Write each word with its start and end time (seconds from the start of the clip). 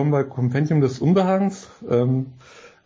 Willkommen 0.00 0.12
bei 0.12 0.24
Compendium 0.24 0.80
des 0.80 0.98
Unbehagens. 0.98 1.68
Ähm, 1.86 2.32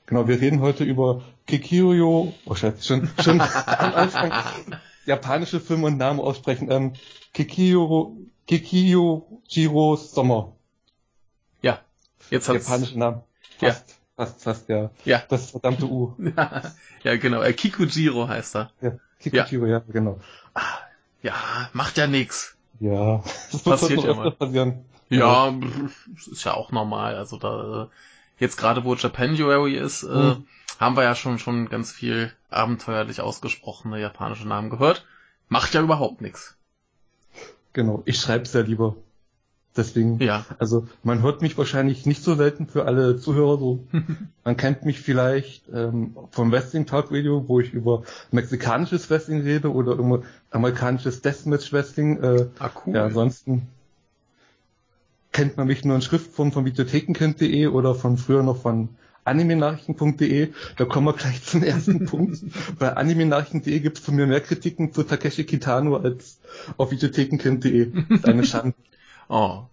genau, 0.07 0.27
wir 0.27 0.41
reden 0.41 0.61
heute 0.61 0.83
über 0.83 1.23
Kikiryo, 1.47 2.35
oh 2.45 2.55
Scheiße, 2.57 2.83
schon, 2.83 3.09
schon 3.23 3.41
am 3.41 3.95
Anfang 3.95 4.33
japanische 5.07 5.61
Filme 5.61 5.87
und 5.87 5.97
Namen 5.97 6.19
aussprechen. 6.19 6.73
Ähm, 6.73 6.95
Kikiro, 7.33 8.17
Kikio 8.49 9.41
Jiro 9.47 9.95
Sommer. 9.95 10.57
Ja, 11.63 11.79
jetzt 12.31 12.49
hat's... 12.49 12.67
Japanische 12.67 12.99
Namen. 12.99 13.23
Fast, 13.61 13.91
ja. 13.91 13.95
fast, 14.17 14.43
fast, 14.43 14.69
ja. 14.69 14.91
Ja. 15.05 15.23
Das 15.29 15.53
verdammte 15.53 15.87
U. 15.87 16.17
ja, 17.05 17.17
genau. 17.17 17.43
Äh, 17.43 17.53
Kikujiro 17.53 18.27
heißt 18.27 18.57
er. 18.57 18.73
Ja, 18.81 18.97
Kikujiro, 19.21 19.67
ja, 19.67 19.79
ja 19.79 19.85
genau. 19.87 20.19
Ah, 20.55 20.63
ja, 21.23 21.35
macht 21.75 21.97
ja 21.97 22.09
nix. 22.09 22.57
Ja, 22.81 23.23
das 23.53 23.63
passiert 23.63 24.03
ja 24.03 24.15
mal. 24.15 24.33
Passieren. 24.33 24.85
Ja, 25.09 25.49
ja, 25.49 25.55
ist 26.31 26.45
ja 26.45 26.55
auch 26.55 26.73
normal. 26.73 27.17
Also 27.17 27.39
da 27.39 27.89
jetzt 28.39 28.57
gerade 28.57 28.85
wo 28.85 28.95
Japanuary 28.95 29.77
ist, 29.77 30.03
äh, 30.03 30.09
hm. 30.09 30.31
äh, 30.31 30.37
haben 30.81 30.97
wir 30.97 31.05
ja 31.05 31.15
schon 31.15 31.39
schon 31.39 31.69
ganz 31.69 31.93
viel 31.93 32.33
abenteuerlich 32.51 33.21
ausgesprochene 33.21 34.01
japanische 34.01 34.49
Namen 34.49 34.71
gehört. 34.71 35.05
Macht 35.49 35.75
ja 35.75 35.83
überhaupt 35.83 36.21
nichts. 36.21 36.57
Genau, 37.73 38.03
ich 38.07 38.19
schreib's 38.19 38.53
ja 38.53 38.61
lieber. 38.61 38.97
Deswegen, 39.77 40.21
ja. 40.21 40.47
also 40.61 40.87
man 41.03 41.23
hört 41.23 41.43
mich 41.43 41.59
wahrscheinlich 41.59 42.07
nicht 42.07 42.23
so 42.23 42.37
selten 42.37 42.69
für 42.69 42.87
alle 42.87 43.19
Zuhörer 43.19 43.59
so. 43.59 43.81
man 44.45 44.57
kennt 44.57 44.85
mich 44.85 45.01
vielleicht 45.01 45.65
ähm, 45.75 46.17
vom 46.31 46.53
Wrestling 46.53 46.87
Talk 46.87 47.11
Radio, 47.11 47.49
wo 47.49 47.59
ich 47.59 47.73
über 47.73 48.05
mexikanisches 48.31 49.11
Wrestling 49.11 49.43
rede 49.43 49.73
oder 49.73 49.95
über 49.95 50.23
amerikanisches 50.53 51.23
Deathmatch 51.23 51.73
Wrestling. 51.73 52.23
Äh, 52.23 52.47
ah, 52.61 52.71
cool. 52.87 52.95
Ja, 52.95 53.05
ansonsten 53.07 53.67
kennt 55.35 55.57
man 55.59 55.67
mich 55.67 55.85
nur 55.85 55.97
in 55.97 56.01
Schriftform 56.01 56.53
von 56.53 56.65
videothekenkind.de 56.65 57.67
oder 57.67 57.95
von 57.95 58.17
früher 58.17 58.43
noch 58.43 58.57
von 58.57 58.91
animenachrichten.de. 59.25 60.53
Da 60.77 60.85
kommen 60.85 61.09
wir 61.09 61.13
gleich 61.13 61.43
zum 61.45 61.63
ersten 61.63 62.07
Punkt. 62.07 62.39
Bei 62.79 62.97
animenachrichten.de 62.97 63.81
gibt 63.81 63.99
es 63.99 64.05
von 64.05 64.15
mir 64.15 64.27
mehr 64.27 64.41
Kritiken 64.41 64.93
zu 64.93 65.03
Takeshi 65.03 65.45
Kitano 65.45 65.97
als 65.97 66.39
auf 66.77 66.93
videothekenkind.de. 66.93 67.93
Das 68.09 68.19
ist 68.21 68.29
eine 68.29 68.45
Schande. 68.47 68.77
Oh. 69.29 69.65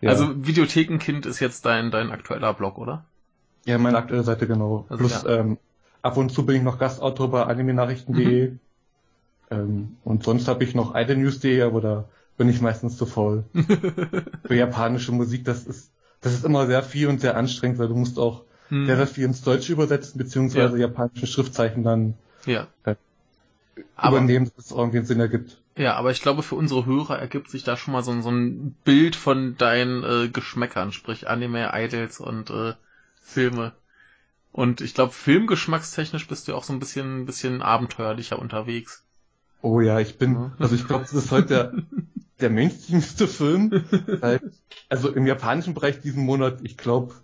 Ja. 0.00 0.10
Also 0.10 0.44
Videothekenkind 0.44 1.24
ist 1.24 1.38
jetzt 1.38 1.64
dein, 1.64 1.92
dein 1.92 2.10
aktueller 2.10 2.52
Blog, 2.52 2.76
oder? 2.76 3.04
Ja, 3.66 3.78
meine 3.78 3.96
aktuelle 3.96 4.24
Seite, 4.24 4.48
genau. 4.48 4.86
Also, 4.88 5.04
Plus 5.04 5.22
ja. 5.22 5.38
ähm, 5.38 5.58
ab 6.02 6.16
und 6.16 6.32
zu 6.32 6.44
bin 6.44 6.56
ich 6.56 6.62
noch 6.62 6.78
Gastautor 6.78 7.30
bei 7.30 7.44
animenachrichten.de. 7.44 8.50
Mhm. 8.50 8.58
Ähm, 9.52 9.96
und 10.02 10.24
sonst 10.24 10.48
habe 10.48 10.64
ich 10.64 10.74
noch 10.74 10.96
idlenews.de, 10.96 11.62
aber 11.62 11.80
da 11.80 12.04
bin 12.40 12.48
ich 12.48 12.62
meistens 12.62 12.96
zu 12.96 13.04
faul. 13.04 13.44
Für 14.46 14.54
japanische 14.54 15.12
Musik, 15.12 15.44
das 15.44 15.66
ist, 15.66 15.92
das 16.22 16.32
ist 16.32 16.42
immer 16.42 16.66
sehr 16.66 16.82
viel 16.82 17.08
und 17.08 17.20
sehr 17.20 17.36
anstrengend, 17.36 17.78
weil 17.78 17.88
du 17.88 17.94
musst 17.94 18.18
auch 18.18 18.44
hm. 18.68 18.86
sehr, 18.86 18.96
sehr 18.96 19.06
viel 19.06 19.24
ins 19.26 19.42
Deutsche 19.42 19.74
übersetzen, 19.74 20.16
beziehungsweise 20.16 20.78
ja. 20.78 20.86
japanische 20.86 21.26
Schriftzeichen 21.26 21.84
dann 21.84 22.14
ja. 22.46 22.66
äh, 22.84 22.94
übernehmen, 24.02 24.50
dass 24.56 24.64
es 24.64 24.70
irgendwie 24.70 24.96
einen 24.96 25.06
Sinn 25.06 25.20
ergibt. 25.20 25.58
Ja, 25.76 25.96
aber 25.96 26.12
ich 26.12 26.22
glaube, 26.22 26.42
für 26.42 26.54
unsere 26.54 26.86
Hörer 26.86 27.18
ergibt 27.18 27.50
sich 27.50 27.62
da 27.62 27.76
schon 27.76 27.92
mal 27.92 28.02
so, 28.02 28.18
so 28.22 28.30
ein 28.30 28.74
Bild 28.84 29.16
von 29.16 29.58
deinen 29.58 30.02
äh, 30.02 30.28
Geschmäckern, 30.30 30.92
sprich 30.92 31.28
Anime, 31.28 31.72
Idols 31.74 32.20
und 32.20 32.48
äh, 32.48 32.72
Filme. 33.20 33.72
Und 34.50 34.80
ich 34.80 34.94
glaube, 34.94 35.12
filmgeschmackstechnisch 35.12 36.26
bist 36.26 36.48
du 36.48 36.54
auch 36.54 36.64
so 36.64 36.72
ein 36.72 36.78
bisschen, 36.78 37.20
ein 37.20 37.26
bisschen 37.26 37.60
abenteuerlicher 37.60 38.38
unterwegs. 38.38 39.04
Oh 39.60 39.82
ja, 39.82 40.00
ich 40.00 40.16
bin, 40.16 40.52
also 40.58 40.74
ich 40.74 40.86
glaube, 40.86 41.02
das 41.02 41.12
ist 41.12 41.30
heute 41.30 41.46
der, 41.46 41.72
der 42.42 42.50
mainstreamste 42.50 43.28
Film. 43.28 43.84
also 44.88 45.10
im 45.10 45.26
japanischen 45.26 45.74
Bereich 45.74 46.00
diesen 46.00 46.24
Monat, 46.24 46.58
ich 46.62 46.76
glaube, 46.76 47.14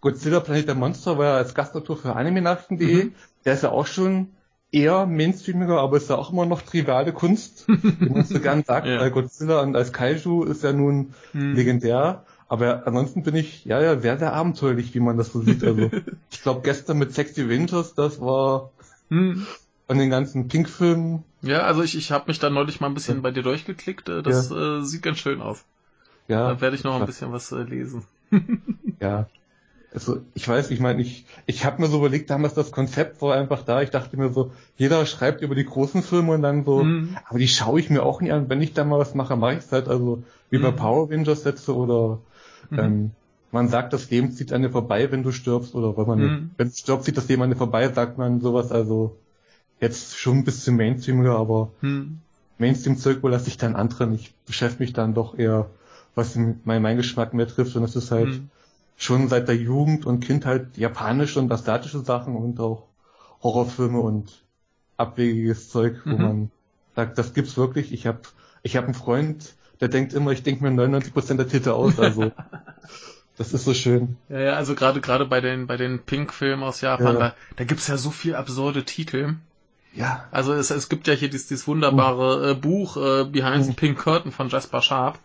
Godzilla 0.00 0.40
Planet 0.40 0.68
der 0.68 0.74
Monster 0.74 1.18
war 1.18 1.26
ja 1.26 1.36
als 1.36 1.54
Gastautor 1.54 1.96
für 1.96 2.16
animenachrichten.de. 2.16 3.04
Mhm. 3.04 3.14
Der 3.44 3.54
ist 3.54 3.62
ja 3.62 3.70
auch 3.70 3.86
schon 3.86 4.28
eher 4.72 5.06
mainstreamiger, 5.06 5.78
aber 5.78 5.98
ist 5.98 6.10
ja 6.10 6.16
auch 6.16 6.32
immer 6.32 6.46
noch 6.46 6.62
triviale 6.62 7.12
Kunst, 7.12 7.64
wie 7.68 8.08
man 8.08 8.24
so 8.24 8.40
gern 8.40 8.64
sagt. 8.64 8.86
ja. 8.86 9.08
Godzilla 9.10 9.60
und 9.60 9.76
als 9.76 9.92
Kaiju 9.92 10.44
ist 10.44 10.64
ja 10.64 10.72
nun 10.72 11.14
hm. 11.32 11.54
legendär. 11.54 12.24
Aber 12.48 12.86
ansonsten 12.86 13.22
bin 13.22 13.34
ich, 13.34 13.64
ja, 13.64 13.80
ja, 13.80 13.98
sehr, 13.98 14.18
sehr 14.18 14.34
abenteuerlich, 14.34 14.94
wie 14.94 15.00
man 15.00 15.16
das 15.16 15.32
so 15.32 15.40
sieht. 15.40 15.64
Also, 15.64 15.90
ich 16.30 16.42
glaube, 16.42 16.60
gestern 16.62 16.98
mit 16.98 17.14
Sexy 17.14 17.48
Winters, 17.48 17.94
das 17.94 18.20
war 18.20 18.70
hm. 19.08 19.46
Von 19.92 19.98
den 19.98 20.10
ganzen 20.10 20.48
Pink-Filmen. 20.48 21.22
Ja, 21.42 21.62
also 21.62 21.82
ich, 21.82 21.96
ich 21.96 22.12
habe 22.12 22.24
mich 22.28 22.38
da 22.38 22.48
neulich 22.48 22.80
mal 22.80 22.86
ein 22.86 22.94
bisschen 22.94 23.16
ja. 23.16 23.20
bei 23.20 23.30
dir 23.30 23.42
durchgeklickt. 23.42 24.08
Äh, 24.08 24.22
das 24.22 24.48
ja. 24.48 24.78
äh, 24.78 24.84
sieht 24.84 25.02
ganz 25.02 25.18
schön 25.18 25.42
aus. 25.42 25.64
Ja. 26.28 26.48
Da 26.48 26.60
werde 26.60 26.76
ich 26.76 26.84
noch 26.84 26.98
ein 26.98 27.06
bisschen 27.06 27.30
was 27.32 27.52
äh, 27.52 27.62
lesen. 27.62 28.04
ja, 29.00 29.26
also 29.92 30.22
ich 30.32 30.48
weiß, 30.48 30.70
ich 30.70 30.80
meine, 30.80 31.02
ich, 31.02 31.26
ich 31.44 31.66
habe 31.66 31.82
mir 31.82 31.88
so 31.88 31.98
überlegt, 31.98 32.30
damals 32.30 32.54
das 32.54 32.72
Konzept 32.72 33.20
war 33.20 33.36
einfach 33.36 33.62
da. 33.64 33.82
Ich 33.82 33.90
dachte 33.90 34.16
mir 34.16 34.32
so, 34.32 34.52
jeder 34.78 35.04
schreibt 35.04 35.42
über 35.42 35.54
die 35.54 35.66
großen 35.66 36.02
Filme 36.02 36.32
und 36.32 36.42
dann 36.42 36.64
so, 36.64 36.82
mhm. 36.82 37.18
aber 37.28 37.38
die 37.38 37.48
schaue 37.48 37.78
ich 37.78 37.90
mir 37.90 38.02
auch 38.02 38.22
nicht 38.22 38.32
an. 38.32 38.48
Wenn 38.48 38.62
ich 38.62 38.72
da 38.72 38.84
mal 38.84 38.98
was 38.98 39.14
mache, 39.14 39.36
mache 39.36 39.54
ich 39.54 39.58
es 39.58 39.72
halt. 39.72 39.88
Also 39.88 40.22
wie 40.48 40.58
mhm. 40.58 40.62
bei 40.62 40.70
Power 40.70 41.10
Rangers 41.10 41.42
Sätze 41.42 41.76
oder 41.76 42.20
mhm. 42.70 42.78
ähm, 42.78 43.10
man 43.50 43.68
sagt, 43.68 43.92
das 43.92 44.10
Leben 44.10 44.32
zieht 44.32 44.54
an 44.54 44.62
dir 44.62 44.70
vorbei, 44.70 45.12
wenn 45.12 45.22
du 45.22 45.32
stirbst 45.32 45.74
oder 45.74 45.94
wenn 45.98 46.06
man 46.06 46.18
mhm. 46.18 46.50
wenn 46.56 46.68
du 46.68 46.74
stirbst, 46.74 47.04
zieht 47.04 47.18
das 47.18 47.28
Leben 47.28 47.42
an 47.42 47.50
dir 47.50 47.56
vorbei, 47.56 47.86
sagt 47.90 48.16
man 48.16 48.40
sowas. 48.40 48.72
Also 48.72 49.18
jetzt 49.82 50.18
schon 50.18 50.38
ein 50.38 50.44
bisschen 50.44 50.76
Mainstreamiger, 50.76 51.36
aber 51.36 51.70
mhm. 51.82 52.20
Mainstream-Zeug 52.56 53.22
lasse 53.24 53.48
ich 53.48 53.58
dann 53.58 53.76
anderen. 53.76 54.14
Ich 54.14 54.34
beschäftige 54.46 54.84
mich 54.84 54.92
dann 54.94 55.12
doch 55.12 55.38
eher, 55.38 55.68
was 56.14 56.36
mein, 56.36 56.80
mein 56.80 56.96
Geschmack 56.96 57.34
mehr 57.34 57.46
trifft 57.46 57.76
und 57.76 57.82
das 57.82 57.96
ist 57.96 58.10
halt 58.10 58.28
mhm 58.28 58.48
schon 59.02 59.28
seit 59.28 59.48
der 59.48 59.56
Jugend 59.56 60.06
und 60.06 60.20
Kindheit 60.20 60.76
japanische 60.76 61.40
und 61.40 61.50
asiatische 61.50 62.00
Sachen 62.00 62.36
und 62.36 62.60
auch 62.60 62.86
Horrorfilme 63.42 63.98
und 63.98 64.42
abwegiges 64.96 65.70
Zeug, 65.70 66.00
wo 66.04 66.10
mhm. 66.10 66.22
man 66.22 66.50
sagt, 66.94 67.18
das 67.18 67.34
gibt's 67.34 67.56
wirklich. 67.56 67.92
Ich 67.92 68.06
habe 68.06 68.20
ich 68.62 68.76
hab 68.76 68.84
einen 68.84 68.94
Freund, 68.94 69.54
der 69.80 69.88
denkt 69.88 70.12
immer, 70.12 70.30
ich 70.30 70.44
denke 70.44 70.62
mir 70.62 70.70
99% 70.70 71.36
der 71.36 71.48
Titel 71.48 71.70
aus, 71.70 71.98
also 71.98 72.30
das 73.36 73.52
ist 73.52 73.64
so 73.64 73.74
schön. 73.74 74.16
Ja, 74.28 74.40
ja, 74.40 74.52
also 74.52 74.76
gerade 74.76 75.00
gerade 75.00 75.26
bei 75.26 75.40
den 75.40 75.66
bei 75.66 75.76
den 75.76 75.98
Pink-Filmen 75.98 76.62
aus 76.62 76.80
Japan, 76.80 77.14
ja. 77.14 77.20
da, 77.20 77.34
da 77.56 77.64
gibt's 77.64 77.88
ja 77.88 77.96
so 77.96 78.10
viel 78.10 78.36
absurde 78.36 78.84
Titel. 78.84 79.34
Ja. 79.94 80.24
Also 80.30 80.52
es, 80.54 80.70
es 80.70 80.88
gibt 80.88 81.06
ja 81.06 81.14
hier 81.14 81.28
dieses, 81.28 81.48
dieses 81.48 81.66
wunderbare 81.66 82.50
äh, 82.50 82.54
Buch 82.54 82.96
äh, 82.96 83.24
Behind 83.24 83.64
the 83.64 83.72
Pink 83.72 83.98
Curtain 83.98 84.32
von 84.32 84.48
Jasper 84.48 84.80
Sharp. 84.80 85.18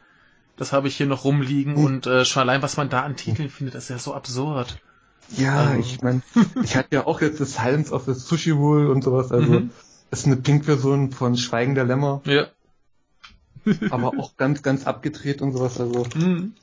Das 0.57 0.73
habe 0.73 0.87
ich 0.87 0.97
hier 0.97 1.05
noch 1.05 1.23
rumliegen 1.23 1.75
hm. 1.75 1.85
und 1.85 2.07
äh, 2.07 2.25
schon 2.25 2.41
allein, 2.41 2.61
was 2.61 2.77
man 2.77 2.89
da 2.89 3.03
an 3.03 3.15
Titeln 3.15 3.49
findet, 3.49 3.75
ist 3.75 3.89
ja 3.89 3.99
so 3.99 4.13
absurd. 4.13 4.79
Ja, 5.35 5.71
ähm. 5.71 5.79
ich 5.79 6.01
meine, 6.01 6.21
ich 6.63 6.75
hatte 6.75 6.95
ja 6.95 7.05
auch 7.05 7.21
jetzt 7.21 7.39
das 7.39 7.53
Silence 7.53 7.91
of 7.91 8.05
the 8.05 8.13
Sushi 8.13 8.51
Rule 8.51 8.89
und 8.89 9.03
sowas, 9.03 9.31
also 9.31 9.51
mhm. 9.51 9.69
ist 10.11 10.25
eine 10.25 10.37
Pink-Version 10.37 11.11
von 11.11 11.37
Schweigen 11.37 11.75
der 11.75 11.85
Lämmer. 11.85 12.21
Ja. 12.25 12.47
aber 13.91 14.17
auch 14.19 14.37
ganz, 14.37 14.63
ganz 14.63 14.87
abgedreht 14.87 15.41
und 15.41 15.51
sowas, 15.53 15.79
also 15.79 16.05
mhm. 16.15 16.53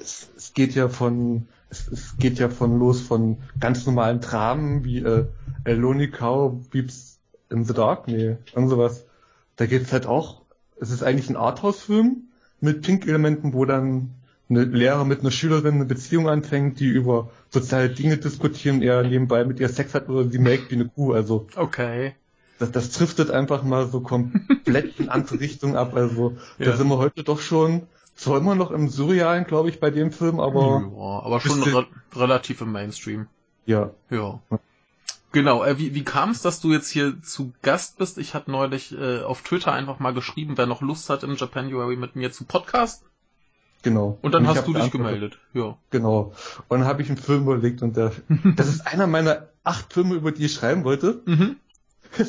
es, 0.00 0.28
es 0.36 0.54
geht 0.54 0.74
ja 0.74 0.88
von 0.88 1.48
es, 1.70 1.88
es 1.88 2.16
geht 2.18 2.38
ja 2.38 2.48
von 2.48 2.78
los 2.78 3.00
von 3.00 3.38
ganz 3.58 3.84
normalen 3.86 4.20
Dramen 4.20 4.84
wie 4.84 4.98
äh, 4.98 5.26
Lonely 5.66 6.10
Cow 6.10 6.54
Beeps 6.70 7.17
in 7.50 7.64
the 7.64 7.74
Dark, 7.74 8.08
nee, 8.08 8.36
und 8.54 8.68
sowas. 8.68 9.06
Da 9.56 9.66
geht's 9.66 9.92
halt 9.92 10.06
auch, 10.06 10.42
es 10.80 10.90
ist 10.90 11.02
eigentlich 11.02 11.28
ein 11.30 11.36
Arthouse-Film, 11.36 12.28
mit 12.60 12.82
Pink-Elementen, 12.82 13.52
wo 13.52 13.64
dann 13.64 14.10
eine 14.50 14.64
Lehrer 14.64 15.04
mit 15.04 15.20
einer 15.20 15.30
Schülerin 15.30 15.74
eine 15.74 15.84
Beziehung 15.84 16.28
anfängt, 16.28 16.80
die 16.80 16.86
über 16.86 17.30
soziale 17.50 17.90
Dinge 17.90 18.16
diskutieren, 18.16 18.82
er 18.82 19.02
nebenbei 19.02 19.44
mit 19.44 19.60
ihr 19.60 19.68
Sex 19.68 19.94
hat 19.94 20.08
oder 20.08 20.28
sie 20.28 20.38
melkt 20.38 20.70
wie 20.70 20.76
eine 20.76 20.88
Kuh. 20.88 21.12
Also 21.12 21.46
okay. 21.54 22.14
Das, 22.58 22.72
das 22.72 22.90
driftet 22.90 23.30
einfach 23.30 23.62
mal 23.62 23.86
so 23.86 24.00
komplett 24.00 24.98
in 24.98 25.08
andere 25.08 25.38
Richtung 25.40 25.76
ab. 25.76 25.94
Also 25.94 26.36
ja. 26.58 26.66
da 26.66 26.76
sind 26.76 26.88
wir 26.88 26.98
heute 26.98 27.22
doch 27.22 27.40
schon 27.40 27.82
zwar 28.16 28.38
immer 28.38 28.54
noch 28.54 28.72
im 28.72 28.88
Surrealen, 28.88 29.44
glaube 29.44 29.68
ich, 29.68 29.78
bei 29.78 29.90
dem 29.90 30.10
Film, 30.10 30.40
aber 30.40 30.90
ja, 30.92 31.24
aber 31.24 31.40
schon 31.40 31.62
re 31.62 31.86
relativ 32.16 32.60
im 32.62 32.72
Mainstream. 32.72 33.26
Ja. 33.64 33.90
Ja. 34.10 34.40
Genau, 35.32 35.62
äh, 35.62 35.78
wie, 35.78 35.94
wie 35.94 36.04
kam 36.04 36.30
es, 36.30 36.40
dass 36.40 36.60
du 36.60 36.72
jetzt 36.72 36.90
hier 36.90 37.22
zu 37.22 37.52
Gast 37.62 37.98
bist? 37.98 38.16
Ich 38.18 38.34
hatte 38.34 38.50
neulich 38.50 38.96
äh, 38.98 39.20
auf 39.22 39.42
Twitter 39.42 39.72
einfach 39.72 39.98
mal 39.98 40.14
geschrieben, 40.14 40.56
wer 40.56 40.66
noch 40.66 40.80
Lust 40.80 41.10
hat 41.10 41.22
im 41.22 41.36
Japanuary 41.36 41.96
mit 41.96 42.16
mir 42.16 42.32
zu 42.32 42.44
Podcast. 42.44 43.04
Genau. 43.82 44.18
Und 44.22 44.32
dann 44.32 44.46
und 44.46 44.48
hast 44.48 44.66
du 44.66 44.72
dich 44.72 44.90
gemeldet. 44.90 45.38
Ja. 45.52 45.76
Genau. 45.90 46.32
Und 46.68 46.80
dann 46.80 46.88
habe 46.88 47.02
ich 47.02 47.08
einen 47.08 47.18
Film 47.18 47.42
überlegt 47.42 47.82
und 47.82 47.96
der, 47.96 48.12
das 48.56 48.68
ist 48.68 48.86
einer 48.86 49.06
meiner 49.06 49.48
acht 49.64 49.92
Filme, 49.92 50.14
über 50.14 50.32
die 50.32 50.46
ich 50.46 50.54
schreiben 50.54 50.84
wollte. 50.84 51.22
Mhm. 51.26 51.56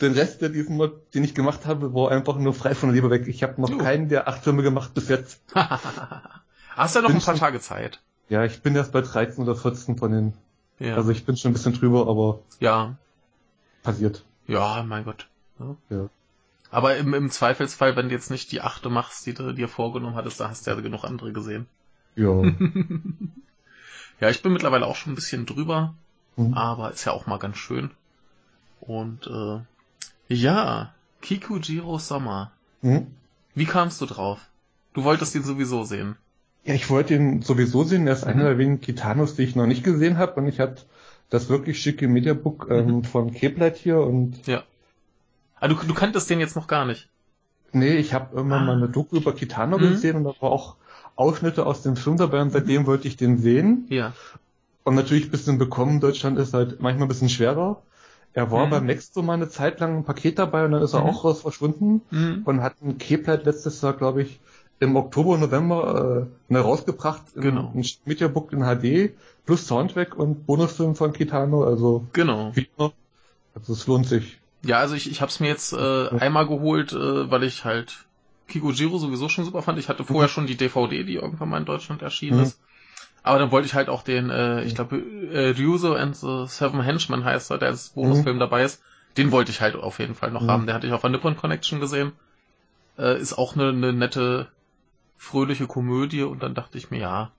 Den 0.00 0.14
Rest 0.14 0.40
der 0.40 0.48
diesen 0.48 0.76
Mod, 0.76 1.14
den 1.14 1.22
ich 1.22 1.34
gemacht 1.34 1.66
habe, 1.66 1.94
war 1.94 2.10
einfach 2.10 2.36
nur 2.36 2.54
frei 2.54 2.74
von 2.74 2.88
der 2.88 2.96
Leber 2.96 3.10
weg. 3.10 3.28
Ich 3.28 3.42
habe 3.42 3.60
noch 3.60 3.70
oh. 3.70 3.78
keinen 3.78 4.08
der 4.08 4.26
acht 4.26 4.42
Filme 4.42 4.62
gemacht 4.62 4.94
bis 4.94 5.08
jetzt. 5.08 5.42
Hast 5.54 6.94
ja 6.94 7.02
noch 7.02 7.08
bin 7.08 7.18
ein 7.18 7.22
paar 7.22 7.34
Tage 7.36 7.60
Zeit. 7.60 8.00
Ja, 8.30 8.44
ich 8.44 8.62
bin 8.62 8.74
erst 8.74 8.92
bei 8.92 9.02
13 9.02 9.44
oder 9.44 9.54
14 9.54 9.98
von 9.98 10.12
den 10.12 10.34
ja. 10.80 10.96
Also 10.96 11.10
ich 11.10 11.24
bin 11.24 11.36
schon 11.36 11.50
ein 11.50 11.54
bisschen 11.54 11.74
drüber, 11.74 12.08
aber 12.08 12.40
ja. 12.58 12.96
passiert. 13.82 14.24
Ja, 14.46 14.82
mein 14.82 15.04
Gott. 15.04 15.28
Ja. 15.58 15.76
ja. 15.90 16.08
Aber 16.72 16.96
im, 16.96 17.14
im 17.14 17.30
Zweifelsfall, 17.30 17.96
wenn 17.96 18.08
du 18.08 18.14
jetzt 18.14 18.30
nicht 18.30 18.50
die 18.52 18.60
achte 18.60 18.90
machst, 18.90 19.26
die 19.26 19.34
du 19.34 19.52
dir 19.52 19.68
vorgenommen 19.68 20.16
hattest, 20.16 20.40
da 20.40 20.48
hast 20.48 20.66
du 20.66 20.70
ja 20.70 20.80
genug 20.80 21.04
andere 21.04 21.32
gesehen. 21.32 21.66
Ja. 22.16 22.42
ja, 24.20 24.28
ich 24.30 24.42
bin 24.42 24.52
mittlerweile 24.52 24.86
auch 24.86 24.96
schon 24.96 25.12
ein 25.12 25.16
bisschen 25.16 25.46
drüber, 25.46 25.94
Mhm. 26.36 26.54
aber 26.54 26.92
ist 26.92 27.04
ja 27.04 27.12
auch 27.12 27.26
mal 27.26 27.38
ganz 27.38 27.56
schön. 27.58 27.90
Und 28.80 29.26
äh, 29.26 29.60
ja, 30.34 30.94
Kikujiro 31.20 31.98
Sommer. 31.98 32.52
Hm? 32.82 33.08
Wie 33.54 33.66
kamst 33.66 34.00
du 34.00 34.06
drauf? 34.06 34.38
Du 34.94 35.04
wolltest 35.04 35.34
ihn 35.34 35.42
sowieso 35.42 35.84
sehen. 35.84 36.16
Ja, 36.64 36.74
ich 36.74 36.90
wollte 36.90 37.14
ihn 37.14 37.42
sowieso 37.42 37.84
sehen. 37.84 38.06
Er 38.06 38.12
ist 38.12 38.24
Mhm. 38.24 38.30
einer 38.32 38.44
der 38.44 38.58
wenigen 38.58 38.80
Kitanos, 38.80 39.34
die 39.34 39.42
ich 39.42 39.56
noch 39.56 39.66
nicht 39.66 39.82
gesehen 39.84 40.18
habe. 40.18 40.40
Und 40.40 40.46
ich 40.46 40.60
hatte 40.60 40.82
das 41.30 41.48
wirklich 41.48 41.80
schicke 41.80 42.08
Mediabook 42.08 42.68
ähm, 42.70 42.86
Mhm. 42.98 43.04
von 43.04 43.32
Keblet 43.32 43.76
hier. 43.76 44.00
Und 44.00 44.46
Ja. 44.46 44.62
Ah, 45.58 45.68
du, 45.68 45.74
du 45.74 45.94
kanntest 45.94 46.28
den 46.30 46.40
jetzt 46.40 46.56
noch 46.56 46.66
gar 46.66 46.84
nicht. 46.84 47.08
nee, 47.72 47.96
ich 47.96 48.14
habe 48.14 48.34
irgendwann 48.34 48.62
Ah. 48.62 48.66
mal 48.66 48.76
eine 48.76 48.88
Doku 48.88 49.16
über 49.16 49.32
Kitano 49.32 49.78
Mhm. 49.78 49.82
gesehen 49.90 50.16
und 50.16 50.24
da 50.24 50.34
war 50.40 50.50
auch 50.50 50.74
Ausschnitte 51.16 51.66
aus 51.66 51.82
dem 51.82 51.96
Film 51.96 52.16
dabei. 52.16 52.42
Und 52.42 52.50
seitdem 52.50 52.84
wollte 52.86 53.06
ich 53.08 53.16
den 53.16 53.38
sehen. 53.38 53.86
Ja. 53.88 54.12
Und 54.84 54.94
natürlich 54.96 55.26
ein 55.26 55.30
bisschen 55.30 55.58
bekommen 55.58 56.00
Deutschland 56.00 56.38
ist 56.38 56.52
halt 56.54 56.80
manchmal 56.80 57.06
ein 57.06 57.08
bisschen 57.08 57.28
schwerer. 57.28 57.80
Er 58.32 58.50
war 58.50 58.66
Mhm. 58.66 58.70
beim 58.70 58.86
Next 58.86 59.14
so 59.14 59.22
mal 59.22 59.34
eine 59.34 59.48
Zeit 59.48 59.78
lang 59.80 59.98
ein 59.98 60.04
Paket 60.04 60.38
dabei 60.38 60.64
und 60.64 60.72
dann 60.72 60.82
ist 60.82 60.94
er 60.94 61.00
Mhm. 61.00 61.06
auch 61.10 61.24
raus 61.24 61.42
verschwunden. 61.42 62.02
Mhm. 62.10 62.42
und 62.44 62.60
hatten 62.62 62.98
Kepler 62.98 63.36
letztes 63.38 63.80
Jahr, 63.82 63.92
glaube 63.92 64.22
ich, 64.22 64.40
im 64.80 64.96
Oktober, 64.96 65.38
November 65.38 66.28
äh, 66.48 66.52
ne, 66.52 66.60
rausgebracht. 66.60 67.22
In, 67.36 67.42
Genau. 67.42 67.72
Ein 67.74 67.84
Mediabook 68.06 68.52
in 68.52 68.60
HD 68.62 69.12
plus 69.46 69.66
Soundtrack 69.66 70.16
und 70.16 70.46
Bonusfilm 70.46 70.96
von 70.96 71.12
Kitano. 71.12 71.64
Also 71.64 72.06
Genau. 72.12 72.50
wie 72.54 72.68
immer. 72.76 72.92
Also 73.54 73.72
es 73.74 73.86
lohnt 73.86 74.06
sich. 74.06 74.38
Ja, 74.64 74.78
also 74.78 74.94
ich, 74.94 75.10
ich 75.10 75.20
habe 75.20 75.30
es 75.30 75.40
mir 75.40 75.48
jetzt 75.48 75.72
äh, 75.72 76.08
einmal 76.18 76.46
geholt, 76.46 76.92
äh, 76.92 77.30
weil 77.30 77.44
ich 77.44 77.64
halt 77.64 78.06
Kikujiro 78.48 78.98
sowieso 78.98 79.28
schon 79.28 79.44
super 79.44 79.62
fand. 79.62 79.78
Ich 79.78 79.88
hatte 79.88 80.04
vorher 80.04 80.28
schon 80.28 80.46
die 80.46 80.56
DVD, 80.56 81.04
die 81.04 81.14
irgendwann 81.14 81.48
mal 81.48 81.58
in 81.58 81.64
Deutschland 81.64 82.02
erschienen 82.02 82.38
Mhm. 82.38 82.42
ist. 82.44 82.58
Aber 83.22 83.38
dann 83.38 83.50
wollte 83.50 83.66
ich 83.66 83.74
halt 83.74 83.90
auch 83.90 84.02
den, 84.02 84.30
äh, 84.30 84.64
ich 84.64 84.74
glaube, 84.74 84.96
äh, 84.98 85.50
Ryuzo 85.50 85.92
and 85.94 86.16
the 86.16 86.44
Seven 86.46 86.80
Henchmen 86.82 87.24
heißt 87.24 87.50
er, 87.50 87.58
der 87.58 87.68
als 87.68 87.90
Bonusfilm 87.90 88.38
dabei 88.38 88.64
ist. 88.64 88.82
Den 89.18 89.30
wollte 89.30 89.50
ich 89.50 89.60
halt 89.60 89.76
auf 89.76 89.98
jeden 89.98 90.14
Fall 90.14 90.30
noch 90.30 90.42
Mhm. 90.42 90.50
haben. 90.50 90.66
Den 90.66 90.74
hatte 90.74 90.86
ich 90.86 90.92
auf 90.94 91.02
der 91.02 91.10
Nippon 91.10 91.36
Connection 91.36 91.80
gesehen. 91.80 92.12
Äh, 92.98 93.20
ist 93.20 93.34
auch 93.36 93.54
eine, 93.56 93.68
eine 93.68 93.92
nette, 93.92 94.48
fröhliche 95.20 95.66
Komödie 95.66 96.22
und 96.22 96.42
dann 96.42 96.54
dachte 96.54 96.78
ich 96.78 96.90
mir, 96.90 96.98
ja, 97.00 97.30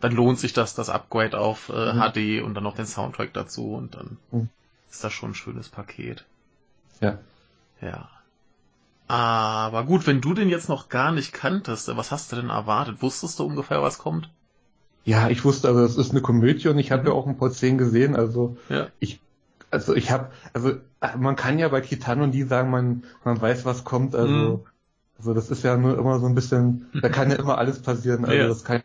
dann 0.00 0.12
lohnt 0.12 0.38
sich 0.38 0.54
das, 0.54 0.74
das 0.74 0.88
Upgrade 0.88 1.38
auf 1.38 1.68
äh, 1.68 1.92
Mhm. 1.92 2.00
HD 2.00 2.42
und 2.42 2.54
dann 2.54 2.64
noch 2.64 2.74
den 2.74 2.86
Soundtrack 2.86 3.34
dazu 3.34 3.74
und 3.74 3.94
dann 3.94 4.16
Mhm. 4.32 4.48
ist 4.90 5.04
das 5.04 5.12
schon 5.12 5.30
ein 5.32 5.34
schönes 5.34 5.68
Paket. 5.68 6.24
Ja. 7.00 7.18
Ja. 7.80 8.08
Aber 9.06 9.84
gut, 9.84 10.06
wenn 10.06 10.20
du 10.20 10.34
den 10.34 10.48
jetzt 10.48 10.68
noch 10.68 10.88
gar 10.88 11.12
nicht 11.12 11.32
kanntest, 11.32 11.94
was 11.96 12.10
hast 12.10 12.32
du 12.32 12.36
denn 12.36 12.50
erwartet? 12.50 13.02
Wusstest 13.02 13.38
du 13.38 13.44
ungefähr, 13.44 13.82
was 13.82 13.98
kommt? 13.98 14.30
Ja, 15.04 15.28
ich 15.30 15.44
wusste, 15.44 15.68
also 15.68 15.80
es 15.84 15.96
ist 15.96 16.10
eine 16.10 16.20
Komödie 16.20 16.68
und 16.68 16.78
ich 16.78 16.90
habe 16.92 17.02
Mhm. 17.02 17.08
ja 17.08 17.14
auch 17.14 17.26
ein 17.26 17.38
paar 17.38 17.50
Szenen 17.50 17.78
gesehen. 17.78 18.16
Also 18.16 18.56
Ja. 18.68 18.88
ich, 19.00 19.20
also 19.70 19.94
ich 19.94 20.10
habe, 20.10 20.30
also 20.52 20.70
äh, 21.00 21.16
man 21.18 21.36
kann 21.36 21.58
ja 21.58 21.68
bei 21.68 21.80
Kitano 21.80 22.26
nie 22.26 22.42
sagen, 22.42 22.70
man 22.70 23.04
man 23.24 23.40
weiß, 23.40 23.64
was 23.64 23.84
kommt. 23.84 24.14
Also 24.14 24.64
Mhm. 24.64 24.67
Also 25.18 25.34
das 25.34 25.50
ist 25.50 25.64
ja 25.64 25.76
nur 25.76 25.98
immer 25.98 26.18
so 26.20 26.26
ein 26.26 26.34
bisschen, 26.34 26.86
da 27.00 27.08
kann 27.10 27.30
ja 27.30 27.36
immer 27.36 27.58
alles 27.58 27.82
passieren. 27.82 28.24
Also 28.24 28.42
Ja. 28.42 28.48
das 28.48 28.64
kann 28.64 28.82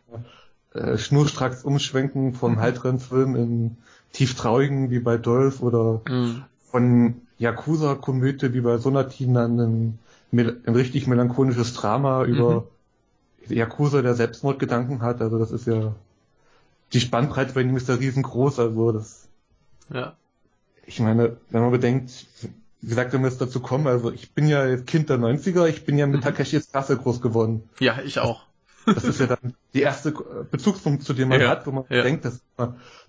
ja 0.74 0.80
äh, 0.80 0.98
schnurstracks 0.98 1.64
umschwenken 1.64 2.34
vom 2.34 2.56
Mhm. 2.56 2.60
heiteren 2.60 2.98
Film 3.00 3.36
in 3.36 3.76
tief 4.12 4.34
traurigen 4.36 4.90
wie 4.90 5.00
bei 5.00 5.16
Dolph 5.18 5.62
oder 5.62 6.02
Mhm. 6.08 6.44
von 6.64 7.22
Yakuza-Komödie 7.38 8.52
wie 8.54 8.60
bei 8.62 8.78
Sonatin 8.78 9.34
dann 9.34 9.60
ein, 9.60 9.98
ein 10.32 10.74
richtig 10.74 11.06
melancholisches 11.06 11.74
Drama 11.74 12.24
über 12.24 12.66
Yakuza, 13.48 14.02
der 14.02 14.14
Selbstmordgedanken 14.14 15.02
hat. 15.02 15.20
Also 15.22 15.38
das 15.38 15.52
ist 15.52 15.66
ja 15.66 15.94
die 16.94 17.00
Spannbreite 17.00 17.52
bei 17.52 17.60
ihm 17.60 17.76
ist 17.76 17.88
ja 17.90 17.96
riesengroß. 17.96 18.58
Also 18.58 18.92
das, 18.92 19.28
Ja. 19.90 20.16
ich 20.86 21.00
meine, 21.00 21.36
wenn 21.50 21.62
man 21.62 21.70
bedenkt, 21.70 22.26
gesagt, 22.84 23.12
wenn 23.12 23.22
wir 23.22 23.28
jetzt 23.28 23.40
dazu 23.40 23.60
kommen, 23.60 23.86
also 23.86 24.10
ich 24.12 24.32
bin 24.32 24.46
ja 24.48 24.76
Kind 24.76 25.08
der 25.10 25.18
90er, 25.18 25.66
ich 25.68 25.84
bin 25.84 25.98
ja 25.98 26.06
mit 26.06 26.20
Mhm. 26.20 26.24
Takeshis 26.24 26.70
Castle 26.72 26.96
groß 26.96 27.20
geworden. 27.20 27.68
Ja, 27.80 27.98
ich 28.04 28.18
auch. 28.18 28.46
Das 28.86 29.04
ist 29.04 29.18
ja 29.18 29.26
dann 29.26 29.54
die 29.72 29.80
erste 29.80 30.10
äh, 30.10 30.44
Bezugspunkt, 30.50 31.04
zu 31.04 31.14
dem 31.14 31.28
man 31.28 31.40
Ja, 31.40 31.48
hat, 31.48 31.66
wo 31.66 31.70
man 31.72 31.84
ja. 31.88 32.02
denkt, 32.02 32.24
dass, 32.26 32.40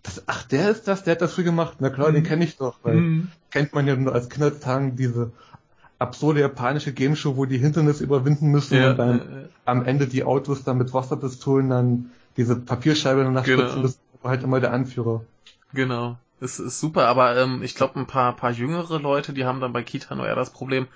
dass, 0.04 0.24
ach, 0.28 0.44
der 0.44 0.70
ist 0.72 0.88
das, 0.88 1.04
der 1.04 1.16
hat 1.16 1.22
das 1.22 1.34
früh 1.34 1.44
gemacht. 1.44 1.78
Na 1.80 1.90
klar, 1.90 2.10
Mhm. 2.10 2.14
den 2.16 2.24
kenne 2.24 2.46
ich 2.46 2.56
doch, 2.58 2.80
weil 2.84 2.96
Mhm. 2.96 3.28
kennt 3.52 3.74
man 3.74 3.86
ja 3.86 3.96
nur 3.96 4.14
als 4.14 4.30
Kindertagen 4.30 4.96
diese 4.96 5.32
absurde 6.00 6.42
japanische 6.42 6.94
Gameshow, 6.94 7.36
wo 7.38 7.46
die 7.46 7.58
Hindernisse 7.58 8.04
überwinden 8.04 8.48
müssen 8.52 8.78
Ja, 8.78 8.92
und 8.92 8.98
dann 8.98 9.20
äh, 9.20 9.48
am 9.66 9.86
Ende 9.86 10.08
die 10.08 10.24
Autos 10.24 10.64
dann 10.64 10.78
mit 10.78 10.94
Wasserpistolen 10.94 11.70
dann 11.70 12.12
diese 12.38 12.56
Papierscheibe 12.56 13.24
danach 13.24 13.44
Genau. 13.46 13.62
spritzen 13.64 13.82
müssen. 13.82 14.00
War 14.22 14.32
halt 14.32 14.44
immer 14.44 14.60
der 14.60 14.72
Anführer. 14.74 15.24
genau. 15.74 16.18
Es 16.46 16.60
ist 16.60 16.80
super, 16.80 17.08
aber 17.08 17.36
ähm, 17.38 17.64
ich 17.64 17.76
glaube, 17.76 18.00
ein 18.00 18.08
paar, 18.08 18.36
paar 18.36 18.52
jüngere 18.52 19.00
Leute, 19.00 19.34
die 19.34 19.46
haben 19.46 19.60
dann 19.60 19.74
bei 19.74 19.84
Kitano 19.84 20.24
eher 20.26 20.36
das 20.36 20.52
Problem, 20.52 20.88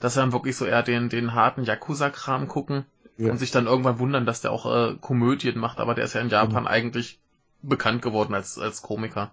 dass 0.00 0.14
sie 0.14 0.20
dann 0.20 0.32
wirklich 0.32 0.56
so 0.56 0.66
eher 0.66 0.82
den, 0.82 1.08
den 1.08 1.34
harten 1.34 1.64
Yakuza-Kram 1.64 2.48
gucken 2.48 2.84
Ja. 3.16 3.30
und 3.30 3.38
sich 3.38 3.50
dann 3.50 3.66
irgendwann 3.66 3.98
wundern, 3.98 4.26
dass 4.26 4.40
der 4.40 4.52
auch 4.52 4.66
äh, 4.66 4.96
Komödien 5.00 5.58
macht, 5.58 5.78
aber 5.80 5.94
der 5.94 6.04
ist 6.04 6.14
ja 6.14 6.20
in 6.20 6.28
Japan 6.30 6.64
Genau. 6.64 6.70
eigentlich 6.70 7.18
bekannt 7.62 8.02
geworden 8.02 8.34
als, 8.34 8.58
als 8.58 8.82
Komiker. 8.82 9.30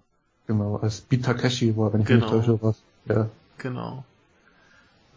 Genau, 0.48 0.78
als 0.78 1.02
Beat 1.02 1.26
Takeshi 1.26 1.76
war, 1.76 1.92
wenn 1.94 2.02
ich 2.02 2.08
Genau. 2.08 2.26
mich 2.38 2.46
täusche, 2.46 2.60
was. 2.62 2.82
Ja. 3.08 3.28
Genau. 3.58 4.04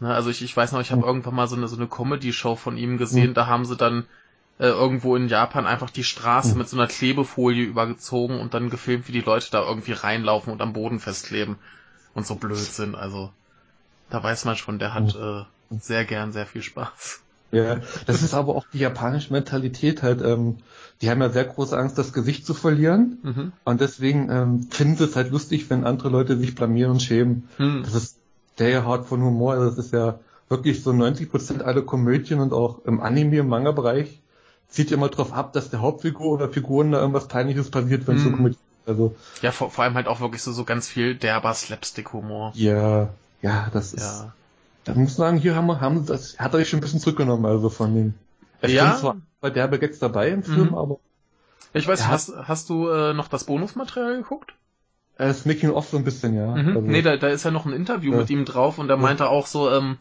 Na, 0.01 0.15
also 0.15 0.31
ich, 0.31 0.43
ich 0.43 0.57
weiß 0.57 0.73
noch, 0.73 0.81
ich 0.81 0.91
habe 0.91 1.03
Mhm. 1.03 1.07
irgendwann 1.09 1.35
mal 1.35 1.49
so 1.49 1.57
eine, 1.57 1.69
so 1.69 1.77
eine 1.77 1.87
Comedy-Show 1.89 2.57
von 2.57 2.77
ihm 2.77 2.99
gesehen, 2.99 3.31
Mhm. 3.31 3.35
da 3.35 3.47
haben 3.47 3.65
sie 3.65 3.77
dann 3.77 4.05
äh, 4.59 4.67
irgendwo 4.67 5.17
in 5.17 5.29
Japan 5.29 5.67
einfach 5.67 5.91
die 5.91 6.05
Straße 6.05 6.53
Mhm. 6.53 6.59
mit 6.59 6.69
so 6.69 6.77
einer 6.77 6.87
Klebefolie 6.87 7.65
übergezogen 7.65 8.41
und 8.41 8.55
dann 8.55 8.71
gefilmt, 8.71 9.09
wie 9.09 9.13
die 9.13 9.21
Leute 9.21 9.49
da 9.51 9.67
irgendwie 9.67 9.93
reinlaufen 9.93 10.53
und 10.53 10.61
am 10.61 10.73
Boden 10.73 11.01
festkleben 11.01 11.57
und 12.15 12.27
so 12.27 12.35
blöd 12.35 12.57
sind. 12.57 12.95
Also 12.95 13.31
da 14.11 14.23
weiß 14.23 14.45
man 14.45 14.57
schon, 14.57 14.79
der 14.79 14.95
hat 14.95 15.15
äh, 15.15 15.45
sehr 15.79 16.05
gern 16.05 16.33
sehr 16.33 16.47
viel 16.47 16.63
Spaß. 16.63 17.21
Ja, 17.51 17.79
das 18.07 18.23
ist 18.23 18.35
aber 18.35 18.55
auch 18.57 18.67
die 18.73 18.79
japanische 18.79 19.33
Mentalität 19.33 20.03
halt. 20.03 20.21
Ähm, 20.21 20.59
die 21.01 21.09
haben 21.09 21.23
ja 21.23 21.31
sehr 21.31 21.45
große 21.45 21.79
Angst, 21.79 21.97
das 21.97 22.13
Gesicht 22.13 22.45
zu 22.45 22.53
verlieren. 22.53 23.19
Mhm. 23.23 23.53
Und 23.65 23.81
deswegen 23.81 24.31
ähm, 24.31 24.69
finden 24.71 24.97
sie 24.97 25.05
es 25.05 25.17
halt 25.17 25.31
lustig, 25.31 25.71
wenn 25.71 25.85
andere 25.85 26.11
Leute 26.11 26.37
sich 26.37 26.55
blamieren 26.55 26.91
und 26.91 27.03
schämen. 27.03 27.49
Hm. 27.57 27.83
Das 27.85 27.95
ist 27.95 28.19
der 28.59 28.85
Hart 28.85 29.07
von 29.07 29.23
Humor. 29.23 29.55
Also 29.55 29.71
das 29.71 29.79
ist 29.79 29.93
ja 29.95 30.19
wirklich 30.51 30.83
so 30.83 30.93
90 30.93 31.31
Prozent 31.31 31.63
aller 31.63 31.83
Komödien 31.83 32.41
und 32.41 32.53
auch 32.53 32.85
im 32.85 33.01
Anime, 33.01 33.39
im 33.39 33.49
Manga-Bereich 33.49 34.21
zieht 34.69 34.93
immer 34.93 35.09
drauf 35.09 35.33
ab, 35.33 35.53
dass 35.53 35.71
der 35.71 35.81
Hauptfigur 35.81 36.27
oder 36.27 36.49
Figuren 36.49 36.93
da 36.93 36.99
irgendwas 37.01 37.29
Peinliches 37.29 37.71
passiert, 37.71 38.07
wenn 38.07 38.17
es 38.17 38.23
so 38.23 38.31
Mhm. 38.31 38.37
Komödie 38.37 38.57
Also, 38.87 39.15
Ja, 39.43 39.53
vor, 39.53 39.71
vor 39.71 39.85
allem 39.85 39.95
halt 39.95 40.07
auch 40.09 40.21
wirklich 40.21 40.43
so, 40.43 40.51
so 40.53 40.65
ganz 40.65 40.89
viel 40.89 41.15
derber 41.15 41.53
Slapstick-Humor. 41.53 42.53
ja, 42.55 43.11
ja, 43.43 43.69
das 43.73 43.93
ist, 43.93 44.03
Ja. 44.03 44.33
da 44.85 44.95
muss 44.95 45.17
sagen, 45.17 45.37
hier 45.39 45.55
haben 45.55 45.67
wir, 45.67 45.81
haben 45.83 46.07
das, 46.07 46.39
hat 46.39 46.55
er 46.55 46.61
sich 46.61 46.71
schon 46.71 46.79
ein 46.79 46.83
bisschen 46.83 47.01
zurückgenommen, 47.01 47.45
also 47.45 47.69
von 47.69 47.95
den, 47.95 48.15
es 48.63 48.73
Ja. 48.73 48.97
zwar 48.97 49.17
bei 49.43 49.51
derbe 49.51 49.79
Gags 49.79 49.99
dabei 49.99 50.31
im 50.31 50.43
Film, 50.43 50.69
Mhm. 50.69 50.75
aber 50.75 50.99
Ich 51.75 51.87
weiß, 51.87 52.01
Er 52.01 52.07
hat- 52.07 52.13
hast, 52.15 52.33
hast 52.49 52.71
du 52.71 52.89
äh, 52.89 53.13
noch 53.13 53.29
das 53.29 53.45
Bonusmaterial 53.45 54.17
geguckt? 54.23 54.55
das 55.19 55.45
Making 55.45 55.71
of 55.71 55.87
so 55.89 55.99
ein 55.99 56.05
bisschen, 56.05 56.35
ja. 56.35 56.47
Mhm. 56.57 56.69
Also, 56.69 56.81
Nee, 56.81 57.03
da, 57.03 57.17
da 57.19 57.29
ist 57.29 57.45
ja 57.45 57.51
noch 57.51 57.67
ein 57.67 57.73
Interview 57.75 58.13
Ja. 58.13 58.19
mit 58.21 58.31
ihm 58.31 58.45
drauf 58.47 58.79
und 58.79 58.89
er 58.89 58.97
Ja. 58.97 59.03
meinte 59.03 59.29
auch 59.29 59.47
so, 59.47 59.71
ähm, 59.71 59.99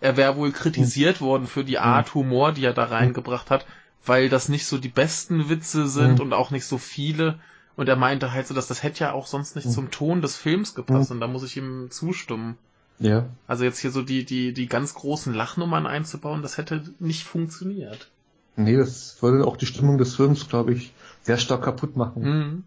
er 0.00 0.16
wäre 0.16 0.36
wohl 0.36 0.52
kritisiert 0.52 1.20
worden 1.20 1.48
für 1.48 1.64
die 1.64 1.78
Art 1.80 2.14
Humor, 2.14 2.52
die 2.52 2.64
er 2.64 2.72
da 2.74 2.84
reingebracht 2.84 3.50
hat, 3.50 3.66
weil 4.08 4.28
das 4.28 4.48
nicht 4.48 4.66
so 4.66 4.78
die 4.78 4.88
besten 4.88 5.48
Witze 5.48 5.86
sind 5.88 6.14
Mhm. 6.16 6.20
und 6.20 6.32
auch 6.32 6.50
nicht 6.50 6.64
so 6.66 6.78
viele. 6.78 7.38
Und 7.76 7.88
er 7.88 7.96
meinte 7.96 8.32
halt 8.32 8.46
so, 8.48 8.54
dass 8.54 8.66
das 8.66 8.82
hätte 8.82 9.00
ja 9.04 9.12
auch 9.12 9.26
sonst 9.28 9.54
nicht 9.54 9.66
Mhm. 9.66 9.70
zum 9.72 9.90
Ton 9.90 10.20
des 10.22 10.36
Films 10.36 10.74
gepasst 10.74 11.10
Mhm. 11.10 11.16
und 11.16 11.20
da 11.20 11.26
muss 11.28 11.42
ich 11.44 11.56
ihm 11.56 11.90
zustimmen. 11.90 12.56
ja. 12.98 13.26
Also 13.46 13.62
jetzt 13.62 13.78
hier 13.78 13.92
so 13.92 14.02
die, 14.02 14.24
die, 14.24 14.52
die 14.52 14.66
ganz 14.66 14.94
großen 14.94 15.32
Lachnummern 15.32 15.86
einzubauen, 15.86 16.42
das 16.42 16.56
hätte 16.56 16.82
nicht 16.98 17.22
funktioniert. 17.24 18.10
Nee, 18.56 18.76
das 18.76 19.16
würde 19.22 19.46
auch 19.46 19.56
die 19.56 19.66
Stimmung 19.66 19.98
des 19.98 20.16
Films, 20.16 20.48
glaube 20.48 20.72
ich, 20.72 20.92
sehr 21.22 21.38
stark 21.38 21.62
kaputt 21.62 21.96
machen. 21.96 22.22
Mhm. 22.24 22.64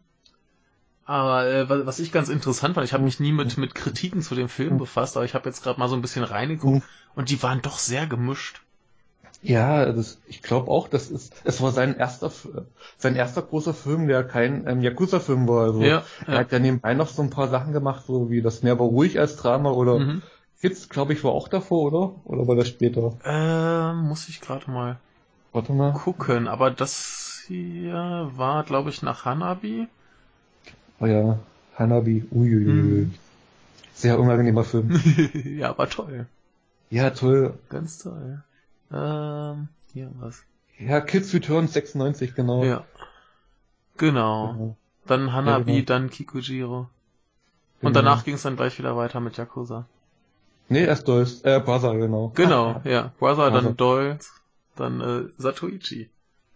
Aber 1.05 1.45
äh, 1.47 1.67
wa- 1.69 1.85
was 1.85 1.99
ich 1.99 2.11
ganz 2.13 2.29
interessant 2.29 2.75
fand, 2.75 2.85
ich 2.87 2.93
habe 2.93 3.03
mich 3.03 3.19
nie 3.19 3.33
mit, 3.33 3.57
mit 3.57 3.75
Kritiken 3.75 4.21
zu 4.21 4.35
dem 4.35 4.47
Film 4.47 4.75
Mhm. 4.75 4.77
befasst, 4.79 5.17
aber 5.17 5.25
ich 5.25 5.33
habe 5.33 5.49
jetzt 5.49 5.63
gerade 5.63 5.79
mal 5.79 5.89
so 5.89 5.95
ein 5.95 6.01
bisschen 6.01 6.23
reingeguckt 6.23 6.75
Mhm. 6.75 6.83
und 7.15 7.29
die 7.29 7.41
waren 7.43 7.61
doch 7.61 7.77
sehr 7.79 8.07
gemischt. 8.07 8.61
Ja, 9.43 9.91
das, 9.91 10.19
ich 10.27 10.43
glaube 10.43 10.69
auch, 10.69 10.87
das 10.87 11.09
ist, 11.09 11.33
es 11.43 11.61
war 11.61 11.71
sein 11.71 11.97
erster, 11.97 12.31
sein 12.97 13.15
erster 13.15 13.41
großer 13.41 13.73
Film, 13.73 14.07
der 14.07 14.23
kein 14.23 14.67
ähm, 14.67 14.81
Yakuza-Film 14.81 15.47
war. 15.47 15.63
Also 15.63 15.83
Ja, 15.85 16.03
er 16.29 16.33
ja. 16.33 16.39
hat 16.41 16.51
ja 16.51 16.59
nebenbei 16.59 16.93
noch 16.93 17.07
so 17.09 17.21
ein 17.23 17.29
paar 17.31 17.47
Sachen 17.49 17.73
gemacht, 17.73 18.05
so 18.05 18.29
wie 18.29 18.41
das 18.41 18.61
Meer 18.63 18.77
war 18.79 18.85
ruhig 18.87 19.19
als 19.19 19.37
Drama 19.37 19.71
oder 19.71 19.99
Mhm. 19.99 20.21
Kids, 20.59 20.89
glaube 20.89 21.13
ich, 21.13 21.23
war 21.23 21.31
auch 21.31 21.47
davor, 21.47 21.81
oder? 21.91 22.15
Oder 22.25 22.47
war 22.47 22.55
das 22.55 22.67
später? 22.67 23.13
Äh, 23.23 23.93
muss 23.93 24.29
ich 24.29 24.41
gerade 24.41 24.69
mal 24.69 24.99
Warte 25.53 25.73
mal. 25.73 26.01
gucken, 26.03 26.47
aber 26.47 26.71
das 26.71 27.43
hier 27.47 28.31
war, 28.35 28.63
glaube 28.63 28.89
ich, 28.91 29.01
nach 29.03 29.25
Hanabi. 29.25 29.87
Oh 31.01 31.05
ja, 31.07 31.37
Hanabi. 31.77 32.23
Uiuiui. 32.31 33.07
Mhm. 33.07 33.15
Sehr 33.95 34.19
unangenehmer 34.19 34.63
Film. 34.65 34.91
ja, 35.33 35.77
war 35.77 35.89
toll. 35.89 36.27
Ja, 36.91 37.09
toll. 37.09 37.57
Ganz 37.69 37.97
toll. 37.97 38.43
Ähm, 38.93 39.67
hier 39.93 40.11
was. 40.19 40.43
Ja, 40.79 40.99
Kids 41.01 41.33
Return 41.33 41.67
96, 41.67 42.33
genau. 42.35 42.63
Ja. 42.63 42.83
Genau. 43.97 44.53
Genau. 44.53 44.77
Dann 45.05 45.33
Hanabi, 45.33 45.71
Ja, 45.71 45.75
genau. 45.79 45.85
dann 45.85 46.09
Kikujiro. 46.09 46.79
Und 46.79 46.89
Genau. 47.81 47.91
danach 47.93 48.23
ging 48.23 48.35
es 48.35 48.43
dann 48.43 48.55
gleich 48.55 48.77
wieder 48.77 48.95
weiter 48.95 49.19
mit 49.19 49.37
Yakuza. 49.37 49.85
Nee, 50.69 50.85
erst 50.85 51.07
Dolls, 51.07 51.41
äh, 51.41 51.59
Brother, 51.63 51.95
genau. 51.97 52.31
Genau, 52.35 52.81
ja. 52.85 53.11
Brother, 53.19 53.49
Brother. 53.49 53.61
dann 53.61 53.77
Dolls, 53.77 54.31
dann 54.75 55.01
äh, 55.01 55.23
Satoichi. 55.37 56.09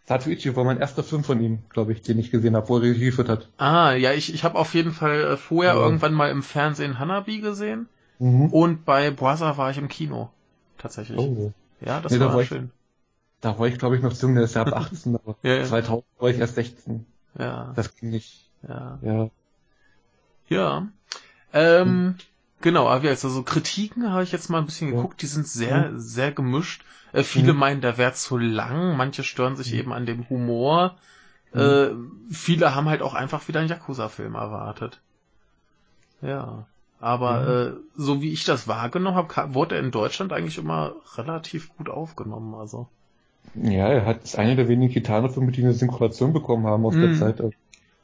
Satuichi 0.08 0.56
war 0.56 0.64
mein 0.64 0.80
erster 0.80 1.04
Film 1.04 1.24
von 1.24 1.42
ihm, 1.42 1.60
glaube 1.70 1.92
ich, 1.92 2.02
den 2.04 2.20
ich 2.20 2.30
gesehen 2.30 2.56
habe, 2.56 2.70
wo 2.70 2.78
er 2.78 2.84
Regie 2.84 3.06
geführt 3.06 3.28
hat. 3.30 3.50
Ah, 3.58 3.94
ja, 3.94 4.14
ich, 4.14 4.34
ich 4.34 4.44
habe 4.44 4.58
auf 4.58 4.74
jeden 4.76 4.92
Fall 4.92 5.22
äh, 5.22 5.38
vorher 5.38 5.74
Ja. 5.74 5.80
irgendwann 5.82 6.14
mal 6.14 6.30
im 6.30 6.44
Fernsehen 6.44 7.00
Hanabi 7.00 7.40
gesehen 7.40 7.88
Mhm. 8.20 8.48
und 8.54 8.86
bei 8.86 9.12
Brother 9.12 9.58
war 9.58 9.72
ich 9.72 9.78
im 9.78 9.90
Kino. 9.90 10.30
Tatsächlich. 10.78 11.18
Oh. 11.20 11.52
Ja, 11.86 12.02
das 12.02 12.12
Nee, 12.12 12.20
da 12.20 12.26
war 12.26 12.34
war 12.36 12.42
ich- 12.42 12.48
schön. 12.50 12.72
Da 13.42 13.60
war 13.60 13.68
ich, 13.68 13.78
glaube 13.78 13.96
ich, 13.96 14.02
noch 14.02 14.14
zu 14.14 14.26
jung, 14.26 14.36
der 14.36 14.46
ist 14.46 14.56
ja 14.56 14.64
ab 14.64 14.74
18, 14.74 15.16
aber 15.16 15.36
Ja, 15.44 15.56
ja. 15.56 15.64
2000 15.66 16.06
war 16.20 16.30
ich 16.30 16.40
erst 16.40 16.56
16. 16.56 17.06
Ja, 17.38 17.72
Das 17.76 17.96
ging 17.96 18.10
nicht. 18.10 18.50
ja. 18.68 18.98
Ja. 19.02 19.30
Ja. 20.48 20.88
Ähm, 21.54 22.16
genau, 22.62 22.88
aber 22.88 23.10
also 23.10 23.30
so 23.30 23.44
Kritiken 23.44 24.12
habe 24.12 24.24
ich 24.24 24.32
jetzt 24.32 24.50
mal 24.50 24.60
ein 24.60 24.66
bisschen 24.66 24.92
geguckt, 24.92 25.22
die 25.22 25.28
sind 25.28 25.48
sehr, 25.48 25.92
sehr 26.00 26.32
gemischt. 26.32 26.84
Äh, 27.14 27.24
viele 27.24 27.54
Mhm. 27.54 27.60
meinen, 27.60 27.82
der 27.82 27.98
wäre 27.98 28.14
zu 28.14 28.38
lang, 28.38 28.98
manche 28.98 29.24
stören 29.24 29.56
sich 29.56 29.74
eben 29.74 29.94
an 29.94 30.06
dem 30.06 30.28
Humor. 30.30 30.98
Äh, 31.54 31.90
viele 32.32 32.76
haben 32.76 32.90
halt 32.90 33.02
auch 33.02 33.14
einfach 33.14 33.48
wieder 33.48 33.60
einen 33.62 33.70
Yakuza-Film 33.70 34.36
erwartet. 34.36 35.00
Ja. 36.22 36.68
Aber 37.00 37.48
äh, 37.48 37.74
so 37.96 38.22
wie 38.22 38.32
ich 38.32 38.46
das 38.46 38.68
wahrgenommen 38.68 39.16
habe, 39.16 39.54
wurde 39.54 39.76
er 39.76 39.82
in 39.82 39.92
Deutschland 39.92 40.34
eigentlich 40.34 40.58
immer 40.58 40.96
relativ 41.16 41.76
gut 41.78 41.90
aufgenommen. 41.90 42.56
Also 42.56 42.88
Ja, 43.56 43.88
er 43.90 44.06
hat 44.06 44.24
ist 44.24 44.38
einer 44.38 44.56
der 44.56 44.68
wenigen 44.68 44.92
Kitano-Filme, 44.94 45.52
die 45.52 45.62
eine 45.62 45.74
Synchronisation 45.74 46.34
bekommen 46.34 46.66
haben 46.66 46.86
aus 46.86 46.94
der 46.94 47.10
Mhm. 47.10 47.20
Zeit. 47.20 47.40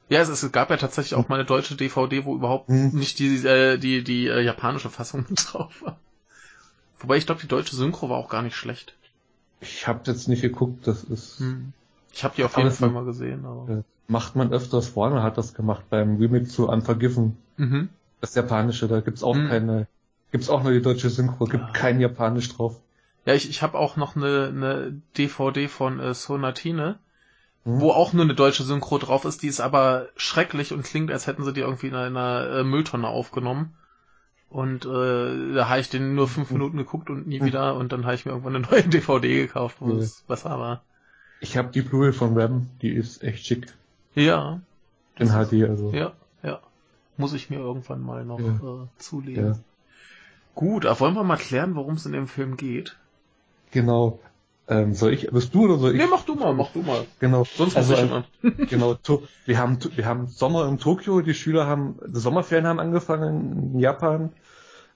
ja, 0.09 0.19
es, 0.19 0.29
es 0.29 0.51
gab 0.51 0.69
ja 0.69 0.77
tatsächlich 0.77 1.15
auch 1.15 1.29
mal 1.29 1.35
eine 1.35 1.45
deutsche 1.45 1.75
DVD, 1.75 2.25
wo 2.25 2.35
überhaupt 2.35 2.69
Mhm. 2.69 2.91
nicht 2.93 3.19
die 3.19 3.35
äh, 3.47 3.77
die 3.77 4.03
die 4.03 4.27
äh, 4.27 4.41
japanische 4.41 4.89
Fassung 4.89 5.25
mit 5.29 5.41
drauf 5.53 5.81
war. 5.81 5.97
Wobei 6.99 7.17
ich 7.17 7.25
glaube, 7.25 7.41
die 7.41 7.47
deutsche 7.47 7.75
Synchro 7.75 8.09
war 8.09 8.17
auch 8.17 8.29
gar 8.29 8.41
nicht 8.43 8.55
schlecht. 8.55 8.93
Ich 9.59 9.87
habe 9.87 10.01
jetzt 10.05 10.27
nicht 10.27 10.41
geguckt, 10.41 10.87
das 10.87 11.03
ist 11.03 11.39
Hm. 11.39 11.73
Ich 12.13 12.23
habe 12.23 12.35
die 12.35 12.43
auf 12.43 12.57
jeden 12.57 12.71
Fall 12.71 12.89
mal 12.89 13.05
gesehen. 13.05 13.45
Aber... 13.45 13.71
äh, 13.71 13.83
macht 14.07 14.35
man 14.35 14.51
öfters. 14.51 14.95
Warner 14.95 15.23
hat 15.23 15.37
das 15.37 15.53
gemacht 15.53 15.85
beim 15.89 16.17
Remake 16.17 16.45
zu 16.45 16.67
Unforgiven. 16.67 17.37
Mhm. 17.57 17.89
Das 18.21 18.35
japanische, 18.35 18.87
da 18.87 18.99
gibt's 19.01 19.23
auch 19.23 19.35
Mhm. 19.35 19.47
keine, 19.49 19.87
gibt's 20.31 20.49
auch 20.49 20.63
nur 20.63 20.71
die 20.71 20.81
deutsche 20.81 21.09
Synchro, 21.09 21.45
gibt 21.45 21.63
Ja. 21.65 21.71
kein 21.71 21.99
Japanisch 21.99 22.49
drauf. 22.53 22.79
Ja, 23.25 23.33
ich, 23.33 23.49
ich 23.49 23.61
habe 23.61 23.77
auch 23.77 23.97
noch 23.97 24.15
eine, 24.15 24.47
eine 24.47 25.01
DVD 25.17 25.67
von 25.67 25.99
äh, 25.99 26.13
Sonatine, 26.13 26.97
Hm? 27.65 27.79
wo 27.81 27.91
auch 27.91 28.13
nur 28.13 28.23
eine 28.23 28.33
deutsche 28.35 28.63
Synchro 28.63 28.97
drauf 28.97 29.25
ist, 29.25 29.43
die 29.43 29.47
ist 29.47 29.59
aber 29.59 30.07
schrecklich 30.15 30.71
und 30.73 30.83
klingt, 30.83 31.11
als 31.11 31.27
hätten 31.27 31.43
sie 31.43 31.53
die 31.53 31.61
irgendwie 31.61 31.87
in 31.87 31.95
einer 31.95 32.47
äh, 32.49 32.63
Mülltonne 32.63 33.07
aufgenommen. 33.07 33.73
Und 34.49 34.85
äh, 34.85 35.53
da 35.53 35.69
habe 35.69 35.79
ich 35.79 35.89
den 35.89 36.13
nur 36.15 36.27
fünf 36.27 36.49
Mhm. 36.51 36.57
Minuten 36.57 36.77
geguckt 36.77 37.09
und 37.09 37.27
nie 37.27 37.39
Mhm. 37.39 37.45
wieder 37.45 37.75
und 37.75 37.91
dann 37.91 38.03
habe 38.05 38.15
ich 38.15 38.25
mir 38.25 38.31
irgendwann 38.31 38.55
eine 38.55 38.65
neue 38.67 38.83
DVD 38.87 39.35
gekauft, 39.47 39.77
wo 39.79 39.89
Ja. 39.91 39.97
es 39.99 40.21
besser 40.27 40.59
war. 40.59 40.81
Ich 41.39 41.57
habe 41.57 41.71
die 41.71 41.81
Blu-ray 41.81 42.13
von 42.13 42.37
Ram, 42.37 42.67
die 42.81 42.89
ist 42.91 43.23
echt 43.23 43.45
schick. 43.45 43.67
Ja. 44.15 44.59
In 45.17 45.27
ist- 45.27 45.33
HD, 45.33 45.63
also. 45.69 45.91
Ja. 45.93 46.11
Muss 47.17 47.33
ich 47.33 47.49
mir 47.49 47.59
irgendwann 47.59 48.01
mal 48.01 48.25
noch 48.25 48.39
Ja. 48.39 48.45
äh, 48.47 48.87
zulegen. 48.97 49.47
Ja. 49.47 49.59
Gut, 50.55 50.85
aber 50.85 50.99
wollen 50.99 51.15
wir 51.15 51.23
mal 51.23 51.37
klären, 51.37 51.75
worum 51.75 51.95
es 51.95 52.05
in 52.05 52.11
dem 52.11 52.27
Film 52.27 52.57
geht? 52.57 52.97
Genau. 53.71 54.19
Ähm, 54.67 54.93
soll 54.93 55.13
ich, 55.13 55.29
bist 55.31 55.53
du 55.53 55.65
oder 55.65 55.77
soll 55.77 55.91
ich? 55.91 55.97
Nee, 55.97 56.07
mach 56.09 56.23
du 56.23 56.35
mal, 56.35 56.53
mach 56.53 56.71
du 56.71 56.81
mal. 56.81 57.05
Genau. 57.19 57.43
Sonst 57.43 57.75
also, 57.75 57.93
muss 57.93 58.01
ich 58.03 58.11
ein- 58.11 58.25
immer. 58.41 58.65
genau, 58.67 58.97
wir 59.45 59.57
haben, 59.57 59.77
wir 59.95 60.05
haben 60.05 60.27
Sommer 60.27 60.67
in 60.67 60.77
Tokio, 60.77 61.21
die 61.21 61.33
Schüler 61.33 61.67
haben, 61.67 61.99
die 62.07 62.19
Sommerferien 62.19 62.67
haben 62.67 62.79
angefangen 62.79 63.73
in 63.73 63.79
Japan. 63.79 64.31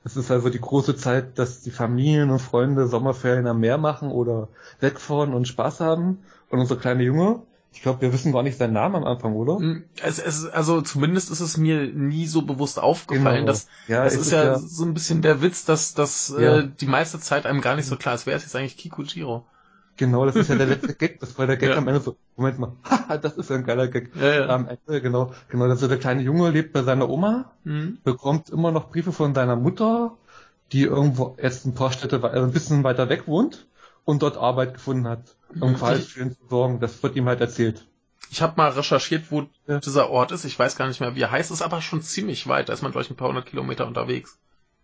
Es 0.04 0.16
ist 0.16 0.30
also 0.32 0.50
die 0.50 0.62
große 0.62 0.96
Zeit, 0.96 1.40
dass 1.40 1.62
die 1.62 1.72
Familien 1.72 2.30
und 2.30 2.40
Freunde 2.40 2.88
Sommerferien 2.88 3.48
am 3.48 3.60
Meer 3.60 3.78
machen 3.78 4.12
oder 4.12 4.50
wegfahren 4.80 5.34
und 5.34 5.48
Spaß 5.48 5.80
haben. 5.80 6.20
Und 6.50 6.60
unser 6.60 6.76
kleine 6.76 7.04
Junge, 7.04 7.42
ich 7.76 7.82
glaube, 7.82 8.02
wir 8.02 8.14
wissen 8.14 8.32
gar 8.32 8.42
nicht 8.42 8.58
seinen 8.58 8.74
Namen 8.74 8.96
am 8.96 9.04
Anfang, 9.04 9.34
oder? 9.36 9.60
Mm, 9.60 9.84
Es, 10.02 10.18
es, 10.18 10.46
also 10.48 10.82
zumindest 10.82 11.30
ist 11.30 11.42
es 11.42 11.58
mir 11.58 11.88
nie 11.88 12.26
so 12.26 12.42
bewusst 12.42 12.80
aufgefallen, 12.80 13.36
Genau. 13.42 13.48
dass 13.48 13.68
ja, 13.88 14.04
das 14.04 14.14
es 14.16 14.22
ist 14.22 14.32
ja, 14.32 14.56
so 14.58 14.86
ein 14.86 14.94
bisschen 14.94 15.22
der 15.22 15.42
Witz, 15.42 15.66
dass, 15.66 15.94
dass 15.94 16.30
Ja. 16.30 16.60
äh, 16.60 16.70
die 16.80 16.88
meiste 16.88 17.20
Zeit 17.20 17.46
einem 17.46 17.62
gar 17.62 17.76
nicht 17.76 17.86
so 17.86 17.96
klar 17.98 18.16
ist, 18.16 18.26
wer 18.26 18.36
ist 18.36 18.44
jetzt 18.44 18.56
eigentlich 18.56 18.78
Kikujiro? 18.78 19.46
Genau, 19.98 20.26
das 20.26 20.36
ist 20.36 20.50
ja 20.50 20.56
der 20.56 20.66
letzte 20.68 20.94
Gag. 20.94 21.20
Das 21.22 21.38
war 21.38 21.48
der 21.48 21.56
Gag 21.58 21.70
Ja. 21.70 21.78
am 21.78 21.88
Ende 21.88 22.02
so, 22.02 22.18
Moment 22.36 22.60
mal, 22.60 22.74
haha, 22.90 23.18
das 23.18 23.38
ist 23.38 23.50
ja 23.50 23.56
ein 23.56 23.64
geiler 23.64 23.88
Gag. 23.88 24.12
Ja, 24.16 24.34
ja. 24.34 24.48
Am 24.48 24.68
Ende, 24.68 25.02
genau, 25.02 25.32
genau, 25.50 25.66
also 25.66 25.88
der 25.88 25.98
kleine 26.00 26.22
Junge 26.22 26.50
lebt 26.50 26.74
bei 26.74 26.84
seiner 26.84 27.10
Oma, 27.10 27.52
Mhm. 27.64 28.00
bekommt 28.04 28.50
immer 28.50 28.72
noch 28.72 28.90
Briefe 28.90 29.12
von 29.14 29.34
seiner 29.34 29.56
Mutter, 29.56 30.18
die 30.72 30.84
irgendwo 30.84 31.38
jetzt 31.42 31.66
ein 31.66 31.76
paar 31.76 31.92
Städte, 31.92 32.22
also 32.24 32.46
ein 32.46 32.52
bisschen 32.52 32.84
weiter 32.84 33.08
weg 33.10 33.28
wohnt 33.28 33.68
und 34.06 34.22
dort 34.22 34.38
Arbeit 34.38 34.74
gefunden 34.76 35.08
hat, 35.08 35.36
um 35.60 35.72
Mhm. 35.72 35.78
für 35.78 36.22
ihn 36.22 36.32
zu 36.32 36.48
sorgen. 36.50 36.80
Das 36.80 37.02
wird 37.04 37.16
ihm 37.16 37.28
halt 37.28 37.42
erzählt. 37.42 37.86
Ich 38.32 38.42
habe 38.42 38.54
mal 38.58 38.70
recherchiert, 38.70 39.32
wo 39.32 39.48
Ja. 39.68 39.80
dieser 39.80 40.10
Ort 40.10 40.32
ist. 40.32 40.46
Ich 40.46 40.58
weiß 40.58 40.76
gar 40.78 40.88
nicht 40.88 41.00
mehr, 41.00 41.16
wie 41.16 41.22
er 41.22 41.32
heißt, 41.32 41.52
ist 41.52 41.62
aber 41.62 41.82
schon 41.82 42.02
ziemlich 42.02 42.48
weit. 42.48 42.70
Da 42.70 42.74
ist 42.74 42.82
man, 42.82 42.98
ich, 42.98 43.10
ein 43.10 43.16
paar 43.16 43.28
hundert 43.30 43.46
Kilometer 43.48 43.88
unterwegs. 43.88 44.38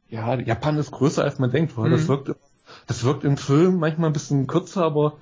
Ja, 0.10 0.36
Japan 0.36 0.78
ist 0.78 0.92
größer 0.92 1.24
als 1.24 1.40
man 1.40 1.52
denkt, 1.52 1.78
weil 1.78 1.88
Mhm. 1.90 1.94
das 1.94 2.08
wirkt, 2.08 2.36
das 2.88 3.04
wirkt 3.04 3.24
im 3.24 3.38
Film 3.38 3.80
manchmal 3.80 4.10
ein 4.10 4.14
bisschen 4.14 4.48
kürzer, 4.48 4.84
aber 4.84 5.18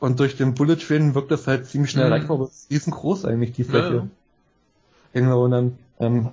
und 0.00 0.18
durch 0.18 0.36
den 0.36 0.54
Bullet 0.54 0.76
Train 0.76 1.14
wirkt 1.14 1.30
das 1.30 1.46
halt 1.46 1.66
ziemlich 1.66 1.90
schnell 1.92 2.06
Mhm. 2.06 2.12
erreichbar, 2.12 2.36
aber 2.36 2.44
es 2.46 2.62
ist 2.64 2.70
riesengroß 2.70 3.24
eigentlich, 3.24 3.52
die 3.52 3.64
Fläche. 3.64 3.94
Ja. 3.94 4.06
Genau, 5.12 5.44
und 5.44 5.50
dann 5.52 5.78
ähm, 6.00 6.30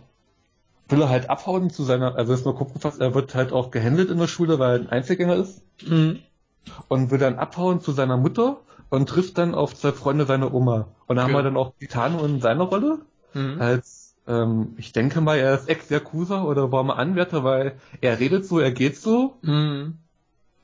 will 0.87 1.01
er 1.01 1.09
halt 1.09 1.29
abhauen 1.29 1.69
zu 1.69 1.83
seiner, 1.83 2.15
also 2.15 2.33
ist 2.33 2.45
nur 2.45 2.55
kurz 2.55 2.73
gefasst, 2.73 2.99
er 2.99 3.13
wird 3.13 3.35
halt 3.35 3.51
auch 3.51 3.69
gehändelt 3.71 4.09
in 4.09 4.17
der 4.17 4.27
Schule, 4.27 4.57
weil 4.59 4.71
er 4.71 4.79
ein 4.81 4.89
Einzelgänger 4.89 5.35
ist 5.35 5.61
Mhm. 5.85 6.19
Und 6.87 7.11
will 7.11 7.19
dann 7.19 7.37
abhauen 7.39 7.81
zu 7.81 7.91
seiner 7.91 8.17
Mutter 8.17 8.57
und 8.89 9.07
trifft 9.09 9.37
dann 9.37 9.53
auf 9.55 9.75
zwei 9.75 9.91
Freunde 9.91 10.25
seiner 10.25 10.53
Oma. 10.53 10.87
Und 11.07 11.19
haben 11.19 11.31
Okay. 11.31 11.33
wir 11.33 11.43
dann 11.43 11.57
auch 11.57 11.73
Titano 11.79 12.23
in 12.25 12.41
seiner 12.41 12.63
Rolle 12.65 12.99
Mhm. 13.33 13.59
als, 13.59 14.15
ähm, 14.27 14.73
ich 14.77 14.91
denke 14.91 15.21
mal, 15.21 15.37
er 15.37 15.55
ist 15.55 15.69
Ex-Yakuza 15.69 16.43
oder 16.43 16.71
war 16.71 16.83
mal 16.83 16.95
Anwärter, 16.95 17.43
weil 17.43 17.79
er 18.01 18.19
redet 18.19 18.45
so, 18.45 18.59
er 18.59 18.71
geht 18.71 18.97
so, 18.97 19.35
Mhm. 19.41 19.99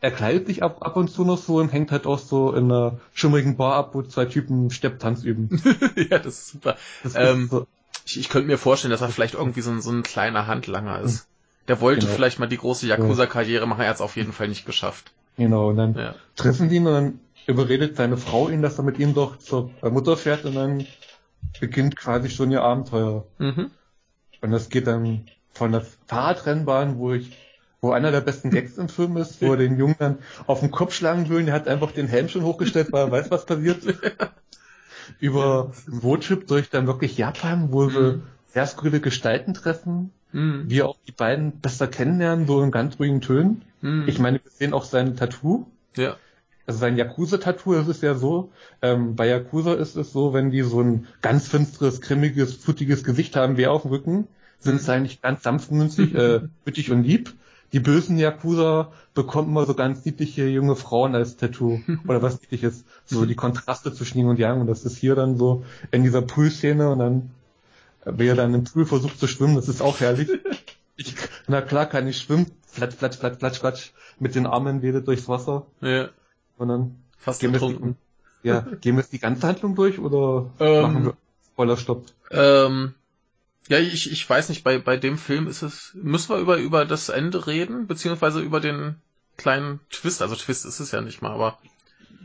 er 0.01 0.11
kleidet 0.11 0.47
sich 0.47 0.61
ab, 0.63 0.77
ab 0.85 0.95
und 0.97 1.09
zu 1.09 1.23
noch 1.25 1.37
so 1.37 1.57
und 1.57 1.71
hängt 1.73 1.91
halt 1.91 2.05
auch 2.05 2.19
so 2.19 2.53
in 2.53 2.65
einer 2.71 2.99
schummrigen 3.13 3.57
Bar 3.57 3.75
ab, 3.75 3.95
wo 3.95 4.01
zwei 4.03 4.25
Typen 4.25 4.69
Stepptanz 4.69 5.23
üben. 5.23 5.49
ja, 6.09 6.19
das 6.19 6.39
ist 6.39 6.47
super. 6.49 6.77
Das 7.03 7.15
Ähm, 7.15 7.43
ist 7.43 7.49
so, 7.49 7.67
Ich, 8.05 8.19
ich 8.19 8.29
könnte 8.29 8.47
mir 8.47 8.57
vorstellen, 8.57 8.91
dass 8.91 9.01
er 9.01 9.09
vielleicht 9.09 9.33
irgendwie 9.35 9.61
so 9.61 9.71
ein, 9.71 9.81
so 9.81 9.91
ein 9.91 10.03
kleiner 10.03 10.47
Handlanger 10.47 10.99
ist. 11.01 11.27
Der 11.67 11.81
wollte 11.81 12.05
Genau. 12.05 12.13
vielleicht 12.15 12.39
mal 12.39 12.47
die 12.47 12.57
große 12.57 12.85
Yakuza-Karriere 12.87 13.65
machen, 13.67 13.81
er 13.81 13.89
hat 13.89 13.95
es 13.95 14.01
auf 14.01 14.15
jeden 14.15 14.33
Fall 14.33 14.47
nicht 14.47 14.65
geschafft. 14.65 15.11
Genau, 15.37 15.69
und 15.69 15.77
dann 15.77 15.95
Ja. 15.95 16.15
treffen 16.35 16.69
die 16.69 16.77
ihn 16.77 16.87
und 16.87 16.93
dann 16.93 17.19
überredet 17.47 17.95
seine 17.95 18.17
Frau 18.17 18.49
ihn, 18.49 18.61
dass 18.61 18.77
er 18.77 18.83
mit 18.83 18.99
ihm 18.99 19.13
doch 19.13 19.37
zur 19.37 19.71
Mutter 19.81 20.17
fährt 20.17 20.45
und 20.45 20.55
dann 20.55 20.85
beginnt 21.59 21.95
quasi 21.95 22.29
schon 22.29 22.51
ihr 22.51 22.63
Abenteuer. 22.63 23.25
Mhm. 23.37 23.71
Und 24.41 24.51
das 24.51 24.69
geht 24.69 24.87
dann 24.87 25.25
von 25.53 25.71
der 25.71 25.85
Fahrradrennbahn, 26.07 26.97
wo 26.97 27.13
ich, 27.13 27.31
wo 27.81 27.91
einer 27.91 28.11
der 28.11 28.21
besten 28.21 28.49
Gags 28.49 28.77
im 28.77 28.89
Film 28.89 29.15
ist, 29.17 29.41
wo 29.41 29.51
er 29.51 29.57
den 29.57 29.77
Jungen 29.77 29.95
dann 29.99 30.17
auf 30.47 30.59
den 30.59 30.71
Kopf 30.71 30.93
schlagen 30.93 31.29
will, 31.29 31.39
und 31.39 31.45
der 31.45 31.55
hat 31.55 31.67
einfach 31.67 31.91
den 31.91 32.07
Helm 32.07 32.27
schon 32.29 32.43
hochgestellt, 32.43 32.91
weil 32.91 33.07
er 33.07 33.11
weiß, 33.11 33.31
was 33.31 33.45
passiert. 33.45 33.81
Über 35.19 35.71
einen 35.87 35.99
Roadtrip 35.99 36.47
durch 36.47 36.69
dann 36.69 36.87
wirklich 36.87 37.17
Japan, 37.17 37.71
wo 37.71 37.83
Mhm. 37.83 38.23
sehr 38.47 38.65
skurrile 38.65 38.99
Gestalten 38.99 39.53
treffen, 39.53 40.11
Mhm. 40.31 40.63
wir 40.67 40.87
auch 40.87 40.97
die 41.07 41.11
beiden 41.11 41.59
besser 41.59 41.87
kennenlernen, 41.87 42.47
so 42.47 42.61
in 42.63 42.71
ganz 42.71 42.99
ruhigen 42.99 43.21
Tönen. 43.21 43.61
Mhm. 43.85 44.07
Ich 44.07 44.17
meine, 44.17 44.43
wir 44.43 44.51
sehen 44.51 44.73
auch 44.73 44.83
sein 44.83 45.15
Tattoo, 45.15 45.67
ja. 45.95 46.17
also 46.65 46.79
sein 46.79 46.97
Yakuza-Tattoo, 46.97 47.73
das 47.73 47.87
ist 47.87 48.01
ja 48.01 48.15
so, 48.15 48.51
ähm, 48.81 49.15
bei 49.15 49.27
Yakuza 49.27 49.75
ist 49.75 49.95
es 49.95 50.11
so, 50.11 50.33
wenn 50.33 50.49
die 50.49 50.63
so 50.63 50.81
ein 50.81 51.07
ganz 51.21 51.47
finsteres, 51.47 52.01
grimmiges, 52.01 52.55
futtiges 52.55 53.03
Gesicht 53.03 53.35
haben, 53.35 53.57
wie 53.57 53.67
auf 53.67 53.83
dem 53.83 53.91
Rücken, 53.91 54.27
sind 54.59 54.81
sie 54.81 54.91
eigentlich 54.91 55.21
ganz 55.21 55.43
sanftmützig, 55.43 56.15
äh, 56.15 56.41
gütig 56.65 56.91
und 56.91 57.03
lieb. 57.03 57.33
Die 57.73 57.79
bösen 57.79 58.17
Yakuza 58.17 58.91
bekommen 59.13 59.49
immer 59.49 59.65
so 59.65 59.75
ganz 59.75 60.03
niedliche 60.03 60.47
junge 60.47 60.75
Frauen 60.75 61.13
als 61.13 61.37
Tattoo. 61.37 61.81
Oder 62.07 62.21
was 62.21 62.41
niedlich 62.41 62.63
ist. 62.63 62.85
So 63.05 63.25
die 63.25 63.35
Kontraste 63.35 63.93
zwischen 63.93 64.17
Yin 64.17 64.27
und 64.27 64.39
Yang. 64.39 64.61
Und 64.61 64.67
das 64.67 64.85
ist 64.85 64.97
hier 64.97 65.13
dann 65.13 65.37
so 65.37 65.63
in 65.91 66.03
dieser 66.03 66.21
Pool-Szene 66.21 66.89
und 66.89 66.99
dann, 66.99 67.29
äh, 68.05 68.13
wie 68.17 68.27
er 68.27 68.35
dann 68.35 68.53
im 68.53 68.63
Pool 68.63 68.85
versucht 68.85 69.19
zu 69.19 69.27
schwimmen, 69.27 69.55
das 69.55 69.67
ist 69.67 69.81
auch 69.81 69.99
herrlich. 69.99 70.29
Ich, 70.97 71.15
na 71.47 71.61
klar 71.61 71.85
kann 71.87 72.07
ich 72.07 72.17
schwimmen, 72.17 72.51
flatsch, 72.67 72.95
flatsch, 72.95 73.17
flatsch, 73.17 73.39
flatsch, 73.39 73.59
flatsch, 73.59 73.91
mit 74.19 74.35
den 74.35 74.45
Armen 74.45 74.81
wedet 74.81 75.07
durchs 75.07 75.27
Wasser. 75.27 75.67
ja. 75.81 76.09
Und 76.57 76.69
dann 76.69 76.95
Fast 77.17 77.41
gehen 77.41 77.51
getrunken. 77.51 77.97
die, 78.43 78.47
ja, 78.47 78.61
gehen 78.61 78.95
wir 78.95 79.01
jetzt 79.01 79.11
die 79.11 79.19
ganze 79.19 79.45
Handlung 79.47 79.75
durch 79.75 79.99
oder 79.99 80.51
Ähm, 80.59 80.81
machen 80.81 81.05
wir 81.05 81.17
Spoilerstopp? 81.51 82.05
Ähm, 82.31 82.93
ja, 83.67 83.79
ich, 83.79 84.11
ich 84.11 84.29
weiß 84.29 84.49
nicht, 84.49 84.63
bei, 84.63 84.77
bei 84.77 84.95
dem 84.95 85.17
Film 85.17 85.47
ist 85.47 85.63
es, 85.63 85.91
müssen 85.95 86.29
wir 86.29 86.37
über, 86.37 86.57
über 86.57 86.85
das 86.85 87.09
Ende 87.09 87.47
reden, 87.47 87.87
beziehungsweise 87.87 88.39
über 88.39 88.59
den 88.59 88.95
kleinen 89.37 89.79
Twist, 89.89 90.21
also 90.21 90.35
Twist 90.35 90.65
ist 90.65 90.79
es 90.79 90.91
ja 90.91 91.01
nicht 91.01 91.21
mal, 91.21 91.31
aber. 91.31 91.57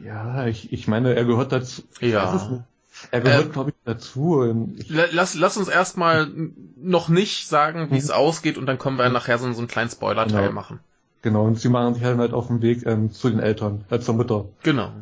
Ja, 0.05 0.47
ich, 0.47 0.73
ich 0.73 0.87
meine, 0.87 1.15
er 1.15 1.25
gehört 1.25 1.53
dazu. 1.53 1.83
Ja. 2.00 2.65
Er 3.11 3.21
gehört, 3.21 3.47
äh, 3.47 3.49
glaube 3.50 3.71
ich, 3.71 3.76
dazu. 3.85 4.45
Lass, 4.88 5.35
lass 5.35 5.57
uns 5.57 5.69
erstmal 5.69 6.30
noch 6.76 7.09
nicht 7.09 7.49
sagen, 7.49 7.90
wie 7.90 7.99
es 7.99 8.09
mhm. 8.09 8.14
ausgeht 8.14 8.59
und 8.59 8.66
dann 8.66 8.78
können 8.78 8.97
wir 8.97 9.04
ja 9.04 9.11
nachher 9.11 9.38
so, 9.38 9.50
so 9.52 9.59
einen 9.59 9.69
kleinen 9.69 9.90
Spoiler-Teil 9.90 10.49
genau. 10.49 10.52
machen. 10.52 10.80
Genau, 11.23 11.45
und 11.45 11.59
sie 11.61 11.69
machen 11.69 11.95
sich 11.95 12.04
halt 12.04 12.33
auf 12.33 12.47
den 12.47 12.62
Weg 12.62 12.87
ähm, 12.87 13.12
zu 13.12 13.28
den 13.28 13.40
Eltern, 13.40 13.85
äh, 13.90 13.99
zur 13.99 14.14
Mutter. 14.14 14.47
Genau. 14.62 14.92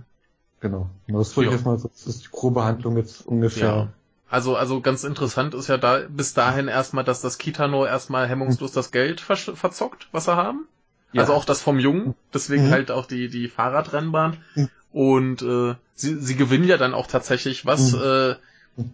Genau. 0.61 0.91
Das 1.07 1.37
würde 1.37 1.51
ich 1.51 1.55
jetzt 1.55 1.65
mal, 1.65 1.79
das 1.79 2.07
ist 2.07 2.25
die 2.25 2.31
grobe 2.31 2.65
Handlung 2.65 2.97
jetzt 2.97 3.27
ungefähr. 3.27 3.69
Ja. 3.69 3.89
Also, 4.29 4.57
also 4.57 4.81
ganz 4.81 5.05
interessant 5.05 5.55
ist 5.55 5.69
ja 5.69 5.79
da 5.79 6.01
bis 6.09 6.35
dahin 6.35 6.69
erstmal, 6.69 7.05
dass 7.05 7.21
das 7.21 7.39
Kitano 7.39 7.87
erstmal 7.87 8.29
hemmungslos 8.29 8.73
das 8.73 8.91
Geld 8.91 9.21
ver 9.21 9.37
verzockt, 9.37 10.09
was 10.13 10.27
er 10.27 10.37
haben. 10.37 10.67
Ja. 11.13 11.23
Also 11.23 11.33
auch 11.33 11.45
das 11.45 11.63
vom 11.63 11.79
Jungen, 11.79 12.15
deswegen 12.35 12.67
mhm. 12.67 12.71
halt 12.71 12.91
auch 12.91 13.07
die, 13.07 13.29
die 13.29 13.49
Fahrradrennbahn. 13.49 14.37
Mhm. 14.55 14.69
Und 14.93 15.43
äh, 15.43 15.75
sie, 15.99 16.21
sie 16.21 16.37
gewinnen 16.37 16.65
ja 16.65 16.77
dann 16.77 16.95
auch 16.95 17.07
tatsächlich 17.07 17.67
was. 17.67 17.93
Mhm. 17.93 18.03
Äh, 18.03 18.35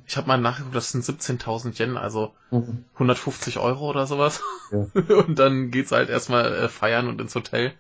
ich 0.07 0.17
habe 0.17 0.29
mal 0.29 0.39
nachgeguckt, 0.39 0.75
das 0.75 0.93
sind 0.93 1.05
17.000 1.05 1.79
Yen, 1.79 1.97
also 1.99 2.33
150 2.95 3.57
mhm. 3.57 3.61
Euro 3.61 3.91
oder 3.91 4.07
sowas. 4.07 4.41
Ja. 4.73 4.87
Und 5.17 5.39
dann 5.39 5.71
geht's 5.71 5.93
halt 5.93 6.09
erstmal 6.09 6.53
äh, 6.55 6.69
feiern 6.69 7.09
und 7.09 7.21
ins 7.21 7.35
Hotel. 7.35 7.73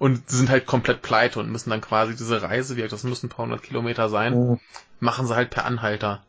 Und 0.00 0.28
sie 0.28 0.36
sind 0.36 0.50
halt 0.50 0.66
komplett 0.66 1.02
pleite 1.02 1.38
und 1.38 1.50
müssen 1.50 1.70
dann 1.70 1.80
quasi 1.80 2.16
diese 2.16 2.42
Reise, 2.42 2.76
wie 2.76 2.86
das 2.86 3.04
müssen 3.04 3.26
ein 3.26 3.28
paar 3.28 3.44
hundert 3.44 3.62
Kilometer 3.62 4.08
sein, 4.08 4.58
machen 4.98 5.28
sie 5.28 5.36
halt 5.36 5.50
per 5.50 5.64
Anhalter. 5.64 6.24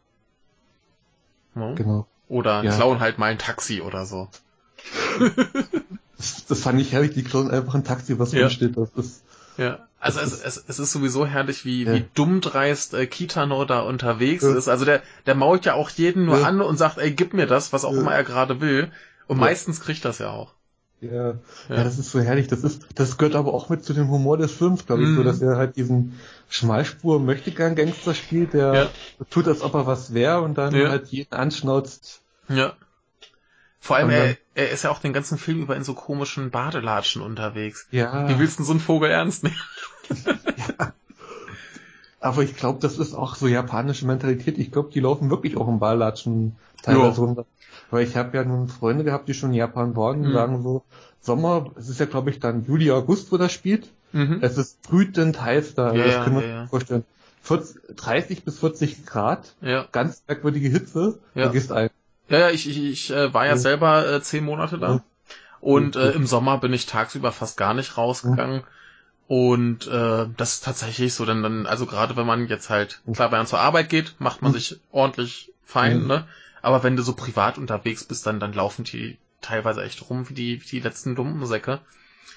Genau. 1.56 2.06
Oder 2.28 2.64
ja. 2.64 2.76
klauen 2.76 3.00
halt 3.00 3.18
mal 3.18 3.32
ein 3.32 3.40
Taxi 3.40 3.82
oder 3.82 4.06
so. 4.06 4.30
das, 6.18 6.46
das 6.46 6.62
fand 6.62 6.80
ich 6.80 6.92
herrlich, 6.92 7.16
die 7.16 7.24
klauen 7.24 7.50
einfach 7.50 7.74
ein 7.74 7.84
Taxi, 7.84 8.20
was 8.20 8.34
ja. 8.34 8.52
steht. 8.52 8.78
Das 8.78 8.90
ist, 8.96 9.24
ja. 9.58 9.80
Also 10.00 10.20
es, 10.20 10.40
es, 10.40 10.64
es 10.68 10.78
ist 10.78 10.92
sowieso 10.92 11.26
herrlich, 11.26 11.66
wie, 11.66 11.84
ja. 11.84 11.94
wie 11.94 12.06
dumm 12.14 12.40
dreist 12.40 12.94
äh, 12.94 13.08
Kitano 13.08 13.66
da 13.66 13.80
unterwegs 13.80 14.44
ja. 14.44 14.56
ist. 14.56 14.68
Also 14.68 14.86
der, 14.86 15.02
der 15.26 15.34
mault 15.34 15.66
ja 15.66 15.74
auch 15.74 15.90
jeden 15.90 16.26
nur 16.26 16.40
ja. 16.40 16.46
an 16.46 16.62
und 16.62 16.78
sagt, 16.78 17.00
ey, 17.00 17.12
gib 17.12 17.34
mir 17.34 17.48
das, 17.48 17.74
was 17.74 17.86
auch 17.86 17.94
immer 17.94 18.14
er 18.14 18.24
gerade 18.24 18.62
will. 18.62 18.92
Und 19.28 19.40
meistens 19.40 19.82
kriegt 19.82 20.06
das 20.06 20.20
ja 20.20 20.30
auch. 20.30 20.54
Ja, 21.02 21.34
ja, 21.70 21.84
das 21.84 21.98
ist 21.98 22.12
so 22.12 22.20
herrlich. 22.20 22.48
Das 22.48 22.64
ist, 22.64 22.86
das 22.96 23.18
gehört 23.18 23.36
aber 23.36 23.54
auch 23.54 23.70
mit 23.70 23.84
zu 23.84 23.94
dem 23.94 24.10
Humor 24.10 24.38
des 24.38 24.52
Films, 24.52 24.86
glaube 24.86 25.04
ich, 25.04 25.10
so, 25.10 25.22
mhm. 25.22 25.26
dass 25.26 25.42
er 25.42 25.58
halt 25.58 25.76
diesen 25.76 26.20
Schmalspur 26.50 27.20
möchtegern 27.20 27.76
Gangster 27.76 28.14
spielt, 28.14 28.54
der 28.54 28.90
tut, 29.30 29.48
als 29.48 29.62
ob 29.62 29.74
er 29.74 29.88
was 29.88 30.14
wäre 30.14 30.42
und 30.42 30.58
dann 30.58 30.74
halt 30.74 31.08
jeden 31.08 31.34
anschnauzt. 31.34 32.22
Ja. 32.48 32.74
Vor 33.80 33.98
allem, 33.98 34.10
er, 34.10 34.38
er 34.56 34.72
ist 34.72 34.84
ja 34.84 34.90
auch 34.90 35.00
den 35.00 35.14
ganzen 35.14 35.38
Film 35.38 35.62
über 35.62 35.76
in 35.76 35.84
so 35.84 35.94
komischen 35.94 36.50
Badelatschen 36.50 37.22
unterwegs. 37.22 37.88
Ja. 37.92 38.28
Wie 38.30 38.40
willst 38.40 38.60
du 38.60 38.64
so 38.64 38.72
einen 38.72 38.80
Vogel 38.80 39.12
ernst 39.12 39.44
nehmen? 39.44 39.56
ja. 40.26 40.94
Aber 42.20 42.42
ich 42.42 42.56
glaube, 42.56 42.80
das 42.82 42.98
ist 42.98 43.14
auch 43.14 43.36
so 43.36 43.48
japanische 43.48 44.08
Mentalität. 44.08 44.58
Ich 44.58 44.72
glaube, 44.72 44.90
die 44.92 45.00
laufen 45.00 45.30
wirklich 45.30 45.58
auch 45.58 45.68
im 45.68 45.78
Badelatschen 45.78 46.56
teilweise 46.82 47.22
runter. 47.22 47.46
Weil 47.92 48.08
ich 48.08 48.16
habe 48.16 48.36
ja 48.36 48.44
nun 48.44 48.68
Freunde 48.68 49.04
gehabt, 49.04 49.28
die 49.28 49.36
schon 49.36 49.52
in 49.52 49.58
Japan 49.58 49.96
waren 49.96 50.22
und 50.22 50.30
mhm. 50.30 50.34
sagen 50.34 50.64
so, 50.64 50.84
Sommer, 51.22 51.72
es 51.76 51.90
ist 51.90 52.00
ja 52.00 52.06
glaube 52.06 52.30
ich 52.30 52.40
dann 52.40 52.66
Juli, 52.66 52.92
August, 52.92 53.32
wo 53.32 53.38
das 53.38 53.52
spielt. 53.52 53.92
Mhm. 54.12 54.40
Es 54.42 54.58
ist 54.58 54.82
brütend 54.84 55.42
heiß 55.42 55.76
da, 55.76 55.94
ja, 55.94 56.06
das 56.06 56.24
können 56.24 56.40
wir 56.40 56.48
ja, 56.48 56.68
vorstellen. 56.68 57.04
40, 57.42 57.96
30 57.96 58.44
bis 58.44 58.60
40 58.60 59.06
Grad, 59.06 59.56
ja. 59.62 59.86
ganz 59.92 60.24
merkwürdige 60.28 60.70
Hitze, 60.70 61.20
ja. 61.36 61.44
vergisst 61.44 61.72
ein. 61.72 61.90
Ja, 62.30 62.40
ja, 62.40 62.50
ich, 62.50 62.68
ich, 62.70 62.84
ich 62.84 63.12
äh, 63.12 63.34
war 63.34 63.46
ja, 63.46 63.52
ja. 63.52 63.58
selber 63.58 64.08
äh, 64.08 64.22
zehn 64.22 64.44
Monate 64.44 64.78
da. 64.78 65.04
Und 65.60 65.96
äh, 65.96 66.12
im 66.12 66.28
Sommer 66.28 66.60
bin 66.60 66.74
ich 66.74 66.86
tagsüber 66.86 67.32
fast 67.32 67.58
gar 67.58 67.74
nicht 67.74 67.98
rausgegangen. 67.98 68.64
Und 69.28 69.88
äh, 69.88 70.28
das 70.38 70.56
ist 70.56 70.64
tatsächlich 70.64 71.14
so, 71.14 71.26
denn 71.26 71.42
dann, 71.42 71.66
also 71.66 71.88
gerade 71.88 72.16
wenn 72.16 72.28
man 72.28 72.48
jetzt 72.48 72.70
halt, 72.70 73.02
klar, 73.12 73.32
wenn 73.32 73.40
man 73.40 73.48
zur 73.48 73.60
Arbeit 73.60 73.90
geht, 73.90 74.16
macht 74.20 74.44
man 74.44 74.54
sich 74.54 74.80
ordentlich 74.92 75.52
fein, 75.64 76.06
ne? 76.06 76.28
Aber 76.62 76.84
wenn 76.84 76.96
du 76.96 77.04
so 77.04 77.14
privat 77.14 77.58
unterwegs 77.58 78.04
bist, 78.04 78.28
dann, 78.28 78.40
dann 78.40 78.54
laufen 78.54 78.84
die 78.84 79.18
teilweise 79.42 79.84
echt 79.84 80.10
rum 80.10 80.30
wie 80.30 80.34
die, 80.34 80.62
wie 80.62 80.68
die 80.68 80.80
letzten 80.80 81.16
dummen 81.16 81.46
Säcke. 81.46 81.80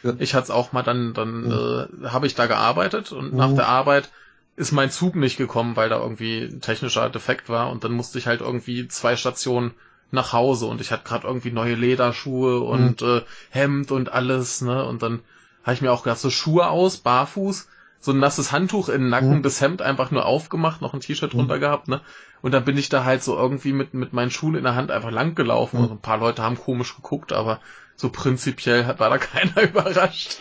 Ja. 0.02 0.14
Ich 0.18 0.34
hatte 0.34 0.44
es 0.44 0.50
auch 0.50 0.72
mal, 0.72 0.82
dann, 0.82 1.12
dann 1.12 1.50
ja. 1.50 1.82
äh, 1.82 2.08
habe 2.08 2.26
ich 2.26 2.34
da 2.34 2.46
gearbeitet 2.46 3.12
und 3.12 3.34
nach 3.34 3.54
der 3.54 3.68
Arbeit 3.68 4.10
ist 4.58 4.72
mein 4.72 4.90
Zug 4.90 5.14
nicht 5.14 5.36
gekommen, 5.36 5.76
weil 5.76 5.88
da 5.88 6.00
irgendwie 6.00 6.42
ein 6.42 6.60
technischer 6.60 7.08
Defekt 7.10 7.48
war 7.48 7.70
und 7.70 7.84
dann 7.84 7.92
musste 7.92 8.18
ich 8.18 8.26
halt 8.26 8.40
irgendwie 8.40 8.88
zwei 8.88 9.16
Stationen 9.16 9.72
nach 10.10 10.32
Hause 10.32 10.66
und 10.66 10.80
ich 10.80 10.90
hatte 10.90 11.04
gerade 11.04 11.26
irgendwie 11.26 11.52
neue 11.52 11.74
Lederschuhe 11.74 12.60
und 12.60 13.00
mhm. 13.00 13.08
äh, 13.08 13.22
Hemd 13.50 13.92
und 13.92 14.12
alles, 14.12 14.60
ne? 14.62 14.84
Und 14.84 15.02
dann 15.02 15.20
habe 15.62 15.74
ich 15.74 15.82
mir 15.82 15.92
auch 15.92 16.02
gedacht, 16.02 16.18
so 16.18 16.30
Schuhe 16.30 16.68
aus, 16.68 16.96
barfuß, 16.96 17.68
so 18.00 18.12
ein 18.12 18.18
nasses 18.18 18.50
Handtuch 18.50 18.88
in 18.88 19.02
den 19.02 19.10
Nacken, 19.10 19.38
mhm. 19.38 19.42
das 19.42 19.60
Hemd 19.60 19.80
einfach 19.80 20.10
nur 20.10 20.24
aufgemacht, 20.24 20.80
noch 20.80 20.92
ein 20.92 21.00
T-Shirt 21.00 21.32
drunter 21.32 21.56
mhm. 21.56 21.60
gehabt, 21.60 21.88
ne? 21.88 22.00
Und 22.40 22.52
dann 22.52 22.64
bin 22.64 22.78
ich 22.78 22.88
da 22.88 23.04
halt 23.04 23.22
so 23.22 23.36
irgendwie 23.36 23.72
mit, 23.72 23.94
mit 23.94 24.12
meinen 24.12 24.30
Schuhen 24.30 24.54
in 24.54 24.64
der 24.64 24.74
Hand 24.74 24.90
einfach 24.90 25.10
lang 25.10 25.34
gelaufen. 25.34 25.78
Mhm. 25.78 25.84
Und 25.84 25.90
ein 25.92 26.00
paar 26.00 26.18
Leute 26.18 26.42
haben 26.42 26.58
komisch 26.58 26.96
geguckt, 26.96 27.32
aber 27.32 27.60
so 27.96 28.10
prinzipiell 28.10 28.94
war 28.98 29.10
da 29.10 29.18
keiner 29.18 29.62
überrascht. 29.62 30.38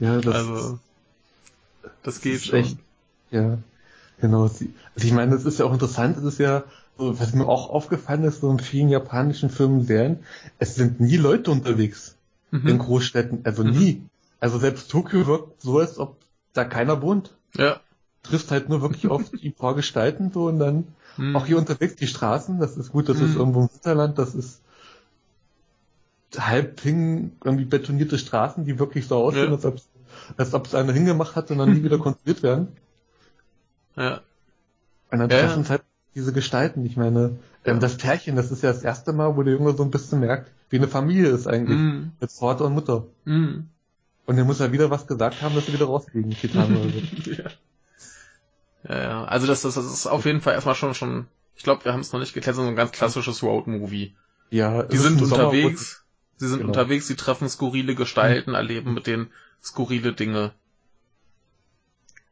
ja, 0.00 0.18
das, 0.20 0.34
also, 0.34 0.80
das 2.06 2.20
geht 2.20 2.42
schon. 2.42 2.60
Echt, 2.60 2.78
ja, 3.30 3.58
genau. 4.20 4.44
Also 4.44 4.66
ich 4.96 5.12
meine, 5.12 5.32
das 5.32 5.44
ist 5.44 5.58
ja 5.58 5.66
auch 5.66 5.72
interessant, 5.72 6.16
das 6.16 6.24
ist 6.24 6.38
ja, 6.38 6.64
so, 6.98 7.18
was 7.20 7.34
mir 7.34 7.46
auch 7.46 7.68
aufgefallen 7.68 8.24
ist, 8.24 8.40
so 8.40 8.50
in 8.50 8.58
vielen 8.58 8.88
japanischen 8.88 9.50
Firmen 9.50 9.84
Serien, 9.84 10.20
es 10.58 10.74
sind 10.74 11.00
nie 11.00 11.16
Leute 11.16 11.50
unterwegs 11.50 12.16
mhm. 12.50 12.66
in 12.66 12.78
Großstädten, 12.78 13.40
also 13.44 13.64
mhm. 13.64 13.70
nie. 13.70 14.02
Also 14.40 14.58
selbst 14.58 14.90
Tokio 14.90 15.26
wirkt 15.26 15.60
so, 15.60 15.78
als 15.78 15.98
ob 15.98 16.16
da 16.52 16.64
keiner 16.64 17.02
wohnt. 17.02 17.34
Ja 17.54 17.80
triffst 18.26 18.50
halt 18.50 18.68
nur 18.68 18.82
wirklich 18.82 19.08
auf 19.08 19.30
die 19.30 19.50
paar 19.56 19.74
Gestalten 19.74 20.30
so 20.32 20.46
und 20.46 20.58
dann 20.58 20.88
hm. 21.16 21.36
auch 21.36 21.46
hier 21.46 21.58
unterwegs 21.58 21.96
die 21.96 22.06
Straßen, 22.06 22.58
das 22.58 22.76
ist 22.76 22.92
gut, 22.92 23.08
das 23.08 23.20
ist 23.20 23.36
irgendwo 23.36 23.62
im 23.62 23.68
Hinterland, 23.68 24.18
das 24.18 24.34
ist 24.34 24.60
halb 26.36 26.80
hing 26.80 27.32
irgendwie 27.44 27.64
betonierte 27.64 28.18
Straßen, 28.18 28.64
die 28.64 28.78
wirklich 28.78 29.06
so 29.06 29.16
aussehen, 29.16 29.46
ja. 29.46 29.52
als 29.52 29.64
ob 29.64 29.80
als 30.36 30.54
ob 30.54 30.66
es 30.66 30.74
einer 30.74 30.92
hingemacht 30.92 31.36
hat 31.36 31.50
und 31.50 31.58
dann 31.58 31.72
nie 31.72 31.82
wieder 31.82 31.98
kontrolliert 31.98 32.42
werden. 32.42 32.68
Ja. 33.96 34.20
Und 35.10 35.18
dann 35.18 35.30
ja, 35.30 35.40
treffen 35.40 35.62
es 35.62 35.70
halt 35.70 35.82
diese 36.14 36.32
Gestalten. 36.32 36.84
Ich 36.84 36.96
meine, 36.96 37.38
ähm, 37.64 37.80
das 37.80 37.96
Pärchen, 37.96 38.36
das 38.36 38.50
ist 38.50 38.62
ja 38.62 38.72
das 38.72 38.82
erste 38.82 39.12
Mal, 39.12 39.36
wo 39.36 39.42
der 39.42 39.54
Junge 39.54 39.74
so 39.74 39.82
ein 39.82 39.90
bisschen 39.90 40.20
merkt, 40.20 40.50
wie 40.70 40.76
eine 40.76 40.88
Familie 40.88 41.28
ist 41.28 41.46
eigentlich. 41.46 41.78
Mm. 41.78 42.12
Mit 42.20 42.32
Vater 42.32 42.64
und 42.64 42.74
Mutter. 42.74 43.04
Mm. 43.24 43.68
Und 44.26 44.38
er 44.38 44.44
muss 44.44 44.58
ja 44.58 44.72
wieder 44.72 44.90
was 44.90 45.06
gesagt 45.06 45.42
haben, 45.42 45.54
dass 45.54 45.66
sie 45.66 45.72
wieder 45.72 45.86
rausfliegen, 45.86 46.32
Titan 46.32 46.76
oder 46.76 46.90
so. 46.90 47.30
ja. 47.30 47.50
Ja, 48.88 49.02
ja. 49.02 49.24
Also 49.24 49.46
das, 49.46 49.62
das, 49.62 49.74
das 49.74 49.84
ist 49.84 50.06
auf 50.06 50.24
jeden 50.24 50.40
Fall 50.40 50.54
erstmal 50.54 50.74
schon, 50.74 50.94
schon, 50.94 51.26
ich 51.54 51.62
glaube, 51.62 51.84
wir 51.84 51.92
haben 51.92 52.00
es 52.00 52.12
noch 52.12 52.20
nicht 52.20 52.34
geklärt, 52.34 52.56
so 52.56 52.62
ein 52.62 52.76
ganz 52.76 52.92
klassisches 52.92 53.42
Road-Movie. 53.42 54.14
Ja, 54.50 54.84
die 54.84 54.96
sind 54.96 55.20
unterwegs, 55.20 56.04
sie 56.36 56.48
sind 56.48 56.58
genau. 56.58 56.68
unterwegs, 56.68 57.08
sie 57.08 57.16
treffen 57.16 57.48
skurrile 57.48 57.94
Gestalten, 57.94 58.50
mhm. 58.50 58.56
erleben 58.56 58.94
mit 58.94 59.06
denen 59.06 59.30
skurrile 59.62 60.12
Dinge. 60.12 60.52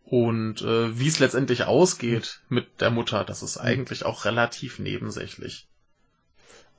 Und 0.05 0.63
äh, 0.63 0.99
wie 0.99 1.09
es 1.09 1.19
letztendlich 1.19 1.65
ausgeht 1.65 2.43
mit 2.49 2.81
der 2.81 2.91
Mutter, 2.91 3.25
das 3.25 3.43
ist 3.43 3.57
eigentlich 3.57 4.05
auch 4.05 4.25
relativ 4.25 4.79
nebensächlich. 4.79 5.67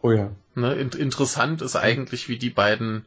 Oh 0.01 0.11
ja. 0.11 0.31
Ne, 0.53 0.75
in 0.75 0.89
interessant 0.89 1.61
ist 1.61 1.75
eigentlich, 1.75 2.29
wie 2.29 2.37
die 2.37 2.51
beiden 2.51 3.05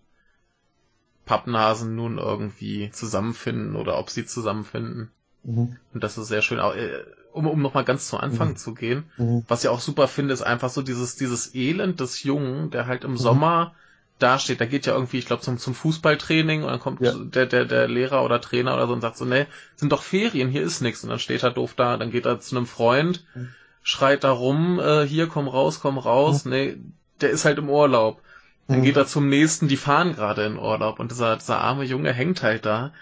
Pappnasen 1.24 1.94
nun 1.94 2.18
irgendwie 2.18 2.90
zusammenfinden 2.90 3.77
oder 3.77 3.98
ob 3.98 4.11
sie 4.11 4.27
zusammenfinden. 4.27 5.11
Mhm. 5.44 5.77
Und 5.94 6.03
das 6.05 6.18
ist 6.18 6.29
sehr 6.29 6.42
schön. 6.42 6.59
Äh, 6.59 7.05
um, 7.33 7.46
um 7.46 7.62
nochmal 7.62 7.85
ganz 7.85 8.09
zu 8.09 8.16
Anfang 8.16 8.51
mhm. 8.51 8.57
zu 8.57 8.74
gehen, 8.74 9.05
mhm. 9.16 9.44
was 9.46 9.62
ich 9.62 9.68
auch 9.68 9.81
super 9.81 10.09
finde, 10.09 10.35
ist 10.35 10.42
einfach 10.42 10.70
so 10.70 10.83
dieses, 10.83 11.16
dieses 11.16 11.55
Elend 11.55 12.01
des 12.01 12.22
Jungen, 12.24 12.70
der 12.70 12.87
halt 12.87 13.05
im 13.05 13.12
mhm. 13.12 13.18
Sommer 13.18 13.74
dasteht. 14.18 14.61
Der 14.61 14.66
geht 14.66 14.87
ja 14.87 14.94
irgendwie, 14.94 15.18
ich 15.18 15.26
glaube, 15.26 15.42
zum, 15.42 15.59
zum 15.59 15.74
Fußballtraining 15.74 16.62
und 16.62 16.70
dann 16.70 16.81
kommt 16.81 17.00
ja. 17.00 17.12
der, 17.14 17.46
der, 17.46 17.64
der 17.64 17.88
Lehrer 17.88 18.24
oder 18.24 18.40
Trainer 18.40 18.74
oder 18.74 18.87
so 18.87 18.92
und 18.92 19.00
sagt 19.00 19.16
so, 19.16 19.24
nee, 19.24 19.46
sind 19.76 19.92
doch 19.92 20.02
Ferien, 20.02 20.48
hier 20.48 20.62
ist 20.62 20.81
nichts. 20.81 21.02
Und 21.04 21.11
dann 21.11 21.18
steht 21.18 21.42
er 21.42 21.50
doof 21.50 21.74
da, 21.74 21.96
dann 21.96 22.11
geht 22.11 22.26
er 22.26 22.40
zu 22.40 22.57
einem 22.57 22.66
Freund, 22.66 23.24
mhm. 23.35 23.48
schreit 23.83 24.24
da 24.24 24.31
rum, 24.31 24.81
äh, 24.81 25.07
hier, 25.07 25.26
komm 25.26 25.48
raus, 25.48 25.81
komm 25.81 25.98
raus. 25.98 26.44
Mhm. 26.44 26.50
Nee, 26.50 26.76
der 27.20 27.31
ist 27.31 27.44
halt 27.44 27.59
im 27.59 27.70
Urlaub. 27.70 28.20
Dann 28.70 28.83
geht 28.83 28.98
er 28.98 29.07
zum 29.07 29.31
nächsten, 29.31 29.66
die 29.66 29.78
fahren 29.78 30.14
gerade 30.14 30.44
in 30.44 30.59
Urlaub 30.59 31.00
und 31.00 31.11
dieser, 31.11 31.37
dieser 31.37 31.59
arme 31.59 31.85
Junge 31.85 32.12
hängt 32.12 32.42
halt 32.42 32.66
da 32.66 32.92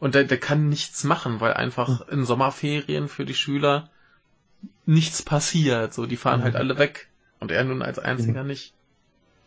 und 0.00 0.16
der, 0.16 0.24
der 0.24 0.38
kann 0.38 0.68
nichts 0.68 1.04
machen, 1.04 1.40
weil 1.40 1.54
einfach 1.54 2.00
hm. 2.00 2.18
in 2.18 2.24
Sommerferien 2.24 3.06
für 3.06 3.24
die 3.24 3.34
Schüler 3.34 3.88
nichts 4.84 5.22
passiert. 5.22 5.94
So, 5.94 6.06
die 6.06 6.16
fahren 6.16 6.40
mhm. 6.40 6.44
halt 6.44 6.56
alle 6.56 6.76
weg. 6.76 7.08
Und 7.38 7.52
er 7.52 7.62
nun 7.62 7.82
als 7.82 8.00
einziger 8.00 8.42
mhm. 8.42 8.48
nicht. 8.48 8.74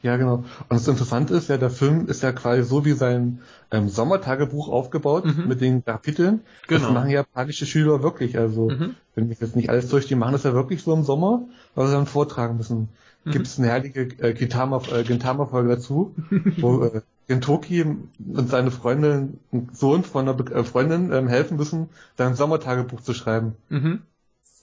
Ja, 0.05 0.17
genau. 0.17 0.35
Und 0.35 0.45
das 0.69 0.87
Interessante 0.87 1.33
ist 1.33 1.49
ja, 1.49 1.57
der 1.57 1.71
Film 1.71 2.05
ist 2.05 2.21
ja 2.21 2.31
quasi 2.31 2.61
so 2.61 2.85
wie 2.85 2.91
sein 2.91 3.39
ähm, 3.71 3.89
Sommertagebuch 3.89 4.69
aufgebaut 4.69 5.25
mhm. 5.25 5.47
mit 5.47 5.61
den 5.61 5.83
Kapiteln. 5.83 6.41
Genau. 6.67 6.81
Das 6.81 6.91
machen 6.91 7.09
japanische 7.09 7.65
Schüler 7.65 8.03
wirklich. 8.03 8.37
Also, 8.37 8.69
mhm. 8.69 8.93
wenn 9.15 9.27
mich 9.27 9.39
jetzt 9.39 9.55
nicht 9.55 9.71
alles 9.71 9.89
durch, 9.89 10.05
die 10.05 10.13
machen 10.13 10.33
das 10.33 10.43
ja 10.43 10.53
wirklich 10.53 10.83
so 10.83 10.93
im 10.93 11.03
Sommer, 11.03 11.41
weil 11.73 11.87
sie 11.87 11.93
dann 11.93 12.05
vortragen 12.05 12.57
müssen. 12.57 12.89
Mhm. 13.23 13.31
Gibt 13.31 13.47
es 13.47 13.57
eine 13.57 13.69
herrliche 13.69 14.01
äh, 14.19 14.35
Gintama-Folge 14.35 15.73
äh, 15.73 15.75
dazu, 15.75 16.13
wo 16.59 16.83
äh, 16.83 17.01
den 17.27 17.41
Toki 17.41 17.83
und 17.83 18.47
seine 18.47 18.69
Freundin, 18.69 19.39
Sohn 19.73 20.03
von 20.03 20.29
einer 20.29 20.35
Be 20.35 20.53
äh, 20.53 20.63
Freundin 20.63 21.11
ähm, 21.13 21.27
helfen 21.27 21.57
müssen, 21.57 21.89
sein 22.15 22.35
Sommertagebuch 22.35 23.01
zu 23.01 23.15
schreiben. 23.15 23.55
Mhm. 23.69 24.03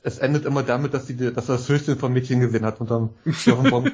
Es 0.04 0.18
endet 0.18 0.44
immer 0.44 0.62
damit, 0.62 0.94
dass 0.94 1.08
sie, 1.08 1.16
dass 1.16 1.48
er 1.48 1.56
das 1.56 1.68
Höchstchen 1.68 1.98
vom 1.98 2.12
Mädchen 2.12 2.38
gesehen 2.38 2.64
hat 2.64 2.80
und 2.80 2.92
dann 2.92 3.10
auf 3.26 3.44
dem 3.44 3.70
Baum 3.70 3.90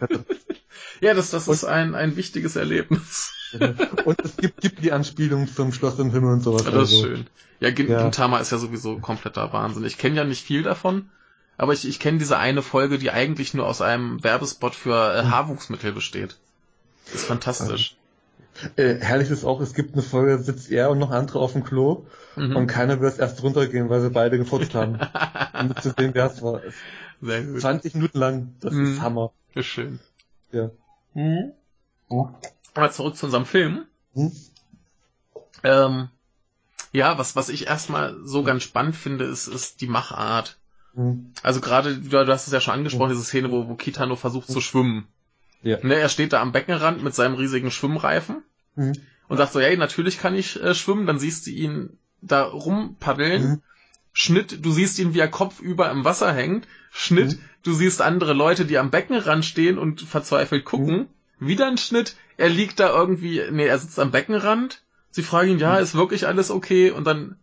Ja, 1.01 1.15
das, 1.15 1.31
das 1.31 1.49
und, 1.49 1.55
ist 1.55 1.65
ein, 1.65 1.95
ein 1.95 2.17
wichtiges 2.17 2.57
Erlebnis. 2.57 3.33
und 4.05 4.21
es 4.25 4.37
gibt, 4.37 4.61
gibt 4.61 4.85
die 4.85 4.93
Anspielungen 4.93 5.49
zum 5.49 5.73
Schloss 5.73 5.99
im 5.99 6.11
Himmel 6.11 6.35
und 6.35 6.41
sowas. 6.43 6.65
Ja, 6.65 6.71
das 6.71 6.91
ist 6.91 6.97
also. 6.97 7.07
schön. 7.07 7.27
Ja, 7.61 7.71
Gintama 7.71 8.37
ja. 8.37 8.43
ist 8.43 8.53
ja 8.53 8.59
sowieso 8.59 8.99
kompletter 8.99 9.53
Wahnsinn. 9.53 9.85
Ich 9.85 9.99
kenne 9.99 10.17
ja 10.17 10.25
nicht 10.25 10.45
viel 10.45 10.63
davon, 10.63 11.11
aber 11.57 11.73
ich, 11.73 11.89
ich 11.89 11.99
kenne 11.99 12.19
diese 12.19 12.39
eine 12.39 12.63
Folge, 12.63 12.99
die 12.99 13.11
eigentlich 13.11 13.55
nur 13.55 13.67
aus 13.67 13.81
einem 13.81 14.23
Werbespot 14.23 14.75
für 14.75 15.15
äh, 15.15 15.25
Haarwuchsmittel 15.25 15.93
besteht. 15.93 16.37
Das 17.07 17.23
ist 17.23 17.25
fantastisch. 17.25 17.97
Äh, 18.77 18.97
herrlich 19.01 19.31
ist 19.31 19.45
auch, 19.45 19.61
es 19.61 19.75
gibt 19.75 19.95
eine 19.95 20.03
Folge, 20.03 20.39
sitzt 20.39 20.71
er 20.71 20.91
und 20.91 20.99
noch 20.99 21.11
andere 21.11 21.39
auf 21.39 21.53
dem 21.53 21.65
Klo 21.65 22.07
mhm. 22.37 22.57
und 22.57 22.67
keiner 22.67 23.01
wird 23.01 23.19
erst 23.19 23.43
runtergehen, 23.43 23.89
weil 23.89 24.01
sie 24.01 24.11
beide 24.11 24.37
gefurzt 24.37 24.75
haben. 24.75 24.99
um 25.61 25.77
zu 25.77 25.95
sehen, 25.97 26.11
wer 26.15 26.27
es 26.27 26.43
war. 26.43 26.61
Sehr 27.21 27.43
gut. 27.43 27.61
20 27.61 27.95
Minuten 27.95 28.19
lang, 28.19 28.55
das 28.61 28.75
mhm. 28.75 28.93
ist 28.93 29.01
Hammer. 29.01 29.33
Ist 29.55 29.67
schön. 29.67 30.01
Ja. 30.53 30.71
Mhm. 31.15 31.53
Oh. 32.09 32.29
Aber 32.75 32.91
zurück 32.91 33.17
zu 33.17 33.27
unserem 33.27 33.47
Film. 33.47 33.87
Mhm. 34.15 34.33
Ähm, 35.63 36.09
ja, 36.93 37.19
was, 37.19 37.37
was 37.37 37.49
ich 37.49 37.67
erstmal 37.67 38.17
so 38.25 38.43
ganz 38.43 38.63
spannend 38.63 38.97
finde, 38.97 39.25
ist, 39.25 39.47
ist 39.47 39.81
die 39.81 39.89
Machart. 39.89 40.59
Mhm. 40.95 41.33
Also 41.43 41.61
gerade, 41.61 41.97
du, 41.97 42.09
du, 42.09 42.33
hast 42.33 42.47
es 42.47 42.53
ja 42.53 42.61
schon 42.61 42.75
angesprochen, 42.75 43.11
diese 43.11 43.25
Szene, 43.25 43.51
wo, 43.51 43.69
wo 43.69 43.75
Kitano 43.75 44.17
versucht 44.17 44.49
zu 44.49 44.61
schwimmen. 44.61 45.07
Ja. 45.63 45.79
Ne, 45.83 45.95
er 45.97 46.09
steht 46.09 46.33
da 46.33 46.41
am 46.41 46.53
Beckenrand 46.53 47.03
mit 47.03 47.15
seinem 47.15 47.35
riesigen 47.35 47.71
Schwimmreifen 47.71 48.43
mhm. 48.77 48.93
und 49.29 49.37
sagt 49.37 49.53
so, 49.53 49.61
hey, 49.61 49.77
natürlich 49.77 50.19
kann 50.19 50.35
ich 50.35 50.63
äh, 50.63 50.75
schwimmen. 50.75 51.07
Dann 51.07 51.19
siehst 51.19 51.47
du 51.47 51.51
ihn 51.51 51.99
da 52.21 52.45
rumpaddeln. 52.45 53.63
Mhm. 54.11 54.17
Schnitt, 54.17 54.65
du 54.65 54.73
siehst 54.73 54.99
ihn, 54.99 55.15
wie 55.15 55.21
er 55.21 55.29
kopfüber 55.29 55.91
im 55.91 56.05
Wasser 56.05 56.33
hängt. 56.33 56.67
Schnitt, 56.91 57.37
mhm. 57.37 57.41
du 57.63 57.73
siehst 57.73 58.03
andere 58.03 58.33
Leute, 58.33 58.65
die 58.65 58.79
am 58.79 58.91
Beckenrand 58.91 59.45
stehen 59.45 59.79
und 59.79 60.01
verzweifelt 60.01 60.65
gucken. 60.65 61.09
Mhm. 61.39 61.47
Wieder 61.47 61.67
ein 61.69 61.79
Schnitt, 61.79 62.17
er 62.37 62.49
liegt 62.49 62.81
da 62.81 62.89
irgendwie, 62.89 63.43
nee, 63.51 63.67
er 63.67 63.79
sitzt 63.79 63.99
am 63.99 64.11
Beckenrand. 64.11 64.83
Sie 65.11 65.23
fragen 65.23 65.51
ihn, 65.51 65.59
ja, 65.59 65.77
mhm. 65.77 65.83
ist 65.83 65.95
wirklich 65.95 66.27
alles 66.27 66.51
okay? 66.51 66.91
Und 66.91 67.05
dann 67.07 67.37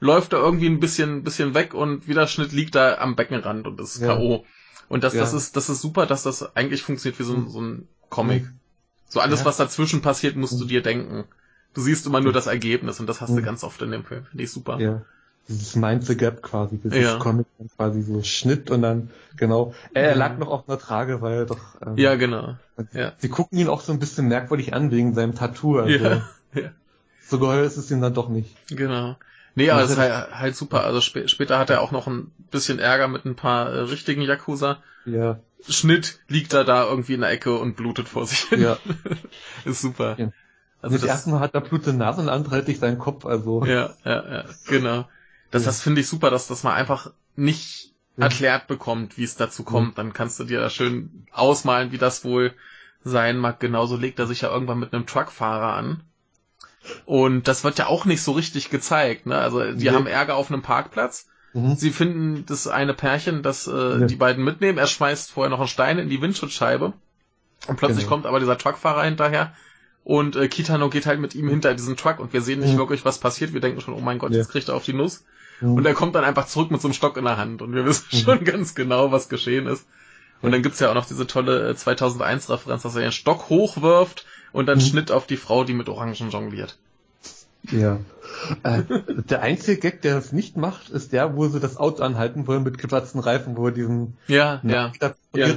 läuft 0.00 0.32
er 0.32 0.40
irgendwie 0.40 0.66
ein 0.66 0.80
bisschen, 0.80 1.22
bisschen 1.22 1.54
weg 1.54 1.74
und 1.74 2.08
wieder 2.08 2.26
Schnitt 2.26 2.52
liegt 2.52 2.74
da 2.74 2.98
am 2.98 3.16
Beckenrand 3.16 3.66
und 3.66 3.80
ist 3.80 4.00
ja. 4.00 4.14
K.O. 4.14 4.44
Und 4.88 5.04
das, 5.04 5.14
ja. 5.14 5.20
das 5.20 5.34
ist, 5.34 5.56
das 5.56 5.68
ist 5.68 5.82
super, 5.82 6.06
dass 6.06 6.24
das 6.24 6.56
eigentlich 6.56 6.82
funktioniert 6.82 7.20
wie 7.20 7.24
so, 7.24 7.34
ein, 7.34 7.48
so 7.48 7.60
ein 7.60 7.88
Comic. 8.08 8.44
So 9.08 9.20
alles, 9.20 9.40
ja. 9.40 9.46
was 9.46 9.56
dazwischen 9.56 10.02
passiert, 10.02 10.36
musst 10.36 10.60
du 10.60 10.64
dir 10.64 10.82
denken. 10.82 11.24
Du 11.74 11.80
siehst 11.80 12.06
immer 12.06 12.20
nur 12.20 12.32
das 12.32 12.46
Ergebnis 12.46 12.98
und 12.98 13.06
das 13.06 13.20
hast 13.20 13.36
du 13.36 13.42
ganz 13.42 13.62
oft 13.62 13.80
in 13.82 13.92
dem 13.92 14.04
Film. 14.04 14.24
Finde 14.24 14.42
ich 14.42 14.50
super. 14.50 14.80
Ja. 14.80 15.02
Dieses 15.50 15.74
Mind 15.74 16.04
the 16.04 16.16
Gap 16.16 16.42
quasi, 16.42 16.78
dieses 16.78 16.98
ja. 16.98 17.18
Comic 17.18 17.46
dann 17.58 17.68
quasi 17.76 18.02
so 18.02 18.22
Schnitt 18.22 18.70
und 18.70 18.82
dann, 18.82 19.10
genau. 19.36 19.74
Er, 19.92 20.10
er 20.10 20.16
lag 20.16 20.38
noch 20.38 20.48
auf 20.48 20.68
einer 20.68 20.78
Trage, 20.78 21.20
weil 21.20 21.38
er 21.38 21.44
doch. 21.46 21.58
Ähm, 21.84 21.96
ja, 21.96 22.14
genau. 22.14 22.56
Ja. 22.92 23.12
Sie 23.18 23.28
gucken 23.28 23.58
ihn 23.58 23.68
auch 23.68 23.80
so 23.80 23.92
ein 23.92 23.98
bisschen 23.98 24.28
merkwürdig 24.28 24.74
an 24.74 24.90
wegen 24.90 25.12
seinem 25.14 25.34
Tattoo. 25.34 25.78
Also 25.78 25.92
ja. 25.92 26.22
ja. 26.54 26.70
So 27.20 27.38
geheuer 27.38 27.64
ist 27.64 27.76
es 27.76 27.90
ihm 27.90 28.00
dann 28.00 28.14
doch 28.14 28.28
nicht. 28.28 28.56
Genau. 28.68 29.16
Nee, 29.56 29.70
aber 29.70 29.82
es 29.82 29.90
ist 29.90 29.98
halt, 29.98 30.30
halt 30.32 30.56
super. 30.56 30.84
Also 30.84 30.98
sp 31.02 31.26
später 31.26 31.58
hat 31.58 31.70
er 31.70 31.80
auch 31.80 31.90
noch 31.90 32.06
ein 32.06 32.30
bisschen 32.50 32.78
Ärger 32.78 33.08
mit 33.08 33.24
ein 33.24 33.34
paar 33.34 33.70
äh, 33.70 33.80
richtigen 33.80 34.22
Yakuza. 34.22 34.78
Ja. 35.04 35.40
Schnitt 35.68 36.20
liegt 36.28 36.52
er 36.54 36.64
da 36.64 36.88
irgendwie 36.88 37.14
in 37.14 37.20
der 37.20 37.30
Ecke 37.30 37.58
und 37.58 37.76
blutet 37.76 38.08
vor 38.08 38.26
sich 38.26 38.40
hin. 38.42 38.62
Ja. 38.62 38.78
ist 39.64 39.82
super. 39.82 40.14
Ja. 40.18 40.30
Also 40.82 40.94
das, 40.94 41.02
das 41.02 41.10
erste 41.10 41.30
Mal 41.30 41.40
hat 41.40 41.54
er 41.54 41.60
blutende 41.60 41.98
Nase 41.98 42.22
und 42.22 42.28
andere 42.28 42.56
hält 42.56 42.66
sich 42.66 42.78
seinen 42.78 42.98
Kopf, 42.98 43.26
also. 43.26 43.64
Ja, 43.64 43.90
ja, 44.04 44.32
ja, 44.32 44.44
genau. 44.66 45.06
Das, 45.50 45.64
das 45.64 45.80
finde 45.80 46.00
ich 46.00 46.08
super, 46.08 46.30
dass 46.30 46.46
das 46.46 46.62
mal 46.62 46.74
einfach 46.74 47.12
nicht 47.36 47.92
erklärt 48.16 48.66
bekommt, 48.66 49.16
wie 49.16 49.24
es 49.24 49.36
dazu 49.36 49.64
kommt. 49.64 49.98
Dann 49.98 50.12
kannst 50.12 50.38
du 50.38 50.44
dir 50.44 50.60
da 50.60 50.70
schön 50.70 51.26
ausmalen, 51.32 51.92
wie 51.92 51.98
das 51.98 52.24
wohl 52.24 52.54
sein 53.02 53.38
mag. 53.38 53.60
Genauso 53.60 53.96
legt 53.96 54.18
er 54.18 54.26
sich 54.26 54.42
ja 54.42 54.50
irgendwann 54.50 54.78
mit 54.78 54.92
einem 54.92 55.06
Truckfahrer 55.06 55.72
an 55.74 56.02
und 57.04 57.48
das 57.48 57.64
wird 57.64 57.78
ja 57.78 57.86
auch 57.86 58.04
nicht 58.04 58.22
so 58.22 58.32
richtig 58.32 58.70
gezeigt. 58.70 59.26
Ne? 59.26 59.36
Also 59.36 59.72
die 59.72 59.84
nee. 59.84 59.90
haben 59.90 60.06
Ärger 60.06 60.36
auf 60.36 60.50
einem 60.50 60.62
Parkplatz. 60.62 61.26
Mhm. 61.52 61.74
Sie 61.76 61.90
finden 61.90 62.46
das 62.46 62.66
eine 62.68 62.94
Pärchen, 62.94 63.42
das 63.42 63.66
äh, 63.66 64.00
ja. 64.00 64.06
die 64.06 64.16
beiden 64.16 64.44
mitnehmen. 64.44 64.78
Er 64.78 64.86
schmeißt 64.86 65.32
vorher 65.32 65.50
noch 65.50 65.58
einen 65.58 65.68
Stein 65.68 65.98
in 65.98 66.08
die 66.08 66.22
Windschutzscheibe. 66.22 66.92
Und 67.66 67.76
plötzlich 67.76 68.04
genau. 68.04 68.10
kommt 68.10 68.26
aber 68.26 68.40
dieser 68.40 68.56
Truckfahrer 68.56 69.04
hinterher. 69.04 69.52
Und 70.02 70.36
äh, 70.36 70.48
Kitano 70.48 70.88
geht 70.88 71.06
halt 71.06 71.20
mit 71.20 71.34
ihm 71.34 71.48
hinter 71.48 71.74
diesen 71.74 71.96
Truck 71.96 72.20
und 72.20 72.32
wir 72.32 72.40
sehen 72.40 72.60
nicht 72.60 72.74
mhm. 72.74 72.78
wirklich, 72.78 73.04
was 73.04 73.18
passiert. 73.18 73.52
Wir 73.52 73.60
denken 73.60 73.80
schon, 73.82 73.94
oh 73.94 74.00
mein 74.00 74.18
Gott, 74.18 74.32
ja. 74.32 74.38
jetzt 74.38 74.50
kriegt 74.50 74.68
er 74.68 74.74
auf 74.74 74.84
die 74.84 74.94
Nuss. 74.94 75.24
Mhm. 75.60 75.74
Und 75.74 75.86
er 75.86 75.94
kommt 75.94 76.14
dann 76.14 76.24
einfach 76.24 76.46
zurück 76.46 76.70
mit 76.70 76.80
so 76.80 76.88
einem 76.88 76.94
Stock 76.94 77.16
in 77.16 77.24
der 77.24 77.36
Hand 77.36 77.62
und 77.62 77.74
wir 77.74 77.84
wissen 77.84 78.06
mhm. 78.12 78.16
schon 78.16 78.44
ganz 78.44 78.74
genau, 78.74 79.12
was 79.12 79.28
geschehen 79.28 79.66
ist. 79.66 79.86
Und 80.42 80.52
dann 80.52 80.62
gibt's 80.62 80.80
ja 80.80 80.90
auch 80.90 80.94
noch 80.94 81.06
diese 81.06 81.26
tolle 81.26 81.72
2001-Referenz, 81.72 82.80
äh, 82.80 82.88
dass 82.88 82.94
er 82.94 83.02
den 83.02 83.12
Stock 83.12 83.48
hochwirft 83.48 84.24
und 84.52 84.66
dann 84.66 84.78
mhm. 84.78 84.82
Schnitt 84.82 85.10
auf 85.10 85.26
die 85.26 85.36
Frau, 85.36 85.64
die 85.64 85.74
mit 85.74 85.88
Orangen 85.88 86.14
jongliert. 86.30 86.78
Ja. 87.70 88.00
Äh, 88.62 88.82
der 89.08 89.42
einzige 89.42 89.78
Gag, 89.78 90.02
der 90.02 90.14
das 90.14 90.32
nicht 90.32 90.56
macht, 90.56 90.88
ist 90.88 91.12
der, 91.12 91.36
wo 91.36 91.46
sie 91.48 91.60
das 91.60 91.76
Auto 91.76 92.02
anhalten 92.02 92.46
wollen 92.46 92.62
mit 92.62 92.78
geplatzten 92.78 93.20
Reifen, 93.20 93.56
wo 93.56 93.66
er 93.66 93.72
diesen 93.72 94.16
ja, 94.28 94.60
ja, 94.64 94.92
ja. 95.34 95.48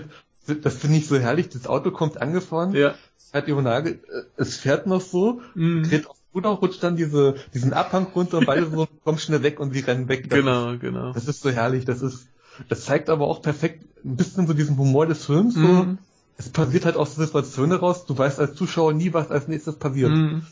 Das 0.62 0.76
finde 0.76 0.98
ich 0.98 1.08
so 1.08 1.18
herrlich. 1.18 1.48
Das 1.48 1.68
Auto 1.68 1.92
kommt 1.92 2.22
angefahren, 2.22 2.74
ja. 2.74 2.96
hat 3.32 3.48
ihre 3.48 3.62
Nagel, 3.62 4.02
äh, 4.12 4.24
es 4.36 4.58
fährt 4.58 4.88
noch 4.88 5.00
so, 5.00 5.42
mhm. 5.56 5.84
dreht 5.84 6.08
aufs 6.08 6.23
Ruder, 6.34 6.50
rutscht 6.50 6.84
dann 6.84 6.96
diese, 6.96 7.36
diesen 7.54 7.74
Abhang 7.74 8.08
runter 8.16 8.40
und 8.40 8.46
beide 8.46 8.70
so 8.70 8.88
kommen 9.04 9.18
schnell 9.18 9.44
weg 9.44 9.60
und 9.60 9.74
sie 9.74 9.82
rennen 9.82 10.08
weg. 10.08 10.30
Das 10.30 10.40
genau, 10.40 10.72
ist, 10.72 10.82
genau. 10.82 11.14
Das 11.14 11.28
ist 11.28 11.42
so 11.42 11.50
herrlich. 11.50 11.86
Das 11.86 12.02
ist, 12.02 12.28
das 12.70 12.86
zeigt 12.86 13.10
aber 13.10 13.28
auch 13.28 13.42
perfekt 13.42 13.86
ein 14.04 14.16
bisschen 14.16 14.48
so 14.48 14.54
diesen 14.54 14.78
Humor 14.78 15.06
des 15.06 15.26
Films. 15.26 15.56
Mhm. 15.56 15.66
So, 15.66 15.98
es 16.38 16.50
passiert 16.50 16.86
halt 16.86 16.98
aus 16.98 17.16
der 17.16 17.26
Situation 17.26 17.70
heraus, 17.70 18.06
du 18.06 18.18
weißt 18.18 18.40
als 18.40 18.56
Zuschauer 18.56 18.94
nie, 18.94 19.14
was 19.14 19.30
als 19.30 19.48
nächstes 19.48 19.76
passiert. 19.76 20.12
Mhm. 20.12 20.46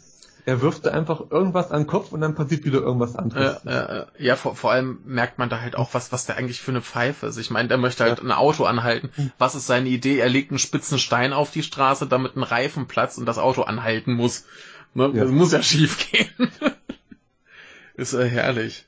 Er 0.45 0.61
wirft 0.61 0.85
da 0.85 0.91
einfach 0.91 1.29
irgendwas 1.29 1.71
an 1.71 1.81
den 1.81 1.87
Kopf 1.87 2.11
und 2.11 2.21
dann 2.21 2.33
passiert 2.33 2.65
wieder 2.65 2.79
irgendwas 2.79 3.15
anderes. 3.15 3.61
Ja, 3.63 3.71
ja, 3.71 4.05
ja 4.17 4.35
vor, 4.35 4.55
vor 4.55 4.71
allem 4.71 4.99
merkt 5.05 5.37
man 5.37 5.49
da 5.49 5.61
halt 5.61 5.75
auch, 5.75 5.93
was, 5.93 6.11
was 6.11 6.25
der 6.25 6.37
eigentlich 6.37 6.61
für 6.61 6.71
eine 6.71 6.81
Pfeife 6.81 7.27
ist. 7.27 7.37
Ich 7.37 7.51
meine, 7.51 7.67
der 7.67 7.77
möchte 7.77 8.03
halt 8.03 8.19
ja. 8.19 8.23
ein 8.23 8.31
Auto 8.31 8.63
anhalten. 8.63 9.11
Mhm. 9.15 9.31
Was 9.37 9.53
ist 9.53 9.67
seine 9.67 9.89
Idee? 9.89 10.17
Er 10.17 10.29
legt 10.29 10.49
einen 10.49 10.57
spitzen 10.57 10.97
Stein 10.97 11.33
auf 11.33 11.51
die 11.51 11.63
Straße, 11.63 12.07
damit 12.07 12.35
ein 12.35 12.43
Reifen 12.43 12.87
platzt 12.87 13.19
und 13.19 13.27
das 13.27 13.37
Auto 13.37 13.63
anhalten 13.63 14.13
muss. 14.13 14.45
Ne? 14.93 15.12
Ja. 15.13 15.23
Das 15.23 15.32
muss 15.32 15.51
ja 15.51 15.63
schief 15.63 16.12
gehen. 16.12 16.27
ist 17.95 18.13
äh, 18.13 18.27
herrlich. 18.27 18.86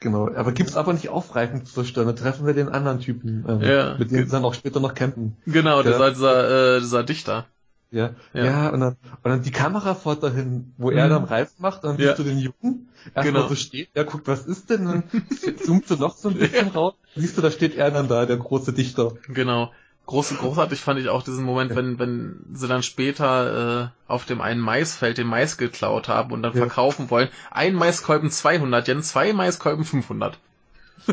Genau, 0.00 0.28
aber 0.34 0.52
gibt's 0.52 0.76
aber 0.76 0.92
nicht 0.92 1.08
auf 1.08 1.34
Reifen 1.34 1.64
zu 1.64 1.72
zerstören, 1.72 2.06
dann 2.06 2.16
treffen 2.16 2.46
wir 2.46 2.52
den 2.52 2.68
anderen 2.68 3.00
Typen, 3.00 3.44
ähm, 3.48 3.62
ja, 3.62 3.96
mit 3.98 4.10
dem 4.10 4.26
sie 4.26 4.30
dann 4.30 4.44
auch 4.44 4.52
später 4.52 4.78
noch 4.78 4.94
campen. 4.94 5.34
Genau, 5.46 5.82
der, 5.82 5.92
dieser, 5.92 6.10
dieser, 6.10 6.76
äh, 6.76 6.80
dieser 6.80 7.02
Dichter. 7.04 7.46
Ja, 7.90 8.10
ja, 8.34 8.44
ja, 8.44 8.68
und, 8.70 8.80
dann, 8.80 8.96
und 9.22 9.30
dann 9.30 9.42
die 9.42 9.50
Kamera 9.50 9.94
fährt 9.94 10.22
dahin, 10.22 10.74
wo 10.76 10.90
mhm. 10.90 10.98
er 10.98 11.08
dann 11.08 11.24
Reifen 11.24 11.54
macht, 11.62 11.84
und 11.84 11.92
dann 11.92 11.98
ja. 11.98 12.08
siehst 12.08 12.18
du 12.18 12.24
den 12.24 12.38
Jungen, 12.38 12.88
erstmal 13.14 13.24
genau. 13.24 13.48
so 13.48 13.54
steht, 13.54 13.90
er 13.94 14.04
guckt, 14.04 14.26
was 14.26 14.44
ist 14.44 14.68
denn, 14.68 14.84
dann 14.84 15.04
zoomst 15.64 15.90
du 15.90 15.96
noch 15.96 16.16
so 16.16 16.28
ein 16.28 16.34
bisschen 16.34 16.66
ja. 16.66 16.72
raus, 16.72 16.94
siehst 17.16 17.38
du, 17.38 17.40
da 17.40 17.50
steht 17.50 17.74
er 17.76 17.90
dann 17.90 18.08
da, 18.08 18.26
der 18.26 18.36
große 18.36 18.74
Dichter. 18.74 19.14
Genau. 19.28 19.72
Groß, 20.06 20.36
großartig 20.36 20.82
fand 20.82 21.00
ich 21.00 21.08
auch 21.08 21.22
diesen 21.22 21.44
Moment, 21.44 21.70
ja. 21.70 21.76
wenn, 21.76 21.98
wenn 21.98 22.44
sie 22.52 22.68
dann 22.68 22.82
später 22.82 23.84
äh, 23.84 24.10
auf 24.10 24.26
dem 24.26 24.42
einen 24.42 24.60
Maisfeld 24.60 25.16
den 25.16 25.26
Mais 25.26 25.56
geklaut 25.56 26.08
haben 26.08 26.32
und 26.32 26.42
dann 26.42 26.52
ja. 26.52 26.58
verkaufen 26.58 27.08
wollen. 27.10 27.30
Ein 27.50 27.74
Maiskolben 27.74 28.30
200 28.30 28.86
Yen, 28.86 29.02
zwei 29.02 29.32
Maiskolben 29.32 29.84
500. 29.84 30.38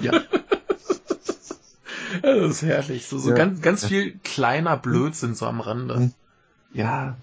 Ja. 0.02 0.12
das 2.22 2.50
ist 2.50 2.62
herrlich. 2.64 3.08
So, 3.08 3.18
so 3.18 3.30
ja. 3.30 3.36
ganz, 3.36 3.62
ganz 3.62 3.86
viel 3.86 4.20
kleiner 4.26 4.76
Blödsinn 4.76 5.36
so 5.36 5.46
am 5.46 5.62
Rande. 5.62 5.96
Hm. 5.96 6.14
Ja. 6.74 7.16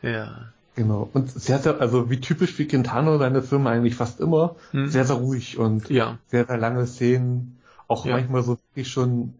Ja. 0.00 0.48
Genau. 0.76 1.10
Und 1.12 1.30
sehr, 1.30 1.58
sehr, 1.58 1.78
also 1.78 2.08
wie 2.08 2.20
typisch 2.20 2.58
wie 2.58 2.66
Quintano 2.66 3.18
seine 3.18 3.42
Filme 3.42 3.68
eigentlich 3.68 3.96
fast 3.96 4.18
immer, 4.18 4.56
hm. 4.70 4.88
sehr, 4.88 5.04
sehr 5.04 5.16
ruhig 5.16 5.58
und 5.58 5.90
ja. 5.90 6.16
sehr, 6.28 6.46
sehr 6.46 6.56
lange 6.56 6.86
Szenen. 6.86 7.58
Auch 7.86 8.06
manchmal 8.06 8.42
so 8.42 8.58
wirklich 8.70 8.88
schon 8.88 9.34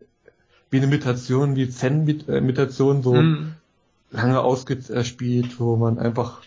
wie 0.70 0.76
eine 0.76 0.86
Imitation, 0.86 1.56
wie 1.56 1.68
Zen-Imitation 1.68 3.02
so 3.02 3.16
hm. 3.16 3.54
lange 4.10 4.40
ausgespielt, 4.40 5.58
wo 5.58 5.76
man 5.76 5.98
einfach 5.98 6.42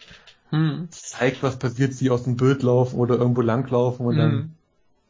hm. 0.49 0.88
zeigt, 0.89 1.43
was 1.43 1.59
passiert, 1.59 1.93
sie 1.93 2.09
aus 2.09 2.23
dem 2.23 2.38
Bild 2.38 2.63
laufen 2.63 2.97
oder 2.97 3.15
irgendwo 3.15 3.41
langlaufen 3.41 4.05
und 4.05 4.15
hm. 4.15 4.21
dann 4.21 4.55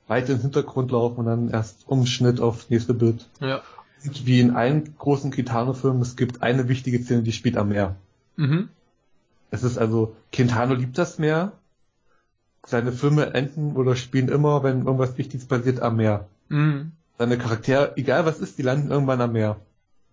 weiter 0.08 0.34
ins 0.34 0.42
Hintergrund 0.42 0.92
laufen 0.92 1.20
und 1.20 1.26
dann 1.28 1.50
erst 1.50 1.88
Umschnitt 1.88 2.40
aufs 2.40 2.70
nächste 2.70 2.94
Bild. 2.94 3.30
Ja. 3.40 3.62
Und 4.04 4.26
wie 4.26 4.40
in 4.40 4.56
allen 4.56 4.96
großen 4.98 5.32
Kitano-Filmen, 5.32 6.02
es 6.02 6.16
gibt 6.16 6.44
eine 6.44 6.68
wichtige 6.68 7.02
Szene, 7.02 7.24
die 7.24 7.32
spielt 7.32 7.56
am 7.56 7.70
Meer. 7.70 7.96
Mhm. 8.36 8.70
Es 9.50 9.64
ist 9.64 9.78
also, 9.78 10.16
Quintano 10.32 10.74
liebt 10.74 10.98
das 10.98 11.20
Meer. 11.20 11.54
Seine 12.66 12.92
Filme 12.92 13.34
enden 13.34 13.76
oder 13.76 13.96
spielen 13.96 14.30
immer, 14.30 14.64
wenn 14.64 14.86
irgendwas 14.86 15.18
Wichtiges 15.18 15.46
passiert, 15.46 15.82
am 15.82 15.98
Meer. 15.98 16.28
Mhm 16.50 16.94
seine 17.18 17.38
Charaktere, 17.38 17.94
egal 17.96 18.26
was 18.26 18.40
ist, 18.40 18.58
die 18.58 18.64
landen 18.64 18.92
irgendwann 18.92 19.22
am 19.22 19.34
Meer. 19.34 19.58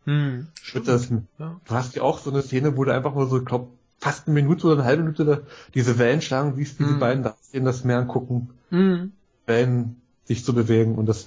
Hm, 0.05 0.49
das, 0.85 1.11
ja. 1.11 1.61
Du 1.65 1.75
hast 1.75 1.95
ja 1.95 2.03
auch 2.03 2.19
so 2.19 2.31
eine 2.31 2.43
Szene, 2.43 2.77
wo 2.77 2.85
du 2.85 2.95
einfach 2.95 3.15
nur 3.15 3.29
so, 3.29 3.43
glaub, 3.43 3.69
fast 3.99 4.27
eine 4.27 4.35
Minute 4.35 4.67
oder 4.67 4.77
eine 4.77 4.85
halbe 4.85 5.03
Minute 5.03 5.25
da 5.25 5.39
diese 5.75 5.99
Wellen 5.99 6.23
schlagen, 6.23 6.57
wie 6.57 6.63
es 6.63 6.77
diese 6.77 6.93
mhm. 6.93 7.01
beiden 7.01 7.23
da 7.23 7.37
in 7.53 7.65
das 7.65 7.85
Meer 7.85 7.99
angucken, 7.99 8.51
mhm. 8.71 9.13
Wellen 9.47 10.01
sich 10.25 10.45
zu 10.45 10.55
bewegen 10.55 10.95
und 10.95 11.07
das 11.07 11.27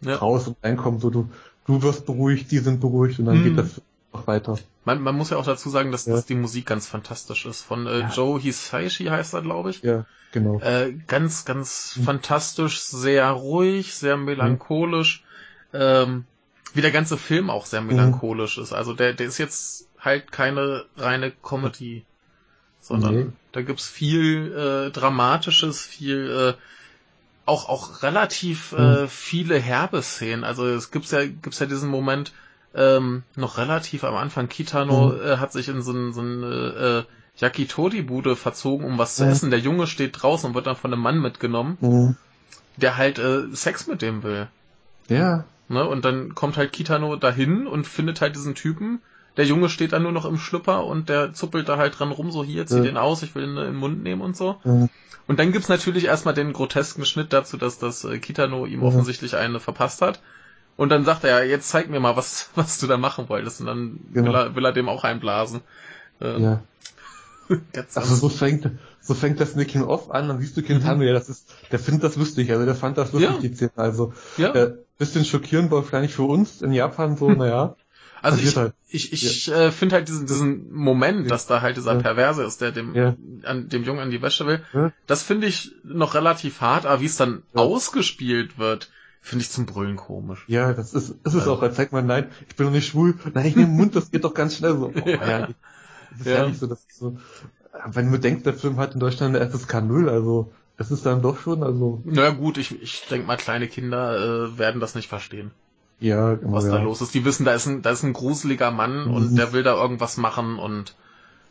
ja. 0.00 0.14
raus 0.14 0.48
und 0.48 0.56
reinkommen, 0.62 1.00
so 1.00 1.10
du, 1.10 1.28
du 1.66 1.82
wirst 1.82 2.06
beruhigt, 2.06 2.50
die 2.50 2.58
sind 2.58 2.80
beruhigt 2.80 3.18
und 3.18 3.26
dann 3.26 3.40
mhm. 3.40 3.44
geht 3.44 3.58
das 3.58 3.82
noch 4.12 4.26
weiter. 4.26 4.58
Man, 4.86 5.02
man 5.02 5.16
muss 5.16 5.30
ja 5.30 5.36
auch 5.36 5.44
dazu 5.44 5.68
sagen, 5.68 5.90
dass, 5.90 6.06
ja. 6.06 6.14
dass 6.14 6.26
die 6.26 6.36
Musik 6.36 6.64
ganz 6.64 6.86
fantastisch 6.86 7.44
ist. 7.44 7.60
Von 7.62 7.88
äh, 7.88 8.00
ja. 8.00 8.08
Joe 8.08 8.40
Hisaishi 8.40 9.06
heißt 9.06 9.34
er, 9.34 9.42
glaube 9.42 9.70
ich. 9.70 9.82
Ja, 9.82 10.06
genau. 10.30 10.60
Äh, 10.60 10.94
ganz, 11.08 11.44
ganz 11.44 11.96
mhm. 11.96 12.04
fantastisch, 12.04 12.80
sehr 12.80 13.28
ruhig, 13.30 13.94
sehr 13.94 14.16
melancholisch. 14.16 15.24
Mhm. 15.72 15.78
Ähm, 15.80 16.24
wie 16.72 16.82
der 16.82 16.92
ganze 16.92 17.18
Film 17.18 17.50
auch 17.50 17.66
sehr 17.66 17.80
melancholisch 17.80 18.58
mhm. 18.58 18.62
ist. 18.62 18.72
Also 18.72 18.92
der, 18.92 19.12
der 19.12 19.26
ist 19.26 19.38
jetzt 19.38 19.88
halt 19.98 20.30
keine 20.30 20.84
reine 20.96 21.32
Comedy, 21.32 22.04
sondern 22.80 23.14
nee. 23.14 23.26
da 23.50 23.62
gibt's 23.62 23.88
viel 23.88 24.52
äh, 24.52 24.90
Dramatisches, 24.92 25.84
viel 25.84 26.54
äh, 26.54 26.60
auch 27.44 27.68
auch 27.68 28.04
relativ 28.04 28.72
äh, 28.72 29.02
mhm. 29.02 29.08
viele 29.08 29.58
herbe 29.58 30.00
Szenen. 30.00 30.44
Also 30.44 30.64
es 30.64 30.92
gibt's 30.92 31.10
ja 31.10 31.26
gibt's 31.26 31.58
ja 31.58 31.66
diesen 31.66 31.90
Moment 31.90 32.32
ähm, 32.76 33.22
noch 33.34 33.58
relativ 33.58 34.04
am 34.04 34.14
Anfang. 34.14 34.48
Kitano 34.48 35.08
mhm. 35.08 35.20
äh, 35.20 35.36
hat 35.38 35.52
sich 35.52 35.68
in 35.68 35.82
so 35.82 35.92
ein 35.92 36.12
so 36.12 36.20
eine 36.20 37.06
äh, 37.06 37.42
Yakitori-Bude 37.42 38.36
verzogen, 38.36 38.86
um 38.86 38.98
was 38.98 39.16
zu 39.16 39.24
mhm. 39.24 39.30
essen. 39.30 39.50
Der 39.50 39.58
Junge 39.58 39.86
steht 39.86 40.22
draußen 40.22 40.48
und 40.48 40.54
wird 40.54 40.66
dann 40.66 40.76
von 40.76 40.92
einem 40.92 41.02
Mann 41.02 41.20
mitgenommen, 41.20 41.78
mhm. 41.80 42.16
der 42.76 42.96
halt 42.96 43.18
äh, 43.18 43.44
Sex 43.52 43.86
mit 43.86 44.02
dem 44.02 44.22
will. 44.22 44.48
Ja. 45.08 45.44
Ne? 45.68 45.86
Und 45.86 46.04
dann 46.04 46.34
kommt 46.34 46.56
halt 46.56 46.72
Kitano 46.72 47.16
dahin 47.16 47.66
und 47.66 47.86
findet 47.86 48.20
halt 48.20 48.36
diesen 48.36 48.54
Typen. 48.54 49.00
Der 49.36 49.44
Junge 49.44 49.68
steht 49.68 49.92
dann 49.92 50.02
nur 50.02 50.12
noch 50.12 50.24
im 50.24 50.38
Schlüpper 50.38 50.84
und 50.84 51.08
der 51.08 51.34
zuppelt 51.34 51.68
da 51.68 51.76
halt 51.76 51.98
dran 51.98 52.10
rum, 52.10 52.30
so 52.30 52.42
hier, 52.42 52.66
zieh 52.66 52.76
ja. 52.76 52.82
den 52.82 52.96
aus, 52.96 53.22
ich 53.22 53.34
will 53.34 53.44
ihn 53.44 53.56
in 53.56 53.64
den 53.64 53.74
Mund 53.74 54.02
nehmen 54.02 54.22
und 54.22 54.36
so. 54.36 54.56
Ja. 54.64 54.88
Und 55.26 55.38
dann 55.40 55.52
gibt's 55.52 55.68
natürlich 55.68 56.04
erstmal 56.04 56.34
den 56.34 56.52
grotesken 56.52 57.04
Schnitt 57.04 57.32
dazu, 57.32 57.56
dass 57.56 57.78
das 57.78 58.04
äh, 58.04 58.18
Kitano 58.18 58.64
ihm 58.64 58.80
ja. 58.80 58.86
offensichtlich 58.86 59.36
eine 59.36 59.60
verpasst 59.60 60.00
hat. 60.00 60.20
Und 60.76 60.90
dann 60.90 61.04
sagt 61.04 61.24
er, 61.24 61.38
ja, 61.38 61.44
jetzt 61.44 61.68
zeig 61.68 61.88
mir 61.88 62.00
mal, 62.00 62.16
was, 62.16 62.50
was 62.54 62.78
du 62.78 62.86
da 62.86 62.96
machen 62.96 63.28
wolltest. 63.28 63.60
Und 63.60 63.66
dann 63.66 64.00
genau. 64.12 64.28
will, 64.28 64.34
er, 64.34 64.56
will 64.56 64.64
er 64.64 64.72
dem 64.72 64.88
auch 64.88 65.04
einblasen. 65.04 65.60
Ähm, 66.20 66.42
ja. 66.42 66.62
also 67.94 68.14
so 68.14 68.28
fängt, 68.28 68.70
so 69.00 69.14
fängt 69.14 69.40
das 69.40 69.54
Making 69.54 69.84
Off 69.84 70.10
an, 70.10 70.28
dann 70.28 70.40
siehst 70.40 70.56
du 70.56 70.62
Kind 70.62 70.84
mhm. 70.84 71.02
ja, 71.02 71.12
das 71.12 71.28
ist, 71.28 71.54
der 71.70 71.78
findet 71.78 72.04
das 72.04 72.16
lustig, 72.16 72.50
also 72.50 72.64
der 72.64 72.74
fand 72.74 72.98
das 72.98 73.12
lustig, 73.12 73.30
ja. 73.30 73.38
die 73.38 73.54
Szene. 73.54 73.70
Also 73.76 74.12
ja. 74.36 74.52
äh, 74.52 74.74
bisschen 74.98 75.24
schockierend 75.24 75.70
war 75.70 75.82
vielleicht 75.82 76.14
für 76.14 76.24
uns 76.24 76.62
in 76.62 76.72
Japan 76.72 77.16
so, 77.16 77.30
naja. 77.30 77.76
Also 78.22 78.42
ich, 78.42 78.56
halt. 78.56 78.72
ich, 78.88 79.12
ich 79.12 79.46
ja. 79.46 79.66
äh, 79.66 79.70
finde 79.70 79.96
halt 79.96 80.08
diesen, 80.08 80.26
diesen 80.26 80.72
Moment, 80.72 81.30
dass 81.30 81.46
da 81.46 81.60
halt 81.60 81.76
dieser 81.76 81.94
ja. 81.94 82.00
Perverse 82.00 82.42
ist, 82.42 82.60
der 82.60 82.72
dem, 82.72 82.94
ja. 82.94 83.14
an, 83.44 83.68
dem 83.68 83.84
Jungen 83.84 84.00
an 84.00 84.10
die 84.10 84.22
Wäsche 84.22 84.46
will, 84.46 84.92
das 85.06 85.22
finde 85.22 85.46
ich 85.46 85.72
noch 85.84 86.14
relativ 86.14 86.60
hart, 86.60 86.86
aber 86.86 87.00
wie 87.00 87.06
es 87.06 87.16
dann 87.16 87.42
ausgespielt 87.54 88.58
wird, 88.58 88.90
finde 89.26 89.42
ich 89.42 89.50
zum 89.50 89.66
Brüllen 89.66 89.96
komisch. 89.96 90.44
Ja, 90.46 90.72
das 90.72 90.94
ist, 90.94 91.10
ist 91.10 91.16
es 91.24 91.34
also. 91.34 91.54
auch, 91.54 91.62
als 91.62 91.74
zeigt 91.74 91.92
man, 91.92 92.06
nein, 92.06 92.30
ich 92.48 92.54
bin 92.54 92.66
doch 92.66 92.72
nicht 92.72 92.86
schwul, 92.86 93.14
nein, 93.34 93.46
ich 93.46 93.56
nehme 93.56 93.68
den 93.68 93.76
Mund, 93.76 93.96
das 93.96 94.12
geht 94.12 94.22
doch 94.22 94.34
ganz 94.34 94.56
schnell 94.56 94.78
so. 94.78 94.92
Oh, 95.04 95.08
ja. 95.08 95.48
Das 96.18 96.20
ist 96.20 96.26
ja. 96.26 96.46
nicht 96.46 96.60
so, 96.60 96.66
das 96.68 96.78
ist 96.84 96.98
so, 96.98 97.18
wenn 97.86 98.08
man 98.08 98.20
denkt, 98.20 98.46
der 98.46 98.54
Film 98.54 98.76
hat 98.76 98.94
in 98.94 99.00
Deutschland 99.00 99.34
eine 99.34 99.50
FSK 99.50 99.82
0, 99.82 100.08
also 100.08 100.52
es 100.78 100.92
ist 100.92 101.04
dann 101.04 101.22
doch 101.22 101.40
schon, 101.40 101.64
also. 101.64 102.00
Naja 102.04 102.30
gut, 102.30 102.56
ich, 102.56 102.80
ich 102.80 103.04
denke 103.10 103.26
mal, 103.26 103.36
kleine 103.36 103.66
Kinder 103.66 104.46
äh, 104.46 104.58
werden 104.58 104.80
das 104.80 104.94
nicht 104.94 105.08
verstehen. 105.08 105.50
Ja, 105.98 106.34
genau, 106.34 106.52
was 106.52 106.64
ja. 106.64 106.70
da 106.70 106.82
los 106.82 107.00
ist. 107.00 107.12
Die 107.12 107.24
wissen, 107.24 107.44
da 107.44 107.52
ist 107.52 107.66
ein, 107.66 107.82
da 107.82 107.90
ist 107.90 108.04
ein 108.04 108.12
gruseliger 108.12 108.70
Mann 108.70 109.06
mhm. 109.06 109.14
und 109.14 109.36
der 109.36 109.52
will 109.52 109.64
da 109.64 109.74
irgendwas 109.74 110.18
machen 110.18 110.58
und 110.58 110.94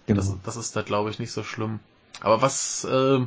genau. 0.07 0.21
das, 0.21 0.33
das 0.43 0.55
ist 0.55 0.75
da 0.75 0.81
glaube 0.81 1.09
ich 1.09 1.19
nicht 1.19 1.31
so 1.31 1.43
schlimm. 1.43 1.79
Aber 2.21 2.41
was 2.41 2.85
äh, 2.85 3.19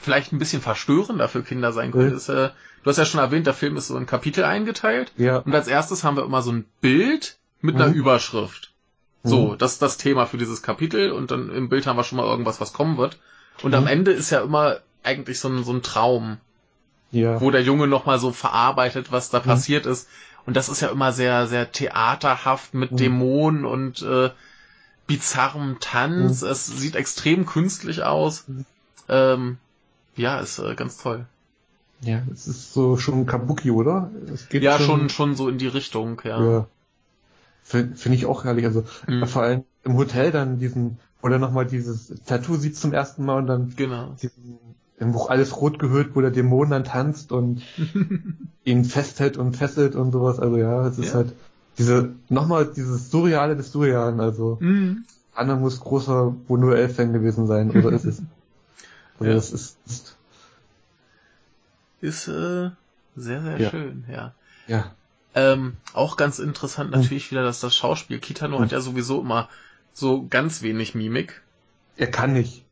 vielleicht 0.00 0.32
ein 0.32 0.38
bisschen 0.38 0.62
verstörender 0.62 1.28
für 1.28 1.42
Kinder 1.42 1.72
sein 1.72 1.90
könnte, 1.90 2.10
ja. 2.10 2.16
ist, 2.16 2.28
äh, 2.28 2.50
du 2.84 2.90
hast 2.90 2.98
ja 2.98 3.04
schon 3.04 3.20
erwähnt, 3.20 3.46
der 3.46 3.54
Film 3.54 3.76
ist 3.76 3.88
so 3.88 3.96
in 3.96 4.06
Kapitel 4.06 4.44
eingeteilt. 4.44 5.10
Ja. 5.16 5.38
Und 5.38 5.54
als 5.54 5.66
erstes 5.66 6.04
haben 6.04 6.16
wir 6.16 6.24
immer 6.24 6.42
so 6.42 6.52
ein 6.52 6.66
Bild 6.80 7.38
mit 7.60 7.74
einer 7.74 7.88
mhm. 7.88 7.94
Überschrift. 7.94 8.72
So, 9.24 9.52
mhm. 9.52 9.58
das 9.58 9.72
ist 9.72 9.82
das 9.82 9.96
Thema 9.96 10.26
für 10.26 10.36
dieses 10.36 10.62
Kapitel 10.62 11.10
und 11.10 11.30
dann 11.30 11.50
im 11.50 11.70
Bild 11.70 11.86
haben 11.86 11.96
wir 11.96 12.04
schon 12.04 12.18
mal 12.18 12.26
irgendwas, 12.26 12.60
was 12.60 12.74
kommen 12.74 12.98
wird. 12.98 13.18
Und 13.62 13.70
mhm. 13.70 13.78
am 13.78 13.86
Ende 13.86 14.12
ist 14.12 14.30
ja 14.30 14.42
immer 14.42 14.80
eigentlich 15.02 15.40
so 15.40 15.48
ein, 15.48 15.64
so 15.64 15.72
ein 15.72 15.82
Traum, 15.82 16.36
ja. 17.10 17.40
wo 17.40 17.50
der 17.50 17.62
Junge 17.62 17.86
nochmal 17.86 18.18
so 18.18 18.32
verarbeitet, 18.32 19.10
was 19.10 19.30
da 19.30 19.40
mhm. 19.40 19.44
passiert 19.44 19.86
ist. 19.86 20.08
Und 20.44 20.56
das 20.56 20.68
ist 20.68 20.82
ja 20.82 20.88
immer 20.88 21.12
sehr, 21.12 21.46
sehr 21.46 21.72
theaterhaft 21.72 22.74
mit 22.74 22.92
mhm. 22.92 22.96
Dämonen 22.98 23.64
und 23.64 24.02
äh, 24.02 24.30
bizarrem 25.06 25.78
Tanz. 25.80 26.42
Mhm. 26.42 26.48
Es 26.48 26.66
sieht 26.66 26.94
extrem 26.94 27.46
künstlich 27.46 28.02
aus. 28.02 28.44
Ähm, 29.08 29.56
ja, 30.16 30.38
ist 30.40 30.58
äh, 30.58 30.74
ganz 30.74 30.98
toll. 30.98 31.26
Ja, 32.00 32.22
es 32.32 32.46
ist 32.46 32.72
so 32.72 32.96
schon 32.96 33.26
Kabuki, 33.26 33.70
oder? 33.70 34.10
ja, 34.52 34.78
schon, 34.78 35.08
schon, 35.08 35.34
so 35.34 35.48
in 35.48 35.58
die 35.58 35.66
Richtung, 35.66 36.20
ja. 36.24 36.42
ja. 36.42 36.66
Finde 37.62 37.96
find 37.96 38.14
ich 38.14 38.26
auch 38.26 38.44
herrlich. 38.44 38.66
Also 38.66 38.84
mhm. 39.08 39.26
vor 39.26 39.42
allem 39.42 39.64
im 39.84 39.96
Hotel 39.96 40.30
dann 40.30 40.58
diesen, 40.58 40.98
oder 41.22 41.38
nochmal 41.38 41.66
dieses 41.66 42.12
Tattoo 42.26 42.56
sieht 42.56 42.76
zum 42.76 42.92
ersten 42.92 43.24
Mal 43.24 43.38
und 43.38 43.46
dann 43.46 43.72
genau. 43.74 44.14
diesen, 44.20 44.58
im 44.98 45.12
Buch 45.12 45.30
alles 45.30 45.60
rot 45.60 45.78
gehüllt, 45.78 46.14
wo 46.14 46.20
der 46.20 46.30
Dämon 46.30 46.70
dann 46.70 46.84
tanzt 46.84 47.32
und 47.32 47.62
ihn 48.64 48.84
festhält 48.84 49.36
und 49.36 49.56
fesselt 49.56 49.94
und 49.94 50.12
sowas. 50.12 50.38
Also 50.38 50.56
ja, 50.58 50.86
es 50.86 50.98
ist 50.98 51.08
ja. 51.08 51.14
halt 51.14 51.32
diese, 51.78 52.10
nochmal 52.28 52.66
dieses 52.66 53.10
Surreale 53.10 53.56
des 53.56 53.72
Surrealen. 53.72 54.20
Also 54.20 54.58
mhm. 54.60 55.04
Anna 55.34 55.56
muss 55.56 55.80
großer 55.80 56.34
Bono 56.46 56.70
Elf-Fan 56.70 57.12
gewesen 57.12 57.46
sein, 57.46 57.70
oder 57.70 57.92
ist 57.92 58.04
es? 58.04 58.22
Also 59.20 59.30
ja. 59.30 59.36
das 59.36 59.52
ist, 59.52 59.76
ist, 59.86 60.13
ist 62.04 62.28
äh, 62.28 62.70
sehr, 63.16 63.42
sehr 63.42 63.58
ja. 63.58 63.70
schön, 63.70 64.04
ja. 64.10 64.34
Ja. 64.66 64.92
Ähm, 65.34 65.76
auch 65.94 66.16
ganz 66.16 66.38
interessant 66.38 66.92
natürlich 66.92 67.30
wieder, 67.30 67.42
dass 67.42 67.60
das 67.60 67.74
Schauspiel, 67.74 68.20
Kitano 68.20 68.60
hat 68.60 68.70
ja 68.70 68.80
sowieso 68.80 69.20
immer 69.20 69.48
so 69.92 70.26
ganz 70.28 70.62
wenig 70.62 70.94
Mimik. 70.94 71.42
Er 71.96 72.06
kann 72.08 72.32
nicht. 72.32 72.64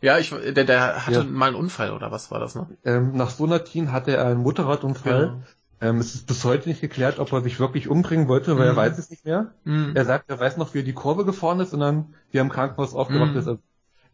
Ja, 0.00 0.18
ich, 0.18 0.30
der, 0.30 0.64
der 0.64 1.06
hatte 1.06 1.20
ja. 1.20 1.24
mal 1.24 1.48
einen 1.48 1.56
Unfall 1.56 1.92
oder 1.92 2.12
was 2.12 2.30
war 2.30 2.38
das, 2.38 2.54
ne? 2.54 2.66
Ähm, 2.84 3.16
nach 3.16 3.30
Sonatin 3.30 3.90
hatte 3.92 4.14
er 4.16 4.26
einen 4.26 4.42
Motorradunfall. 4.42 5.20
Genau. 5.26 5.42
Ähm, 5.80 5.98
es 5.98 6.14
ist 6.14 6.26
bis 6.26 6.44
heute 6.44 6.68
nicht 6.68 6.80
geklärt, 6.80 7.18
ob 7.18 7.32
er 7.32 7.42
sich 7.42 7.58
wirklich 7.60 7.88
umbringen 7.88 8.28
wollte, 8.28 8.56
weil 8.56 8.70
mhm. 8.70 8.70
er 8.72 8.76
weiß 8.76 8.98
es 8.98 9.10
nicht 9.10 9.24
mehr. 9.24 9.52
Mhm. 9.64 9.92
Er 9.94 10.04
sagt, 10.04 10.30
er 10.30 10.38
weiß 10.38 10.58
noch, 10.58 10.74
wie 10.74 10.78
er 10.78 10.84
die 10.84 10.92
Kurve 10.92 11.24
gefahren 11.24 11.60
ist 11.60 11.74
und 11.74 11.80
dann, 11.80 12.14
wie 12.30 12.38
er 12.38 12.42
im 12.42 12.50
Krankenhaus 12.50 12.94
aufgewacht 12.94 13.32
mhm. 13.32 13.38
ist. 13.38 13.48
Also, 13.48 13.60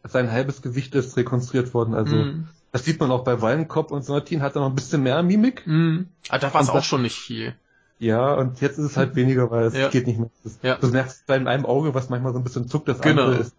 sein 0.05 0.33
halbes 0.33 0.63
Gesicht 0.63 0.95
ist 0.95 1.17
rekonstruiert 1.17 1.75
worden. 1.75 1.95
Also 1.95 2.17
mhm. 2.17 2.49
Das 2.73 2.87
sieht 2.87 2.99
man 2.99 3.11
auch 3.11 3.23
bei 3.23 3.41
Weilenkopf 3.41 3.93
und 3.93 4.03
Sonatin 4.03 4.41
hat 4.41 4.57
er 4.57 4.63
noch 4.63 4.71
ein 4.71 4.75
bisschen 4.75 5.03
mehr 5.03 5.23
Mimik. 5.23 5.67
Mhm. 5.67 6.09
Ah, 6.31 6.39
da 6.39 6.53
war 6.53 6.63
es 6.63 6.71
auch 6.71 6.83
schon 6.83 7.03
nicht 7.03 7.19
viel. 7.19 7.55
Ja, 7.99 8.33
und 8.35 8.61
jetzt 8.63 8.79
ist 8.79 8.87
es 8.87 8.97
halt 8.97 9.15
weniger, 9.15 9.51
weil 9.51 9.67
es 9.67 9.75
ja. 9.75 9.89
geht 9.89 10.07
nicht 10.07 10.19
mehr. 10.19 10.31
Das, 10.43 10.59
ja. 10.63 10.77
Du 10.77 10.89
merkst 10.89 11.27
bei 11.27 11.35
einem 11.35 11.67
Auge, 11.67 11.95
was 11.95 12.09
manchmal 12.09 12.33
so 12.33 12.39
ein 12.39 12.45
bisschen 12.45 12.67
zuckt, 12.67 12.89
das 12.89 13.01
genau. 13.01 13.25
andere 13.25 13.43
ist 13.43 13.55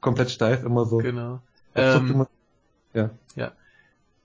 komplett 0.00 0.30
steif, 0.30 0.64
immer 0.64 0.86
so. 0.86 0.96
Genau. 0.98 1.40
Ähm, 1.74 2.10
immer, 2.10 2.28
ja. 2.94 3.10
Ja. 3.36 3.52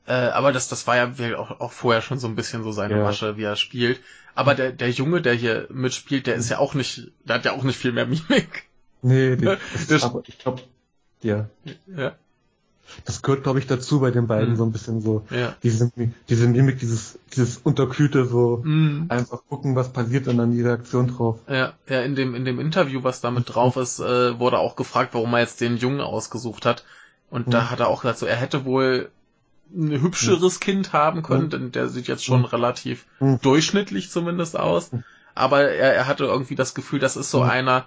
Äh, 0.07 0.29
aber 0.29 0.53
das, 0.53 0.69
das 0.69 0.87
war 0.87 0.95
ja 0.95 1.37
auch, 1.37 1.59
auch 1.59 1.71
vorher 1.71 2.01
schon 2.01 2.17
so 2.17 2.27
ein 2.27 2.35
bisschen 2.35 2.63
so 2.63 2.71
seine 2.71 2.97
ja. 2.97 3.03
Masche, 3.03 3.35
wie 3.37 3.43
er 3.43 3.57
spielt. 3.57 3.99
Aber 4.35 4.55
der, 4.55 4.71
der 4.71 4.89
Junge, 4.89 5.21
der 5.21 5.33
hier 5.33 5.67
mitspielt, 5.69 6.27
der 6.27 6.35
ist 6.35 6.49
ja 6.49 6.59
auch 6.59 6.73
nicht, 6.73 7.11
der 7.25 7.35
hat 7.35 7.45
ja 7.45 7.51
auch 7.51 7.63
nicht 7.63 7.77
viel 7.77 7.91
mehr 7.91 8.05
Mimik. 8.07 8.69
Nee, 9.01 9.35
der, 9.35 9.57
das, 9.89 10.03
aber 10.03 10.23
ich 10.25 10.39
glaube, 10.39 10.61
ja. 11.21 11.49
Ja 11.85 12.15
das 13.05 13.21
gehört, 13.21 13.43
glaube 13.43 13.59
ich, 13.59 13.67
dazu 13.67 13.99
bei 13.99 14.11
den 14.11 14.27
beiden 14.27 14.51
mhm. 14.51 14.55
so 14.55 14.63
ein 14.63 14.71
bisschen 14.71 15.01
so. 15.01 15.25
Ja. 15.29 15.55
Diese, 15.63 15.91
diese 16.27 16.47
Mimik, 16.47 16.79
dieses, 16.79 17.19
dieses 17.33 17.57
Unterkühlte, 17.57 18.25
so 18.25 18.61
mhm. 18.63 19.05
einfach 19.09 19.41
gucken, 19.47 19.75
was 19.75 19.91
passiert 19.91 20.27
und 20.27 20.37
dann 20.37 20.51
die 20.51 20.61
Reaktion 20.61 21.07
drauf. 21.07 21.39
Ja, 21.47 21.73
ja, 21.87 22.01
in 22.01 22.15
dem, 22.15 22.35
in 22.35 22.45
dem 22.45 22.59
Interview, 22.59 23.03
was 23.03 23.21
damit 23.21 23.53
drauf 23.53 23.77
ist, 23.77 23.99
äh, 23.99 24.39
wurde 24.39 24.59
auch 24.59 24.75
gefragt, 24.75 25.13
warum 25.13 25.33
er 25.33 25.41
jetzt 25.41 25.61
den 25.61 25.77
Jungen 25.77 26.01
ausgesucht 26.01 26.65
hat. 26.65 26.83
Und 27.29 27.47
mhm. 27.47 27.51
da 27.51 27.69
hat 27.69 27.79
er 27.79 27.87
auch 27.87 28.01
gesagt, 28.01 28.19
so, 28.19 28.25
er 28.25 28.35
hätte 28.35 28.65
wohl 28.65 29.09
ein 29.73 30.01
hübscheres 30.01 30.55
mhm. 30.55 30.63
Kind 30.63 30.93
haben 30.93 31.21
können, 31.21 31.45
mhm. 31.45 31.49
denn 31.49 31.71
der 31.71 31.87
sieht 31.89 32.07
jetzt 32.07 32.25
schon 32.25 32.45
relativ 32.45 33.05
durchschnittlich 33.41 34.09
zumindest 34.09 34.57
aus. 34.57 34.91
Aber 35.35 35.61
er, 35.61 35.93
er 35.93 36.07
hatte 36.07 36.25
irgendwie 36.25 36.55
das 36.55 36.73
Gefühl, 36.73 36.99
das 36.99 37.15
ist 37.15 37.31
so 37.31 37.41
einer, 37.41 37.85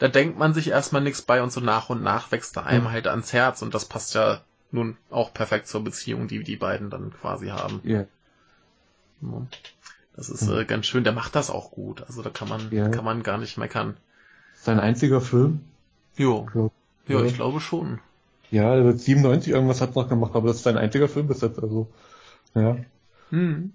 da 0.00 0.08
denkt 0.08 0.38
man 0.38 0.54
sich 0.54 0.68
erstmal 0.68 1.02
nichts 1.02 1.22
bei 1.22 1.42
und 1.42 1.52
so 1.52 1.60
nach 1.60 1.90
und 1.90 2.02
nach 2.02 2.32
wächst 2.32 2.56
er 2.56 2.66
einem 2.66 2.84
mhm. 2.84 2.90
halt 2.90 3.06
ans 3.06 3.32
Herz 3.32 3.62
und 3.62 3.74
das 3.74 3.84
passt 3.84 4.14
ja 4.14 4.40
nun 4.72 4.96
auch 5.10 5.32
perfekt 5.34 5.68
zur 5.68 5.84
Beziehung, 5.84 6.26
die 6.26 6.42
die 6.42 6.56
beiden 6.56 6.88
dann 6.88 7.12
quasi 7.12 7.48
haben. 7.48 7.80
Ja. 7.84 8.06
Das 10.16 10.30
ist 10.30 10.48
mhm. 10.48 10.58
äh, 10.58 10.64
ganz 10.64 10.86
schön. 10.86 11.04
Der 11.04 11.12
macht 11.12 11.36
das 11.36 11.50
auch 11.50 11.70
gut. 11.70 12.02
Also 12.06 12.22
da 12.22 12.30
kann 12.30 12.48
man 12.48 12.70
ja. 12.70 12.88
kann 12.88 13.04
man 13.04 13.22
gar 13.22 13.36
nicht 13.36 13.58
meckern. 13.58 13.96
Sein 14.54 14.80
einziger 14.80 15.20
Film? 15.20 15.60
Jo. 16.16 16.48
Ja, 16.54 16.70
ja, 17.18 17.24
ich 17.24 17.34
glaube 17.34 17.60
schon. 17.60 17.98
Ja, 18.50 18.74
er 18.74 18.84
wird 18.84 19.00
97 19.00 19.52
irgendwas 19.52 19.82
hat 19.82 19.96
noch 19.96 20.08
gemacht, 20.08 20.32
aber 20.34 20.48
das 20.48 20.56
ist 20.56 20.62
sein 20.62 20.78
einziger 20.78 21.08
Film 21.08 21.28
bis 21.28 21.42
jetzt. 21.42 21.62
Also 21.62 21.88
ja. 22.54 22.78
Mhm. 23.30 23.74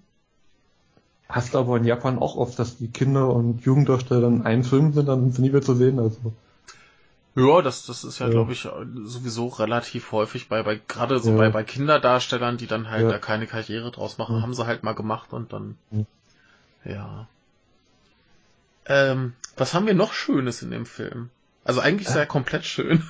Hast 1.28 1.54
du 1.54 1.58
aber 1.58 1.76
in 1.76 1.84
Japan 1.84 2.18
auch 2.18 2.36
oft, 2.36 2.58
dass 2.58 2.76
die 2.76 2.88
Kinder- 2.88 3.30
und 3.30 3.62
Jugenddarsteller 3.64 4.20
dann 4.20 4.46
einen 4.46 4.62
Film 4.62 4.92
sind, 4.92 5.06
dann 5.08 5.22
sind 5.22 5.34
sie 5.34 5.42
nie 5.42 5.50
mehr 5.50 5.62
zu 5.62 5.74
sehen. 5.74 5.98
Also. 5.98 6.32
Ja, 7.34 7.62
das, 7.62 7.84
das 7.86 8.04
ist 8.04 8.18
ja, 8.20 8.26
ja. 8.26 8.32
glaube 8.32 8.52
ich, 8.52 8.68
sowieso 9.04 9.48
relativ 9.48 10.12
häufig 10.12 10.48
bei, 10.48 10.62
bei 10.62 10.80
gerade 10.88 11.18
so 11.18 11.32
ja. 11.32 11.36
bei, 11.36 11.50
bei 11.50 11.64
Kinderdarstellern, 11.64 12.56
die 12.56 12.66
dann 12.66 12.90
halt 12.90 13.02
ja. 13.02 13.10
da 13.10 13.18
keine 13.18 13.46
Karriere 13.46 13.90
draus 13.90 14.18
machen, 14.18 14.40
haben 14.40 14.54
sie 14.54 14.66
halt 14.66 14.84
mal 14.84 14.94
gemacht 14.94 15.32
und 15.32 15.52
dann. 15.52 15.76
Ja. 16.84 17.26
Ähm, 18.86 19.34
was 19.56 19.74
haben 19.74 19.86
wir 19.86 19.94
noch 19.94 20.12
Schönes 20.12 20.62
in 20.62 20.70
dem 20.70 20.86
Film? 20.86 21.30
Also 21.64 21.80
eigentlich 21.80 22.08
ist 22.08 22.14
er 22.14 22.26
komplett 22.26 22.64
schön. 22.64 23.02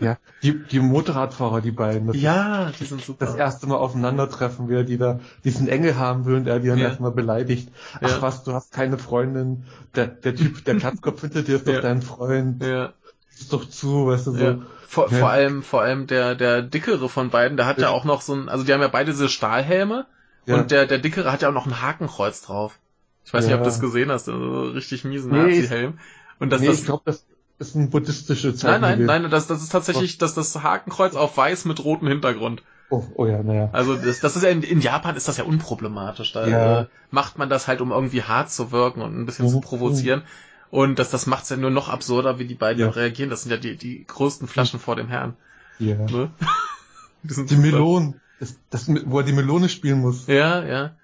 Ja, 0.00 0.18
die, 0.42 0.58
die 0.64 0.80
Motorradfahrer, 0.80 1.60
die 1.60 1.70
beiden. 1.70 2.08
Das 2.08 2.16
ja, 2.16 2.70
die 2.78 2.84
sind 2.84 3.02
super. 3.02 3.26
Das 3.26 3.34
erste 3.34 3.66
Mal 3.66 3.76
aufeinandertreffen, 3.76 4.68
wer 4.68 4.84
die 4.84 4.98
da 4.98 5.20
diesen 5.44 5.68
Engel 5.68 5.96
haben 5.96 6.24
will 6.24 6.36
und 6.36 6.46
er 6.46 6.60
die 6.60 6.68
dann 6.68 6.78
ja. 6.78 6.88
erstmal 6.88 7.12
beleidigt. 7.12 7.70
Ach 8.00 8.10
ja. 8.10 8.22
was, 8.22 8.44
du 8.44 8.52
hast 8.52 8.72
keine 8.72 8.98
Freundin. 8.98 9.64
Der, 9.94 10.06
der 10.06 10.34
Typ, 10.34 10.64
der 10.64 10.74
Platzkopf 10.74 11.20
hinter 11.20 11.42
dir 11.42 11.56
ist 11.56 11.66
doch 11.66 11.74
ja. 11.74 11.80
dein 11.80 12.02
Freund. 12.02 12.62
Ja. 12.62 12.92
Ist 13.38 13.52
doch 13.52 13.68
zu, 13.68 14.06
weißt 14.06 14.26
du, 14.26 14.32
so. 14.32 14.44
Ja. 14.44 14.58
Vor, 14.88 15.08
vor 15.08 15.30
allem, 15.30 15.62
vor 15.62 15.80
allem 15.80 16.06
der, 16.06 16.34
der 16.34 16.60
dickere 16.60 17.08
von 17.08 17.30
beiden, 17.30 17.56
der 17.56 17.64
hat 17.64 17.78
ja 17.78 17.88
auch 17.88 18.04
noch 18.04 18.20
so 18.20 18.34
ein, 18.34 18.50
also 18.50 18.62
die 18.62 18.74
haben 18.74 18.82
ja 18.82 18.88
beide 18.88 19.12
diese 19.12 19.30
Stahlhelme 19.30 20.04
und 20.46 20.70
der, 20.70 20.86
der 20.86 20.98
dickere 20.98 21.32
hat 21.32 21.40
ja 21.40 21.48
auch 21.48 21.54
noch 21.54 21.66
ein 21.66 21.80
Hakenkreuz 21.80 22.42
drauf. 22.42 22.78
Ich 23.24 23.32
weiß 23.32 23.46
nicht, 23.46 23.54
ob 23.54 23.60
du 23.60 23.66
das 23.66 23.80
gesehen 23.80 24.10
hast, 24.10 24.28
also 24.28 24.64
richtig 24.64 25.04
miesen 25.04 25.32
nee, 25.32 25.38
Nazi-Helm. 25.38 25.98
Und 26.38 26.50
das, 26.50 26.60
nee, 26.60 26.66
das, 26.66 26.80
ich 26.80 26.84
glaube, 26.84 27.02
das 27.06 27.24
ist 27.68 27.74
ein 27.74 27.90
buddhistische 27.90 28.54
Zeichen. 28.54 28.80
Nein, 28.80 29.04
nein, 29.04 29.22
nein, 29.22 29.30
das, 29.30 29.46
das 29.46 29.62
ist 29.62 29.72
tatsächlich 29.72 30.18
das, 30.18 30.34
das 30.34 30.62
Hakenkreuz 30.62 31.14
auf 31.14 31.36
weiß 31.36 31.64
mit 31.64 31.84
rotem 31.84 32.08
Hintergrund. 32.08 32.62
Oh, 32.90 33.04
oh 33.14 33.26
ja, 33.26 33.42
naja. 33.42 33.70
Also 33.72 33.96
das, 33.96 34.20
das 34.20 34.36
ist 34.36 34.42
ja 34.42 34.50
in, 34.50 34.62
in 34.62 34.80
Japan 34.80 35.16
ist 35.16 35.26
das 35.26 35.38
ja 35.38 35.44
unproblematisch. 35.44 36.32
Da 36.32 36.46
ja. 36.46 36.80
Äh, 36.82 36.86
macht 37.10 37.38
man 37.38 37.48
das 37.48 37.66
halt, 37.66 37.80
um 37.80 37.90
irgendwie 37.90 38.22
hart 38.22 38.50
zu 38.50 38.70
wirken 38.70 39.00
und 39.00 39.18
ein 39.18 39.24
bisschen 39.24 39.46
mhm. 39.46 39.50
zu 39.50 39.60
provozieren. 39.60 40.22
Und 40.70 40.98
das, 40.98 41.10
das 41.10 41.26
macht 41.26 41.44
es 41.44 41.50
ja 41.50 41.56
nur 41.56 41.70
noch 41.70 41.88
absurder, 41.88 42.38
wie 42.38 42.46
die 42.46 42.54
beiden 42.54 42.82
ja. 42.82 42.90
reagieren. 42.90 43.30
Das 43.30 43.42
sind 43.42 43.50
ja 43.50 43.56
die, 43.56 43.76
die 43.76 44.04
größten 44.06 44.46
Flaschen 44.46 44.78
vor 44.78 44.96
dem 44.96 45.08
Herrn. 45.08 45.36
Ja. 45.78 45.96
Ne? 45.96 46.32
die, 47.22 47.46
die 47.46 47.56
Melonen. 47.56 48.20
Das, 48.40 48.56
das, 48.70 48.90
wo 49.06 49.20
er 49.20 49.24
die 49.24 49.32
Melone 49.32 49.68
spielen 49.68 50.00
muss. 50.00 50.26
Ja, 50.26 50.62
ja. 50.64 50.96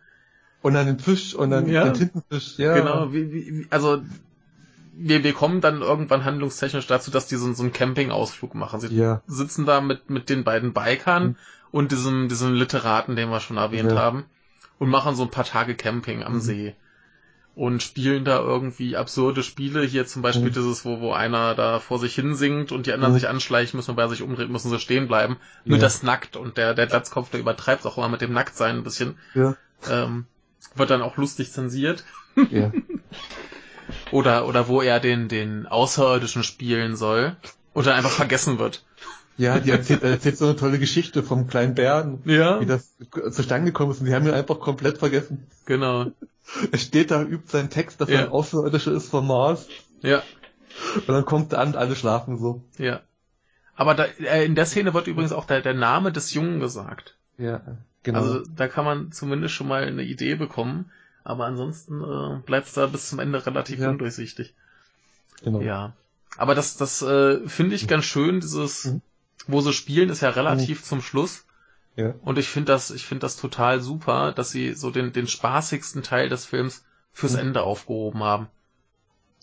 Und 0.60 0.74
dann 0.74 0.86
den 0.86 0.98
Fisch 0.98 1.34
und 1.34 1.50
dann 1.50 1.68
ja. 1.68 1.84
den 1.84 1.94
Tintenfisch, 1.94 2.58
ja. 2.58 2.74
Genau, 2.74 3.12
wie, 3.12 3.32
wie, 3.32 3.66
also 3.70 4.02
wir, 5.00 5.22
wir 5.22 5.32
kommen 5.32 5.61
dann 5.61 5.80
irgendwann 5.80 6.24
handlungstechnisch 6.24 6.87
dazu, 6.87 7.11
dass 7.11 7.26
die 7.26 7.37
so, 7.37 7.52
so 7.52 7.62
einen 7.62 7.72
Campingausflug 7.72 8.54
machen. 8.54 8.80
Sie 8.80 8.94
ja. 8.94 9.22
sitzen 9.26 9.64
da 9.64 9.80
mit, 9.80 10.11
mit 10.11 10.28
den 10.28 10.44
beiden 10.44 10.72
Bikern 10.72 11.24
mhm. 11.24 11.37
und 11.70 11.92
diesem, 11.92 12.28
diesem 12.28 12.54
Literaten, 12.54 13.14
den 13.14 13.30
wir 13.30 13.40
schon 13.40 13.56
erwähnt 13.56 13.92
ja. 13.92 13.98
haben, 13.98 14.24
und 14.78 14.90
machen 14.90 15.14
so 15.14 15.22
ein 15.22 15.30
paar 15.30 15.44
Tage 15.44 15.74
Camping 15.74 16.22
am 16.22 16.34
mhm. 16.34 16.40
See. 16.40 16.74
Und 17.54 17.82
spielen 17.82 18.24
da 18.24 18.38
irgendwie 18.38 18.96
absurde 18.96 19.42
Spiele. 19.42 19.82
Hier 19.82 20.06
zum 20.06 20.22
Beispiel 20.22 20.50
mhm. 20.50 20.54
dieses, 20.54 20.84
wo, 20.84 21.00
wo 21.00 21.12
einer 21.12 21.56
da 21.56 21.80
vor 21.80 21.98
sich 21.98 22.14
hin 22.14 22.37
singt 22.37 22.70
und 22.70 22.87
die 22.87 22.92
anderen 22.92 23.12
mhm. 23.12 23.18
sich 23.18 23.28
anschleichen 23.28 23.76
müssen 23.76 23.90
und 23.90 23.96
bei 23.96 24.06
sich 24.06 24.22
umdreht, 24.22 24.48
müssen 24.48 24.70
sie 24.70 24.78
stehen 24.78 25.08
bleiben. 25.08 25.38
Nur 25.64 25.78
das 25.78 26.04
nackt 26.04 26.37
und 26.37 26.56
der, 26.56 26.74
der 26.74 26.87
Glatzkopf, 26.87 27.30
der 27.30 27.40
übertreibt 27.40 27.84
auch 27.84 27.98
immer 27.98 28.08
mit 28.08 28.20
dem 28.20 28.32
Nacktsein 28.32 28.76
ein 28.76 28.84
bisschen. 28.84 29.16
Ja. 29.34 29.56
Ähm, 29.90 30.26
wird 30.76 30.90
dann 30.90 31.02
auch 31.02 31.16
lustig 31.16 31.50
zensiert. 31.50 32.04
Ja. 32.50 32.72
oder, 34.11 34.46
oder 34.46 34.68
wo 34.68 34.82
er 34.82 35.00
den, 35.00 35.28
den 35.28 35.66
Außerirdischen 35.66 36.42
spielen 36.42 36.96
soll 36.96 37.37
und 37.72 37.87
dann 37.87 37.94
einfach 37.94 38.11
vergessen 38.11 38.58
wird. 38.58 38.84
Ja, 39.37 39.61
die 39.61 39.70
erzählt, 39.70 40.02
erzählt 40.02 40.37
so 40.37 40.46
eine 40.46 40.56
tolle 40.56 40.80
Geschichte 40.80 41.22
vom 41.22 41.46
kleinen 41.46 41.74
Bären, 41.74 42.20
ja. 42.24 42.61
wie 42.61 42.66
das 42.66 42.96
zustande 43.30 43.66
gekommen 43.70 43.92
ist 43.92 44.00
und 44.00 44.06
die 44.06 44.14
haben 44.14 44.26
ihn 44.26 44.34
einfach 44.34 44.58
komplett 44.58 44.98
vergessen. 44.98 45.46
Genau. 45.64 46.06
Er 46.72 46.78
steht 46.78 47.12
da, 47.12 47.22
übt 47.22 47.48
seinen 47.48 47.70
Text, 47.70 48.00
dass 48.00 48.08
ja. 48.08 48.16
er 48.16 48.24
ein 48.24 48.32
Außerirdischer 48.32 48.92
ist 48.92 49.08
vom 49.08 49.28
Mars. 49.28 49.68
Ja. 50.02 50.22
Und 50.96 51.08
dann 51.08 51.24
kommt 51.24 51.52
er 51.52 51.61
an, 51.61 51.76
alle 51.76 51.94
schlafen 51.94 52.38
so. 52.38 52.64
Ja. 52.78 53.00
Aber 53.76 53.94
da, 53.94 54.04
äh, 54.04 54.44
in 54.44 54.56
der 54.56 54.66
Szene 54.66 54.92
wird 54.92 55.06
übrigens 55.06 55.32
auch 55.32 55.44
der, 55.44 55.61
der 55.61 55.74
Name 55.74 56.11
des 56.11 56.34
Jungen 56.34 56.58
gesagt. 56.58 57.16
Ja, 57.37 57.61
genau. 58.02 58.18
Also 58.18 58.42
da 58.56 58.66
kann 58.66 58.84
man 58.84 59.12
zumindest 59.12 59.54
schon 59.54 59.68
mal 59.68 59.84
eine 59.84 60.02
Idee 60.02 60.34
bekommen. 60.34 60.90
Aber 61.24 61.46
ansonsten 61.46 62.02
äh, 62.02 62.40
bleibt 62.44 62.68
es 62.68 62.74
da 62.74 62.87
bis 62.87 63.09
zum 63.09 63.18
Ende 63.18 63.44
relativ 63.44 63.81
ja. 63.81 63.90
undurchsichtig. 63.90 64.54
Genau. 65.42 65.61
Ja. 65.61 65.94
Aber 66.37 66.54
das, 66.54 66.76
das 66.76 67.02
äh, 67.02 67.46
finde 67.48 67.74
ich 67.74 67.88
ganz 67.88 68.04
schön, 68.04 68.40
dieses, 68.40 68.87
mhm. 68.87 69.02
wo 69.46 69.61
sie 69.61 69.72
spielen, 69.72 70.09
ist 70.09 70.22
ja 70.22 70.31
relativ 70.31 70.81
mhm. 70.81 70.85
zum 70.85 71.02
Schluss. 71.02 71.44
Ja. 71.96 72.14
Und 72.22 72.38
ich 72.38 72.48
finde 72.48 72.72
das, 72.72 72.90
ich 72.90 73.07
finde 73.07 73.22
das 73.22 73.37
total 73.37 73.81
super, 73.81 74.33
dass 74.33 74.50
sie 74.50 74.74
so 74.74 74.90
den, 74.90 75.12
den 75.12 75.26
spaßigsten 75.26 76.02
Teil 76.02 76.28
des 76.28 76.44
Films 76.44 76.85
fürs 77.12 77.33
mhm. 77.33 77.40
Ende 77.40 77.62
aufgehoben 77.62 78.22
haben. 78.22 78.48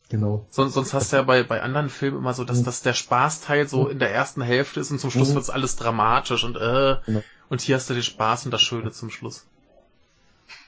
Genau. 0.10 0.46
Sonst, 0.52 0.74
sonst 0.76 0.94
hast 0.94 1.12
du 1.12 1.18
ja 1.18 1.24
bei, 1.24 1.44
bei 1.44 1.62
anderen 1.62 1.90
Filmen 1.90 2.20
immer 2.20 2.34
so, 2.34 2.44
dass, 2.44 2.60
mhm. 2.60 2.66
dass 2.66 2.82
der 2.82 2.94
Spaßteil 2.94 3.68
so 3.68 3.86
mhm. 3.86 3.92
in 3.92 4.00
der 4.00 4.12
ersten 4.14 4.42
Hälfte 4.42 4.80
ist 4.80 4.92
und 4.92 5.00
zum 5.00 5.12
Schluss 5.12 5.32
mhm. 5.32 5.36
wird's 5.36 5.50
alles 5.50 5.76
dramatisch 5.76 6.44
und 6.44 6.56
äh, 6.56 6.98
genau. 7.06 7.24
und 7.50 7.62
hier 7.62 7.76
hast 7.76 7.90
du 7.90 7.94
den 7.94 8.04
Spaß 8.04 8.46
und 8.46 8.52
das 8.52 8.62
Schöne 8.62 8.92
zum 8.92 9.10
Schluss. 9.10 9.48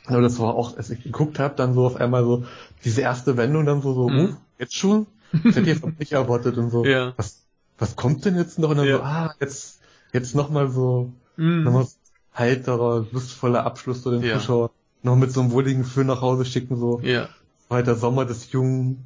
Ja, 0.10 0.22
das 0.22 0.40
war 0.40 0.56
auch, 0.56 0.78
als 0.78 0.90
ich 0.90 1.04
geguckt 1.04 1.40
habe, 1.40 1.56
dann 1.56 1.74
so 1.74 1.86
auf 1.86 1.98
einmal 1.98 2.24
so 2.24 2.46
diese 2.86 3.02
erste 3.02 3.38
Wendung 3.38 3.66
dann 3.66 3.82
so, 3.82 3.94
so, 3.94 4.10
mhm. 4.10 4.20
uh, 4.20 4.34
jetzt 4.58 4.76
schon? 4.76 5.08
Das 5.32 5.56
hätte 5.56 5.70
ich 5.70 5.84
nicht 6.00 6.13
erwartet 6.13 6.58
und 6.58 6.70
so. 6.70 6.86
Ja. 6.86 7.13
Was, 7.18 7.44
was 7.78 7.96
kommt 7.96 8.26
denn 8.26 8.38
jetzt 8.38 8.60
noch? 8.60 8.70
Und 8.70 8.78
dann 8.78 8.88
ja. 8.88 8.98
so, 8.98 9.04
ah, 9.04 9.36
jetzt, 9.40 9.82
jetzt 10.13 10.36
nochmal 10.36 10.70
so, 10.70 11.12
mhm. 11.36 11.63
nochmal 11.63 11.88
heiterer, 12.36 13.06
lustvoller 13.12 13.66
Abschluss 13.66 14.04
zu 14.04 14.12
den 14.12 14.24
ja. 14.24 14.40
Zuschauer. 14.40 14.72
Noch 15.04 15.16
mit 15.16 15.32
so 15.32 15.42
einem 15.42 15.52
wohligen 15.52 15.84
Föhn 15.84 16.08
nach 16.08 16.22
Hause 16.22 16.46
schicken, 16.46 16.78
so. 16.78 17.02
Ja. 17.02 17.30
Weiter 17.70 17.96
Sommer 17.96 18.26
des 18.26 18.52
Jungen. 18.52 19.04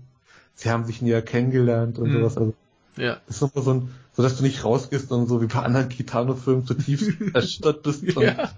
Sie 0.54 0.70
haben 0.70 0.86
sich 0.86 1.02
näher 1.02 1.22
kennengelernt 1.22 1.98
und 1.98 2.10
mhm. 2.10 2.20
sowas. 2.20 2.38
Also, 2.38 2.54
ja. 2.98 3.18
Das 3.26 3.38
ist 3.38 3.42
nochmal 3.42 3.64
so 3.64 3.74
ein, 3.74 3.90
so 4.14 4.22
dass 4.22 4.38
du 4.38 4.44
nicht 4.44 4.64
rausgehst 4.64 5.12
und 5.12 5.28
so 5.28 5.42
wie 5.42 5.48
bei 5.48 5.60
anderen 5.60 5.90
Kitano-Filmen 5.90 6.66
zutiefst 6.66 7.10
erschüttert 7.34 7.82
bist 7.84 8.04
und 8.16 8.24
ja. 8.24 8.52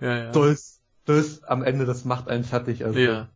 Ja, 0.00 0.16
ja. 0.18 0.30
Stolz 0.30 0.75
das 1.06 1.44
am 1.44 1.62
Ende, 1.62 1.86
das 1.86 2.04
macht 2.04 2.28
einen 2.28 2.44
fertig. 2.44 2.84
Also 2.84 2.98
ja. 2.98 3.28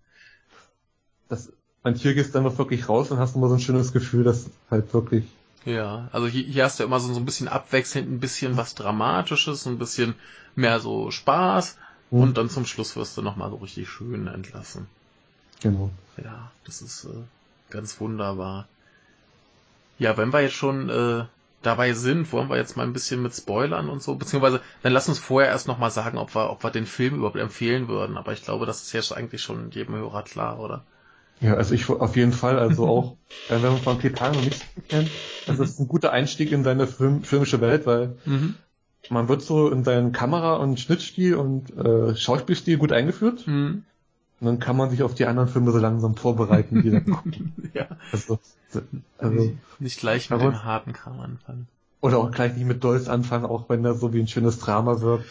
das, 1.28 1.52
man 1.82 1.94
hier 1.94 2.14
gehst 2.14 2.34
dann 2.34 2.44
noch 2.44 2.58
wirklich 2.58 2.88
raus 2.88 3.10
und 3.10 3.18
hast 3.18 3.36
immer 3.36 3.48
so 3.48 3.54
ein 3.54 3.60
schönes 3.60 3.92
Gefühl, 3.92 4.24
dass 4.24 4.50
halt 4.70 4.92
wirklich. 4.92 5.24
Ja, 5.64 6.08
also 6.12 6.26
hier, 6.26 6.44
hier 6.44 6.64
hast 6.64 6.78
du 6.78 6.82
ja 6.82 6.86
immer 6.86 7.00
so, 7.00 7.12
so 7.12 7.20
ein 7.20 7.24
bisschen 7.24 7.48
abwechselnd, 7.48 8.10
ein 8.10 8.20
bisschen 8.20 8.56
was 8.56 8.74
Dramatisches, 8.74 9.66
ein 9.66 9.78
bisschen 9.78 10.14
mehr 10.54 10.80
so 10.80 11.10
Spaß 11.10 11.76
mhm. 12.10 12.22
und 12.22 12.36
dann 12.36 12.50
zum 12.50 12.66
Schluss 12.66 12.96
wirst 12.96 13.16
du 13.16 13.22
nochmal 13.22 13.50
so 13.50 13.56
richtig 13.56 13.88
schön 13.88 14.26
entlassen. 14.26 14.86
Genau. 15.60 15.90
Ja, 16.22 16.50
das 16.64 16.82
ist 16.82 17.04
äh, 17.04 17.22
ganz 17.70 18.00
wunderbar. 18.00 18.66
Ja, 19.98 20.16
wenn 20.16 20.32
wir 20.32 20.40
jetzt 20.40 20.54
schon 20.54 20.88
äh, 20.88 21.24
dabei 21.62 21.92
sind, 21.92 22.32
wollen 22.32 22.48
wir 22.48 22.56
jetzt 22.56 22.76
mal 22.76 22.84
ein 22.84 22.92
bisschen 22.92 23.22
mit 23.22 23.34
Spoilern 23.34 23.88
und 23.88 24.02
so, 24.02 24.14
beziehungsweise 24.14 24.60
dann 24.82 24.92
lass 24.92 25.08
uns 25.08 25.18
vorher 25.18 25.50
erst 25.50 25.68
nochmal 25.68 25.90
sagen, 25.90 26.18
ob 26.18 26.34
wir, 26.34 26.50
ob 26.50 26.62
wir 26.62 26.70
den 26.70 26.86
Film 26.86 27.16
überhaupt 27.16 27.36
empfehlen 27.36 27.88
würden. 27.88 28.16
Aber 28.16 28.32
ich 28.32 28.42
glaube, 28.42 28.66
das 28.66 28.82
ist 28.82 28.92
jetzt 28.92 29.12
eigentlich 29.12 29.42
schon 29.42 29.70
jedem 29.70 29.94
Hörer 29.94 30.22
klar, 30.22 30.58
oder? 30.58 30.84
Ja, 31.40 31.54
also 31.54 31.74
ich 31.74 31.88
auf 31.88 32.16
jeden 32.16 32.32
Fall, 32.32 32.58
also 32.58 32.86
auch, 32.86 33.16
wenn 33.48 33.62
man 33.62 33.78
von 33.78 33.98
Ketano 33.98 34.40
nichts 34.40 34.64
kennt, 34.88 35.10
also 35.46 35.62
es 35.62 35.70
ist 35.70 35.80
ein 35.80 35.88
guter 35.88 36.12
Einstieg 36.12 36.52
in 36.52 36.64
seine 36.64 36.86
Film, 36.86 37.22
filmische 37.22 37.60
Welt, 37.60 37.86
weil 37.86 38.16
mhm. 38.24 38.56
man 39.08 39.28
wird 39.28 39.42
so 39.42 39.70
in 39.70 39.84
seinen 39.84 40.12
Kamera- 40.12 40.56
und 40.56 40.78
Schnittstil 40.78 41.34
und 41.34 41.76
äh, 41.76 42.14
Schauspielstil 42.14 42.76
gut 42.76 42.92
eingeführt. 42.92 43.46
Mhm. 43.46 43.84
Und 44.40 44.46
dann 44.46 44.58
kann 44.58 44.76
man 44.76 44.88
sich 44.90 45.02
auf 45.02 45.14
die 45.14 45.26
anderen 45.26 45.48
Filme 45.48 45.70
so 45.70 45.78
langsam 45.78 46.16
vorbereiten, 46.16 46.82
die 46.82 46.90
dann 46.90 47.04
kommen. 47.10 47.70
ja. 47.74 47.86
Also, 48.10 48.38
also, 49.18 49.52
nicht 49.78 50.00
gleich 50.00 50.30
mit 50.30 50.40
dem 50.40 50.64
harten 50.64 50.92
Kram 50.92 51.20
anfangen. 51.20 51.68
Oder 52.00 52.18
auch 52.18 52.30
gleich 52.30 52.54
nicht 52.54 52.66
mit 52.66 52.82
Dolls 52.82 53.08
anfangen, 53.08 53.44
auch 53.44 53.68
wenn 53.68 53.82
der 53.82 53.94
so 53.94 54.14
wie 54.14 54.20
ein 54.20 54.28
schönes 54.28 54.58
Drama 54.58 55.00
wirkt. 55.02 55.26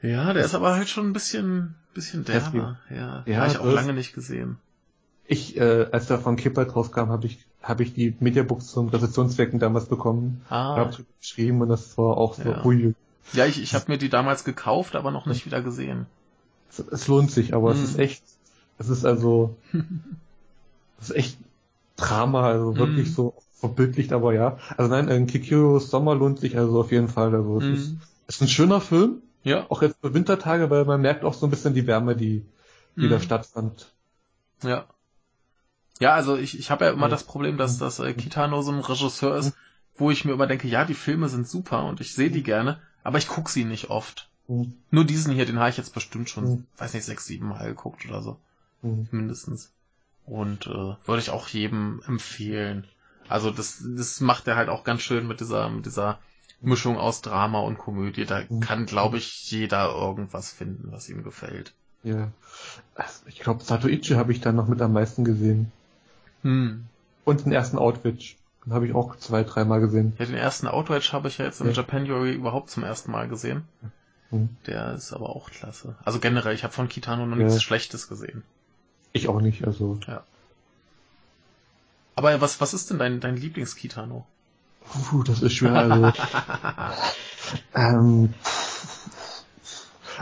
Ja, 0.00 0.32
der 0.32 0.44
ist 0.44 0.54
aber 0.54 0.74
halt 0.74 0.88
schon 0.88 1.08
ein 1.08 1.12
bisschen, 1.12 1.74
bisschen 1.92 2.24
derber. 2.24 2.78
Ja, 2.88 3.22
ja 3.26 3.40
habe 3.40 3.50
ich 3.50 3.58
auch 3.58 3.66
lange 3.66 3.92
nicht 3.92 4.14
gesehen. 4.14 4.56
Ich, 5.26 5.58
äh, 5.58 5.88
als 5.92 6.06
der 6.06 6.18
von 6.18 6.36
Kippert 6.36 6.74
rauskam, 6.74 7.10
habe 7.10 7.26
ich, 7.26 7.44
habe 7.62 7.82
ich 7.82 7.92
die 7.92 8.16
Mediabooks 8.18 8.68
zum 8.68 8.88
Rezessionszwecken 8.88 9.58
damals 9.58 9.86
bekommen. 9.86 10.40
Ah. 10.48 10.76
Habe 10.76 11.04
geschrieben 11.20 11.60
und 11.60 11.68
das 11.68 11.98
war 11.98 12.16
auch 12.16 12.34
so, 12.34 12.48
ja. 12.48 12.64
hui. 12.64 12.94
Ja, 13.34 13.44
ich, 13.44 13.60
ich 13.60 13.74
habe 13.74 13.84
mir 13.88 13.98
die 13.98 14.08
damals 14.08 14.44
gekauft, 14.44 14.96
aber 14.96 15.10
noch 15.10 15.26
nicht 15.26 15.44
wieder 15.44 15.60
gesehen. 15.60 16.06
Es, 16.70 16.78
es 16.78 17.08
lohnt 17.08 17.30
sich, 17.30 17.52
aber 17.52 17.74
hm. 17.74 17.82
es 17.82 17.90
ist 17.90 17.98
echt, 17.98 18.22
es 18.78 18.88
ist 18.88 19.04
also, 19.04 19.56
es 21.00 21.10
ist 21.10 21.16
echt 21.16 21.38
Drama, 21.96 22.46
also 22.46 22.76
wirklich 22.76 23.08
mm. 23.08 23.12
so 23.12 23.34
verbildlicht, 23.54 24.12
aber 24.12 24.32
ja. 24.32 24.58
Also 24.76 24.90
nein, 24.90 25.08
ein 25.08 25.26
Kikiros 25.26 25.90
Sommer 25.90 26.14
lohnt 26.14 26.38
sich 26.38 26.56
also 26.56 26.80
auf 26.80 26.92
jeden 26.92 27.08
Fall. 27.08 27.34
Also 27.34 27.58
es 27.58 27.64
mm. 27.64 27.74
ist, 27.74 27.96
ist 28.28 28.42
ein 28.42 28.48
schöner 28.48 28.80
Film. 28.80 29.22
Ja. 29.42 29.66
Auch 29.68 29.82
jetzt 29.82 29.96
für 30.00 30.14
Wintertage, 30.14 30.70
weil 30.70 30.84
man 30.84 31.00
merkt 31.00 31.24
auch 31.24 31.34
so 31.34 31.46
ein 31.46 31.50
bisschen 31.50 31.74
die 31.74 31.86
Wärme, 31.86 32.14
die, 32.14 32.44
die 32.96 33.06
mm. 33.06 33.10
da 33.10 33.20
stattfand. 33.20 33.92
Ja. 34.62 34.86
Ja, 36.00 36.14
also 36.14 36.36
ich, 36.36 36.56
ich 36.58 36.70
habe 36.70 36.84
ja 36.84 36.92
immer 36.92 37.06
ja. 37.06 37.08
das 37.08 37.24
Problem, 37.24 37.56
dass, 37.56 37.78
dass 37.78 37.98
äh, 37.98 38.12
Kitano 38.14 38.62
so 38.62 38.70
ein 38.70 38.78
Regisseur 38.78 39.36
ist, 39.36 39.54
wo 39.96 40.12
ich 40.12 40.24
mir 40.24 40.32
immer 40.32 40.46
denke, 40.46 40.68
ja, 40.68 40.84
die 40.84 40.94
Filme 40.94 41.28
sind 41.28 41.48
super 41.48 41.84
und 41.86 42.00
ich 42.00 42.14
sehe 42.14 42.30
die 42.30 42.44
gerne, 42.44 42.80
aber 43.02 43.18
ich 43.18 43.26
gucke 43.26 43.50
sie 43.50 43.64
nicht 43.64 43.90
oft. 43.90 44.30
Mhm. 44.46 44.74
Nur 44.92 45.04
diesen 45.04 45.34
hier, 45.34 45.46
den 45.46 45.58
habe 45.58 45.70
ich 45.70 45.76
jetzt 45.76 45.94
bestimmt 45.94 46.30
schon, 46.30 46.44
mhm. 46.44 46.66
weiß 46.76 46.94
nicht, 46.94 47.04
sechs, 47.04 47.26
sieben 47.26 47.48
Mal 47.48 47.66
geguckt 47.66 48.06
oder 48.08 48.22
so. 48.22 48.38
Mhm. 48.82 49.08
Mindestens. 49.10 49.72
Und 50.24 50.66
äh, 50.66 50.70
würde 51.04 51.18
ich 51.18 51.30
auch 51.30 51.48
jedem 51.48 52.02
empfehlen. 52.06 52.86
Also 53.28 53.50
das, 53.50 53.82
das 53.96 54.20
macht 54.20 54.46
er 54.46 54.56
halt 54.56 54.68
auch 54.68 54.84
ganz 54.84 55.02
schön 55.02 55.26
mit 55.26 55.40
dieser, 55.40 55.68
mit 55.68 55.86
dieser 55.86 56.18
Mischung 56.60 56.98
aus 56.98 57.22
Drama 57.22 57.60
und 57.60 57.78
Komödie. 57.78 58.24
Da 58.24 58.42
mhm. 58.48 58.60
kann, 58.60 58.86
glaube 58.86 59.18
ich, 59.18 59.50
jeder 59.50 59.90
irgendwas 59.90 60.52
finden, 60.52 60.90
was 60.92 61.08
ihm 61.08 61.22
gefällt. 61.22 61.74
Ja. 62.02 62.30
Also 62.94 63.20
ich 63.26 63.40
glaube, 63.40 63.64
Satoichi 63.64 64.14
habe 64.14 64.32
ich 64.32 64.40
dann 64.40 64.56
noch 64.56 64.68
mit 64.68 64.80
am 64.80 64.92
meisten 64.92 65.24
gesehen. 65.24 65.72
Hm. 66.42 66.84
Und 67.24 67.44
den 67.44 67.52
ersten 67.52 67.78
Outwitch. 67.78 68.36
Den 68.64 68.72
habe 68.72 68.86
ich 68.86 68.94
auch 68.94 69.16
zwei, 69.16 69.44
dreimal 69.44 69.80
gesehen. 69.80 70.14
Ja, 70.18 70.26
den 70.26 70.34
ersten 70.34 70.66
Outwitch 70.66 71.12
habe 71.12 71.28
ich 71.28 71.38
ja 71.38 71.44
jetzt 71.44 71.60
im 71.60 71.68
ja. 71.68 71.72
Japanuary 71.72 72.34
überhaupt 72.34 72.70
zum 72.70 72.84
ersten 72.84 73.10
Mal 73.10 73.28
gesehen. 73.28 73.64
Hm. 74.30 74.48
Der 74.66 74.94
ist 74.94 75.12
aber 75.12 75.30
auch 75.30 75.50
klasse. 75.50 75.96
Also 76.04 76.18
generell, 76.18 76.54
ich 76.54 76.64
habe 76.64 76.72
von 76.72 76.88
Kitano 76.88 77.26
noch 77.26 77.36
ja. 77.36 77.44
nichts 77.44 77.62
Schlechtes 77.62 78.08
gesehen. 78.08 78.42
Ich 79.12 79.28
auch 79.28 79.40
nicht, 79.40 79.66
also. 79.66 79.98
Ja. 80.06 80.24
Aber 82.14 82.40
was, 82.40 82.60
was 82.60 82.74
ist 82.74 82.90
denn 82.90 82.98
dein, 82.98 83.20
dein 83.20 83.36
Lieblings-Kitano? 83.36 84.26
Puh, 84.90 85.22
das 85.22 85.42
ist 85.42 85.52
schwer, 85.52 85.74
also. 85.74 86.12
ähm, 87.74 88.34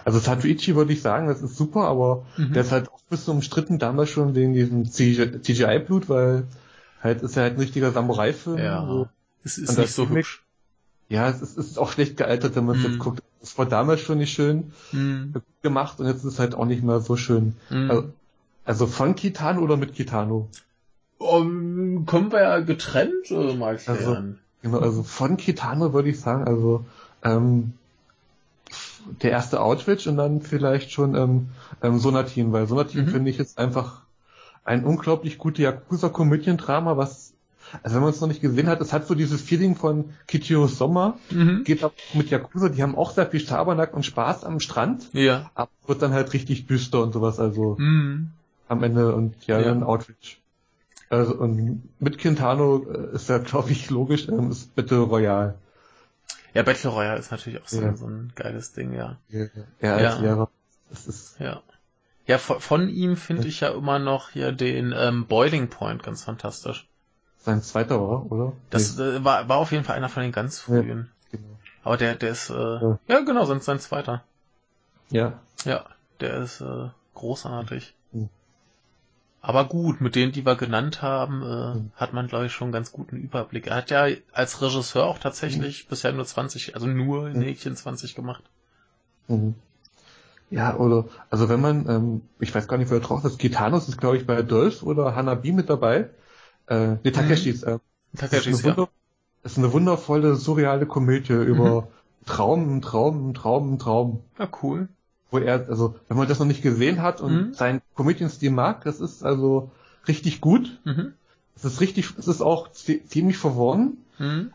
also 0.04 0.18
Satuichi 0.18 0.76
würde 0.76 0.92
ich 0.92 1.02
sagen, 1.02 1.28
das 1.28 1.42
ist 1.42 1.56
super, 1.56 1.88
aber 1.88 2.26
mhm. 2.36 2.52
der 2.52 2.62
ist 2.62 2.72
halt 2.72 2.88
auch 2.88 3.00
bis 3.08 3.24
zum 3.24 3.36
umstritten 3.36 3.78
damals 3.78 4.10
schon 4.10 4.34
wegen 4.34 4.52
diesem 4.52 4.90
CGI-Blut, 4.90 6.08
weil 6.08 6.44
halt 7.02 7.22
ist 7.22 7.36
ja 7.36 7.42
halt 7.42 7.54
ein 7.54 7.60
richtiger 7.60 7.92
Samurai-Film. 7.92 8.58
Ja. 8.58 8.86
So. 8.86 9.08
Es 9.44 9.58
ist 9.58 9.78
nicht 9.78 9.92
so 9.92 10.08
hübsch. 10.08 10.44
Ja, 11.08 11.28
es 11.28 11.40
ist, 11.40 11.56
es 11.56 11.68
ist 11.68 11.78
auch 11.78 11.92
schlecht 11.92 12.16
gealtert, 12.16 12.56
wenn 12.56 12.66
man 12.66 12.76
es 12.76 12.82
mm. 12.82 12.86
jetzt 12.86 12.98
guckt. 12.98 13.22
Es 13.40 13.56
war 13.58 13.66
damals 13.66 14.00
schon 14.00 14.18
nicht 14.18 14.32
schön 14.32 14.72
mm. 14.90 15.36
gemacht 15.62 16.00
und 16.00 16.06
jetzt 16.06 16.18
ist 16.18 16.32
es 16.32 16.38
halt 16.40 16.56
auch 16.56 16.64
nicht 16.64 16.82
mehr 16.82 16.98
so 16.98 17.16
schön. 17.16 17.54
Mm. 17.70 17.90
Also, 17.90 18.12
also, 18.66 18.86
von 18.86 19.14
Kitano 19.14 19.62
oder 19.62 19.76
mit 19.76 19.94
Kitano? 19.94 20.48
Um, 21.18 22.04
kommen 22.04 22.30
wir 22.30 22.42
ja 22.42 22.60
getrennt 22.60 23.30
äh, 23.30 23.54
mal 23.54 23.76
klären. 23.76 23.98
Also, 23.98 24.16
genau, 24.62 24.78
also 24.78 25.02
von 25.02 25.38
Kitano 25.38 25.94
würde 25.94 26.10
ich 26.10 26.20
sagen, 26.20 26.44
also 26.44 26.84
ähm, 27.22 27.72
der 29.22 29.30
erste 29.30 29.60
Outwitch 29.60 30.06
und 30.06 30.16
dann 30.16 30.42
vielleicht 30.42 30.90
schon 30.92 31.14
ähm, 31.14 31.48
ähm, 31.82 31.98
Sonatin, 31.98 32.52
weil 32.52 32.66
Sonatin 32.66 33.06
mhm. 33.06 33.08
finde 33.08 33.30
ich 33.30 33.38
jetzt 33.38 33.58
einfach 33.58 34.02
ein 34.64 34.84
unglaublich 34.84 35.38
gutes 35.38 35.62
Yakuza-Komödiendrama, 35.62 36.96
was, 36.96 37.32
also 37.82 37.96
wenn 37.96 38.02
man 38.02 38.10
es 38.10 38.20
noch 38.20 38.28
nicht 38.28 38.42
gesehen 38.42 38.66
hat, 38.66 38.80
es 38.80 38.92
hat 38.92 39.06
so 39.06 39.14
dieses 39.14 39.40
Feeling 39.40 39.76
von 39.76 40.10
Kichiro 40.26 40.66
Sommer, 40.66 41.18
mhm. 41.30 41.62
geht 41.64 41.84
auch 41.84 41.92
mit 42.14 42.30
Yakuza, 42.30 42.68
die 42.68 42.82
haben 42.82 42.96
auch 42.96 43.12
sehr 43.12 43.26
viel 43.26 43.40
Schabernack 43.40 43.94
und 43.94 44.04
Spaß 44.04 44.44
am 44.44 44.60
Strand, 44.60 45.08
ja. 45.12 45.50
aber 45.54 45.70
wird 45.86 46.02
dann 46.02 46.12
halt 46.12 46.32
richtig 46.32 46.66
düster 46.66 47.02
und 47.02 47.12
sowas, 47.12 47.38
also 47.38 47.76
mhm. 47.78 48.30
Am 48.68 48.82
Ende 48.82 49.14
und 49.14 49.46
ja, 49.46 49.58
ja. 49.58 49.64
dann 49.64 49.82
Outwitch. 49.82 50.40
Also, 51.08 51.34
und 51.36 51.88
mit 52.00 52.18
Quintano 52.18 52.84
äh, 52.90 53.14
ist 53.14 53.28
ja, 53.28 53.38
glaube 53.38 53.70
ich, 53.70 53.90
logisch, 53.90 54.28
ähm, 54.28 54.50
ist 54.50 54.74
Battle 54.74 55.00
Royale. 55.00 55.54
Ja, 56.52 56.62
Battle 56.62 56.90
Royale 56.90 57.18
ist 57.18 57.30
natürlich 57.30 57.62
auch 57.62 57.68
so, 57.68 57.80
ja. 57.80 57.94
so 57.96 58.06
ein 58.06 58.32
geiles 58.34 58.72
Ding, 58.72 58.92
ja. 58.92 59.16
Ja, 59.28 59.46
ja 59.80 60.22
ja. 60.22 60.48
Das 60.90 61.06
ist 61.06 61.38
ja. 61.38 61.62
Ja, 62.26 62.38
von, 62.38 62.60
von 62.60 62.88
ihm 62.88 63.16
finde 63.16 63.46
ich 63.46 63.60
ja 63.60 63.68
immer 63.68 64.00
noch 64.00 64.30
hier 64.30 64.50
den 64.50 64.92
ähm, 64.96 65.26
Boiling 65.26 65.68
Point 65.68 66.02
ganz 66.02 66.24
fantastisch. 66.24 66.88
Sein 67.38 67.62
zweiter 67.62 68.00
war, 68.00 68.32
oder? 68.32 68.52
Das 68.70 68.98
äh, 68.98 69.24
war, 69.24 69.48
war 69.48 69.58
auf 69.58 69.70
jeden 69.70 69.84
Fall 69.84 69.96
einer 69.96 70.08
von 70.08 70.24
den 70.24 70.32
ganz 70.32 70.58
frühen. 70.58 71.10
Ja, 71.30 71.38
genau. 71.38 71.58
Aber 71.84 71.96
der, 71.96 72.16
der 72.16 72.30
ist, 72.30 72.50
äh, 72.50 72.54
ja. 72.54 72.98
ja 73.06 73.20
genau, 73.20 73.44
sein, 73.44 73.60
sein 73.60 73.78
zweiter. 73.78 74.24
Ja. 75.10 75.38
Ja, 75.64 75.84
der 76.18 76.38
ist 76.38 76.60
äh, 76.60 76.88
großartig. 77.14 77.94
Aber 79.46 79.64
gut, 79.64 80.00
mit 80.00 80.16
denen, 80.16 80.32
die 80.32 80.44
wir 80.44 80.56
genannt 80.56 81.02
haben, 81.02 81.40
äh, 81.42 81.78
mhm. 81.78 81.92
hat 81.94 82.12
man, 82.12 82.26
glaube 82.26 82.46
ich, 82.46 82.52
schon 82.52 82.66
einen 82.66 82.72
ganz 82.72 82.90
guten 82.90 83.16
Überblick. 83.16 83.68
Er 83.68 83.76
hat 83.76 83.92
ja 83.92 84.08
als 84.32 84.60
Regisseur 84.60 85.04
auch 85.04 85.20
tatsächlich 85.20 85.84
mhm. 85.84 85.88
bisher 85.88 86.12
nur 86.12 86.24
20, 86.24 86.74
also 86.74 86.88
nur 86.88 87.28
in 87.28 87.40
Häkchen 87.42 87.76
20 87.76 88.16
gemacht. 88.16 88.42
Mhm. 89.28 89.54
Ja, 90.50 90.76
oder, 90.76 91.04
also 91.30 91.48
wenn 91.48 91.60
man, 91.60 91.88
ähm, 91.88 92.22
ich 92.40 92.52
weiß 92.52 92.66
gar 92.66 92.76
nicht, 92.76 92.90
wer 92.90 92.98
drauf 92.98 93.24
ist, 93.24 93.38
Kitanos 93.38 93.88
ist, 93.88 93.98
glaube 93.98 94.16
ich, 94.16 94.26
bei 94.26 94.42
Dolph 94.42 94.82
oder 94.82 95.14
Hanabi 95.14 95.52
mit 95.52 95.70
dabei. 95.70 96.10
Äh, 96.66 96.96
nee, 97.04 97.12
Takeshis. 97.12 97.62
Äh, 97.62 97.78
Takeshis, 98.16 98.58
ist 98.58 98.66
ja. 98.66 98.88
ist 99.44 99.58
eine 99.58 99.72
wundervolle, 99.72 100.34
surreale 100.34 100.86
Komödie 100.86 101.34
über 101.34 101.82
mhm. 101.82 101.86
Traum, 102.26 102.82
Traum, 102.82 103.32
Traum, 103.32 103.78
Traum. 103.78 104.24
Ja, 104.40 104.48
cool. 104.64 104.88
Wo 105.36 105.40
er, 105.40 105.68
also, 105.68 105.96
wenn 106.08 106.16
man 106.16 106.28
das 106.28 106.38
noch 106.38 106.46
nicht 106.46 106.62
gesehen 106.62 107.02
hat 107.02 107.20
und 107.20 107.34
mhm. 107.34 107.52
seinen 107.52 107.82
Komödienstil 107.94 108.50
mag, 108.50 108.84
das 108.84 109.00
ist 109.00 109.22
also 109.22 109.70
richtig 110.08 110.40
gut. 110.40 110.80
Mhm. 110.84 111.12
Es 111.54 111.64
ist 111.64 111.80
richtig, 111.82 112.14
es 112.18 112.26
ist 112.26 112.40
auch 112.40 112.70
ziemlich 112.72 113.36
verworren. 113.36 113.98
Mhm. 114.18 114.52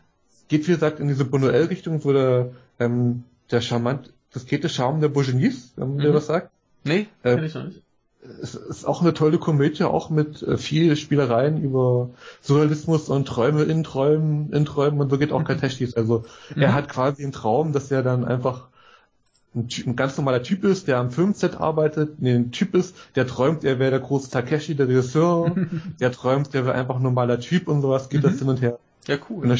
Geht, 0.48 0.66
wie 0.66 0.72
gesagt, 0.72 0.98
in 0.98 1.06
diese 1.06 1.24
Bonoel-Richtung, 1.24 2.04
wo 2.04 2.12
der, 2.12 2.50
ähm, 2.80 3.22
der 3.50 3.60
charmant, 3.60 4.12
das 4.32 4.46
geht 4.46 4.64
der 4.64 4.70
Charme 4.70 5.00
der 5.00 5.08
Bourgeois, 5.08 5.52
wenn 5.76 5.96
man 5.96 6.08
mhm. 6.08 6.14
was 6.14 6.26
sagt. 6.26 6.50
Nee, 6.82 7.06
äh, 7.22 7.44
ich 7.44 7.54
noch 7.54 7.64
nicht. 7.64 7.82
Es 8.40 8.54
ist 8.54 8.84
auch 8.84 9.02
eine 9.02 9.14
tolle 9.14 9.38
Komödie, 9.38 9.84
auch 9.84 10.10
mit 10.10 10.42
äh, 10.42 10.56
viel 10.56 10.96
Spielereien 10.96 11.62
über 11.62 12.10
Surrealismus 12.40 13.08
und 13.08 13.26
Träume 13.26 13.62
in 13.64 13.84
Träumen, 13.84 14.52
in 14.52 14.64
Träumen 14.64 15.00
und 15.00 15.10
so 15.10 15.18
geht 15.18 15.32
auch 15.32 15.40
mhm. 15.40 15.44
Kateshis. 15.44 15.94
Also 15.94 16.24
mhm. 16.54 16.62
er 16.62 16.74
hat 16.74 16.88
quasi 16.88 17.22
einen 17.22 17.32
Traum, 17.32 17.72
dass 17.72 17.90
er 17.90 18.02
dann 18.02 18.24
einfach 18.24 18.68
ein, 19.54 19.68
ein, 19.86 19.96
ganz 19.96 20.16
normaler 20.16 20.42
Typ 20.42 20.64
ist, 20.64 20.88
der 20.88 20.98
am 20.98 21.10
Filmset 21.10 21.60
arbeitet, 21.60 22.20
nee, 22.20 22.34
ein 22.34 22.52
Typ 22.52 22.74
ist, 22.74 22.96
der 23.16 23.26
träumt, 23.26 23.64
er 23.64 23.78
wäre 23.78 23.90
der 23.90 24.00
große 24.00 24.30
Takeshi, 24.30 24.74
der 24.74 24.88
Regisseur, 24.88 25.54
der 26.00 26.12
träumt, 26.12 26.54
der 26.54 26.64
wäre 26.64 26.74
einfach 26.74 26.96
ein 26.96 27.02
normaler 27.02 27.38
Typ 27.40 27.68
und 27.68 27.82
sowas, 27.82 28.08
geht 28.08 28.24
das 28.24 28.34
mhm. 28.34 28.38
hin 28.38 28.48
und 28.48 28.62
her. 28.62 28.78
Ja, 29.06 29.16
cool. 29.28 29.44
Und 29.44 29.50
er, 29.50 29.58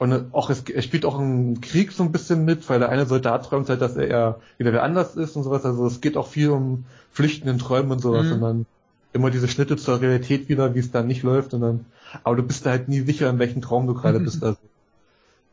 und 0.00 0.34
auch 0.34 0.48
es, 0.48 0.62
er 0.62 0.80
spielt 0.80 1.04
auch 1.04 1.18
einen 1.18 1.60
Krieg 1.60 1.92
so 1.92 2.02
ein 2.02 2.10
bisschen 2.10 2.46
mit, 2.46 2.66
weil 2.70 2.78
der 2.78 2.88
eine 2.88 3.04
Soldat 3.04 3.44
träumt 3.44 3.68
halt, 3.68 3.82
dass 3.82 3.96
er 3.96 4.08
eher 4.08 4.40
wieder 4.56 4.72
wer 4.72 4.82
anders 4.82 5.14
ist 5.14 5.36
und 5.36 5.42
sowas. 5.42 5.66
Also 5.66 5.86
es 5.86 6.00
geht 6.00 6.16
auch 6.16 6.26
viel 6.26 6.48
um 6.48 6.86
Flüchten 7.12 7.48
in 7.48 7.58
Träumen 7.58 7.92
und 7.92 8.00
sowas. 8.00 8.24
Mhm. 8.24 8.32
Und 8.32 8.40
dann 8.40 8.66
immer 9.12 9.30
diese 9.30 9.46
Schnitte 9.46 9.76
zur 9.76 10.00
Realität 10.00 10.48
wieder, 10.48 10.74
wie 10.74 10.78
es 10.78 10.90
dann 10.90 11.06
nicht 11.06 11.22
läuft. 11.22 11.52
Und 11.52 11.60
dann, 11.60 11.84
aber 12.24 12.36
du 12.36 12.42
bist 12.42 12.64
da 12.64 12.70
halt 12.70 12.88
nie 12.88 13.00
sicher, 13.00 13.28
in 13.28 13.38
welchem 13.38 13.60
Traum 13.60 13.86
du 13.86 13.94
gerade 13.94 14.20
bist. 14.20 14.42
Also 14.50 14.58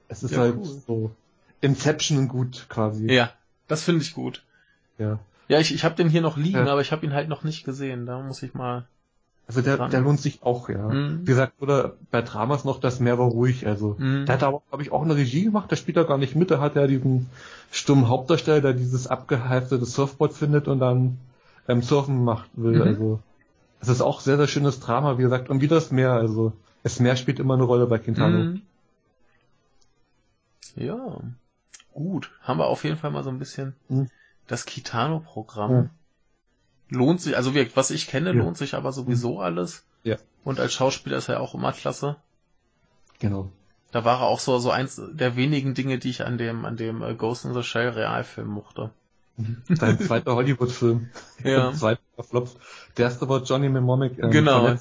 es 0.09 0.23
ist 0.23 0.31
ja, 0.31 0.39
halt 0.39 0.55
cool. 0.55 0.81
so 0.87 1.11
Inception 1.59 2.29
gut 2.29 2.67
quasi. 2.69 3.11
Ja, 3.11 3.31
das 3.67 3.83
finde 3.83 4.01
ich 4.01 4.13
gut. 4.13 4.43
Ja. 4.97 5.19
Ja, 5.47 5.59
ich, 5.59 5.73
ich 5.73 5.85
habe 5.85 5.95
den 5.95 6.09
hier 6.09 6.21
noch 6.21 6.37
liegen, 6.37 6.65
ja. 6.65 6.71
aber 6.71 6.81
ich 6.81 6.91
habe 6.91 7.05
ihn 7.05 7.13
halt 7.13 7.29
noch 7.29 7.43
nicht 7.43 7.63
gesehen. 7.63 8.05
Da 8.05 8.21
muss 8.21 8.43
ich 8.43 8.53
mal 8.53 8.85
also 9.47 9.61
der, 9.61 9.87
der 9.87 10.01
lohnt 10.01 10.19
sich 10.19 10.43
auch, 10.43 10.67
ja. 10.67 10.89
Mhm. 10.89 11.21
Wie 11.21 11.27
gesagt, 11.27 11.53
oder 11.61 11.93
bei 12.11 12.21
Dramas 12.21 12.65
noch, 12.65 12.81
das 12.81 12.99
mehr 12.99 13.17
war 13.17 13.27
ruhig. 13.27 13.65
Also 13.65 13.95
mhm. 13.97 14.25
der 14.25 14.35
hat 14.35 14.43
aber, 14.43 14.61
glaube 14.67 14.83
ich, 14.83 14.91
auch 14.91 15.03
eine 15.03 15.15
Regie 15.15 15.45
gemacht, 15.45 15.71
der 15.71 15.77
spielt 15.77 15.95
da 15.95 16.03
gar 16.03 16.17
nicht 16.17 16.35
mit, 16.35 16.49
der 16.49 16.59
hat 16.59 16.75
ja 16.75 16.85
diesen 16.85 17.29
stummen 17.71 18.09
Hauptdarsteller, 18.09 18.59
der 18.59 18.73
dieses 18.73 19.07
abgehalftete 19.07 19.85
Surfboard 19.85 20.33
findet 20.33 20.67
und 20.67 20.79
dann 20.79 21.17
ähm, 21.69 21.81
Surfen 21.81 22.25
macht 22.25 22.49
will. 22.55 22.75
Mhm. 22.75 22.81
Also 22.81 23.19
es 23.79 23.87
ist 23.87 24.01
auch 24.01 24.19
sehr, 24.19 24.35
sehr 24.35 24.47
schönes 24.47 24.81
Drama, 24.81 25.17
wie 25.17 25.23
gesagt, 25.23 25.49
und 25.49 25.61
wie 25.61 25.69
das 25.69 25.91
Meer, 25.91 26.11
also 26.11 26.51
das 26.83 26.99
Meer 26.99 27.15
spielt 27.15 27.39
immer 27.39 27.53
eine 27.53 27.63
Rolle 27.63 27.87
bei 27.87 27.99
Quintano. 27.99 28.37
Mhm. 28.37 28.61
Ja, 30.75 31.21
gut. 31.97 32.31
Haben 32.41 32.59
wir 32.59 32.67
auf 32.67 32.83
jeden 32.83 32.97
Fall 32.97 33.11
mal 33.11 33.23
so 33.23 33.31
ein 33.31 33.39
bisschen 33.39 33.75
mhm. 33.89 34.09
das 34.45 34.65
Kitano-Programm 34.65 35.89
lohnt 36.89 37.21
sich, 37.21 37.35
also 37.35 37.53
was 37.75 37.91
ich 37.91 38.07
kenne, 38.07 38.29
ja. 38.29 38.35
lohnt 38.35 38.57
sich 38.57 38.75
aber 38.75 38.91
sowieso 38.91 39.39
alles. 39.39 39.83
Ja. 40.03 40.17
Und 40.43 40.59
als 40.59 40.73
Schauspieler 40.73 41.17
ist 41.17 41.27
er 41.27 41.41
auch 41.41 41.53
immer 41.53 41.73
klasse. 41.73 42.15
Genau. 43.19 43.51
Da 43.91 44.05
war 44.05 44.21
er 44.21 44.27
auch 44.27 44.39
so, 44.39 44.59
so 44.59 44.71
eins 44.71 45.01
der 45.11 45.35
wenigen 45.35 45.73
Dinge, 45.73 45.97
die 45.97 46.09
ich 46.09 46.25
an 46.25 46.37
dem, 46.37 46.65
an 46.65 46.77
dem 46.77 47.01
äh, 47.01 47.15
Ghost 47.15 47.45
in 47.45 47.53
the 47.53 47.63
Shell 47.63 47.89
Realfilm 47.89 48.47
mochte. 48.47 48.91
Sein 49.69 49.99
zweiter 49.99 50.35
Hollywood-Film. 50.35 51.09
Ja. 51.43 51.71
Zweiter 51.73 52.01
Flop. 52.21 52.49
Der 52.97 53.05
erste 53.05 53.29
war 53.29 53.43
Johnny 53.43 53.69
Mnemonic. 53.69 54.17
Ähm, 54.19 54.31
genau. 54.31 54.77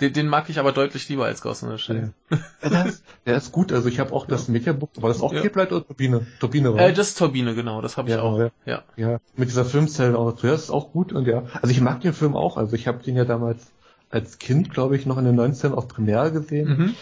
Den, 0.00 0.12
den 0.12 0.28
mag 0.28 0.48
ich 0.48 0.58
aber 0.58 0.72
deutlich 0.72 1.08
lieber 1.08 1.24
als 1.24 1.42
Ghost 1.42 1.64
in 1.64 1.70
the 1.70 1.78
Shell. 1.78 2.12
Ja. 2.30 2.68
der, 2.68 2.86
ist, 2.86 3.04
der 3.26 3.36
ist 3.36 3.52
gut, 3.52 3.72
also 3.72 3.88
ich 3.88 3.98
habe 3.98 4.12
auch 4.12 4.26
das 4.26 4.46
ja. 4.46 4.52
Mediabook, 4.52 4.90
war 4.96 5.08
das 5.08 5.20
auch 5.20 5.32
ja. 5.32 5.42
Cape 5.42 5.60
oder 5.60 5.86
Turbine? 5.86 6.26
Turbine 6.38 6.74
war. 6.74 6.80
Äh, 6.80 6.92
das 6.92 7.08
ist 7.08 7.18
Turbine, 7.18 7.54
genau, 7.54 7.80
das 7.80 7.96
habe 7.96 8.08
ich 8.08 8.14
ja, 8.14 8.22
auch. 8.22 8.38
Ja. 8.38 8.50
ja. 8.64 8.82
Ja, 8.96 9.18
mit 9.36 9.48
dieser 9.48 9.64
Filmzelle 9.64 10.16
auch. 10.16 10.32
Das 10.40 10.64
ist 10.64 10.70
auch 10.70 10.92
gut 10.92 11.12
und 11.12 11.26
ja. 11.26 11.44
Also 11.60 11.68
ich 11.72 11.80
mag 11.80 12.00
den 12.00 12.12
Film 12.12 12.36
auch, 12.36 12.56
also 12.56 12.76
ich 12.76 12.86
habe 12.86 13.02
den 13.02 13.16
ja 13.16 13.24
damals 13.24 13.72
als 14.10 14.38
Kind, 14.38 14.70
glaube 14.70 14.96
ich, 14.96 15.04
noch 15.04 15.18
in 15.18 15.24
den 15.24 15.34
19 15.34 15.72
auf 15.72 15.88
Premiere 15.88 16.32
gesehen. 16.32 16.68
Mhm. 16.68 16.94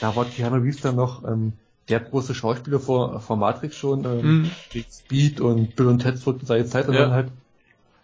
Da 0.00 0.16
war 0.16 0.24
Keanu 0.24 0.56
Reeves 0.56 0.80
dann 0.80 0.96
noch 0.96 1.24
ähm, 1.24 1.52
der 1.88 2.00
große 2.00 2.34
Schauspieler 2.34 2.80
vor, 2.80 3.20
vor 3.20 3.36
Matrix 3.36 3.76
schon, 3.76 4.04
ähm, 4.04 4.42
mhm. 4.42 4.50
Speed 4.90 5.40
und 5.40 5.76
Bill 5.76 5.88
und 5.88 6.00
Ted 6.00 6.18
zurück 6.18 6.38
in 6.40 6.46
seine 6.46 6.64
Zeit 6.64 6.88
und 6.88 6.94
dann 6.94 7.12
halt 7.12 7.28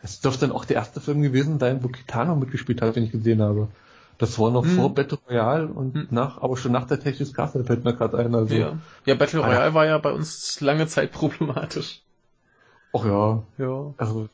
es 0.03 0.21
dürfte 0.21 0.47
dann 0.47 0.53
auch 0.53 0.65
der 0.65 0.77
erste 0.77 1.01
Film 1.01 1.21
gewesen 1.21 1.59
sein, 1.59 1.83
wo 1.83 1.89
Kitano 1.89 2.37
mitgespielt 2.37 2.81
hat, 2.81 2.95
den 2.95 3.05
ich 3.05 3.11
gesehen 3.11 3.43
habe. 3.43 3.69
Das 4.19 4.39
war 4.39 4.51
noch 4.51 4.65
hm. 4.65 4.77
vor 4.77 4.95
Battle 4.95 5.19
Royale 5.29 5.67
und 5.67 5.95
hm. 5.95 6.09
nach, 6.11 6.41
aber 6.43 6.57
schon 6.57 6.73
nach 6.73 6.87
der 6.87 7.01
Technics 7.01 7.35
Castle 7.35 7.65
fällt 7.65 7.85
mir 7.85 7.95
gerade 7.95 8.19
ein. 8.19 8.35
Also, 8.35 8.55
ja. 8.55 8.79
ja, 9.05 9.15
Battle 9.15 9.41
Royale 9.41 9.71
ah, 9.71 9.75
war 9.75 9.87
ja 9.87 9.99
bei 9.99 10.13
uns 10.13 10.61
lange 10.61 10.87
Zeit 10.87 11.13
problematisch. 11.13 12.03
Ach 12.95 13.05
ja. 13.05 13.43
Ja. 13.59 13.95
Also, 13.99 14.29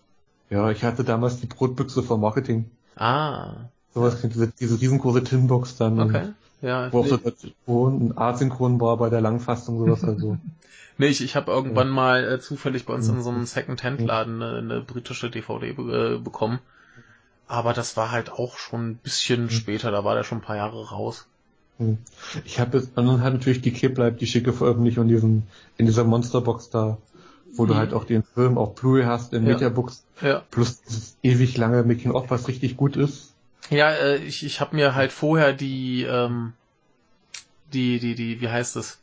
ja, 0.51 0.71
ich 0.71 0.85
hatte 0.85 1.03
damals 1.03 1.41
die 1.41 1.47
Brotbüchse 1.47 2.03
vom 2.03 2.21
Marketing. 2.21 2.71
Ah. 2.97 3.55
Sowas, 3.95 4.21
diese, 4.23 4.49
diese 4.49 4.81
riesengroße 4.81 5.25
Tinbox 5.25 5.77
dann. 5.77 6.01
Okay. 6.01 6.29
Ja, 6.63 6.93
wo 6.93 7.01
auch 7.01 7.07
so 7.07 7.89
ein 7.89 8.17
Asynchron 8.17 8.81
war 8.81 8.97
bei 8.97 9.11
der 9.11 9.21
Langfassung 9.21 9.81
sowas, 9.81 10.05
also. 10.05 10.39
nee, 10.97 11.09
ich, 11.09 11.21
ich 11.21 11.35
habe 11.35 11.51
irgendwann 11.51 11.89
mal 11.89 12.25
äh, 12.25 12.41
zufällig 12.41 12.87
bei 12.87 12.95
uns 12.95 13.09
in 13.09 13.21
so 13.21 13.31
einem 13.31 13.47
Second-Hand-Laden 13.47 14.41
eine, 14.41 14.59
eine, 14.59 14.81
britische 14.81 15.29
DVD 15.29 15.71
äh, 15.71 16.19
bekommen. 16.19 16.61
Aber 17.53 17.75
das 17.75 17.99
war 17.99 18.11
halt 18.11 18.33
auch 18.33 18.57
schon 18.57 18.89
ein 18.89 18.97
bisschen 18.97 19.43
mhm. 19.43 19.51
später, 19.51 19.91
da 19.91 20.05
war 20.05 20.15
der 20.15 20.25
schon 20.25 20.39
ein 20.39 20.43
paar 20.43 20.57
Jahre 20.57 20.89
raus. 20.89 21.27
Ich 22.47 22.59
habe 22.59 22.79
jetzt, 22.79 22.97
und 22.97 23.07
dann 23.07 23.21
hat 23.21 23.35
natürlich 23.35 23.61
die 23.61 23.75
K-Bleibt 23.75 24.23
die 24.23 24.27
schicke 24.27 24.55
Veröffentlichung 24.55 25.03
in 25.03 25.09
diesem, 25.11 25.43
in 25.77 25.85
dieser 25.85 26.05
Monsterbox 26.05 26.71
da, 26.71 26.97
wo 27.53 27.65
mhm. 27.65 27.69
du 27.69 27.75
halt 27.75 27.93
auch 27.93 28.05
den 28.05 28.23
Film 28.23 28.57
auf 28.57 28.75
Blu-ray 28.75 29.05
hast, 29.05 29.35
in 29.35 29.47
ja. 29.47 29.53
Mediabooks, 29.53 30.03
ja. 30.23 30.43
plus 30.51 30.81
dieses 30.81 31.19
ewig 31.23 31.59
lange 31.59 31.83
Making-of, 31.83 32.31
was 32.31 32.49
richtig 32.49 32.79
gut 32.79 32.97
ist. 32.97 33.35
Ja, 33.69 33.91
äh, 33.91 34.17
ich, 34.17 34.47
ich 34.47 34.63
habe 34.63 34.75
mir 34.75 34.95
halt 34.95 35.13
vorher 35.13 35.53
die, 35.53 36.05
ähm, 36.05 36.55
die, 37.75 37.99
die, 37.99 38.15
die, 38.15 38.41
wie 38.41 38.49
heißt 38.49 38.77
es? 38.77 38.99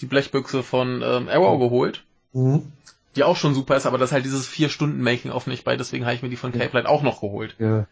Die 0.00 0.06
Blechbüchse 0.06 0.64
von 0.64 1.02
ähm, 1.04 1.28
Arrow 1.28 1.60
geholt. 1.60 2.02
Mhm. 2.32 2.72
Die 3.16 3.24
auch 3.24 3.36
schon 3.36 3.54
super 3.54 3.76
ist, 3.76 3.86
aber 3.86 3.98
das 3.98 4.10
ist 4.10 4.12
halt 4.12 4.24
dieses 4.24 4.46
vier 4.46 4.68
Stunden 4.68 5.00
Making-of 5.00 5.46
nicht 5.46 5.64
bei, 5.64 5.76
deswegen 5.76 6.04
habe 6.04 6.14
ich 6.14 6.22
mir 6.22 6.28
die 6.28 6.36
von 6.36 6.52
ja. 6.52 6.60
Cape 6.60 6.76
Light 6.76 6.86
auch 6.86 7.02
noch 7.02 7.20
geholt. 7.20 7.56
Ja. 7.58 7.86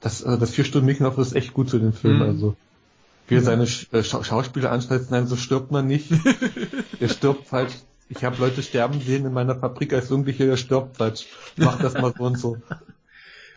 Das, 0.00 0.22
also 0.22 0.38
das 0.38 0.50
vier 0.52 0.64
Stunden 0.64 0.86
Making-of 0.86 1.18
ist 1.18 1.34
echt 1.34 1.52
gut 1.52 1.68
zu 1.68 1.78
den 1.78 1.92
Filmen, 1.92 2.18
mhm. 2.18 2.22
also. 2.22 2.56
Wie 3.26 3.34
er 3.34 3.42
seine 3.42 3.64
äh, 3.64 4.02
Scha 4.02 4.24
Schauspieler 4.24 4.72
anschneidet, 4.72 5.10
nein, 5.10 5.26
so 5.26 5.36
stirbt 5.36 5.70
man 5.70 5.86
nicht. 5.86 6.10
der 7.00 7.08
stirbt 7.08 7.46
falsch. 7.46 7.74
Ich 8.08 8.24
habe 8.24 8.36
Leute 8.38 8.62
sterben 8.62 9.00
sehen 9.02 9.26
in 9.26 9.34
meiner 9.34 9.54
Fabrik 9.54 9.92
als 9.92 10.08
Jugendliche, 10.08 10.46
der 10.46 10.56
stirbt 10.56 10.96
falsch. 10.96 11.26
Mach 11.56 11.78
das 11.78 11.92
mal 11.94 12.14
so 12.16 12.24
und 12.24 12.38
so. 12.38 12.56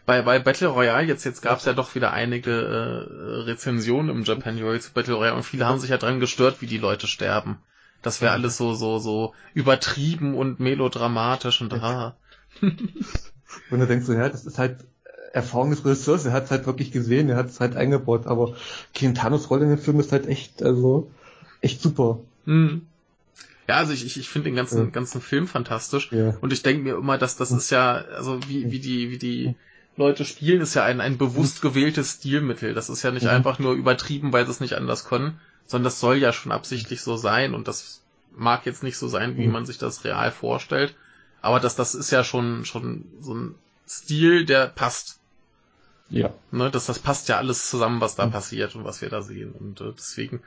Bei, 0.08 0.24
bei 0.24 0.40
Battle 0.40 0.70
Royale, 0.70 1.06
jetzt, 1.08 1.24
jetzt 1.26 1.42
gab 1.42 1.60
es 1.60 1.66
ja 1.66 1.74
doch 1.74 1.94
wieder 1.94 2.12
einige 2.12 2.52
äh, 2.52 3.44
Rezensionen 3.44 4.10
im 4.10 4.24
Japan 4.24 4.58
Joy 4.58 4.80
zu 4.80 4.92
Battle 4.92 5.14
Royale 5.14 5.36
und 5.36 5.44
viele 5.44 5.68
haben 5.68 5.80
sich 5.80 5.92
ja 5.92 5.98
dran 5.98 6.20
gestört, 6.20 6.60
wie 6.60 6.66
die 6.66 6.80
Leute 6.80 7.06
sterben. 7.06 7.60
Das 8.02 8.22
wäre 8.22 8.32
alles 8.32 8.58
so, 8.58 8.74
so, 8.74 9.00
so 9.00 9.34
übertrieben 9.54 10.36
und 10.36 10.60
melodramatisch 10.60 11.62
und 11.62 11.74
ah. 11.74 12.16
und 12.62 13.80
du 13.80 13.88
denkst 13.88 14.06
so, 14.06 14.14
ja, 14.14 14.30
das 14.30 14.46
ist 14.46 14.58
halt 14.58 14.78
Erfahrung 15.34 15.70
des 15.70 15.86
Regisseurs, 15.86 16.26
er 16.26 16.34
hat 16.34 16.46
es 16.46 16.52
halt 16.52 16.66
wirklich 16.66 16.92
gesehen, 16.92 17.30
er 17.30 17.38
hat 17.38 17.48
es 17.48 17.60
halt 17.60 17.76
eingebaut, 17.76 18.28
aber 18.28 18.56
Quintanos 18.94 19.50
Rolle 19.50 19.64
in 19.64 19.70
dem 19.70 19.80
Film 19.80 20.00
ist 20.00 20.12
halt 20.12 20.28
echt, 20.28 20.62
also, 20.64 21.10
echt 21.62 21.82
super. 21.82 22.20
Mhm. 22.46 22.88
Ja, 23.68 23.78
also 23.78 23.94
ich, 23.94 24.06
ich, 24.06 24.18
ich 24.20 24.28
finde 24.28 24.50
den 24.50 24.56
ganzen, 24.56 24.86
ja. 24.86 24.90
ganzen 24.90 25.22
Film 25.22 25.48
fantastisch. 25.48 26.12
Ja. 26.12 26.36
Und 26.42 26.52
ich 26.52 26.64
denke 26.64 26.84
mir 26.84 26.96
immer, 26.96 27.18
dass 27.18 27.38
das 27.38 27.52
ist 27.52 27.70
ja, 27.70 27.94
also 27.94 28.40
wie, 28.48 28.72
wie 28.72 28.80
die, 28.80 29.12
wie 29.12 29.18
die 29.18 29.56
Leute 29.96 30.26
spielen, 30.26 30.62
ist 30.62 30.74
ja 30.74 30.84
ein, 30.84 31.00
ein 31.00 31.18
bewusst 31.18 31.62
gewähltes 31.62 32.14
Stilmittel. 32.14 32.74
Das 32.74 32.90
ist 32.90 33.04
ja 33.04 33.12
nicht 33.12 33.24
mhm. 33.24 33.30
einfach 33.30 33.60
nur 33.60 33.74
übertrieben, 33.74 34.34
weil 34.34 34.46
sie 34.46 34.52
es 34.52 34.60
nicht 34.60 34.74
anders 34.74 35.06
können, 35.06 35.40
sondern 35.68 35.86
das 35.86 36.00
soll 36.00 36.18
ja 36.18 36.34
schon 36.34 36.52
absichtlich 36.52 37.02
so 37.02 37.18
sein 37.18 37.54
und 37.54 37.68
das 37.68 38.02
mag 38.36 38.66
jetzt 38.66 38.84
nicht 38.84 38.98
so 38.98 39.08
sein, 39.08 39.38
wie 39.38 39.48
mhm. 39.48 39.54
man 39.54 39.66
sich 39.66 39.78
das 39.78 40.04
real 40.04 40.32
vorstellt. 40.32 40.96
Aber 41.42 41.60
das, 41.60 41.76
das 41.76 41.96
ist 41.96 42.12
ja 42.12 42.24
schon, 42.24 42.66
schon 42.66 43.06
so 43.20 43.34
ein 43.34 43.56
Stil, 43.88 44.46
der 44.46 44.68
passt. 44.68 45.20
Ja. 46.10 46.32
Ne, 46.52 46.70
das, 46.70 46.86
das 46.86 47.00
passt 47.00 47.30
ja 47.30 47.38
alles 47.38 47.70
zusammen, 47.70 48.02
was 48.02 48.16
da 48.16 48.26
mhm. 48.26 48.32
passiert 48.32 48.76
und 48.76 48.86
was 48.86 49.02
wir 49.02 49.10
da 49.10 49.22
sehen. 49.22 49.54
Und 49.54 49.82
äh, 49.82 49.92
deswegen 49.98 50.42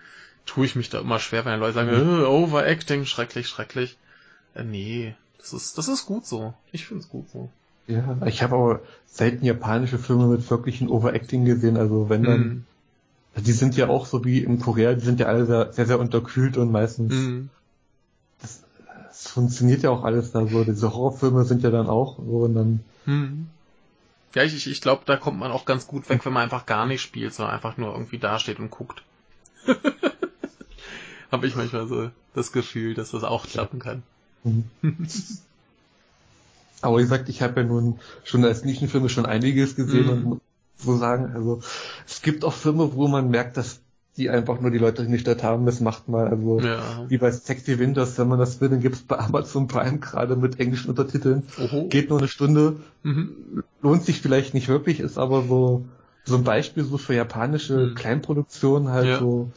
tue 0.46 0.66
ich 0.66 0.76
mich 0.76 0.90
da 0.90 1.00
immer 1.00 1.18
schwer, 1.18 1.44
wenn 1.44 1.58
Leute 1.60 1.74
sagen, 1.74 1.90
mhm. 1.90 2.20
äh, 2.20 2.24
Overacting, 2.24 3.06
schrecklich, 3.06 3.48
schrecklich. 3.48 3.96
Äh, 4.54 4.64
nee, 4.64 5.14
das 5.38 5.52
ist, 5.52 5.78
das 5.78 5.88
ist 5.88 6.06
gut 6.06 6.26
so. 6.26 6.54
Ich 6.72 6.86
find's 6.86 7.08
gut 7.08 7.28
so. 7.30 7.50
Ja, 7.86 8.18
ich 8.26 8.42
habe 8.42 8.54
aber 8.54 8.80
selten 9.06 9.44
japanische 9.44 9.98
Filme 9.98 10.26
mit 10.26 10.48
wirklichen 10.48 10.88
Overacting 10.88 11.44
gesehen. 11.44 11.76
Also 11.76 12.08
wenn 12.08 12.22
dann, 12.22 12.40
mhm. 12.40 12.66
Die 13.36 13.52
sind 13.52 13.76
ja 13.76 13.88
auch 13.88 14.06
so 14.06 14.24
wie 14.24 14.40
in 14.40 14.60
Korea, 14.60 14.94
die 14.94 15.04
sind 15.04 15.20
ja 15.20 15.26
alle 15.26 15.46
sehr, 15.46 15.72
sehr, 15.72 15.86
sehr 15.86 15.98
unterkühlt 15.98 16.56
und 16.56 16.70
meistens. 16.70 17.12
Mhm. 17.12 17.50
Das, 18.40 18.62
das 19.08 19.28
funktioniert 19.28 19.82
ja 19.82 19.90
auch 19.90 20.04
alles 20.04 20.32
da 20.32 20.46
so. 20.46 20.64
Diese 20.64 20.92
Horrorfilme 20.92 21.44
sind 21.44 21.62
ja 21.62 21.70
dann 21.70 21.88
auch 21.88 22.18
so 22.18 22.40
und 22.40 22.54
dann. 22.54 22.80
Mhm. 23.06 23.48
Ja, 24.34 24.42
ich, 24.42 24.66
ich 24.66 24.80
glaube, 24.80 25.02
da 25.06 25.16
kommt 25.16 25.38
man 25.38 25.52
auch 25.52 25.64
ganz 25.64 25.86
gut 25.86 26.08
weg, 26.08 26.24
wenn 26.24 26.32
man 26.32 26.42
einfach 26.42 26.66
gar 26.66 26.86
nicht 26.86 27.02
spielt, 27.02 27.34
sondern 27.34 27.54
einfach 27.54 27.76
nur 27.76 27.92
irgendwie 27.92 28.18
dasteht 28.18 28.58
und 28.58 28.70
guckt. 28.70 29.02
Habe 31.30 31.46
ich 31.46 31.56
manchmal 31.56 31.86
so 31.86 32.10
das 32.34 32.52
Gefühl, 32.52 32.94
dass 32.94 33.12
das 33.12 33.24
auch 33.24 33.46
klappen 33.46 33.78
kann. 33.78 34.02
Mhm. 34.42 34.64
Aber 36.82 36.98
wie 36.98 37.02
gesagt, 37.02 37.30
ich 37.30 37.40
habe 37.40 37.62
ja 37.62 37.66
nun 37.66 37.98
schon 38.24 38.44
als 38.44 38.62
Nischenfilme 38.62 39.08
schon 39.08 39.24
einiges 39.24 39.74
gesehen 39.74 40.20
mhm. 40.20 40.32
und 40.32 40.40
so 40.76 40.96
sagen, 40.96 41.32
also 41.34 41.60
es 42.06 42.22
gibt 42.22 42.44
auch 42.44 42.52
Filme, 42.52 42.94
wo 42.94 43.08
man 43.08 43.30
merkt, 43.30 43.56
dass 43.56 43.80
die 44.16 44.30
einfach 44.30 44.60
nur 44.60 44.70
die 44.70 44.78
Leute 44.78 45.02
in 45.02 45.10
die 45.10 45.18
Stadt 45.18 45.42
haben, 45.42 45.66
das 45.66 45.80
macht 45.80 46.08
mal, 46.08 46.28
also 46.28 46.60
ja. 46.60 47.04
wie 47.08 47.18
bei 47.18 47.32
Sexy 47.32 47.80
Winters, 47.80 48.16
wenn 48.16 48.28
man 48.28 48.38
das 48.38 48.60
will, 48.60 48.68
dann 48.68 48.80
gibt's 48.80 49.00
bei 49.00 49.18
Amazon 49.18 49.66
Prime 49.66 49.98
gerade 49.98 50.36
mit 50.36 50.60
englischen 50.60 50.90
Untertiteln. 50.90 51.42
Oho. 51.58 51.88
Geht 51.88 52.10
nur 52.10 52.18
eine 52.18 52.28
Stunde, 52.28 52.76
mhm. 53.02 53.64
lohnt 53.82 54.04
sich 54.04 54.20
vielleicht 54.20 54.54
nicht 54.54 54.68
wirklich, 54.68 55.00
ist 55.00 55.18
aber 55.18 55.42
so 55.42 55.84
so 56.24 56.36
ein 56.36 56.44
Beispiel 56.44 56.84
so 56.84 56.98
für 56.98 57.14
japanische 57.14 57.88
mhm. 57.88 57.94
Kleinproduktionen 57.94 58.88
halt 58.88 59.06
ja. 59.06 59.18
so 59.18 59.50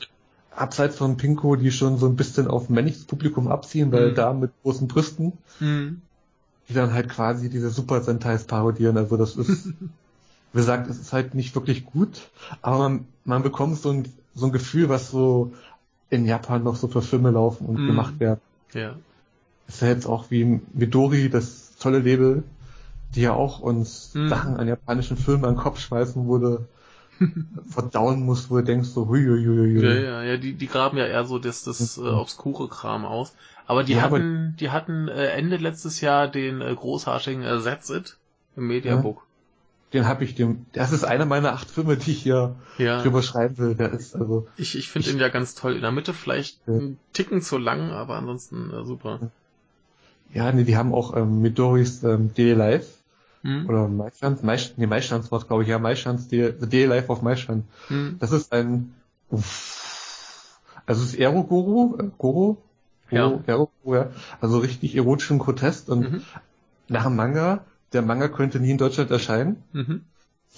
abseits 0.54 0.98
von 0.98 1.18
Pinko, 1.18 1.56
die 1.56 1.72
schon 1.72 1.98
so 1.98 2.08
ein 2.08 2.16
bisschen 2.16 2.48
auf 2.48 2.70
männliches 2.70 3.06
Publikum 3.06 3.48
abziehen, 3.48 3.92
weil 3.92 4.12
mhm. 4.12 4.16
da 4.16 4.34
mit 4.34 4.52
großen 4.64 4.88
Brüsten, 4.88 5.34
mhm. 5.60 6.02
die 6.68 6.74
dann 6.74 6.94
halt 6.94 7.10
quasi 7.10 7.50
diese 7.50 7.70
Super 7.70 8.02
Sentais 8.02 8.46
parodieren. 8.46 8.98
Also 8.98 9.18
das 9.18 9.36
ist, 9.38 9.70
wie 10.54 10.60
gesagt, 10.60 10.90
es 10.90 11.00
ist 11.00 11.14
halt 11.14 11.36
nicht 11.36 11.56
wirklich 11.56 11.86
gut, 11.86 12.30
aber 12.62 12.78
man, 12.78 13.06
man 13.26 13.44
bekommt 13.44 13.78
so 13.78 13.92
ein 13.92 14.08
so 14.38 14.46
ein 14.46 14.52
Gefühl, 14.52 14.88
was 14.88 15.10
so 15.10 15.52
in 16.10 16.26
Japan 16.26 16.64
noch 16.64 16.76
so 16.76 16.88
für 16.88 17.02
Filme 17.02 17.32
laufen 17.32 17.66
und 17.66 17.84
mm. 17.84 17.88
gemacht 17.88 18.20
werden. 18.20 18.40
Ja. 18.74 18.96
ist 19.68 19.82
ja 19.82 19.88
jetzt 19.88 20.06
auch 20.06 20.30
wie 20.30 20.62
Midori, 20.74 21.30
das 21.30 21.76
tolle 21.80 22.00
Label, 22.00 22.44
die 23.16 23.22
ja 23.22 23.34
auch 23.34 23.60
uns 23.60 24.12
mm. 24.14 24.28
Sachen 24.28 24.58
an 24.58 24.68
japanischen 24.68 25.18
Filmen 25.18 25.44
an 25.44 25.56
den 25.56 25.60
Kopf 25.60 25.80
schmeißen, 25.80 26.28
wurde 26.28 26.68
verdauen 27.70 28.24
muss, 28.24 28.50
wo 28.50 28.58
du 28.58 28.64
denkst 28.64 28.90
so 28.90 29.08
hui, 29.08 29.26
hui, 29.26 29.44
hui, 29.44 29.76
hui. 29.76 29.84
Ja, 29.84 29.94
ja, 29.94 30.24
ja, 30.24 30.38
die, 30.38 30.54
die 30.54 30.68
graben 30.68 30.98
ja 30.98 31.06
eher 31.06 31.26
so 31.26 31.40
das, 31.40 31.64
das 31.64 31.98
äh, 31.98 32.02
obskure 32.02 32.70
Kram 32.70 33.06
aus. 33.06 33.34
Aber 33.66 33.84
die 33.84 33.94
ja, 33.94 34.02
hatten, 34.02 34.14
aber 34.14 34.56
die 34.60 34.70
hatten 34.70 35.08
äh, 35.08 35.28
Ende 35.32 35.58
letztes 35.58 36.00
Jahr 36.00 36.28
den 36.28 36.62
äh, 36.62 36.74
großartigen 36.74 37.44
äh, 37.44 37.60
That's 37.60 37.90
It 37.90 38.18
im 38.56 38.68
Mediabook 38.68 39.27
den 39.94 40.06
habe 40.06 40.24
ich 40.24 40.36
dem. 40.36 40.66
Das 40.74 40.92
ist 40.92 41.04
einer 41.04 41.26
meiner 41.26 41.54
acht 41.54 41.70
Filme, 41.70 41.98
die 41.98 42.12
ich 42.12 42.22
hier 42.22 42.56
ja. 42.78 43.02
drüber 43.02 43.24
schreiben 43.24 43.58
will. 43.58 43.76
Der 43.76 43.94
ist 43.94 44.16
also. 44.16 44.48
Ich, 44.58 44.78
ich 44.78 44.90
finde 44.90 45.10
ihn 45.10 45.20
ja 45.20 45.30
ganz 45.30 45.56
toll. 45.56 45.76
In 45.76 45.82
der 45.82 45.92
Mitte 45.92 46.14
vielleicht 46.14 46.60
ja. 46.68 46.74
ein 46.74 47.00
Ticken 47.14 47.42
zu 47.42 47.58
lang, 47.58 47.92
aber 47.92 48.16
ansonsten 48.16 48.72
äh, 48.74 48.84
super. 48.84 49.32
Ja, 50.34 50.52
nee, 50.52 50.66
die 50.66 50.76
haben 50.76 50.94
auch 50.94 51.16
ähm, 51.16 51.42
Midoris 51.42 52.04
ähm, 52.04 52.34
Daily 52.34 52.54
Life. 52.54 52.98
Hm. 53.44 53.70
Oder 53.70 53.88
Maischanz, 53.88 54.44
Maisch, 54.44 54.74
nee, 54.78 54.88
Maischanz 54.88 55.32
war 55.32 55.40
glaube 55.40 55.64
ich, 55.64 55.70
ja, 55.70 55.80
Maischanz, 55.80 56.28
The 56.30 56.54
Daily 56.60 56.86
Life 56.86 57.10
of 57.10 57.22
Maischanz. 57.22 57.64
Hm. 57.88 58.18
Das 58.20 58.32
ist 58.32 58.52
ein, 58.52 58.94
uff, 59.30 60.60
also 60.86 61.04
es 61.04 61.14
ist 61.14 61.20
Ero 61.20 61.44
Guru, 61.44 61.98
äh, 61.98 62.10
Guru, 62.18 62.58
ja. 63.10 63.40
Ero, 63.46 63.72
ja, 63.86 64.10
also 64.42 64.58
richtig 64.58 64.96
erotischen 64.96 65.40
Grotest 65.40 65.90
und 65.90 66.12
mhm. 66.12 66.22
nach 66.90 67.06
dem 67.06 67.16
Manga 67.16 67.64
der 67.94 68.02
Manga 68.02 68.28
könnte 68.28 68.60
nie 68.60 68.72
in 68.72 68.78
Deutschland 68.78 69.12
erscheinen. 69.12 69.64
Mhm. 69.74 70.02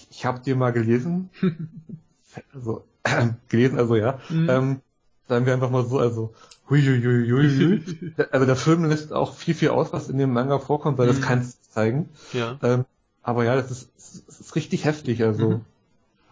Ich 0.10 0.26
habe 0.26 0.40
dir 0.40 0.56
mal 0.56 0.72
gelesen. 0.72 1.30
also, 2.54 2.84
äh, 3.04 3.28
gelesen, 3.50 3.78
also 3.78 3.96
ja. 3.96 4.20
Mhm. 4.30 4.50
Ähm, 4.50 4.82
sagen 5.28 5.46
wir 5.46 5.54
einfach 5.54 5.70
mal 5.70 5.86
so, 5.86 6.00
also 6.00 6.34
huiuiuiui. 6.70 8.16
also 8.32 8.46
der 8.46 8.56
Film 8.56 8.86
lässt 8.86 9.14
auch 9.14 9.36
viel, 9.36 9.54
viel 9.54 9.70
aus, 9.70 9.94
was 9.94 10.10
in 10.10 10.18
dem 10.18 10.34
Manga 10.34 10.60
vorkommt, 10.60 10.98
weil 10.98 11.08
mhm. 11.08 11.12
das 11.12 11.22
kann 11.22 11.40
es 11.40 11.62
zeigen. 11.70 12.10
Ja. 12.34 12.58
Ähm, 12.64 12.86
aber 13.22 13.44
ja, 13.44 13.56
das 13.56 13.70
ist, 13.72 13.92
das 14.28 14.40
ist 14.40 14.56
richtig 14.56 14.86
heftig, 14.86 15.24
also. 15.24 15.50
Mhm. 15.50 15.62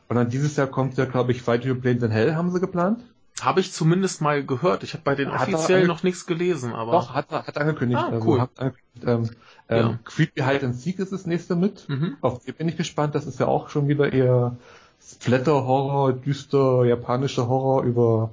Und 0.09 0.15
dann 0.15 0.29
dieses 0.29 0.55
Jahr 0.55 0.67
kommt 0.67 0.97
ja, 0.97 1.05
glaube 1.05 1.31
ich, 1.31 1.41
Fight 1.41 1.65
Your 1.65 1.75
Planes 1.75 2.01
in 2.01 2.11
Hell, 2.11 2.35
haben 2.35 2.51
sie 2.51 2.59
geplant. 2.59 3.03
Habe 3.41 3.59
ich 3.59 3.71
zumindest 3.71 4.21
mal 4.21 4.43
gehört. 4.43 4.83
Ich 4.83 4.93
habe 4.93 5.03
bei 5.03 5.13
den 5.13 5.29
offiziell 5.29 5.85
noch 5.85 6.01
nichts 6.01 6.25
gelesen, 6.25 6.73
aber. 6.73 6.91
Doch, 6.91 7.13
hat, 7.13 7.29
hat 7.29 7.57
angekündigt. 7.57 8.01
Ah, 8.01 8.19
cool. 8.23 8.39
Also, 8.39 8.41
hat 8.41 8.59
angekündigt 8.59 8.87
ähm, 9.05 9.29
ähm, 9.69 9.87
ja. 9.89 9.99
Creepy 10.05 10.41
Hide 10.41 10.65
and 10.65 10.75
Seek 10.75 10.99
ist 10.99 11.11
das 11.11 11.25
nächste 11.25 11.55
mit. 11.55 11.87
Mhm. 11.87 12.17
Auf 12.21 12.43
die 12.43 12.51
bin 12.51 12.67
ich 12.67 12.77
gespannt. 12.77 13.13
Das 13.13 13.25
ist 13.25 13.39
ja 13.39 13.47
auch 13.47 13.69
schon 13.69 13.87
wieder 13.87 14.11
eher 14.11 14.57
Splatter-Horror, 15.01 16.13
düster 16.13 16.85
japanischer 16.85 17.47
Horror 17.47 17.83
über 17.83 18.31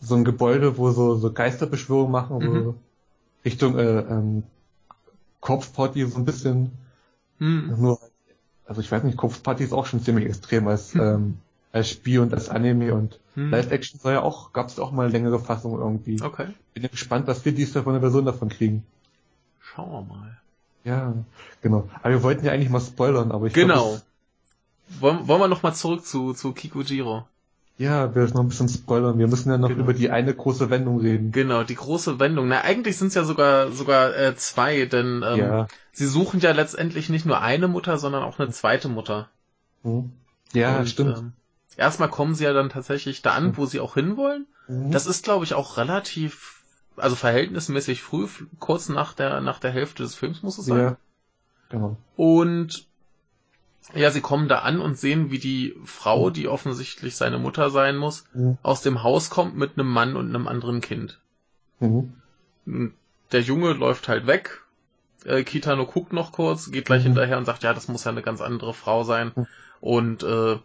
so 0.00 0.14
ein 0.14 0.24
Gebäude, 0.24 0.78
wo 0.78 0.90
so, 0.90 1.16
so 1.16 1.32
Geisterbeschwörungen 1.32 2.12
machen, 2.12 2.38
mhm. 2.38 2.64
wo 2.66 2.74
Richtung 3.44 3.78
äh, 3.78 4.00
ähm, 4.00 4.44
Kopfparty 5.40 6.06
so 6.06 6.18
ein 6.18 6.24
bisschen 6.24 6.72
mhm. 7.38 7.74
nur, 7.78 7.98
also 8.66 8.80
ich 8.80 8.90
weiß 8.90 9.02
nicht, 9.04 9.16
Kopfparty 9.16 9.64
ist 9.64 9.72
auch 9.72 9.86
schon 9.86 10.02
ziemlich 10.02 10.26
extrem 10.26 10.68
als, 10.68 10.94
mhm. 10.94 11.00
ähm, 11.00 11.38
als 11.72 11.90
Spiel 11.90 12.20
und 12.20 12.32
als 12.32 12.48
Anime 12.48 12.94
und 12.94 13.20
mhm. 13.34 13.50
Live-Action 13.50 14.00
soll 14.00 14.14
ja 14.14 14.22
auch, 14.22 14.52
gab 14.52 14.68
es 14.68 14.78
auch 14.78 14.92
mal 14.92 15.10
längere 15.10 15.38
Fassung 15.38 15.78
irgendwie. 15.78 16.22
Okay. 16.22 16.46
Bin 16.74 16.88
gespannt, 16.90 17.26
was 17.26 17.44
wir 17.44 17.52
diesmal 17.52 17.84
von 17.84 17.92
der 17.92 18.00
Version 18.00 18.24
davon 18.24 18.48
kriegen. 18.48 18.84
Schauen 19.60 19.90
wir 19.90 20.02
mal. 20.02 20.38
Ja, 20.84 21.12
genau. 21.60 21.88
Aber 22.02 22.10
wir 22.10 22.22
wollten 22.22 22.46
ja 22.46 22.52
eigentlich 22.52 22.70
mal 22.70 22.80
spoilern, 22.80 23.32
aber 23.32 23.46
ich 23.46 23.52
Genau. 23.52 23.90
Glaub, 23.90 24.02
wollen, 25.00 25.28
wollen 25.28 25.40
wir 25.40 25.48
noch 25.48 25.62
mal 25.62 25.74
zurück 25.74 26.04
zu, 26.04 26.32
zu 26.32 26.52
Kikujiro? 26.52 27.26
Ja, 27.76 28.12
wir 28.12 28.22
müssen 28.22 28.34
noch 28.34 28.42
ein 28.42 28.48
bisschen 28.48 28.68
spoilern. 28.68 29.18
Wir 29.18 29.28
müssen 29.28 29.50
ja 29.50 29.58
noch 29.58 29.68
genau. 29.68 29.82
über 29.82 29.94
die 29.94 30.10
eine 30.10 30.34
große 30.34 30.68
Wendung 30.68 31.00
reden. 31.00 31.30
Genau, 31.30 31.62
die 31.62 31.76
große 31.76 32.18
Wendung. 32.18 32.48
Na, 32.48 32.62
eigentlich 32.62 32.96
sind 32.96 33.08
es 33.08 33.14
ja 33.14 33.22
sogar 33.22 33.70
sogar 33.70 34.16
äh, 34.16 34.34
zwei, 34.34 34.86
denn 34.86 35.22
ähm, 35.24 35.38
ja. 35.38 35.68
sie 35.92 36.06
suchen 36.06 36.40
ja 36.40 36.50
letztendlich 36.50 37.08
nicht 37.08 37.24
nur 37.24 37.40
eine 37.40 37.68
Mutter, 37.68 37.98
sondern 37.98 38.24
auch 38.24 38.40
eine 38.40 38.50
zweite 38.50 38.88
Mutter. 38.88 39.28
Hm. 39.84 40.10
Ja, 40.52 40.80
Und, 40.80 40.88
stimmt. 40.88 41.18
Ähm, 41.18 41.32
erstmal 41.78 42.10
kommen 42.10 42.34
sie 42.34 42.44
ja 42.44 42.52
dann 42.52 42.68
tatsächlich 42.68 43.22
da 43.22 43.32
an, 43.32 43.56
wo 43.56 43.64
sie 43.64 43.80
auch 43.80 43.94
hinwollen. 43.94 44.46
Mhm. 44.66 44.90
Das 44.90 45.06
ist, 45.06 45.24
glaube 45.24 45.44
ich, 45.44 45.54
auch 45.54 45.78
relativ, 45.78 46.62
also 46.96 47.16
verhältnismäßig 47.16 48.02
früh, 48.02 48.28
kurz 48.58 48.90
nach 48.90 49.14
der 49.14 49.40
nach 49.40 49.60
der 49.60 49.70
Hälfte 49.70 50.02
des 50.02 50.14
Films 50.14 50.42
muss 50.42 50.58
es 50.58 50.66
sein. 50.66 50.78
Ja. 50.78 50.96
Genau. 51.70 51.96
Und 52.16 52.86
ja, 53.94 54.10
sie 54.10 54.20
kommen 54.20 54.48
da 54.48 54.58
an 54.58 54.80
und 54.80 54.98
sehen, 54.98 55.30
wie 55.30 55.38
die 55.38 55.74
Frau, 55.84 56.28
die 56.28 56.48
offensichtlich 56.48 57.16
seine 57.16 57.38
Mutter 57.38 57.70
sein 57.70 57.96
muss, 57.96 58.24
mhm. 58.34 58.58
aus 58.62 58.82
dem 58.82 59.02
Haus 59.02 59.30
kommt 59.30 59.56
mit 59.56 59.78
einem 59.78 59.88
Mann 59.88 60.16
und 60.16 60.28
einem 60.28 60.46
anderen 60.46 60.82
Kind. 60.82 61.20
Mhm. 61.80 62.12
Der 63.32 63.40
Junge 63.40 63.72
läuft 63.72 64.08
halt 64.08 64.26
weg. 64.26 64.62
Äh, 65.24 65.42
Kitano 65.42 65.86
guckt 65.86 66.12
noch 66.12 66.32
kurz, 66.32 66.70
geht 66.70 66.84
gleich 66.84 67.02
mhm. 67.02 67.08
hinterher 67.08 67.38
und 67.38 67.46
sagt, 67.46 67.62
ja, 67.62 67.72
das 67.72 67.88
muss 67.88 68.04
ja 68.04 68.10
eine 68.10 68.22
ganz 68.22 68.42
andere 68.42 68.74
Frau 68.74 69.04
sein. 69.04 69.32
Mhm. 69.34 69.46
Und 69.80 70.22
äh, 70.22 70.58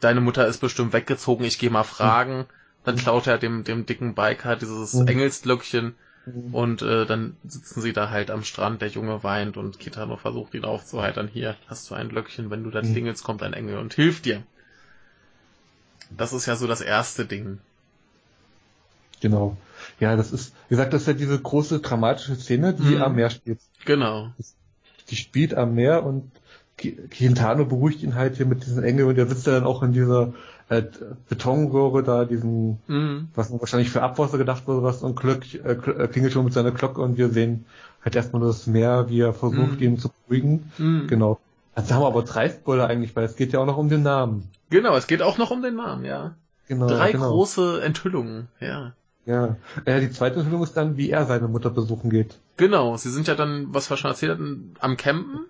deine 0.00 0.20
Mutter 0.20 0.46
ist 0.46 0.58
bestimmt 0.58 0.92
weggezogen, 0.92 1.44
ich 1.44 1.58
gehe 1.58 1.70
mal 1.70 1.84
fragen. 1.84 2.46
Dann 2.84 2.94
mhm. 2.94 3.00
klaut 3.00 3.26
er 3.26 3.38
dem, 3.38 3.64
dem 3.64 3.86
dicken 3.86 4.14
Biker 4.14 4.56
dieses 4.56 4.94
mhm. 4.94 5.06
Engelsglöckchen 5.06 5.94
Mhm. 6.26 6.54
Und 6.54 6.82
äh, 6.82 7.06
dann 7.06 7.36
sitzen 7.44 7.80
sie 7.80 7.92
da 7.92 8.10
halt 8.10 8.30
am 8.30 8.44
Strand, 8.44 8.82
der 8.82 8.88
Junge 8.88 9.22
weint 9.22 9.56
und 9.56 9.78
Kitano 9.78 10.16
versucht 10.16 10.54
ihn 10.54 10.64
aufzuheitern. 10.64 11.28
Hier 11.32 11.56
hast 11.66 11.90
du 11.90 11.94
ein 11.94 12.10
Löckchen, 12.10 12.50
wenn 12.50 12.64
du 12.64 12.70
da 12.70 12.80
klingelst, 12.80 13.24
kommt 13.24 13.42
ein 13.42 13.52
Engel 13.52 13.78
und 13.78 13.94
hilft 13.94 14.26
dir. 14.26 14.42
Das 16.10 16.32
ist 16.32 16.46
ja 16.46 16.56
so 16.56 16.66
das 16.66 16.80
erste 16.80 17.24
Ding. 17.24 17.58
Genau. 19.20 19.56
Ja, 19.98 20.16
das 20.16 20.32
ist, 20.32 20.54
wie 20.68 20.74
gesagt, 20.74 20.92
das 20.92 21.02
ist 21.02 21.08
ja 21.08 21.14
diese 21.14 21.38
große 21.38 21.80
dramatische 21.80 22.36
Szene, 22.36 22.74
die 22.74 22.96
mhm. 22.96 23.02
am 23.02 23.14
Meer 23.14 23.30
spielt. 23.30 23.60
Genau. 23.84 24.32
Die 25.08 25.16
spielt 25.16 25.54
am 25.54 25.74
Meer 25.74 26.04
und 26.04 26.30
Quintano 26.80 27.64
beruhigt 27.64 28.02
ihn 28.02 28.14
halt 28.14 28.36
hier 28.36 28.46
mit 28.46 28.64
diesem 28.64 28.82
Engel 28.82 29.06
und 29.06 29.16
der 29.16 29.26
sitzt 29.26 29.46
ja 29.46 29.52
dann 29.52 29.64
auch 29.64 29.82
in 29.82 29.92
dieser 29.92 30.32
äh, 30.68 30.82
Betonröhre 31.28 32.02
da, 32.02 32.24
diesen, 32.24 32.78
mhm. 32.86 33.28
was 33.34 33.50
wahrscheinlich 33.52 33.90
für 33.90 34.02
Abwasser 34.02 34.38
gedacht 34.38 34.66
wurde, 34.66 34.82
was 34.82 35.02
und 35.02 35.16
Glück, 35.16 35.42
äh, 35.54 35.72
äh, 35.72 36.08
klingelt 36.08 36.32
schon 36.32 36.44
mit 36.44 36.54
seiner 36.54 36.70
Glocke 36.70 37.00
und 37.00 37.18
wir 37.18 37.28
sehen 37.28 37.66
halt 38.04 38.16
erstmal 38.16 38.40
nur 38.40 38.50
das 38.50 38.66
Meer, 38.66 39.08
wie 39.08 39.20
er 39.20 39.34
versucht, 39.34 39.80
mhm. 39.80 39.82
ihn 39.82 39.98
zu 39.98 40.10
beruhigen. 40.26 40.70
Mhm. 40.78 41.06
Genau. 41.08 41.38
Also 41.74 41.94
haben 41.94 42.02
wir 42.02 42.06
aber 42.06 42.22
drei 42.22 42.48
Spoiler 42.48 42.88
eigentlich, 42.88 43.14
weil 43.14 43.24
es 43.24 43.36
geht 43.36 43.52
ja 43.52 43.60
auch 43.60 43.66
noch 43.66 43.76
um 43.76 43.88
den 43.88 44.02
Namen. 44.02 44.48
Genau, 44.70 44.96
es 44.96 45.06
geht 45.06 45.22
auch 45.22 45.38
noch 45.38 45.50
um 45.50 45.62
den 45.62 45.76
Namen, 45.76 46.04
ja. 46.04 46.34
Genau. 46.68 46.86
Drei 46.86 47.12
genau. 47.12 47.30
große 47.30 47.82
Enthüllungen, 47.82 48.48
ja. 48.60 48.92
Ja. 49.26 49.56
Äh, 49.84 50.00
die 50.00 50.10
zweite 50.10 50.38
Enthüllung 50.38 50.62
ist 50.62 50.76
dann, 50.76 50.96
wie 50.96 51.10
er 51.10 51.26
seine 51.26 51.48
Mutter 51.48 51.70
besuchen 51.70 52.10
geht. 52.10 52.38
Genau, 52.56 52.96
sie 52.96 53.10
sind 53.10 53.26
ja 53.26 53.34
dann, 53.34 53.74
was 53.74 53.90
wir 53.90 53.96
schon 53.96 54.10
erzählt 54.10 54.32
hatten, 54.32 54.74
am 54.78 54.96
Campen. 54.96 55.46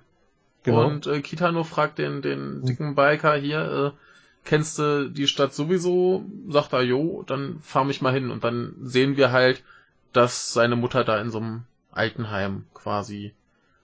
Genau. 0.63 0.87
Und 0.87 1.07
äh, 1.07 1.21
Kitano 1.21 1.65
fragt 1.65 1.99
den, 1.99 2.23
den 2.23 2.63
dicken 2.65 2.95
Biker 2.95 3.35
hier, 3.35 3.95
äh, 3.95 3.99
kennst 4.45 4.79
du 4.79 5.11
die 5.11 5.27
Stadt 5.27 5.55
sowieso? 5.55 6.25
Sagt 6.49 6.73
er, 6.73 6.83
jo, 6.83 7.23
dann 7.27 7.61
fahr 7.63 7.85
mich 7.85 8.03
mal 8.03 8.13
hin. 8.13 8.31
Und 8.31 8.45
dann 8.45 8.75
sehen 8.83 9.17
wir 9.17 9.33
halt, 9.33 9.63
dass 10.13 10.53
seine 10.53 10.77
Mutter 10.77 11.05
da 11.05 11.21
in 11.21 11.31
so 11.31 11.39
einem 11.39 11.63
Altenheim 11.93 12.65
quasi 12.75 13.33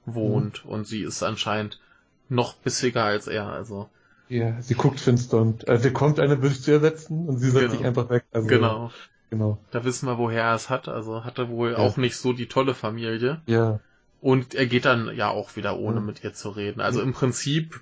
wohnt. 0.04 0.64
Mhm. 0.64 0.70
Und 0.70 0.86
sie 0.86 1.02
ist 1.02 1.22
anscheinend 1.22 1.80
noch 2.28 2.54
bissiger 2.54 3.04
als 3.04 3.26
er, 3.26 3.46
also. 3.46 3.88
Ja, 4.28 4.60
sie 4.60 4.74
guckt 4.74 4.98
finster 4.98 5.38
und 5.38 5.68
äh, 5.68 5.78
sie 5.78 5.92
kommt 5.92 6.18
eine 6.18 6.36
Bild 6.36 6.60
zu 6.60 6.72
ersetzen 6.72 7.28
und 7.28 7.38
sie 7.38 7.50
setzt 7.50 7.66
genau. 7.66 7.76
sich 7.76 7.86
einfach 7.86 8.10
weg. 8.10 8.24
Also, 8.32 8.48
genau. 8.48 8.90
Genau. 9.30 9.58
Da 9.70 9.84
wissen 9.84 10.06
wir, 10.06 10.18
woher 10.18 10.44
er 10.44 10.54
es 10.54 10.70
hat. 10.70 10.88
Also 10.88 11.24
hat 11.24 11.38
er 11.38 11.48
wohl 11.48 11.72
ja. 11.72 11.78
auch 11.78 11.96
nicht 11.96 12.16
so 12.16 12.32
die 12.32 12.46
tolle 12.46 12.74
Familie. 12.74 13.40
Ja. 13.46 13.80
Und 14.20 14.54
er 14.54 14.66
geht 14.66 14.84
dann 14.84 15.14
ja 15.14 15.28
auch 15.28 15.56
wieder 15.56 15.78
ohne 15.78 16.00
mhm. 16.00 16.06
mit 16.06 16.24
ihr 16.24 16.34
zu 16.34 16.50
reden. 16.50 16.80
Also 16.80 17.00
im 17.00 17.12
Prinzip 17.12 17.80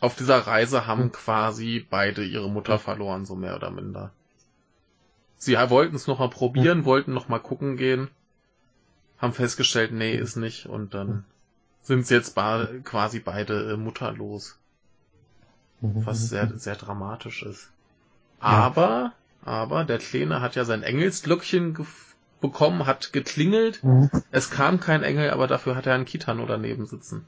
auf 0.00 0.16
dieser 0.16 0.38
Reise 0.38 0.86
haben 0.86 1.12
quasi 1.12 1.86
beide 1.88 2.24
ihre 2.24 2.50
Mutter 2.50 2.78
verloren, 2.78 3.26
so 3.26 3.34
mehr 3.34 3.56
oder 3.56 3.70
minder. 3.70 4.12
Sie 5.36 5.54
wollten 5.54 5.96
es 5.96 6.06
nochmal 6.06 6.30
probieren, 6.30 6.84
wollten 6.84 7.12
nochmal 7.12 7.40
gucken 7.40 7.76
gehen, 7.76 8.08
haben 9.18 9.32
festgestellt, 9.32 9.92
nee, 9.92 10.16
ist 10.16 10.36
nicht, 10.36 10.66
und 10.66 10.94
dann 10.94 11.24
sind 11.82 12.06
sie 12.06 12.14
jetzt 12.14 12.34
quasi 12.34 13.20
beide 13.20 13.72
äh, 13.72 13.76
mutterlos. 13.76 14.58
Was 15.80 16.28
sehr, 16.28 16.50
sehr 16.56 16.76
dramatisch 16.76 17.42
ist. 17.42 17.70
Aber, 18.40 19.12
aber, 19.44 19.84
der 19.84 19.98
Kleine 19.98 20.40
hat 20.40 20.54
ja 20.54 20.64
sein 20.64 20.82
Engelsglöckchen 20.82 21.74
bekommen, 22.44 22.86
hat 22.86 23.12
geklingelt. 23.14 23.82
Mhm. 23.82 24.10
Es 24.30 24.50
kam 24.50 24.78
kein 24.78 25.02
Engel, 25.02 25.30
aber 25.30 25.46
dafür 25.46 25.76
hat 25.76 25.86
er 25.86 25.94
einen 25.94 26.04
Kitano 26.04 26.44
daneben 26.44 26.86
sitzen. 26.86 27.24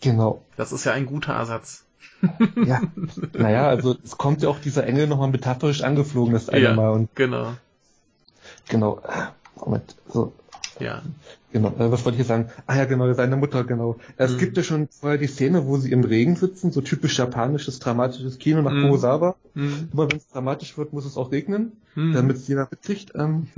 Genau. 0.00 0.42
Das 0.56 0.72
ist 0.72 0.84
ja 0.84 0.92
ein 0.92 1.06
guter 1.06 1.34
Ersatz. 1.34 1.84
ja, 2.66 2.80
naja, 3.32 3.68
also 3.68 3.96
es 4.04 4.18
kommt 4.18 4.42
ja 4.42 4.48
auch 4.48 4.58
dieser 4.58 4.84
Engel 4.86 5.06
nochmal 5.06 5.30
metaphorisch 5.30 5.82
angeflogen, 5.82 6.32
das 6.32 6.48
eine 6.48 6.64
ja, 6.64 6.74
Mal. 6.74 6.90
Und 6.90 7.14
genau. 7.14 7.54
Genau. 8.68 9.00
Moment, 9.54 9.94
so. 10.08 10.32
Ja. 10.80 11.02
Genau, 11.52 11.68
äh, 11.78 11.90
was 11.92 12.04
wollte 12.04 12.16
ich 12.16 12.16
hier 12.16 12.24
sagen? 12.24 12.50
Ah 12.66 12.76
ja, 12.76 12.84
genau, 12.84 13.12
seine 13.12 13.36
Mutter, 13.36 13.64
genau. 13.64 13.96
Es 14.16 14.32
mhm. 14.32 14.38
gibt 14.38 14.56
ja 14.56 14.62
schon 14.62 14.88
vorher 14.88 15.18
die 15.18 15.26
Szene, 15.26 15.66
wo 15.66 15.76
sie 15.76 15.92
im 15.92 16.04
Regen 16.04 16.36
sitzen, 16.36 16.70
so 16.70 16.80
typisch 16.80 17.18
japanisches, 17.18 17.78
dramatisches 17.78 18.38
Kino 18.38 18.62
nach 18.62 18.72
mhm. 18.72 18.82
Kurosawa. 18.82 19.36
Mhm. 19.54 19.88
Immer 19.92 20.10
wenn 20.10 20.18
es 20.18 20.28
dramatisch 20.28 20.78
wird, 20.78 20.92
muss 20.92 21.04
es 21.04 21.16
auch 21.16 21.32
regnen, 21.32 21.72
mhm. 21.94 22.14
damit 22.14 22.36
es 22.36 22.48
jeder 22.48 22.68
mitkriegt. 22.70 23.12
Ähm, 23.14 23.48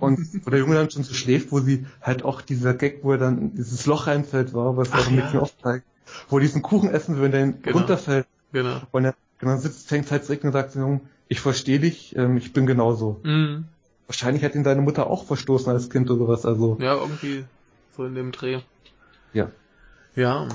und 0.00 0.20
wo 0.44 0.50
der 0.50 0.60
Junge 0.60 0.74
dann 0.74 0.90
schon 0.90 1.02
so 1.02 1.14
schläft, 1.14 1.52
wo 1.52 1.60
sie 1.60 1.86
halt 2.00 2.24
auch 2.24 2.40
dieser 2.40 2.74
Gag, 2.74 3.00
wo 3.02 3.12
er 3.12 3.18
dann 3.18 3.38
in 3.38 3.54
dieses 3.54 3.86
Loch 3.86 4.06
reinfällt, 4.06 4.54
war, 4.54 4.76
was 4.76 4.90
er 4.90 4.98
auch 5.00 5.34
ja. 5.34 5.40
oft 5.40 5.60
zeigt 5.60 5.84
wo 6.28 6.38
er 6.38 6.40
diesen 6.40 6.62
Kuchen 6.62 6.90
essen 6.90 7.20
will, 7.20 7.30
der 7.30 7.52
genau. 7.52 7.78
runterfällt. 7.78 8.26
Genau. 8.52 8.80
Und 8.90 9.04
er 9.04 9.14
genau 9.38 9.56
sitzt, 9.56 9.88
fängt 9.88 10.10
halt 10.10 10.24
zurück 10.24 10.44
und 10.44 10.52
sagt, 10.52 10.76
ich 11.28 11.40
verstehe 11.40 11.80
dich, 11.80 12.16
ähm, 12.16 12.36
ich 12.36 12.52
bin 12.52 12.66
genauso. 12.66 13.20
Mhm. 13.22 13.64
Wahrscheinlich 14.12 14.44
hat 14.44 14.54
ihn 14.54 14.64
deine 14.64 14.82
Mutter 14.82 15.06
auch 15.08 15.24
verstoßen 15.24 15.72
als 15.72 15.90
Kind 15.90 16.10
oder 16.10 16.26
sowas, 16.26 16.46
also. 16.46 16.76
Ja, 16.80 16.94
irgendwie 16.94 17.44
so 17.96 18.04
in 18.04 18.14
dem 18.14 18.32
Dreh. 18.32 18.60
Ja. 19.32 19.50
Ja. 20.14 20.48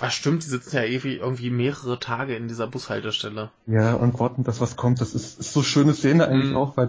Ach 0.00 0.10
stimmt, 0.10 0.44
die 0.44 0.48
sitzen 0.48 0.76
ja 0.76 0.82
ewig 0.82 1.20
irgendwie 1.20 1.50
mehrere 1.50 2.00
Tage 2.00 2.34
in 2.34 2.48
dieser 2.48 2.66
Bushaltestelle. 2.66 3.50
Ja, 3.66 3.94
und 3.94 4.18
warten, 4.18 4.42
dass 4.42 4.60
was 4.60 4.76
kommt. 4.76 5.00
Das 5.00 5.14
ist, 5.14 5.38
ist 5.38 5.52
so 5.52 5.62
schöne 5.62 5.94
Szene 5.94 6.26
eigentlich 6.26 6.50
mhm. 6.50 6.56
auch, 6.56 6.76
weil 6.76 6.88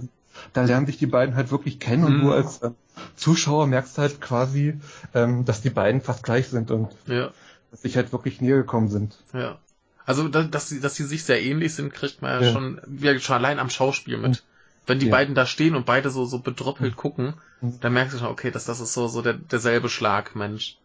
da 0.54 0.64
lernen 0.64 0.88
sich 0.88 0.98
die 0.98 1.06
beiden 1.06 1.36
halt 1.36 1.52
wirklich 1.52 1.80
kennen 1.80 2.04
und 2.04 2.18
mhm. 2.18 2.22
du 2.22 2.32
als 2.32 2.62
äh, 2.64 2.72
Zuschauer 3.16 3.68
merkst 3.68 4.00
halt 4.00 4.20
quasi, 4.22 4.80
ähm, 5.14 5.46
dass 5.46 5.62
die 5.62 5.70
beiden 5.70 6.02
fast 6.02 6.24
gleich 6.24 6.48
sind 6.48 6.72
und 6.72 6.90
ja 7.06 7.32
dass 7.76 7.82
sich 7.82 7.98
halt 7.98 8.14
wirklich 8.14 8.40
näher 8.40 8.56
gekommen 8.56 8.88
sind. 8.88 9.18
Ja. 9.34 9.60
Also, 10.06 10.30
dass 10.30 10.70
sie, 10.70 10.80
dass 10.80 10.96
sie 10.96 11.04
sich 11.04 11.26
sehr 11.26 11.44
ähnlich 11.44 11.74
sind, 11.74 11.94
kriegt 11.94 12.22
man 12.22 12.40
ja, 12.40 12.48
ja. 12.48 12.54
schon, 12.54 12.82
ja, 13.00 13.20
schon 13.20 13.36
allein 13.36 13.60
am 13.60 13.70
Schauspiel 13.70 14.18
mit. 14.18 14.44
Wenn 14.88 15.00
die 15.00 15.08
ja. 15.08 15.12
beiden 15.12 15.36
da 15.36 15.46
stehen 15.46 15.76
und 15.76 15.86
beide 15.86 16.10
so, 16.10 16.26
so 16.26 16.40
bedroppelt 16.40 16.94
mhm. 16.94 16.98
gucken, 16.98 17.34
mhm. 17.62 17.80
dann 17.82 17.94
merkst 17.94 18.16
du 18.16 18.20
schon, 18.20 18.28
okay, 18.28 18.52
dass 18.52 18.66
das 18.66 18.80
ist 18.80 18.94
so, 18.94 19.08
so 19.08 19.22
der, 19.22 19.34
derselbe 19.34 19.90
Schlag, 19.90 20.36
Mensch. 20.36 20.78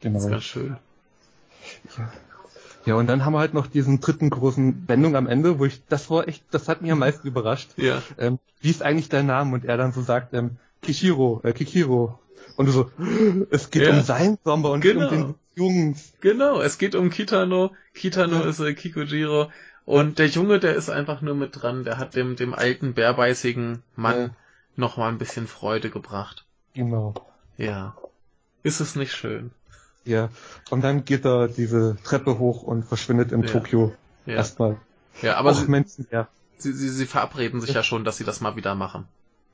Genau. 0.00 0.14
Das 0.14 0.24
ist 0.24 0.30
ganz 0.30 0.44
schön. 0.44 0.76
Ja. 1.96 2.12
Ja, 2.86 2.94
und 2.94 3.06
dann 3.06 3.24
haben 3.26 3.34
wir 3.34 3.40
halt 3.40 3.52
noch 3.52 3.66
diesen 3.66 4.00
dritten 4.00 4.30
großen 4.30 4.88
Wendung 4.88 5.14
am 5.14 5.26
Ende, 5.26 5.58
wo 5.58 5.66
ich, 5.66 5.82
das 5.88 6.08
war 6.08 6.26
echt, 6.26 6.42
das 6.52 6.68
hat 6.68 6.80
mich 6.80 6.90
am 6.90 7.00
meisten 7.00 7.28
überrascht. 7.28 7.72
Ja. 7.76 8.02
Ähm, 8.16 8.38
wie 8.62 8.70
ist 8.70 8.82
eigentlich 8.82 9.10
dein 9.10 9.26
Name? 9.26 9.54
Und 9.54 9.66
er 9.66 9.76
dann 9.76 9.92
so 9.92 10.00
sagt, 10.00 10.32
ähm, 10.32 10.52
Kishiro, 10.80 11.42
äh, 11.44 11.52
Kikiro. 11.52 12.18
Und 12.56 12.66
du 12.66 12.72
so, 12.72 12.90
es 13.50 13.70
geht 13.70 13.82
ja. 13.82 13.90
um 13.90 14.02
sein 14.02 14.38
Sommer 14.42 14.70
und 14.70 14.80
genau. 14.80 15.08
um 15.08 15.10
den 15.10 15.34
Jungs. 15.54 16.12
Genau, 16.20 16.62
es 16.62 16.78
geht 16.78 16.94
um 16.94 17.10
Kitano. 17.10 17.72
Kitano 17.92 18.44
ist 18.44 18.60
äh, 18.60 18.72
Kikujiro. 18.72 19.50
Und 19.88 20.18
der 20.18 20.26
Junge, 20.26 20.60
der 20.60 20.74
ist 20.74 20.90
einfach 20.90 21.22
nur 21.22 21.34
mit 21.34 21.62
dran. 21.62 21.82
Der 21.82 21.96
hat 21.96 22.14
dem, 22.14 22.36
dem 22.36 22.52
alten, 22.52 22.92
bärbeißigen 22.92 23.82
Mann 23.96 24.20
ja. 24.20 24.30
noch 24.76 24.98
mal 24.98 25.08
ein 25.08 25.16
bisschen 25.16 25.46
Freude 25.46 25.88
gebracht. 25.88 26.44
Genau. 26.74 27.14
Ja. 27.56 27.96
Ist 28.62 28.80
es 28.80 28.96
nicht 28.96 29.14
schön? 29.14 29.50
Ja. 30.04 30.28
Und 30.68 30.82
dann 30.82 31.06
geht 31.06 31.24
er 31.24 31.48
diese 31.48 31.96
Treppe 32.04 32.38
hoch 32.38 32.62
und 32.62 32.82
verschwindet 32.82 33.32
in 33.32 33.44
ja. 33.44 33.48
Tokio. 33.48 33.94
Ja. 34.26 34.34
Erstmal. 34.34 34.76
Ja, 35.22 35.38
aber 35.38 35.54
sie, 35.54 35.68
Menschen, 35.68 36.06
ja. 36.10 36.28
Sie, 36.58 36.74
sie, 36.74 36.90
sie 36.90 37.06
verabreden 37.06 37.62
sich 37.62 37.72
ja 37.72 37.82
schon, 37.82 38.04
dass 38.04 38.18
sie 38.18 38.24
das 38.24 38.42
mal 38.42 38.56
wieder 38.56 38.74
machen. 38.74 39.06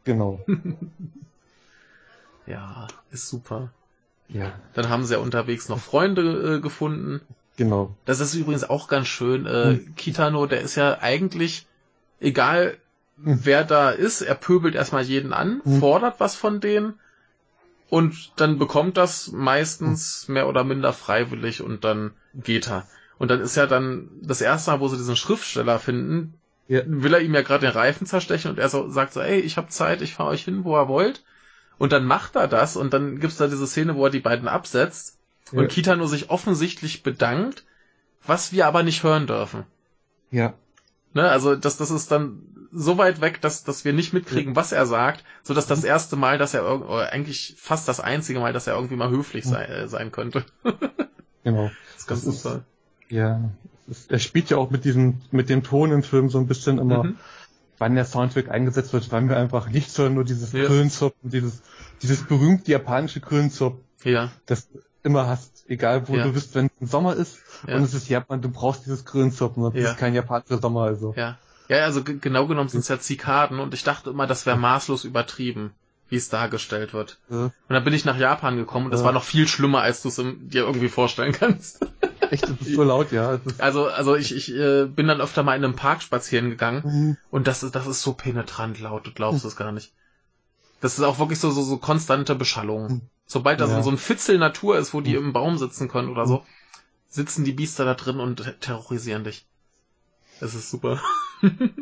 Genau. 0.03 0.45
ja, 2.47 2.89
ist 3.13 3.29
super. 3.29 3.71
Ja. 4.27 4.53
Dann 4.73 4.89
haben 4.89 5.05
sie 5.05 5.15
ja 5.15 5.21
unterwegs 5.21 5.69
noch 5.69 5.79
Freunde 5.79 6.57
äh, 6.57 6.61
gefunden. 6.61 7.21
Genau. 7.57 7.95
Das 8.05 8.21
ist 8.21 8.35
übrigens 8.35 8.65
auch 8.65 8.89
ganz 8.89 9.07
schön. 9.07 9.47
Äh, 9.47 9.65
hm. 9.65 9.95
Kitano, 9.97 10.47
der 10.47 10.61
ist 10.61 10.75
ja 10.75 10.99
eigentlich, 11.01 11.67
egal 12.21 12.77
hm. 13.23 13.41
wer 13.45 13.65
da 13.65 13.91
ist, 13.91 14.23
er 14.23 14.35
pöbelt 14.35 14.75
erstmal 14.75 15.05
jeden 15.05 15.33
an, 15.33 15.61
hm. 15.65 15.81
fordert 15.81 16.19
was 16.19 16.35
von 16.35 16.61
denen 16.61 16.95
und 17.91 18.33
dann 18.37 18.59
bekommt 18.59 18.97
das 18.97 19.31
meistens 19.31 20.25
hm. 20.27 20.35
mehr 20.35 20.49
oder 20.49 20.65
minder 20.65 20.93
freiwillig 20.93 21.63
und 21.63 21.85
dann 21.85 22.13
geht 22.35 22.69
er. 22.69 22.87
Und 23.19 23.31
dann 23.31 23.41
ist 23.41 23.57
ja 23.57 23.67
dann 23.67 24.11
das 24.21 24.41
erste 24.41 24.73
Mal, 24.73 24.81
wo 24.81 24.89
sie 24.89 24.97
diesen 24.97 25.17
Schriftsteller 25.17 25.79
finden, 25.79 26.35
Ja. 26.67 26.83
will 26.87 27.15
er 27.15 27.21
ihm 27.21 27.35
ja 27.35 27.43
gerade 27.43 27.67
den 27.67 27.77
Reifen 27.77 28.07
zerstechen 28.07 28.51
und 28.51 28.59
er 28.59 28.69
so, 28.69 28.89
sagt 28.89 29.13
so, 29.13 29.21
ey, 29.21 29.39
ich 29.39 29.57
hab 29.57 29.71
Zeit, 29.71 30.03
ich 30.03 30.15
fahr 30.15 30.27
euch 30.27 30.45
hin, 30.45 30.65
wo 30.65 30.77
ihr 30.77 30.89
wollt. 30.89 31.23
Und 31.79 31.93
dann 31.93 32.05
macht 32.05 32.35
er 32.35 32.49
das 32.49 32.77
und 32.77 32.93
dann 32.93 33.21
gibt's 33.21 33.37
da 33.37 33.47
diese 33.47 33.67
Szene, 33.67 33.95
wo 33.95 34.07
er 34.07 34.11
die 34.11 34.21
beiden 34.21 34.49
absetzt 34.49 35.19
Ja. 35.53 35.61
und 35.61 35.69
Kitano 35.69 36.07
sich 36.07 36.31
offensichtlich 36.31 37.03
bedankt, 37.03 37.65
was 38.27 38.53
wir 38.53 38.67
aber 38.67 38.83
nicht 38.83 39.03
hören 39.03 39.27
dürfen. 39.27 39.65
Ja. 40.31 40.55
Ne? 41.13 41.29
Also 41.29 41.55
das, 41.57 41.77
das 41.77 41.91
ist 41.91 42.11
dann 42.11 42.43
so 42.73 42.99
weit 42.99 43.21
weg, 43.21 43.41
dass, 43.41 43.63
dass 43.63 43.85
wir 43.85 43.93
nicht 43.93 44.13
mitkriegen, 44.13 44.57
was 44.57 44.73
er 44.73 44.87
sagt, 44.87 45.23
so 45.45 45.55
dass 45.55 45.67
das 45.67 45.85
erste 45.85 46.17
Mal, 46.17 46.39
dass 46.39 46.55
er 46.55 46.65
oder 46.89 47.13
eigentlich 47.13 47.55
fast 47.59 47.87
das 47.87 48.01
einzige 48.01 48.41
Mal, 48.41 48.53
dass 48.53 48.67
er 48.67 48.75
irgendwie 48.75 48.97
mal 48.97 49.11
höflich 49.11 49.45
sei, 49.45 49.65
äh, 49.65 49.89
sein 49.89 50.11
könnte. 50.13 50.45
Genau. 51.45 51.71
Das 51.93 52.01
ist 52.01 52.07
ganz 52.07 52.25
Das 52.25 52.35
ist-. 52.47 52.61
Ja. 53.11 53.51
Ist, 53.87 54.11
er 54.11 54.19
spielt 54.19 54.49
ja 54.49 54.57
auch 54.57 54.71
mit 54.71 54.87
diesem, 54.87 55.21
mit 55.31 55.51
dem 55.51 55.63
Ton 55.63 55.93
im 55.93 56.03
Film 56.03 56.31
so 56.31 56.39
ein 56.39 56.47
bisschen 56.47 56.79
immer, 56.79 57.05
Mhm. 57.05 57.17
wann 57.77 57.95
der 57.95 58.07
Soundtrack 58.07 58.49
eingesetzt 58.51 58.95
wird, 58.95 59.13
wann 59.13 59.29
wir 59.29 59.37
einfach 59.37 59.69
nichts 59.69 59.99
hören, 59.99 60.15
nur 60.15 60.25
dieses 60.25 60.53
Ja. 60.53 60.65
Grillenzopfen, 60.65 61.29
dieses, 61.31 61.61
dieses 62.01 62.23
berühmte 62.23 62.71
japanische 62.73 63.21
Grillenzopfen, 63.21 63.83
Ja, 64.05 64.33
das 64.47 64.69
immer 65.05 65.27
hast, 65.29 65.65
egal 65.69 66.09
wo 66.09 66.17
Ja. 66.17 66.25
du 66.25 66.33
bist, 66.33 66.55
wenn 66.55 66.71
es 66.81 66.91
Sommer 66.91 67.15
ist 67.15 67.39
Ja. 67.69 67.77
und 67.77 67.83
es 67.85 67.95
ist 67.95 68.09
Japan, 68.09 68.43
du 68.43 68.49
brauchst 68.49 68.85
dieses 68.87 69.05
Grillenzopfen, 69.05 69.63
sonst 69.63 69.77
Ja. 69.77 69.83
ist 69.83 69.91
es 69.93 69.97
kein 69.97 70.15
japanischer 70.15 70.59
Sommer, 70.59 70.83
also. 70.83 71.15
ja. 71.17 71.39
Ja, 71.69 71.79
also 71.85 72.05
genau 72.05 72.47
genommen 72.47 72.69
sind 72.69 72.81
es 72.81 72.89
ja 72.89 72.99
Zikaden 73.01 73.59
und 73.59 73.73
ich 73.73 73.85
dachte 73.85 74.11
immer, 74.11 74.27
das 74.27 74.45
wäre 74.45 74.59
maßlos 74.59 75.05
übertrieben, 75.05 75.73
wie 76.11 76.17
es 76.17 76.29
dargestellt 76.29 76.93
wird. 76.93 77.19
Und 77.31 77.53
dann 77.69 77.85
bin 77.85 77.95
ich 77.95 78.05
nach 78.05 78.19
Japan 78.19 78.59
gekommen 78.59 78.85
und 78.87 78.91
das 78.91 79.03
war 79.03 79.13
noch 79.13 79.25
viel 79.25 79.49
schlimmer, 79.49 79.81
als 79.81 80.03
du 80.03 80.09
es 80.09 80.17
dir 80.17 80.65
irgendwie 80.67 80.91
vorstellen 80.91 81.33
kannst. 81.33 81.81
Echt, 82.31 82.43
das 82.45 82.61
ist 82.61 82.75
so 82.75 82.83
laut, 82.83 83.13
ja. 83.13 83.39
Es 83.47 83.61
Also, 83.61 83.87
also 83.87 84.15
ich, 84.15 84.35
ich 84.37 84.53
äh, 84.55 84.85
bin 84.85 85.09
dann 85.09 85.23
öfter 85.23 85.43
mal 85.43 85.57
in 85.57 85.65
einem 85.65 85.75
Park 85.75 86.03
spazieren 86.03 86.51
gegangen 86.51 86.83
Mhm. 86.85 87.17
und 87.31 87.47
das 87.47 87.63
ist, 87.63 87.75
das 87.75 87.87
ist 87.87 88.03
so 88.03 88.13
penetrant 88.13 88.79
laut, 88.81 89.07
du 89.07 89.13
glaubst 89.13 89.47
es 89.47 89.57
gar 89.57 89.73
nicht. 89.73 89.95
Das 90.83 90.99
ist 90.99 91.05
auch 91.05 91.19
wirklich 91.19 91.41
so, 91.41 91.51
so, 91.51 91.63
so 91.63 91.79
konstante 91.79 92.35
Beschallung. 92.35 93.01
Sobald 93.27 93.61
da 93.61 93.67
so- 93.67 93.73
Ja. 93.73 93.83
so 93.83 93.91
ein 93.91 93.99
Fitzel 93.99 94.39
Natur 94.39 94.79
ist, 94.79 94.95
wo 94.95 95.01
die 95.01 95.15
im 95.15 95.33
Baum 95.33 95.59
sitzen 95.59 95.89
können 95.89 96.09
oder 96.11 96.27
so, 96.27 96.45
sitzen 97.09 97.45
die 97.45 97.53
Biester 97.53 97.85
da 97.85 97.95
drin 97.95 98.21
und 98.21 98.37
te- 98.37 98.59
terrorisieren 98.59 99.25
dich. 99.25 99.47
Das 100.41 100.55
ist 100.55 100.71
super. 100.71 101.01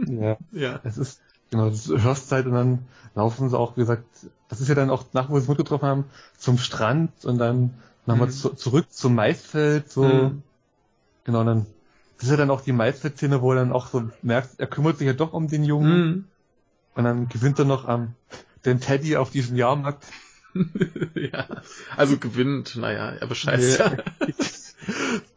ja. 0.07 0.36
Ja. 0.53 0.80
Es 0.84 0.99
ist, 0.99 1.20
genau, 1.51 1.70
du 1.70 2.03
hörst 2.03 2.30
halt 2.32 2.47
und 2.47 2.53
dann 2.53 2.78
laufen 3.14 3.49
sie 3.49 3.59
auch, 3.59 3.76
wie 3.76 3.80
gesagt, 3.80 4.05
das 4.49 4.61
ist 4.61 4.68
ja 4.68 4.74
dann 4.74 4.90
auch 4.90 5.05
nach, 5.12 5.30
wo 5.30 5.36
sie 5.38 5.43
es 5.45 5.49
mitgetroffen 5.49 5.88
haben, 5.88 6.05
zum 6.38 6.59
Strand 6.59 7.24
und 7.24 7.38
dann 7.38 7.74
nochmal 8.07 8.28
Mhm. 8.28 8.32
zu, 8.32 8.51
zurück 8.51 8.93
zum 8.93 9.14
Maisfeld, 9.14 9.90
so, 9.90 10.03
Mhm. 10.03 10.43
genau, 11.24 11.45
dann, 11.45 11.66
das 12.18 12.24
ist 12.24 12.30
ja 12.30 12.36
dann 12.36 12.51
auch 12.51 12.61
die 12.61 12.72
Maisfeld-Szene, 12.72 13.43
wo 13.43 13.53
er 13.53 13.57
dann 13.57 13.72
auch 13.72 13.88
so 13.88 14.11
merkt, 14.22 14.61
er 14.61 14.66
kümmert 14.66 14.99
sich 14.99 15.07
ja 15.07 15.12
doch 15.14 15.32
um 15.32 15.49
den 15.49 15.64
Jungen 15.64 15.90
Mhm. 15.90 16.24
und 16.95 17.05
dann 17.05 17.28
gewinnt 17.28 17.59
er 17.59 17.64
noch 17.64 17.86
am, 17.86 18.14
den 18.64 18.80
Teddy 18.80 19.16
auf 19.16 19.30
diesem 19.30 19.57
Jahrmarkt. 19.57 20.07
ja. 21.14 21.46
Also 21.96 22.18
gewinnt, 22.18 22.76
naja, 22.76 23.11
er 23.11 23.26
bescheißt 23.26 23.78
ja. 23.78 23.92
Ja. 23.92 23.98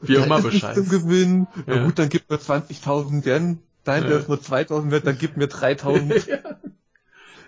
Wie 0.01 0.16
immer 0.16 0.41
bescheißt. 0.41 0.76
zum 0.76 0.89
Gewinn. 0.89 1.47
Ja. 1.55 1.63
Na 1.76 1.84
gut, 1.86 1.99
dann 1.99 2.09
gib 2.09 2.30
mir 2.30 2.38
20.000 2.38 3.26
Yen. 3.26 3.61
Nein, 3.86 4.03
Ja. 4.03 4.09
der 4.09 4.20
ist 4.20 4.28
nur 4.30 4.39
2.000 4.39 4.91
wert, 4.91 5.05
dann 5.05 5.18
gib 5.18 5.38
mir 5.38 5.47
3.000. 5.47 6.30
ja. 6.30 6.38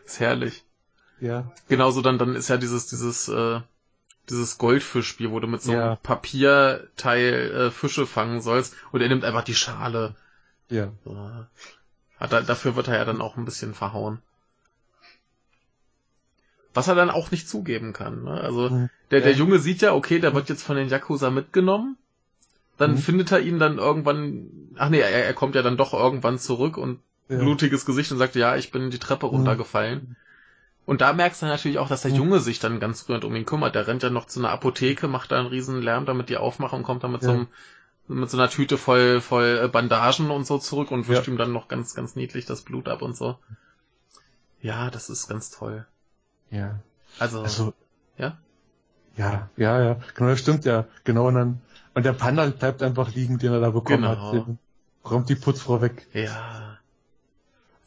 Ist 0.05 0.19
herrlich. 0.19 0.63
ja. 1.19 1.51
Genauso 1.67 2.01
dann, 2.01 2.17
dann 2.19 2.35
ist 2.35 2.47
ja 2.49 2.57
dieses, 2.57 2.87
dieses, 2.87 3.27
äh, 3.27 3.59
dieses 4.29 4.57
Goldfischspiel, 4.57 5.31
wo 5.31 5.39
du 5.39 5.47
mit 5.47 5.61
so 5.61 5.71
einem 5.71 5.79
Ja. 5.81 5.95
Papierteil 5.95 7.33
äh, 7.51 7.71
Fische 7.71 8.05
fangen 8.05 8.41
sollst 8.41 8.75
und 8.91 9.01
er 9.01 9.07
nimmt 9.09 9.23
einfach 9.23 9.43
die 9.43 9.55
Schale. 9.55 10.15
Ja. 10.69 10.91
Hat 12.19 12.33
er, 12.33 12.43
dafür 12.43 12.75
wird 12.75 12.87
er 12.89 12.97
ja 12.97 13.05
dann 13.05 13.21
auch 13.21 13.37
ein 13.37 13.45
bisschen 13.45 13.73
verhauen. 13.73 14.19
Was 16.77 16.87
er 16.87 16.93
dann 16.95 17.09
auch 17.09 17.31
nicht 17.31 17.49
zugeben 17.49 17.91
kann. 17.91 18.23
Ne? 18.23 18.39
Also 18.39 18.69
Mhm. 18.69 18.89
der, 19.09 19.21
der. 19.21 19.33
Junge 19.33 19.57
sieht 19.57 19.81
ja, 19.81 19.93
okay, 19.93 20.19
der 20.19 20.35
wird 20.35 20.47
jetzt 20.47 20.61
von 20.61 20.75
den 20.75 20.89
Yakuza 20.89 21.31
mitgenommen. 21.31 21.97
Dann 22.77 22.91
Mhm. 22.91 22.97
findet 22.99 23.31
er 23.31 23.39
ihn 23.39 23.57
dann 23.57 23.79
irgendwann, 23.79 24.47
ach 24.77 24.89
nee, 24.89 24.99
er, 24.99 25.09
er 25.25 25.33
kommt 25.33 25.55
ja 25.55 25.63
dann 25.63 25.75
doch 25.77 25.93
irgendwann 25.95 26.37
zurück 26.37 26.77
und 26.77 26.99
Ja. 27.29 27.39
blutiges 27.39 27.85
Gesicht 27.85 28.11
und 28.11 28.19
sagt, 28.19 28.35
ja, 28.35 28.55
ich 28.55 28.69
bin 28.71 28.91
die 28.91 28.99
Treppe 28.99 29.25
runtergefallen. 29.25 30.15
Und 30.85 31.01
da 31.01 31.13
merkst 31.13 31.41
du 31.41 31.47
natürlich 31.47 31.79
auch, 31.79 31.89
dass 31.89 32.03
der. 32.03 32.11
Junge 32.11 32.39
sich 32.39 32.59
dann 32.59 32.79
ganz 32.79 33.09
rührend 33.09 33.25
um 33.25 33.35
ihn 33.35 33.45
kümmert. 33.47 33.73
Der 33.73 33.87
rennt 33.87 34.03
ja 34.03 34.11
noch 34.11 34.25
zu 34.25 34.39
einer 34.39 34.51
Apotheke, 34.51 35.07
macht 35.07 35.31
da 35.31 35.39
einen 35.39 35.47
riesen 35.47 35.81
Lärm, 35.81 36.05
damit 36.05 36.29
die 36.29 36.37
aufmachen 36.37 36.77
und 36.77 36.83
kommt 36.83 37.03
dann 37.03 37.11
mit 37.11 37.23
so 37.23 37.29
Ja. 37.29 37.33
einem 37.37 37.47
mit 38.07 38.29
so 38.29 38.37
einer 38.37 38.49
Tüte 38.49 38.77
voll 38.77 39.19
voll 39.19 39.59
äh, 39.63 39.67
Bandagen 39.67 40.29
und 40.31 40.45
so 40.47 40.59
zurück 40.59 40.91
und 40.91 41.09
wischt 41.09 41.27
Ja. 41.27 41.33
ihm 41.33 41.37
dann 41.37 41.51
noch 41.51 41.67
ganz 41.67 41.95
ganz 41.95 42.15
niedlich 42.15 42.45
das 42.45 42.61
Blut 42.61 42.87
ab 42.87 43.01
und 43.01 43.17
so. 43.17 43.37
Ja, 44.61 44.89
das 44.89 45.09
ist 45.09 45.27
ganz 45.27 45.49
toll. 45.49 45.85
Ja. 46.51 46.79
Also, 47.19 47.41
Also. 47.43 47.73
Ja? 48.17 48.37
Ja, 49.15 49.49
ja, 49.57 49.81
ja. 49.83 49.97
Genau, 50.15 50.29
das 50.29 50.39
stimmt 50.39 50.65
ja. 50.65 50.85
Genau, 51.03 51.27
und 51.27 51.35
dann, 51.35 51.61
und 51.95 52.05
der 52.05 52.13
Panda 52.13 52.45
bleibt 52.47 52.83
einfach 52.83 53.13
liegen, 53.15 53.39
den 53.39 53.51
er 53.51 53.59
da 53.59 53.71
bekommen 53.71 54.03
Genau. 54.03 54.27
hat. 54.27 54.33
Den 54.33 54.59
räumt 55.09 55.29
die 55.29 55.35
Putzfrau 55.35 55.81
weg. 55.81 56.07
ja. 56.13 56.77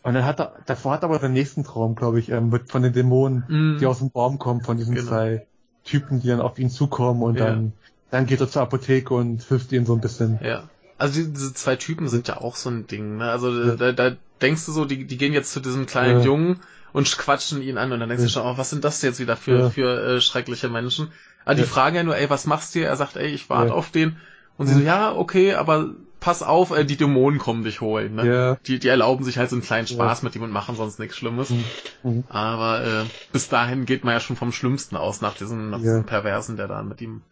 Und 0.03 0.15
dann 0.15 0.25
hat 0.25 0.41
er, 0.41 0.55
davor 0.65 0.93
hat 0.93 1.03
er 1.03 1.11
aber 1.11 1.19
den 1.19 1.35
nächsten 1.35 1.63
Traum, 1.63 1.95
glaube 1.95 2.21
ich, 2.21 2.31
ähm, 2.31 2.51
von 2.69 2.83
den 2.83 2.95
Dämonen, 2.95 3.45
Mm. 3.49 3.79
die 3.79 3.85
aus 3.87 3.99
dem 3.99 4.11
Baum 4.11 4.39
kommen, 4.39 4.63
von 4.63 4.79
diesen 4.79 4.95
Genau. 4.95 5.09
zwei 5.09 5.47
Typen, 5.85 6.21
die 6.21 6.29
dann 6.29 6.41
auf 6.41 6.59
ihn 6.59 6.71
zukommen 6.71 7.23
und 7.23 7.39
Ja. 7.39 7.47
dann, 7.51 7.75
dann 8.11 8.25
geht 8.25 8.41
er 8.41 8.49
zur 8.49 8.63
Apotheke 8.63 9.13
und 9.13 9.43
hilft 9.43 9.73
ihnen 9.73 9.85
so 9.85 9.93
ein 9.93 10.01
bisschen. 10.01 10.39
Ja. 10.43 10.71
Also 11.01 11.21
die, 11.21 11.33
diese 11.33 11.55
zwei 11.55 11.77
Typen 11.77 12.09
sind 12.09 12.29
ja 12.29 12.37
auch 12.37 12.57
so 12.57 12.69
ein 12.71 12.87
Ding, 12.87 13.17
ne? 13.17 13.31
Also 13.31 13.51
Ja. 13.51 13.75
da, 13.77 13.93
da 13.93 14.17
denkst 14.43 14.67
du 14.67 14.73
so, 14.73 14.85
die, 14.85 15.07
die 15.07 15.17
gehen 15.17 15.33
jetzt 15.33 15.53
zu 15.53 15.61
diesem 15.61 15.87
kleinen 15.87 16.19
Ja. 16.19 16.25
Jungen 16.27 16.61
und 16.93 17.17
quatschen 17.17 17.63
ihn 17.63 17.79
an 17.79 17.91
und 17.93 18.01
dann 18.01 18.09
denkst 18.09 18.25
du 18.25 18.31
schon, 18.31 18.43
oh, 18.45 18.59
was 18.59 18.71
sind 18.71 18.85
das 18.85 19.01
jetzt 19.03 19.19
wieder 19.19 19.37
für, 19.37 19.71
für 19.71 20.17
äh, 20.17 20.21
schreckliche 20.21 20.69
Menschen? 20.69 21.13
Aber 21.45 21.55
die 21.55 21.63
fragen 21.65 21.97
ja 21.97 22.03
nur, 22.03 22.17
ey, 22.17 22.29
was 22.29 22.47
machst 22.47 22.75
du 22.75 22.81
hier? 22.81 22.89
Er 22.89 22.97
sagt, 22.97 23.17
ey, 23.17 23.29
ich 23.29 23.49
warte 23.49 23.73
auf 23.75 23.91
den. 23.91 24.19
Und 24.59 24.67
sie 24.67 24.75
so, 24.75 24.81
ja, 24.81 25.13
okay, 25.15 25.55
aber 25.55 25.95
pass 26.21 26.43
auf, 26.43 26.71
äh, 26.71 26.85
die 26.85 26.97
Dämonen 26.97 27.39
kommen 27.39 27.65
dich 27.65 27.81
holen, 27.81 28.15
ne? 28.15 28.27
Ja. 28.27 28.59
Die, 28.67 28.79
die 28.79 28.89
erlauben 28.89 29.25
sich 29.25 29.39
halt 29.39 29.49
so 29.49 29.57
einen 29.57 29.63
kleinen 29.63 29.87
Spaß 29.87 30.23
mit 30.23 30.37
ihm 30.37 30.43
und 30.43 30.51
machen 30.51 30.77
sonst 30.77 30.99
nichts 30.99 31.17
Schlimmes. 31.17 31.51
Mhm. 31.51 32.25
Aber 32.29 32.85
äh, 32.85 33.05
bis 33.33 33.49
dahin 33.49 33.87
geht 33.87 34.05
man 34.05 34.13
ja 34.13 34.21
schon 34.21 34.37
vom 34.37 34.53
Schlimmsten 34.53 34.97
aus, 34.97 35.23
nach 35.23 35.35
diesem, 35.35 35.71
nach 35.71 35.79
Ja. 35.79 35.85
diesem 35.85 36.05
Perversen, 36.05 36.59
der 36.59 36.69
da 36.69 36.83
mit 36.83 37.01
ihm, 37.01 37.23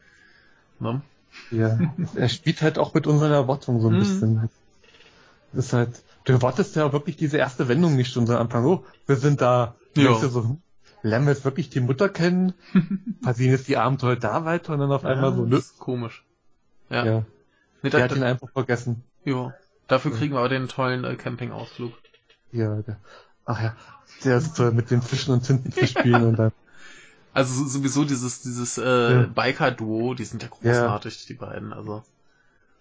ne? 0.81 1.03
Ja, 1.51 1.79
er 2.15 2.29
spielt 2.29 2.63
halt 2.63 2.79
auch 2.79 2.95
mit 2.95 3.07
unseren 3.07 3.33
Erwartungen 3.33 3.81
so 3.81 3.89
ein 3.89 3.95
Mhm. 3.95 3.99
bisschen. 4.01 4.49
Das 5.53 5.67
ist 5.67 5.73
halt, 5.73 6.03
du 6.25 6.33
erwartest 6.33 6.77
ja 6.77 6.93
wirklich 6.93 7.17
diese 7.17 7.39
erste 7.39 7.69
Wendung 7.69 7.97
nicht 7.97 8.13
schon 8.13 8.27
so 8.27 8.35
am 8.35 8.43
Anfang. 8.43 8.65
Oh, 8.67 8.85
wir 9.07 9.17
sind 9.17 9.41
da. 9.41 9.75
Ja. 9.97 10.15
so, 10.15 10.59
lernen 11.03 11.27
wir 11.27 11.33
jetzt 11.33 11.45
wirklich 11.45 11.71
die 11.71 11.81
Mutter 11.81 12.09
kennen? 12.09 12.53
Passieren 13.23 13.53
jetzt 13.53 13.69
die 13.69 13.77
Abenteuer 13.79 14.17
da 14.17 14.45
weiter 14.45 14.75
und 14.75 14.81
dann 14.81 14.93
auf 14.93 15.05
einmal 15.05 15.33
so, 15.35 15.43
das 15.45 15.51
nö. 15.51 15.57
ist 15.59 15.79
komisch. 15.79 16.25
Ja. 16.91 17.05
Ja, 17.05 17.25
Nee, 17.83 17.91
der 17.91 18.01
da, 18.01 18.05
hat 18.05 18.17
ihn 18.17 18.23
einfach 18.23 18.51
vergessen. 18.51 19.03
Jo. 19.25 19.53
Dafür 19.87 20.11
Ja. 20.13 20.19
kriegen 20.19 20.35
wir 20.35 20.41
aber 20.41 20.49
den 20.51 20.69
tollen 20.69 21.05
äh, 21.05 21.15
Campingausflug. 21.17 21.93
Ja, 22.53 22.77
der, 22.83 22.99
ach 23.47 23.63
ja, 23.63 23.77
der 24.25 24.37
ist 24.39 24.57
toll 24.57 24.73
mit 24.73 24.91
den 24.91 25.01
Fischen 25.03 25.33
und 25.33 25.45
Tintenfisch 25.47 25.91
spielen 25.93 26.25
und 26.29 26.39
dann, 26.39 26.53
Also 27.35 27.55
so- 27.55 27.69
sowieso 27.69 28.05
dieses 28.05 28.43
dieses 28.43 28.79
äh, 28.79 29.13
Ja. 29.13 29.27
Biker-Duo, 29.27 30.15
die 30.15 30.25
sind 30.25 30.43
ja 30.43 30.49
großartig, 30.49 31.27
die 31.27 31.35
beiden. 31.35 31.73
Also 31.73 32.03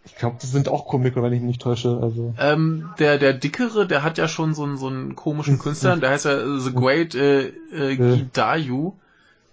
ich 0.06 0.16
glaube, 0.16 0.38
das 0.40 0.52
sind 0.52 0.70
auch 0.70 0.88
Komiker, 0.88 1.22
wenn 1.22 1.34
ich 1.34 1.42
mich 1.42 1.48
nicht 1.50 1.62
täusche, 1.62 2.00
also. 2.02 2.34
ähm, 2.40 2.90
der 2.98 3.18
der 3.18 3.34
dickere, 3.34 3.86
der 3.86 4.04
hat 4.04 4.18
ja 4.18 4.28
schon 4.30 4.56
so 4.56 4.64
einen 4.64 4.78
so 4.78 4.88
einen 4.88 5.16
komischen 5.16 5.56
Mhm. 5.56 5.60
Künstler, 5.60 5.98
der 5.98 6.12
heißt 6.12 6.26
ja 6.26 6.38
äh, 6.40 6.60
The 6.60 6.74
Great 6.74 7.14
äh, 7.16 7.48
äh, 7.74 7.94
Ja. 7.94 8.16
Gidayu 8.16 8.94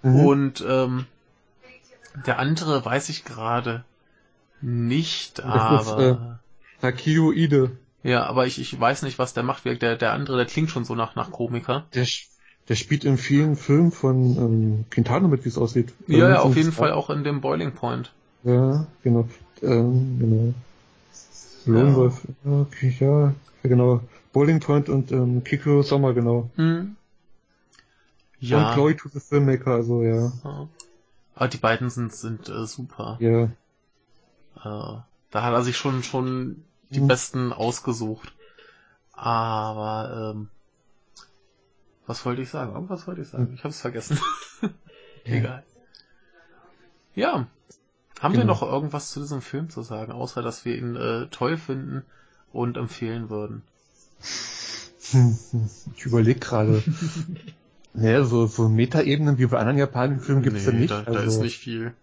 Mhm. 0.03 0.16
und 0.26 0.64
ähm, 0.66 1.07
der 2.26 2.38
andere 2.38 2.84
weiß 2.84 3.09
ich 3.09 3.24
gerade 3.24 3.84
nicht, 4.61 5.38
Das 5.40 5.45
aber 5.45 5.99
ist, 5.99 5.99
äh, 5.99 6.16
Takio 6.80 7.32
Ide. 7.32 7.72
ja, 8.03 8.24
aber 8.24 8.47
ich 8.47 8.61
ich 8.61 8.78
weiß 8.78 9.03
nicht, 9.03 9.18
was 9.18 9.34
der 9.34 9.42
macht. 9.42 9.64
Der 9.64 9.97
der 9.97 10.12
andere, 10.12 10.36
der 10.36 10.47
klingt 10.47 10.70
schon 10.70 10.84
so 10.84 10.95
nach 10.95 11.16
nach 11.16 11.30
Komiker. 11.32 11.86
Der, 11.95 12.07
der 12.68 12.76
spielt 12.76 13.04
in 13.04 13.18
vielen 13.18 13.56
Filmen 13.56 13.92
von 13.92 14.36
ähm, 14.36 14.84
Quintana 14.90 15.28
mit, 15.28 15.44
wie 15.44 15.48
es 15.48 15.58
aussieht. 15.58 15.92
Ja, 16.06 16.28
ja, 16.28 16.40
auf 16.40 16.56
jeden 16.56 16.72
Fall 16.72 16.92
auch 16.92 17.10
in 17.10 17.24
dem 17.24 17.40
Boiling 17.40 17.72
Point. 17.72 18.12
Ja, 18.42 18.86
genau. 19.02 19.28
Ähm, 19.62 20.18
genau. 20.18 20.54
Lone. 21.66 21.96
Wolf, 21.96 22.20
ja, 22.44 22.60
okay, 22.60 22.96
ja, 23.00 23.34
genau. 23.62 24.00
Bowling 24.32 24.60
Point 24.60 24.88
und 24.88 25.12
ähm, 25.12 25.44
Kiko 25.44 25.82
Sommer, 25.82 26.12
genau. 26.12 26.50
Hm. 26.56 26.96
Ja. 28.40 28.68
Und 28.68 28.74
Chloe 28.74 28.96
to 28.96 29.08
the 29.08 29.20
Filmmaker, 29.20 29.72
also 29.72 30.02
ja. 30.02 30.32
Ja. 30.44 30.68
Aber 31.34 31.48
die 31.48 31.56
beiden 31.56 31.88
sind, 31.88 32.12
sind 32.12 32.48
äh, 32.48 32.66
super. 32.66 33.16
Ja. 33.20 33.44
Äh, 33.44 33.48
da 35.30 35.42
hat 35.42 35.52
er 35.52 35.62
sich 35.62 35.76
schon, 35.76 36.02
schon 36.02 36.64
die 36.90 37.00
Mhm. 37.00 37.08
besten 37.08 37.52
ausgesucht. 37.52 38.32
Aber, 39.12 40.34
ähm, 40.34 40.48
was 42.07 42.24
wollte 42.26 42.42
ich 42.42 42.50
sagen? 42.50 42.74
Irgendwas 42.74 43.07
wollte 43.07 43.22
ich 43.22 43.28
sagen. 43.28 43.52
Ich 43.55 43.64
hab's 43.64 43.80
vergessen. 43.80 44.18
Egal. 45.24 45.64
Ja. 47.14 47.46
Haben 48.20 48.32
genau. 48.32 48.44
wir 48.44 48.44
noch 48.44 48.62
irgendwas 48.62 49.11
zu 49.11 49.20
diesem 49.20 49.40
Film 49.40 49.70
zu 49.70 49.82
sagen, 49.82 50.12
außer 50.12 50.42
dass 50.42 50.64
wir 50.64 50.76
ihn 50.76 50.96
äh, 50.96 51.26
toll 51.28 51.57
finden 51.57 52.02
und 52.52 52.76
empfehlen 52.76 53.30
würden? 53.30 53.62
Ich 55.96 56.07
überlege 56.07 56.40
gerade. 56.40 56.82
naja, 57.94 58.24
so, 58.24 58.46
so 58.46 58.68
Metaebenen 58.68 59.38
wie 59.38 59.46
bei 59.46 59.59
anderen 59.59 59.78
japanischen 59.78 60.22
Filmen 60.22 60.42
gibt 60.42 60.57
es 60.57 60.66
nee, 60.66 60.72
ja 60.72 60.78
nicht. 60.78 60.90
Da, 60.90 60.98
also, 61.00 61.12
da 61.12 61.20
ist 61.20 61.40
nicht 61.40 61.59
viel. 61.59 61.94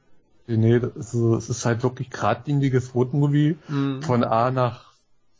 Nee, 0.47 0.77
ist 0.77 1.11
so, 1.11 1.35
es 1.35 1.49
ist 1.49 1.65
halt 1.65 1.83
wirklich 1.83 2.09
geradliniges 2.09 2.93
Rotenmovie 2.93 3.57
mhm. 3.67 4.01
von 4.01 4.23
A 4.23 4.51
nach 4.51 4.91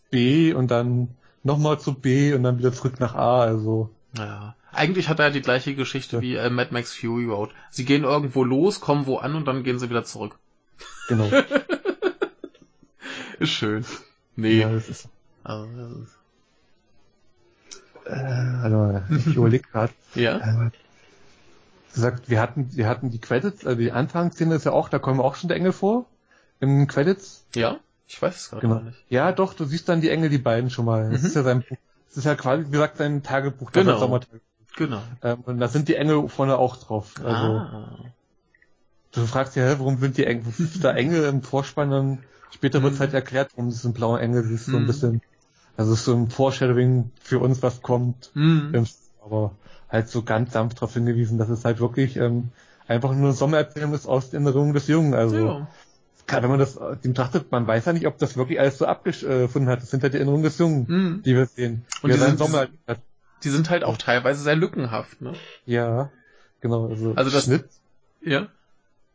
B 0.10 0.54
und 0.54 0.72
dann 0.72 1.10
nochmal 1.44 1.80
zu 1.80 1.94
B 1.94 2.34
und 2.34 2.44
dann 2.44 2.58
wieder 2.60 2.74
zurück 2.74 3.00
nach 3.00 3.16
A, 3.16 3.42
also. 3.42 3.90
Ja. 4.18 4.56
Eigentlich 4.72 5.10
hat 5.10 5.20
er 5.20 5.28
ja 5.28 5.32
die 5.32 5.42
gleiche 5.42 5.76
Geschichte 5.76 6.18
ja. 6.18 6.22
wie 6.22 6.36
äh, 6.36 6.50
Mad 6.50 6.74
Max 6.74 6.94
Fury 6.94 7.26
Road. 7.26 7.52
Sie 7.70 7.86
gehen 7.86 8.04
irgendwo 8.04 8.44
los, 8.44 8.80
kommen 8.80 9.06
wo 9.06 9.18
an 9.18 9.36
und 9.36 9.46
dann 9.46 9.64
gehen 9.64 9.80
sie 9.80 9.90
wieder 9.90 10.04
zurück. 10.04 10.38
Genau. 11.08 11.30
ist 13.40 13.50
schön. 13.50 13.86
Nee. 14.36 14.62
Ja, 14.62 14.72
das 14.72 14.90
ist, 14.90 15.10
also, 15.44 15.68
das 15.78 15.92
ist 15.92 16.22
äh, 18.06 18.14
also, 18.14 19.02
ich 19.16 19.28
überlege 19.36 19.68
gerade. 19.70 19.94
ja. 20.16 20.38
Äh, 20.38 20.70
gesagt, 21.94 22.30
wir 22.30 22.40
hatten, 22.40 22.76
wir 22.76 22.88
hatten 22.88 23.12
die 23.12 23.20
Credits, 23.20 23.66
also 23.66 23.78
die 23.78 23.92
Anfangsszene 23.92 24.56
ist 24.56 24.66
ja 24.66 24.72
auch, 24.72 24.90
da 24.90 24.98
kommen 24.98 25.20
auch 25.20 25.36
schon 25.36 25.50
der 25.50 25.58
Engel 25.58 25.74
vor. 25.74 26.06
Im 26.60 26.88
Credits. 26.88 27.46
Ja, 27.56 27.80
ich 28.08 28.22
weiß 28.22 28.36
es 28.36 28.50
gerade 28.50 28.62
genau. 28.62 28.80
nicht. 28.80 29.04
Ja, 29.10 29.32
doch, 29.32 29.54
du 29.54 29.66
siehst 29.66 29.90
dann 29.90 30.00
die 30.00 30.10
Engel, 30.10 30.30
die 30.30 30.38
beiden 30.38 30.70
schon 30.70 30.86
mal. 30.86 31.08
Mhm. 31.08 31.12
Das 31.12 31.24
ist 31.24 31.36
ja 31.36 31.44
sein 31.44 31.64
Buch. 31.68 31.78
Das 32.12 32.18
ist 32.18 32.26
ja 32.26 32.36
quasi, 32.36 32.66
wie 32.68 32.72
gesagt, 32.72 32.98
sein 32.98 33.24
Tagebuch, 33.24 33.72
genau. 33.72 33.98
Sommertagebuch. 33.98 34.42
Genau. 34.76 35.02
Ähm, 35.22 35.40
und 35.46 35.60
da 35.60 35.68
sind 35.68 35.88
die 35.88 35.96
Engel 35.96 36.28
vorne 36.28 36.58
auch 36.58 36.78
drauf. 36.78 37.14
Also, 37.24 37.30
ah. 37.30 38.00
Du 39.12 39.26
fragst 39.26 39.56
ja, 39.56 39.80
warum 39.80 39.98
sind 39.98 40.18
die 40.18 40.26
Engel, 40.26 40.54
da 40.82 40.94
Engel 40.94 41.24
im 41.26 41.42
Vorspann 41.42 41.92
dann, 41.92 42.20
später 42.52 42.80
mhm. 42.80 42.84
wird 42.84 43.00
halt 43.00 43.14
erklärt, 43.14 43.52
warum 43.56 43.70
diesen 43.70 43.94
blauen 43.94 44.20
Engel 44.20 44.44
siehst, 44.44 44.66
so 44.66 44.78
ein 44.78 44.84
mhm. 44.84 44.88
bisschen, 44.88 45.22
also 45.78 45.96
so 45.96 46.14
ein 46.14 46.30
Foreshadowing 46.30 47.12
für 47.22 47.40
uns, 47.40 47.62
was 47.62 47.82
kommt, 47.82 48.32
mhm. 48.34 48.86
aber 49.24 49.52
halt 49.90 50.10
so 50.10 50.24
ganz 50.24 50.54
sanft 50.54 50.78
darauf 50.78 50.94
hingewiesen, 50.94 51.38
dass 51.38 51.50
es 51.50 51.66
halt 51.66 51.80
wirklich 51.80 52.18
ähm, 52.18 52.50
einfach 52.88 53.12
nur 53.12 53.26
eine 53.26 53.34
Sommererzählung 53.34 53.94
ist 53.94 54.06
aus 54.06 54.30
den 54.30 54.46
Erinnerungen 54.46 54.74
des 54.74 54.88
Jungen, 54.88 55.14
also 55.14 55.38
ja. 55.38 55.68
Gerade 56.32 56.44
wenn 56.44 56.52
man 56.52 56.60
das 56.60 56.80
dem 57.04 57.14
trachtet, 57.14 57.52
man 57.52 57.68
weiß 57.68 57.86
ja 57.86 57.94
nicht, 57.94 58.08
ob 58.08 58.18
das 58.18 58.38
wirklich 58.38 58.60
alles 58.60 58.78
so 58.78 58.86
abgefunden 58.86 59.68
hat. 59.68 59.82
Das 59.82 59.90
sind 59.92 60.02
halt 60.02 60.14
die 60.14 60.18
Erinnerungen 60.18 60.44
des 60.44 60.58
Jungen, 60.58 60.86
mhm. 60.88 61.22
die 61.24 61.36
wir 61.36 61.46
sehen. 61.46 61.86
Und 62.02 62.14
die 62.14 62.18
sind, 62.18 62.38
Sommer 62.38 62.68
die 63.44 63.50
sind 63.50 63.70
halt 63.70 63.84
auch 63.84 63.98
teilweise 63.98 64.42
sehr 64.42 64.56
lückenhaft, 64.56 65.22
ne? 65.22 65.34
Ja, 65.66 66.10
genau. 66.62 66.88
Also, 66.88 67.14
also 67.16 67.30
das 67.30 67.46
Schnitt. 67.46 67.66
Ja. 68.22 68.48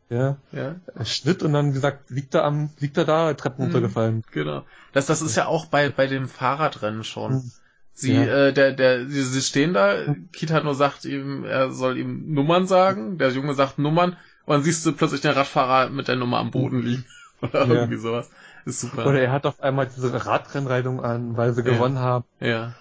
Ja. 0.09 0.37
ja. 0.51 0.75
Schnitt 1.05 1.43
und 1.43 1.53
dann, 1.53 1.69
wie 1.69 1.73
gesagt, 1.73 2.09
liegt 2.09 2.35
er 2.35 2.43
am, 2.43 2.69
liegt 2.79 2.97
er 2.97 3.05
da, 3.05 3.33
Treppen 3.33 3.65
mhm, 3.65 3.71
runtergefallen. 3.71 4.23
Genau. 4.31 4.63
Das, 4.93 5.07
das 5.07 5.21
ist 5.21 5.35
ja 5.35 5.47
auch 5.47 5.65
bei, 5.65 5.89
bei 5.89 6.07
dem 6.07 6.27
Fahrradrennen 6.27 7.03
schon. 7.03 7.33
Mhm. 7.33 7.51
Sie, 7.93 8.13
ja. 8.13 8.47
äh, 8.47 8.53
der, 8.53 8.73
der, 8.73 9.07
sie, 9.07 9.23
sie 9.23 9.41
stehen 9.41 9.73
da, 9.73 10.15
Kita 10.31 10.61
nur 10.61 10.75
sagt 10.75 11.03
ihm, 11.05 11.43
er 11.45 11.71
soll 11.71 11.97
ihm 11.97 12.31
Nummern 12.31 12.67
sagen, 12.67 13.17
der 13.17 13.31
Junge 13.31 13.55
sagt 13.55 13.79
Nummern, 13.79 14.17
und 14.47 14.53
dann 14.53 14.63
siehst 14.63 14.83
du 14.85 14.93
plötzlich 14.93 15.21
den 15.21 15.31
Radfahrer 15.31 15.89
mit 15.89 16.07
der 16.07 16.15
Nummer 16.15 16.39
am 16.39 16.49
Boden 16.49 16.81
liegen. 16.81 17.05
Oder 17.41 17.67
ja. 17.67 17.73
irgendwie 17.75 17.99
sowas. 17.99 18.31
Ist 18.65 18.79
super. 18.79 19.05
Oder 19.05 19.21
er 19.21 19.31
hat 19.31 19.45
auf 19.45 19.61
einmal 19.61 19.87
diese 19.87 20.25
Radrennreidung 20.25 21.03
an, 21.03 21.37
weil 21.37 21.53
sie 21.53 21.61
ja. 21.61 21.71
gewonnen 21.71 21.99
haben. 21.99 22.25
Ja. 22.39 22.73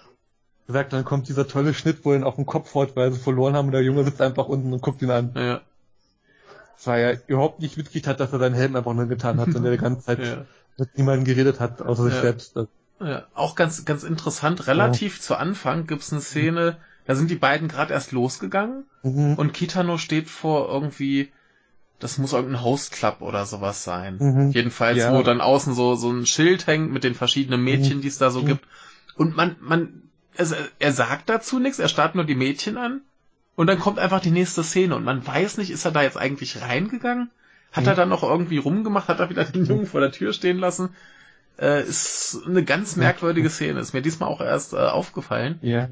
Gesagt, 0.66 0.94
dann 0.94 1.04
kommt 1.04 1.28
dieser 1.28 1.46
tolle 1.46 1.74
Schnitt, 1.74 1.98
wo 2.04 2.12
er 2.12 2.16
ihn 2.16 2.24
auf 2.24 2.36
den 2.36 2.46
Kopf 2.46 2.74
haut, 2.74 2.96
weil 2.96 3.12
sie 3.12 3.20
verloren 3.20 3.54
haben 3.54 3.66
und 3.66 3.72
der 3.72 3.82
Junge 3.82 4.02
sitzt 4.02 4.22
einfach 4.22 4.46
unten 4.46 4.72
und 4.72 4.80
guckt 4.80 5.02
ihn 5.02 5.10
an. 5.10 5.32
Ja 5.36 5.60
weil 6.84 7.02
er 7.02 7.28
überhaupt 7.28 7.60
nicht 7.60 7.76
mitgekriegt 7.76 8.06
hat, 8.06 8.20
dass 8.20 8.32
er 8.32 8.38
seinen 8.38 8.54
Helm 8.54 8.76
einfach 8.76 8.92
nur 8.92 9.06
getan 9.06 9.40
hat 9.40 9.54
und 9.54 9.64
er 9.64 9.70
die 9.70 9.78
ganze 9.78 10.04
Zeit 10.04 10.18
ja. 10.24 10.44
mit 10.76 10.96
niemandem 10.96 11.24
geredet 11.24 11.60
hat, 11.60 11.82
außer 11.82 12.04
sich 12.04 12.14
selbst. 12.14 12.58
Ja, 13.00 13.24
auch 13.34 13.54
ganz, 13.54 13.84
ganz 13.84 14.02
interessant, 14.04 14.66
relativ 14.66 15.20
zu 15.20 15.36
Anfang 15.36 15.86
gibt's 15.86 16.12
eine 16.12 16.22
Szene, 16.22 16.78
da 17.06 17.14
sind 17.14 17.30
die 17.30 17.36
beiden 17.36 17.68
gerade 17.68 17.92
erst 17.92 18.12
losgegangen 18.12 18.84
mhm. 19.02 19.34
und 19.34 19.52
Kitano 19.52 19.98
steht 19.98 20.28
vor 20.28 20.68
irgendwie, 20.68 21.30
das 21.98 22.18
muss 22.18 22.32
irgendein 22.32 22.62
Host 22.62 22.92
Club 22.92 23.20
oder 23.20 23.46
sowas 23.46 23.84
sein. 23.84 24.18
Mhm. 24.18 24.50
Jedenfalls, 24.50 24.98
ja. 24.98 25.14
wo 25.14 25.22
dann 25.22 25.40
außen 25.40 25.74
so, 25.74 25.94
so 25.94 26.10
ein 26.10 26.26
Schild 26.26 26.66
hängt 26.66 26.92
mit 26.92 27.04
den 27.04 27.14
verschiedenen 27.14 27.62
Mädchen, 27.62 27.98
mhm. 27.98 28.00
die 28.02 28.08
es 28.08 28.18
da 28.18 28.30
so 28.30 28.42
mhm. 28.42 28.46
gibt. 28.46 28.64
Und 29.16 29.36
man, 29.36 29.56
man, 29.60 30.02
also 30.36 30.54
er 30.78 30.92
sagt 30.92 31.28
dazu 31.28 31.58
nichts, 31.58 31.78
er 31.78 31.88
starrt 31.88 32.14
nur 32.14 32.24
die 32.24 32.34
Mädchen 32.34 32.76
an 32.76 33.00
und 33.54 33.66
dann 33.68 33.78
kommt 33.78 33.98
einfach 33.98 34.20
die 34.20 34.30
nächste 34.30 34.62
Szene 34.62 34.94
und 34.94 35.04
man 35.04 35.26
weiß 35.26 35.56
nicht, 35.56 35.70
ist 35.70 35.84
er 35.84 35.92
da 35.92 36.02
jetzt 36.02 36.18
eigentlich 36.18 36.60
reingegangen? 36.60 37.30
Hat 37.72 37.84
mhm. 37.84 37.88
er 37.88 37.94
dann 37.94 38.08
noch 38.10 38.22
irgendwie 38.22 38.58
rumgemacht? 38.58 39.08
Hat 39.08 39.20
er 39.20 39.30
wieder 39.30 39.44
den 39.44 39.64
Jungen 39.64 39.86
vor 39.86 40.00
der 40.00 40.12
Tür 40.12 40.32
stehen 40.32 40.58
lassen? 40.58 40.90
Äh, 41.58 41.82
ist 41.82 42.42
eine 42.46 42.64
ganz 42.64 42.96
merkwürdige 42.96 43.48
Szene. 43.48 43.80
Ist 43.80 43.94
mir 43.94 44.02
diesmal 44.02 44.28
auch 44.28 44.42
erst 44.42 44.74
äh, 44.74 44.76
aufgefallen. 44.76 45.58
Ja. 45.62 45.88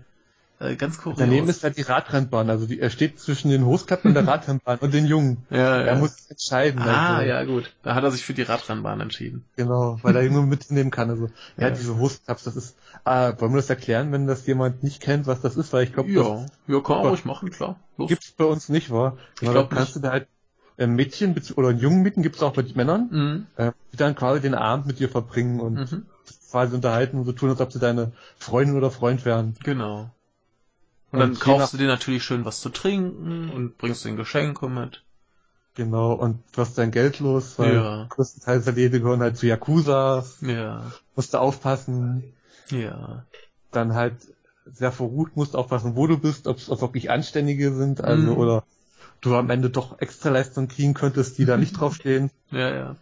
Äh, 0.61 0.77
ganz 0.77 0.99
kurios. 0.99 1.19
Daneben 1.19 1.49
ist 1.49 1.65
halt 1.65 1.77
die 1.77 1.83
Radrennbahn. 1.83 2.49
Also 2.49 2.67
die, 2.67 2.79
er 2.79 2.91
steht 2.91 3.19
zwischen 3.19 3.51
den 3.51 3.65
Hostklappen 3.67 4.09
und 4.09 4.15
der 4.15 4.27
Radrennbahn 4.29 4.79
und 4.79 4.95
den 4.95 5.07
Jungen. 5.07 5.39
Ja, 5.51 5.59
ja. 5.59 5.83
Er 5.83 5.97
muss 5.97 6.31
entscheiden. 6.31 6.81
Ah, 6.81 7.17
also. 7.17 7.29
ja, 7.29 7.45
gut. 7.45 7.75
Da 7.83 7.95
hat 7.95 8.05
er 8.05 8.11
sich 8.11 8.25
für 8.25 8.35
die 8.35 8.43
Radrennbahn 8.43 9.01
entschieden. 9.01 9.45
Genau, 9.57 9.99
weil 10.03 10.15
er 10.15 10.23
Junge 10.25 10.43
mitnehmen 10.43 10.91
kann. 10.91 11.11
Also, 11.11 11.27
ja, 11.57 11.69
ja. 11.69 11.71
diese 11.71 11.99
Hostklaps, 11.99 12.45
das 12.45 12.57
ist, 12.57 12.77
ah, 13.05 13.33
wollen 13.39 13.53
wir 13.53 13.59
das 13.59 13.71
erklären, 13.71 14.13
wenn 14.13 14.27
das 14.27 14.47
jemand 14.47 14.83
nicht 14.83 15.01
kennt, 15.01 15.27
was 15.27 15.41
das 15.41 15.57
ist? 15.57 15.73
Weil 15.73 15.85
ich 15.85 15.93
glaube, 15.93 16.11
ja, 16.11 16.47
ja, 16.69 16.81
kann 16.81 16.99
man 16.99 17.09
ruhig 17.09 17.25
machen, 17.25 17.51
klar. 17.51 17.77
Los. 17.97 18.09
Gibt's 18.09 18.31
bei 18.33 18.45
uns 18.45 18.69
nicht, 18.69 18.91
wa? 18.91 19.17
Ich 19.41 19.51
glaube, 19.51 19.75
kannst 19.75 19.97
du 19.97 20.01
da 20.01 20.11
halt 20.11 20.29
äh, 20.77 20.87
Mädchen 20.87 21.35
oder 21.57 21.69
einen 21.69 21.79
Jungen 21.79 22.03
mieten, 22.03 22.23
gibt's 22.23 22.43
auch 22.43 22.57
mit 22.57 22.77
Männern, 22.77 23.09
mhm. 23.11 23.47
äh, 23.57 23.73
die 23.93 23.97
dann 23.97 24.15
quasi 24.15 24.41
den 24.41 24.55
Abend 24.55 24.87
mit 24.87 24.99
dir 24.99 25.09
verbringen 25.09 25.61
und 25.61 25.93
mhm. 25.93 26.07
quasi 26.51 26.75
unterhalten 26.75 27.19
und 27.19 27.25
so 27.25 27.33
tun, 27.33 27.51
als 27.51 27.61
ob 27.61 27.73
sie 27.73 27.79
deine 27.79 28.13
Freundin 28.39 28.77
oder 28.77 28.91
Freund 28.91 29.25
wären. 29.25 29.57
Genau. 29.63 30.11
Und, 31.15 31.23
und 31.23 31.31
dann 31.31 31.39
kaufst 31.39 31.73
du 31.73 31.79
dir 31.79 31.87
natürlich 31.87 32.25
schön 32.25 32.45
was 32.45 32.61
zu 32.61 32.71
trinken 32.71 33.51
und 33.51 33.79
bringst 33.79 34.05
den 34.05 34.17
Geschenke 34.17 34.69
mit. 34.69 35.03
Genau, 35.77 36.13
und 36.13 36.43
du 36.53 36.61
hast 36.61 36.79
dein 36.79 36.91
Geld 36.91 37.21
los, 37.21 37.59
weil 37.59 37.75
ja. 37.75 38.07
größtenteils 38.09 38.65
der 38.65 38.75
Leben 38.75 39.01
gehören 39.01 39.21
halt 39.21 39.37
zu 39.37 39.47
Yakuza. 39.47 40.25
Ja. 40.41 40.93
Musst 41.17 41.35
du 41.35 41.39
aufpassen. 41.39 42.33
Ja. 42.71 43.25
Dann 43.71 43.95
halt 43.95 44.15
sehr 44.67 44.93
verrucht, 44.93 45.37
musst 45.37 45.57
aufpassen, 45.57 45.97
wo 45.97 46.07
du 46.07 46.19
bist, 46.19 46.47
ob 46.47 46.59
es 46.59 46.69
wirklich 46.69 47.11
Anständige 47.11 47.73
sind, 47.75 48.03
also, 48.03 48.33
mhm. 48.33 48.39
oder 48.39 48.65
du 49.21 49.37
am 49.37 49.51
Ende 49.51 49.71
doch 49.71 50.01
extra 50.01 50.31
Leistung 50.31 50.69
kriegen 50.69 50.95
könntest, 50.95 51.39
die 51.39 51.45
da 51.45 51.57
nicht 51.57 51.73
draufstehen. 51.79 52.31
Ja, 52.51 52.75
ja. 52.75 52.97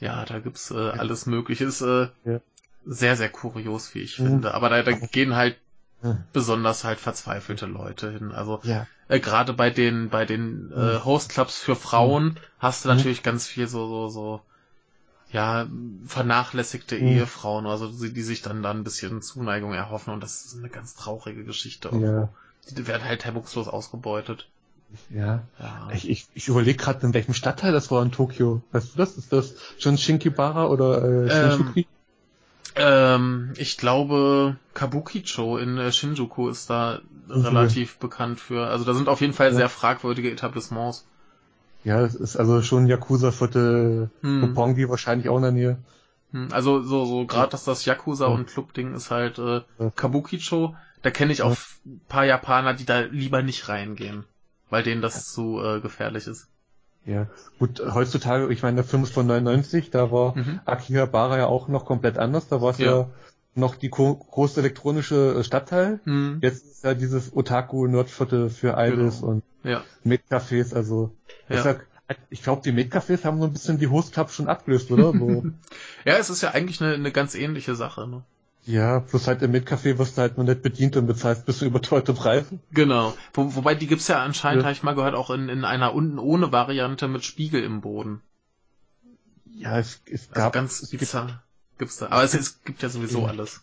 Ja, 0.00 0.24
da 0.24 0.38
gibt's 0.38 0.70
äh, 0.70 0.74
alles 0.74 1.26
Mögliche. 1.26 1.64
Ist 1.64 1.80
äh, 1.80 2.08
ja. 2.24 2.40
sehr, 2.84 3.16
sehr 3.16 3.30
kurios, 3.30 3.94
wie 3.94 4.00
ich 4.00 4.18
mhm. 4.18 4.26
finde. 4.26 4.54
Aber 4.54 4.68
da, 4.68 4.82
da 4.82 4.92
gehen 4.92 5.34
halt 5.34 5.56
mhm. 6.04 6.18
besonders 6.32 6.84
halt 6.84 7.00
verzweifelte 7.00 7.66
Leute 7.66 8.10
hin. 8.12 8.30
Also 8.30 8.60
ja. 8.62 8.86
äh, 9.08 9.18
gerade 9.18 9.52
bei 9.52 9.70
den 9.70 10.10
bei 10.10 10.24
den 10.24 10.70
äh, 10.72 10.94
mhm. 10.94 11.04
Hostclubs 11.04 11.58
für 11.58 11.76
Frauen 11.76 12.24
mhm. 12.24 12.36
hast 12.58 12.84
du 12.84 12.88
natürlich 12.90 13.22
ganz 13.22 13.46
viel 13.46 13.66
so 13.66 13.88
so 13.88 14.08
so 14.08 14.40
ja, 15.34 15.66
vernachlässigte 16.06 16.96
mhm. 16.96 17.08
Ehefrauen, 17.08 17.66
also 17.66 17.88
die, 17.88 18.12
die 18.12 18.22
sich 18.22 18.42
dann 18.42 18.62
da 18.62 18.70
ein 18.70 18.84
bisschen 18.84 19.20
Zuneigung 19.20 19.74
erhoffen 19.74 20.14
und 20.14 20.22
das 20.22 20.44
ist 20.44 20.56
eine 20.56 20.68
ganz 20.68 20.94
traurige 20.94 21.42
Geschichte. 21.42 21.90
Ja. 21.92 22.28
Die 22.70 22.86
werden 22.86 23.02
halt 23.04 23.24
hemmungslos 23.24 23.66
ausgebeutet. 23.66 24.46
Ja. 25.10 25.42
ja. 25.58 25.88
Ich, 25.92 26.08
ich, 26.08 26.28
ich 26.34 26.46
überlege 26.46 26.78
gerade, 26.78 27.04
in 27.04 27.14
welchem 27.14 27.34
Stadtteil 27.34 27.72
das 27.72 27.90
war 27.90 28.00
in 28.04 28.12
Tokio. 28.12 28.62
Weißt 28.70 28.94
du 28.94 28.98
das? 28.98 29.16
Ist 29.16 29.32
das 29.32 29.54
schon 29.78 29.98
Shinkibara 29.98 30.66
oder 30.66 31.02
äh, 31.02 31.30
Shinjuku? 31.30 31.80
Ähm, 31.80 31.84
ähm, 32.76 33.52
ich 33.56 33.76
glaube, 33.76 34.56
Kabukicho 34.74 35.58
in 35.58 35.78
äh, 35.78 35.92
Shinjuku 35.92 36.48
ist 36.48 36.70
da 36.70 37.00
mhm. 37.28 37.42
relativ 37.42 37.98
bekannt 37.98 38.40
für. 38.40 38.66
Also 38.66 38.84
da 38.84 38.94
sind 38.94 39.08
auf 39.08 39.20
jeden 39.20 39.32
Fall 39.32 39.48
ja. 39.48 39.54
sehr 39.54 39.68
fragwürdige 39.68 40.30
Etablissements. 40.30 41.06
Ja, 41.84 42.00
es 42.00 42.14
ist 42.14 42.36
also 42.36 42.62
schon 42.62 42.86
Yakuza-Viertel, 42.86 44.10
hm. 44.22 44.42
Roppongi 44.42 44.88
wahrscheinlich 44.88 45.28
auch 45.28 45.36
in 45.36 45.42
der 45.42 45.52
Nähe. 45.52 45.78
Hm, 46.32 46.48
also 46.50 46.82
so, 46.82 47.04
so 47.04 47.26
gerade 47.26 47.50
dass 47.50 47.64
das 47.64 47.84
Yakuza- 47.84 48.26
und 48.26 48.46
Club-Ding 48.46 48.94
ist 48.94 49.10
halt 49.10 49.38
äh, 49.38 49.60
Kabukicho. 49.94 50.74
Da 51.02 51.10
kenne 51.10 51.32
ich 51.32 51.42
auch 51.42 51.54
ein 51.84 52.00
paar 52.08 52.24
Japaner, 52.24 52.72
die 52.72 52.86
da 52.86 53.00
lieber 53.00 53.42
nicht 53.42 53.68
reingehen, 53.68 54.24
weil 54.70 54.82
denen 54.82 55.02
das 55.02 55.30
zu 55.30 55.62
äh, 55.62 55.80
gefährlich 55.80 56.26
ist. 56.26 56.48
Ja, 57.06 57.26
gut, 57.58 57.82
heutzutage, 57.94 58.50
ich 58.52 58.62
meine, 58.62 58.76
der 58.76 58.84
Film 58.84 59.02
ist 59.02 59.12
von 59.12 59.26
99, 59.26 59.90
da 59.90 60.10
war 60.10 60.36
mhm. 60.36 60.60
Akihabara 60.64 61.36
ja 61.36 61.46
auch 61.46 61.68
noch 61.68 61.84
komplett 61.84 62.18
anders. 62.18 62.48
Da 62.48 62.62
war 62.62 62.70
es 62.70 62.78
ja. 62.78 62.86
ja. 62.86 63.10
noch 63.54 63.74
die 63.74 63.90
große 63.90 64.60
elektronische 64.60 65.36
äh, 65.38 65.44
Stadtteil. 65.44 66.00
Mhm. 66.04 66.38
Jetzt 66.40 66.64
ist 66.64 66.84
ja 66.84 66.94
dieses 66.94 67.36
Otaku-Nerdviertel 67.36 68.48
für 68.48 68.76
Idols 68.78 69.20
genau. 69.20 69.32
und 69.32 69.42
ja. 69.64 69.82
Metcafés, 70.04 70.74
also 70.74 71.14
ja. 71.48 71.56
Deshalb, 71.56 71.82
ich 72.30 72.42
glaube, 72.42 72.62
die 72.62 72.72
Metcafés 72.72 73.24
haben 73.24 73.40
so 73.40 73.46
ein 73.46 73.52
bisschen 73.52 73.78
die 73.78 73.88
Host 73.88 74.12
Clubs 74.12 74.34
schon 74.34 74.48
abgelöst, 74.48 74.90
oder? 74.90 75.12
So. 75.18 75.44
ja, 76.04 76.16
es 76.16 76.30
ist 76.30 76.42
ja 76.42 76.50
eigentlich 76.50 76.80
eine, 76.80 76.94
eine 76.94 77.12
ganz 77.12 77.34
ähnliche 77.34 77.74
Sache, 77.74 78.06
ne? 78.08 78.24
Ja, 78.66 79.00
plus 79.00 79.26
halt 79.26 79.42
im 79.42 79.52
Metcafé 79.52 79.98
wirst 79.98 80.16
du 80.16 80.22
halt 80.22 80.36
nur 80.38 80.46
nicht 80.46 80.62
bedient 80.62 80.96
und 80.96 81.06
bezahlst 81.06 81.44
bis 81.44 81.58
du 81.58 81.66
überteuerte 81.66 82.14
Preise. 82.14 82.58
Genau. 82.72 83.14
Wo, 83.34 83.54
wobei 83.56 83.74
die 83.74 83.86
gibt's 83.86 84.08
ja 84.08 84.22
anscheinend, 84.22 84.62
ja. 84.62 84.64
habe 84.66 84.72
ich 84.72 84.82
mal 84.82 84.94
gehört, 84.94 85.14
auch 85.14 85.30
in, 85.30 85.48
in 85.48 85.64
einer 85.64 85.94
unten 85.94 86.18
ohne 86.18 86.50
Variante 86.50 87.06
mit 87.08 87.24
Spiegel 87.24 87.62
im 87.62 87.80
Boden. 87.82 88.22
Ja, 89.56 89.78
es, 89.78 90.00
es 90.10 90.28
Also 90.30 90.34
gab 90.34 90.52
ganz 90.54 90.88
bizarr. 90.90 91.42
Gibt's 91.78 91.98
da. 91.98 92.06
Aber 92.06 92.22
es, 92.22 92.34
es 92.34 92.62
gibt 92.64 92.82
ja 92.82 92.88
sowieso 92.88 93.22
Ja. 93.22 93.28
alles. 93.28 93.62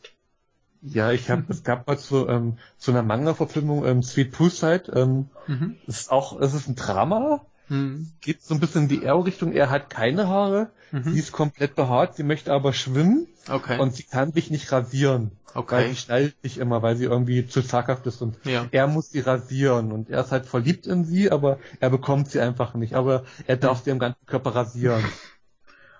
Ja, 0.83 1.11
ich 1.11 1.29
habe, 1.29 1.43
es 1.49 1.63
gab 1.63 1.85
mal 1.87 1.97
zu, 1.97 2.27
ähm, 2.27 2.57
zu 2.77 2.91
einer 2.91 3.03
Manga-Verfilmung 3.03 3.85
ähm, 3.85 4.01
Sweet 4.03 4.31
Poolside. 4.31 4.91
Ähm, 4.95 5.29
Mhm. 5.47 5.77
es 5.87 6.01
ist 6.01 6.11
auch, 6.11 6.39
es 6.39 6.53
ist 6.53 6.67
ein 6.67 6.75
Drama, 6.75 7.45
Mhm. 7.71 8.11
geht 8.21 8.41
so 8.43 8.53
ein 8.53 8.59
bisschen 8.59 8.83
in 8.83 8.87
die 8.89 9.03
Ero-Richtung. 9.03 9.53
Er 9.53 9.69
hat 9.69 9.89
keine 9.89 10.27
Haare, 10.27 10.71
sie 10.91 10.97
Mhm. 10.97 11.15
ist 11.15 11.31
komplett 11.31 11.75
behaart, 11.75 12.15
sie 12.17 12.23
möchte 12.23 12.51
aber 12.51 12.73
schwimmen 12.73 13.27
Okay. 13.49 13.79
und 13.79 13.95
sie 13.95 14.03
kann 14.03 14.33
sich 14.33 14.51
nicht 14.51 14.71
rasieren, 14.73 15.31
weil 15.53 15.61
okay. 15.63 15.89
sie 15.89 15.95
schneidet 15.95 16.35
sich 16.41 16.57
immer, 16.57 16.81
weil 16.81 16.97
sie 16.97 17.05
irgendwie 17.05 17.47
zu 17.47 17.61
zaghaft 17.61 18.05
ist 18.07 18.21
und 18.21 18.37
Ja. 18.43 18.67
er 18.71 18.87
muss 18.87 19.09
sie 19.11 19.21
rasieren 19.21 19.91
und 19.93 20.09
er 20.09 20.21
ist 20.21 20.31
halt 20.31 20.45
verliebt 20.47 20.85
in 20.85 21.05
sie, 21.05 21.31
aber 21.31 21.59
er 21.79 21.89
bekommt 21.89 22.29
sie 22.29 22.41
einfach 22.41 22.73
nicht. 22.73 22.93
Aber 22.95 23.23
er 23.47 23.55
darf 23.57 23.83
sie 23.83 23.91
am 23.91 23.99
ganzen 23.99 24.25
Körper 24.25 24.53
rasieren. 24.55 25.03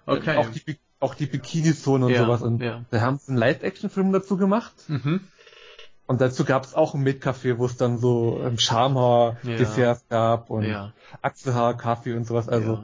Okay. 0.05 0.36
Auch 0.38 0.49
die, 0.49 0.78
auch 0.99 1.15
die 1.15 1.28
Bikini-Zone 1.28 2.07
und 2.07 2.11
Ja, 2.11 2.26
sowas. 2.26 2.41
Und 2.41 2.61
ja. 2.61 2.84
da 2.89 3.01
haben 3.01 3.17
sie 3.19 3.30
einen 3.30 3.38
Live-Action-Film 3.38 4.11
dazu 4.11 4.36
gemacht. 4.36 4.74
Mhm. 4.88 5.22
Und 6.12 6.20
dazu 6.20 6.43
gab 6.43 6.66
es 6.66 6.74
auch 6.74 6.93
ein 6.93 7.03
Metcafé, 7.07 7.57
wo 7.57 7.66
es 7.66 7.78
dann 7.78 7.97
so 7.97 8.41
ähm, 8.43 8.57
Schamhaar-Desserts 8.59 10.07
gab 10.09 10.49
und 10.49 10.64
Ja. 10.64 10.91
Achselhaar-Kaffee 11.22 12.14
und 12.16 12.26
sowas. 12.28 12.49
Also, 12.49 12.74
ja. 12.74 12.84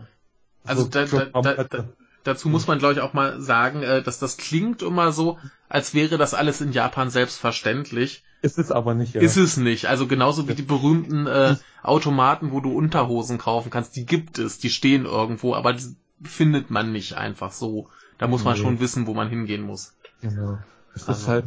Also 0.66 0.84
so 0.84 0.88
da, 0.90 1.06
da, 1.06 1.64
da, 1.64 1.84
dazu 2.24 2.48
muss 2.50 2.68
man, 2.68 2.80
glaube 2.80 2.94
ich, 2.94 3.02
auch 3.02 3.14
mal 3.14 3.42
sagen, 3.42 3.84
äh, 3.84 4.02
dass 4.02 4.20
das 4.20 4.38
klingt 4.38 4.82
immer 4.82 5.12
so, 5.12 5.38
als 5.68 5.94
wäre 5.94 6.18
das 6.18 6.34
alles 6.34 6.62
in 6.62 6.72
Japan 6.72 7.10
selbstverständlich. 7.10 8.24
ist 8.42 8.58
es 8.60 8.72
aber 8.72 8.94
nicht. 8.94 9.14
Ja. 9.16 9.22
Ist 9.22 9.36
es 9.36 9.58
nicht. 9.58 9.88
Also 9.88 10.08
genauso 10.08 10.46
wie 10.48 10.52
Ja. 10.52 10.56
die 10.56 10.62
berühmten 10.64 11.28
äh, 11.28 11.56
Automaten, 11.84 12.52
wo 12.52 12.62
du 12.62 12.72
Unterhosen 12.74 13.38
kaufen 13.38 13.70
kannst, 13.70 13.96
die 13.98 14.06
gibt 14.06 14.40
es, 14.40 14.58
die 14.58 14.70
stehen 14.70 15.06
irgendwo, 15.06 15.54
aber 15.54 15.74
die 15.74 15.96
findet 16.24 16.70
man 16.70 16.92
nicht 16.94 17.16
einfach 17.18 17.52
so. 17.52 17.90
Da 18.20 18.28
muss 18.28 18.44
man 18.46 18.54
Nee. 18.56 18.62
schon 18.62 18.80
wissen, 18.80 19.06
wo 19.06 19.14
man 19.14 19.28
hingehen 19.30 19.64
muss. 19.64 19.94
Genau. 20.22 20.60
Es 20.96 21.08
Also. 21.08 21.22
ist 21.22 21.28
halt, 21.28 21.46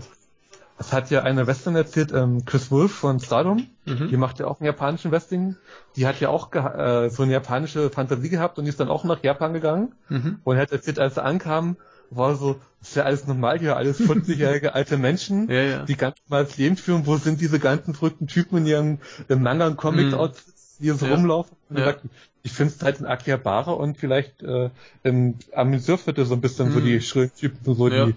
es 0.81 0.93
hat 0.93 1.11
ja 1.11 1.23
eine 1.23 1.47
Western 1.47 1.77
erzählt, 1.77 2.13
ähm, 2.13 2.45
Chris 2.45 2.71
Wolf 2.71 2.93
von 2.93 3.21
Stardom, 3.21 3.67
die 3.87 3.93
Mhm. 3.93 4.19
macht 4.21 4.39
ja 4.39 4.47
auch 4.47 4.61
einen 4.61 4.67
japanischen 4.67 5.11
Western. 5.11 5.57
Die 5.97 6.07
hat 6.07 6.21
ja 6.21 6.29
auch 6.31 6.53
äh, 6.55 7.11
so 7.11 7.23
eine 7.23 7.33
japanische 7.33 7.91
Fantasie 7.91 8.29
gehabt 8.31 8.59
und 8.59 8.65
die 8.65 8.71
ist 8.71 8.81
dann 8.81 8.89
auch 8.89 9.05
nach 9.05 9.23
Japan 9.23 9.53
gegangen 9.53 9.93
Mhm. 10.09 10.39
und 10.45 10.57
hat 10.57 10.73
erzählt, 10.73 10.99
als 10.99 11.17
er 11.17 11.25
ankam, 11.25 11.77
war 12.11 12.35
so, 12.35 12.61
ist 12.81 12.97
ja 12.97 13.05
alles 13.05 13.27
normal 13.27 13.59
hier, 13.59 13.77
alles 13.77 13.99
40-jährige 14.01 14.75
alte 14.75 14.97
Menschen, 14.97 15.49
Ja, 15.51 15.63
ja. 15.63 15.85
die 15.85 15.97
ganz 15.97 16.17
normales 16.29 16.57
Leben 16.57 16.77
führen. 16.77 17.07
Wo 17.07 17.17
sind 17.17 17.41
diese 17.41 17.59
ganzen 17.61 17.95
verrückten 17.95 18.27
Typen 18.27 18.59
in 18.59 18.67
ihren 18.67 18.99
im 19.29 19.43
Manga- 19.43 19.67
und 19.67 19.77
Comic-Outfits, 19.77 20.79
die 20.79 20.85
hier 20.85 20.95
so 20.95 21.07
Ja. 21.07 21.15
rumlaufen? 21.15 21.57
Und 21.69 21.79
Ja. 21.79 21.85
sagt, 21.85 22.03
ich 22.43 22.53
finde 22.53 22.73
es 22.75 22.83
halt 22.83 23.01
in 23.01 23.07
Akihabara 23.07 23.73
und 23.73 23.99
vielleicht 23.99 24.43
äh, 24.43 24.71
im 25.03 25.35
Amüsierviertel 25.55 26.25
so 26.25 26.35
ein 26.35 26.41
bisschen 26.41 26.71
so 26.71 26.79
Mhm. 26.81 26.85
die 26.85 27.01
schönen 27.01 27.35
Typen, 27.35 27.75
so 27.75 27.89
Ja. 27.89 28.07
die 28.07 28.15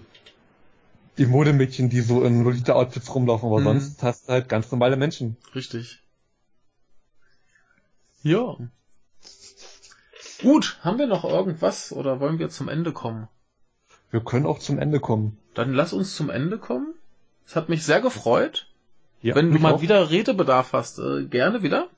die 1.18 1.26
Modemädchen, 1.26 1.90
die 1.90 2.00
so 2.00 2.22
in 2.24 2.42
Lolita-Outfits 2.44 3.14
rumlaufen, 3.14 3.46
aber 3.48 3.60
Mhm. 3.60 3.64
sonst 3.64 4.02
hast 4.02 4.28
du 4.28 4.32
halt 4.32 4.48
ganz 4.48 4.70
normale 4.70 4.96
Menschen. 4.96 5.36
Richtig. 5.54 6.00
Ja. 8.22 8.56
Gut, 10.42 10.78
haben 10.82 10.98
wir 10.98 11.06
noch 11.06 11.24
irgendwas 11.24 11.92
oder 11.92 12.20
wollen 12.20 12.38
wir 12.38 12.48
zum 12.48 12.68
Ende 12.68 12.92
kommen? 12.92 13.28
Wir 14.10 14.20
können 14.20 14.46
auch 14.46 14.58
zum 14.58 14.78
Ende 14.78 15.00
kommen. 15.00 15.38
Dann 15.54 15.72
lass 15.72 15.92
uns 15.92 16.14
zum 16.16 16.30
Ende 16.30 16.58
kommen. 16.58 16.94
Es 17.46 17.56
hat 17.56 17.68
mich 17.68 17.84
sehr 17.84 18.00
gefreut. 18.00 18.66
Ja, 19.22 19.34
Wenn 19.34 19.52
du 19.52 19.58
mal 19.58 19.74
auch. 19.74 19.80
wieder 19.82 20.10
Redebedarf 20.10 20.72
hast, 20.72 20.98
äh, 20.98 21.24
gerne 21.24 21.62
wieder. 21.62 21.88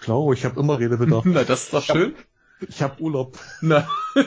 Klar, 0.00 0.32
ich 0.32 0.44
habe 0.44 0.58
immer 0.60 0.78
Redebedarf. 0.78 1.24
Na, 1.26 1.44
das 1.44 1.64
ist 1.64 1.72
doch 1.74 1.82
schön. 1.82 2.14
ich 2.60 2.82
habe 2.82 3.00
Urlaub. 3.02 3.38
Na. 3.60 3.86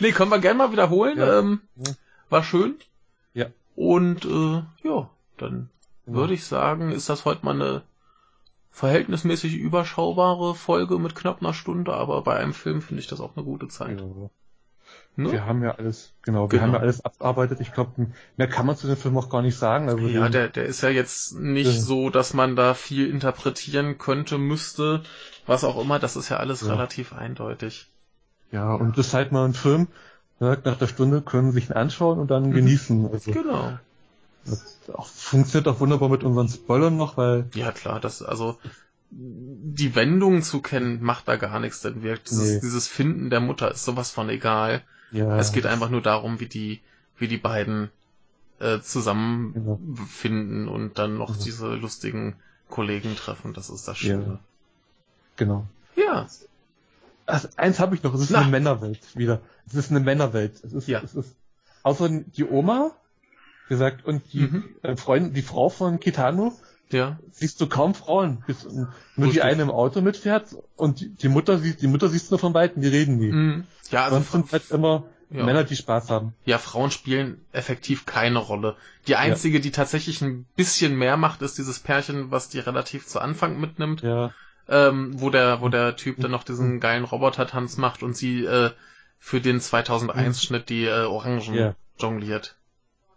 nee, 0.00 0.12
können 0.12 0.30
wir 0.30 0.38
gerne 0.38 0.58
mal 0.58 0.72
wiederholen. 0.72 1.18
Ja. 1.18 1.38
Ähm, 1.40 1.60
Ja. 1.76 1.92
war 2.30 2.42
schön. 2.44 2.76
Ja. 3.34 3.46
Und 3.76 4.24
äh, 4.24 4.62
ja, 4.88 5.10
dann 5.38 5.70
Genau. 6.06 6.18
würde 6.18 6.34
ich 6.34 6.44
sagen, 6.44 6.90
ist 6.92 7.08
das 7.08 7.24
heute 7.24 7.44
mal 7.44 7.54
eine 7.54 7.82
verhältnismäßig 8.70 9.54
überschaubare 9.56 10.54
Folge 10.54 10.98
mit 10.98 11.14
knapp 11.14 11.40
einer 11.40 11.54
Stunde, 11.54 11.94
aber 11.94 12.22
bei 12.22 12.36
einem 12.36 12.52
Film 12.54 12.82
finde 12.82 13.00
ich 13.00 13.06
das 13.08 13.20
auch 13.20 13.36
eine 13.36 13.44
gute 13.44 13.68
Zeit. 13.68 14.00
Ja. 14.00 14.06
Ne? 15.16 15.30
Wir 15.30 15.46
haben 15.46 15.62
ja 15.62 15.70
alles, 15.76 16.12
genau, 16.22 16.50
wir 16.50 16.58
Genau. 16.58 16.62
haben 16.62 16.72
ja 16.74 16.80
alles 16.80 17.04
abgearbeitet. 17.04 17.60
Ich 17.60 17.72
glaube, 17.72 18.08
mehr 18.36 18.48
kann 18.48 18.66
man 18.66 18.76
zu 18.76 18.88
dem 18.88 18.96
Film 18.96 19.16
auch 19.16 19.30
gar 19.30 19.42
nicht 19.42 19.56
sagen. 19.56 19.88
Also 19.88 20.06
Ja, 20.08 20.28
der, 20.28 20.48
der 20.48 20.64
ist 20.64 20.82
ja 20.82 20.88
jetzt 20.88 21.34
nicht 21.38 21.72
Ja. 21.72 21.80
so, 21.80 22.10
dass 22.10 22.34
man 22.34 22.56
da 22.56 22.74
viel 22.74 23.08
interpretieren 23.08 23.96
könnte, 23.96 24.38
müsste, 24.38 25.04
was 25.46 25.62
auch 25.62 25.80
immer. 25.80 26.00
Das 26.00 26.16
ist 26.16 26.28
ja 26.28 26.38
alles 26.38 26.62
Ja. 26.62 26.72
relativ 26.74 27.12
eindeutig. 27.12 27.88
Ja, 28.54 28.74
und 28.74 28.96
das 28.96 29.08
ist 29.08 29.14
halt 29.14 29.32
mal 29.32 29.44
ein 29.44 29.54
Film. 29.54 29.88
ne, 30.40 30.58
Nach 30.64 30.76
der 30.78 30.86
Stunde 30.86 31.20
können 31.20 31.52
Sie 31.52 31.60
sich 31.60 31.70
ihn 31.70 31.74
anschauen 31.76 32.18
und 32.18 32.30
dann 32.30 32.52
genießen. 32.52 33.10
Also 33.12 33.32
Genau. 33.32 33.78
das 34.46 34.78
auch, 34.94 35.06
funktioniert 35.06 35.68
auch 35.68 35.80
wunderbar 35.80 36.08
mit 36.08 36.24
unseren 36.24 36.48
Spoilern 36.48 36.96
noch, 36.96 37.16
weil 37.16 37.46
Ja, 37.54 37.72
klar, 37.72 38.00
das, 38.00 38.22
also, 38.22 38.58
die 39.10 39.94
Wendung 39.94 40.42
zu 40.42 40.60
kennen, 40.60 41.02
macht 41.02 41.28
da 41.28 41.36
gar 41.36 41.60
nichts, 41.60 41.80
denn 41.80 42.02
wir, 42.02 42.16
dieses, 42.16 42.54
Nee. 42.54 42.60
dieses 42.60 42.88
Finden 42.88 43.30
der 43.30 43.40
Mutter 43.40 43.70
ist 43.70 43.84
sowas 43.84 44.10
von 44.10 44.28
egal. 44.28 44.82
ja, 45.12 45.38
Es 45.38 45.52
geht 45.52 45.66
einfach 45.66 45.90
nur 45.90 46.02
darum, 46.02 46.40
wie 46.40 46.46
die, 46.48 46.80
wie 47.18 47.28
die 47.28 47.38
beiden 47.38 47.90
äh, 48.60 48.80
zusammenfinden 48.80 50.68
und 50.68 50.98
dann 50.98 51.16
noch 51.18 51.30
Mhm. 51.30 51.42
diese 51.44 51.74
lustigen 51.74 52.34
Kollegen 52.68 53.14
treffen. 53.16 53.52
Das 53.54 53.70
ist 53.70 53.86
das 53.88 53.98
Schöne. 53.98 54.38
genau. 55.36 55.66
Ja. 55.96 56.26
Also, 57.26 57.48
eins 57.56 57.80
habe 57.80 57.94
ich 57.94 58.02
noch, 58.02 58.14
es 58.14 58.20
ist 58.22 58.30
Na. 58.30 58.40
eine 58.40 58.50
Männerwelt 58.50 59.16
wieder. 59.16 59.40
Es 59.66 59.74
ist 59.74 59.90
eine 59.90 60.00
Männerwelt. 60.00 60.62
Es 60.62 60.72
ist, 60.72 60.88
Ja. 60.88 61.00
es 61.02 61.14
ist 61.14 61.36
außer 61.82 62.08
die 62.08 62.44
Oma, 62.44 62.92
gesagt, 63.68 64.04
und 64.04 64.22
die 64.32 64.40
Mhm. 64.40 64.64
äh, 64.82 64.96
Freundin, 64.96 65.32
die 65.32 65.42
Frau 65.42 65.68
von 65.70 65.98
Kitano, 66.00 66.52
Ja. 66.90 67.18
siehst 67.32 67.60
du 67.60 67.66
kaum 67.66 67.94
Frauen. 67.94 68.44
Bis, 68.46 68.64
nur 68.64 68.88
die 69.16 69.22
Richtig. 69.24 69.42
eine 69.44 69.62
im 69.62 69.70
Auto 69.70 70.00
mitfährt 70.02 70.54
und 70.76 71.00
die, 71.00 71.08
die 71.08 71.28
Mutter 71.28 71.58
siehst, 71.58 71.80
die 71.80 71.86
Mutter 71.86 72.08
siehst 72.08 72.28
du 72.30 72.34
nur 72.34 72.38
von 72.38 72.52
Weitem, 72.54 72.82
die 72.82 72.88
reden 72.88 73.16
nie. 73.16 73.32
Mhm. 73.32 73.64
Ja, 73.90 74.04
also 74.04 74.16
Sonst 74.16 74.32
sind 74.32 74.52
halt 74.52 74.70
immer 74.70 75.04
ja. 75.30 75.44
Männer, 75.44 75.64
die 75.64 75.76
Spaß 75.76 76.10
haben. 76.10 76.34
Ja, 76.44 76.58
Frauen 76.58 76.90
spielen 76.90 77.40
effektiv 77.52 78.04
keine 78.06 78.38
Rolle. 78.38 78.76
Die 79.08 79.16
einzige, 79.16 79.60
die 79.60 79.70
tatsächlich 79.70 80.20
ein 80.20 80.44
bisschen 80.56 80.94
mehr 80.96 81.16
macht, 81.16 81.40
ist 81.42 81.56
dieses 81.58 81.80
Pärchen, 81.80 82.30
was 82.30 82.50
die 82.50 82.58
relativ 82.58 83.06
zu 83.06 83.18
Anfang 83.18 83.58
mitnimmt, 83.58 84.02
Ja, 84.02 84.32
ähm, 84.68 85.20
wo 85.20 85.30
der, 85.30 85.60
wo 85.60 85.68
der 85.68 85.96
Typ 85.96 86.20
dann 86.20 86.30
noch 86.30 86.44
diesen 86.44 86.80
geilen 86.80 87.04
Roboter-Tanz 87.04 87.76
macht 87.76 88.02
und 88.02 88.16
sie 88.16 88.44
äh, 88.44 88.70
für 89.18 89.40
den 89.40 89.60
2001-Schnitt 89.60 90.68
die 90.68 90.84
äh, 90.84 91.04
Orangen 91.04 91.54
Ja. 91.54 91.74
jongliert. 91.98 92.56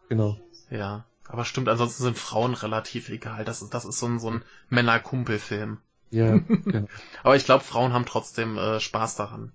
genau. 0.09 0.37
Ja. 0.69 1.05
Aber 1.29 1.43
stimmt, 1.43 1.67
ansonsten 1.67 2.03
sind 2.03 2.17
Frauen 2.17 2.53
relativ 2.53 3.09
egal. 3.09 3.43
Das 3.43 3.61
ist, 3.61 3.73
das 3.73 3.83
ist 3.83 3.99
so 3.99 4.05
ein, 4.07 4.19
so 4.19 4.29
ein 4.29 4.43
Männer-Kumpel-Film. 4.69 5.77
Ja, 6.11 6.37
genau. 6.65 6.87
Aber 7.23 7.35
ich 7.35 7.43
glaube, 7.43 7.63
Frauen 7.65 7.91
haben 7.91 8.05
trotzdem 8.05 8.57
äh, 8.57 8.79
Spaß 8.79 9.15
daran. 9.17 9.51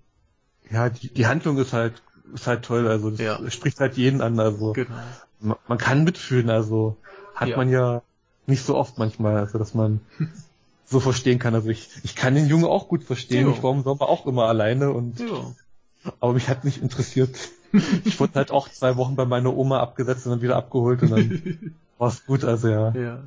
Ja, 0.70 0.90
die, 0.90 1.09
die 1.12 1.26
Handlung 1.26 1.57
ist 1.59 1.72
halt, 1.72 2.03
ist 2.34 2.47
halt 2.47 2.64
toll, 2.64 2.86
also 2.88 3.11
das 3.11 3.20
Ja. 3.20 3.51
spricht 3.51 3.80
halt 3.80 3.97
jeden 3.97 4.20
an, 4.20 4.38
also 4.38 4.72
Genau. 4.74 4.90
man, 5.40 5.57
man 5.66 5.78
kann 5.78 6.05
mitfühlen, 6.05 6.51
also 6.51 6.99
hat 7.34 7.49
Ja. 7.49 7.57
man 7.57 7.70
ja 7.70 8.03
nicht 8.47 8.64
so 8.64 8.76
oft 8.76 8.99
manchmal, 8.99 9.36
also 9.38 9.59
dass 9.59 9.72
man 9.74 10.01
so 10.84 11.00
verstehen 11.00 11.38
kann. 11.38 11.54
Also 11.54 11.68
ich, 11.70 11.88
ich 12.02 12.14
kann 12.14 12.34
den 12.34 12.46
Jungen 12.46 12.64
auch 12.64 12.88
gut 12.88 13.04
verstehen, 13.04 13.46
Jo. 13.46 13.52
ich 13.52 13.62
war 13.62 13.72
im 13.72 13.82
Sommer 13.82 14.08
auch 14.08 14.26
immer 14.26 14.46
alleine 14.46 14.90
und 14.92 15.18
Ja. 15.20 15.54
aber 16.20 16.32
mich 16.34 16.48
hat 16.48 16.64
nicht 16.64 16.82
interessiert. 16.82 17.36
Ich 18.04 18.20
wurde 18.20 18.34
halt 18.34 18.50
auch 18.50 18.68
zwei 18.68 18.96
Wochen 18.98 19.16
bei 19.16 19.24
meiner 19.24 19.56
Oma 19.56 19.80
abgesetzt 19.80 20.26
und 20.26 20.32
dann 20.32 20.42
wieder 20.42 20.56
abgeholt 20.56 21.02
und 21.02 21.10
dann 21.10 21.74
war's 21.98 22.26
gut, 22.26 22.44
also 22.44 22.68
ja. 22.68 22.90
Ja. 22.94 23.22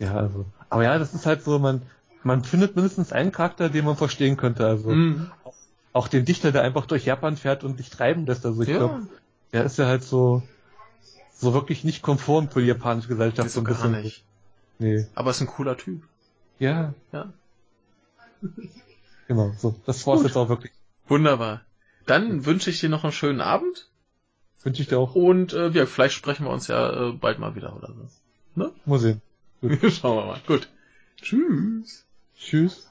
Ja, 0.00 0.14
also. 0.16 0.46
Aber 0.68 0.82
ja, 0.82 0.98
das 0.98 1.14
ist 1.14 1.26
halt 1.26 1.44
so, 1.44 1.60
man, 1.60 1.82
man 2.24 2.42
findet 2.42 2.74
mindestens 2.74 3.12
einen 3.12 3.30
Charakter, 3.30 3.68
den 3.68 3.84
man 3.84 3.96
verstehen 3.96 4.36
könnte. 4.36 4.66
Also 4.66 4.90
Mhm. 4.90 5.30
auch 5.92 6.08
den 6.08 6.24
Dichter, 6.24 6.50
der 6.50 6.62
einfach 6.62 6.86
durch 6.86 7.04
Japan 7.04 7.36
fährt 7.36 7.62
und 7.62 7.78
dich 7.78 7.88
treiben 7.88 8.26
lässt. 8.26 8.44
Also 8.44 8.62
ich 8.62 8.68
Ja. 8.68 8.78
glaube, 8.78 9.06
der 9.52 9.62
ist 9.62 9.78
ja 9.78 9.86
halt 9.86 10.02
so, 10.02 10.42
so 11.38 11.54
wirklich 11.54 11.84
nicht 11.84 12.02
konform 12.02 12.48
für 12.48 12.60
die 12.62 12.66
japanische 12.66 13.06
Gesellschaft. 13.06 13.44
Nee, 13.46 13.52
so 13.52 13.60
ein 13.60 13.64
gar 13.64 13.74
bisschen. 13.74 13.92
nicht. 14.02 14.24
Nee. 14.80 15.06
Aber 15.14 15.30
ist 15.30 15.40
ein 15.40 15.46
cooler 15.46 15.76
Typ. 15.76 16.02
Ja, 16.58 16.94
Ja. 17.12 17.32
genau. 19.28 19.52
So, 19.58 19.74
das 19.86 20.06
war's 20.06 20.20
Gut. 20.20 20.28
jetzt 20.28 20.36
auch 20.36 20.48
wirklich. 20.48 20.72
Wunderbar. 21.08 21.62
Dann 22.06 22.44
wünsche 22.46 22.70
ich 22.70 22.80
dir 22.80 22.88
noch 22.88 23.04
einen 23.04 23.12
schönen 23.12 23.40
Abend 23.40 23.88
Wünsche 24.62 24.82
ich 24.82 24.88
dir 24.88 24.98
auch. 24.98 25.14
und 25.14 25.52
äh, 25.52 25.68
ja, 25.70 25.86
vielleicht 25.86 26.14
sprechen 26.14 26.44
wir 26.44 26.50
uns 26.50 26.66
ja 26.68 27.10
äh, 27.10 27.12
bald 27.12 27.38
mal 27.38 27.54
wieder 27.54 27.76
oder 27.76 27.92
so. 28.54 28.72
Muss 28.84 29.02
sehen. 29.02 29.20
Schauen 29.62 30.16
wir 30.16 30.26
mal. 30.26 30.40
Gut. 30.46 30.68
Tschüss. 31.20 32.04
Tschüss. 32.38 32.88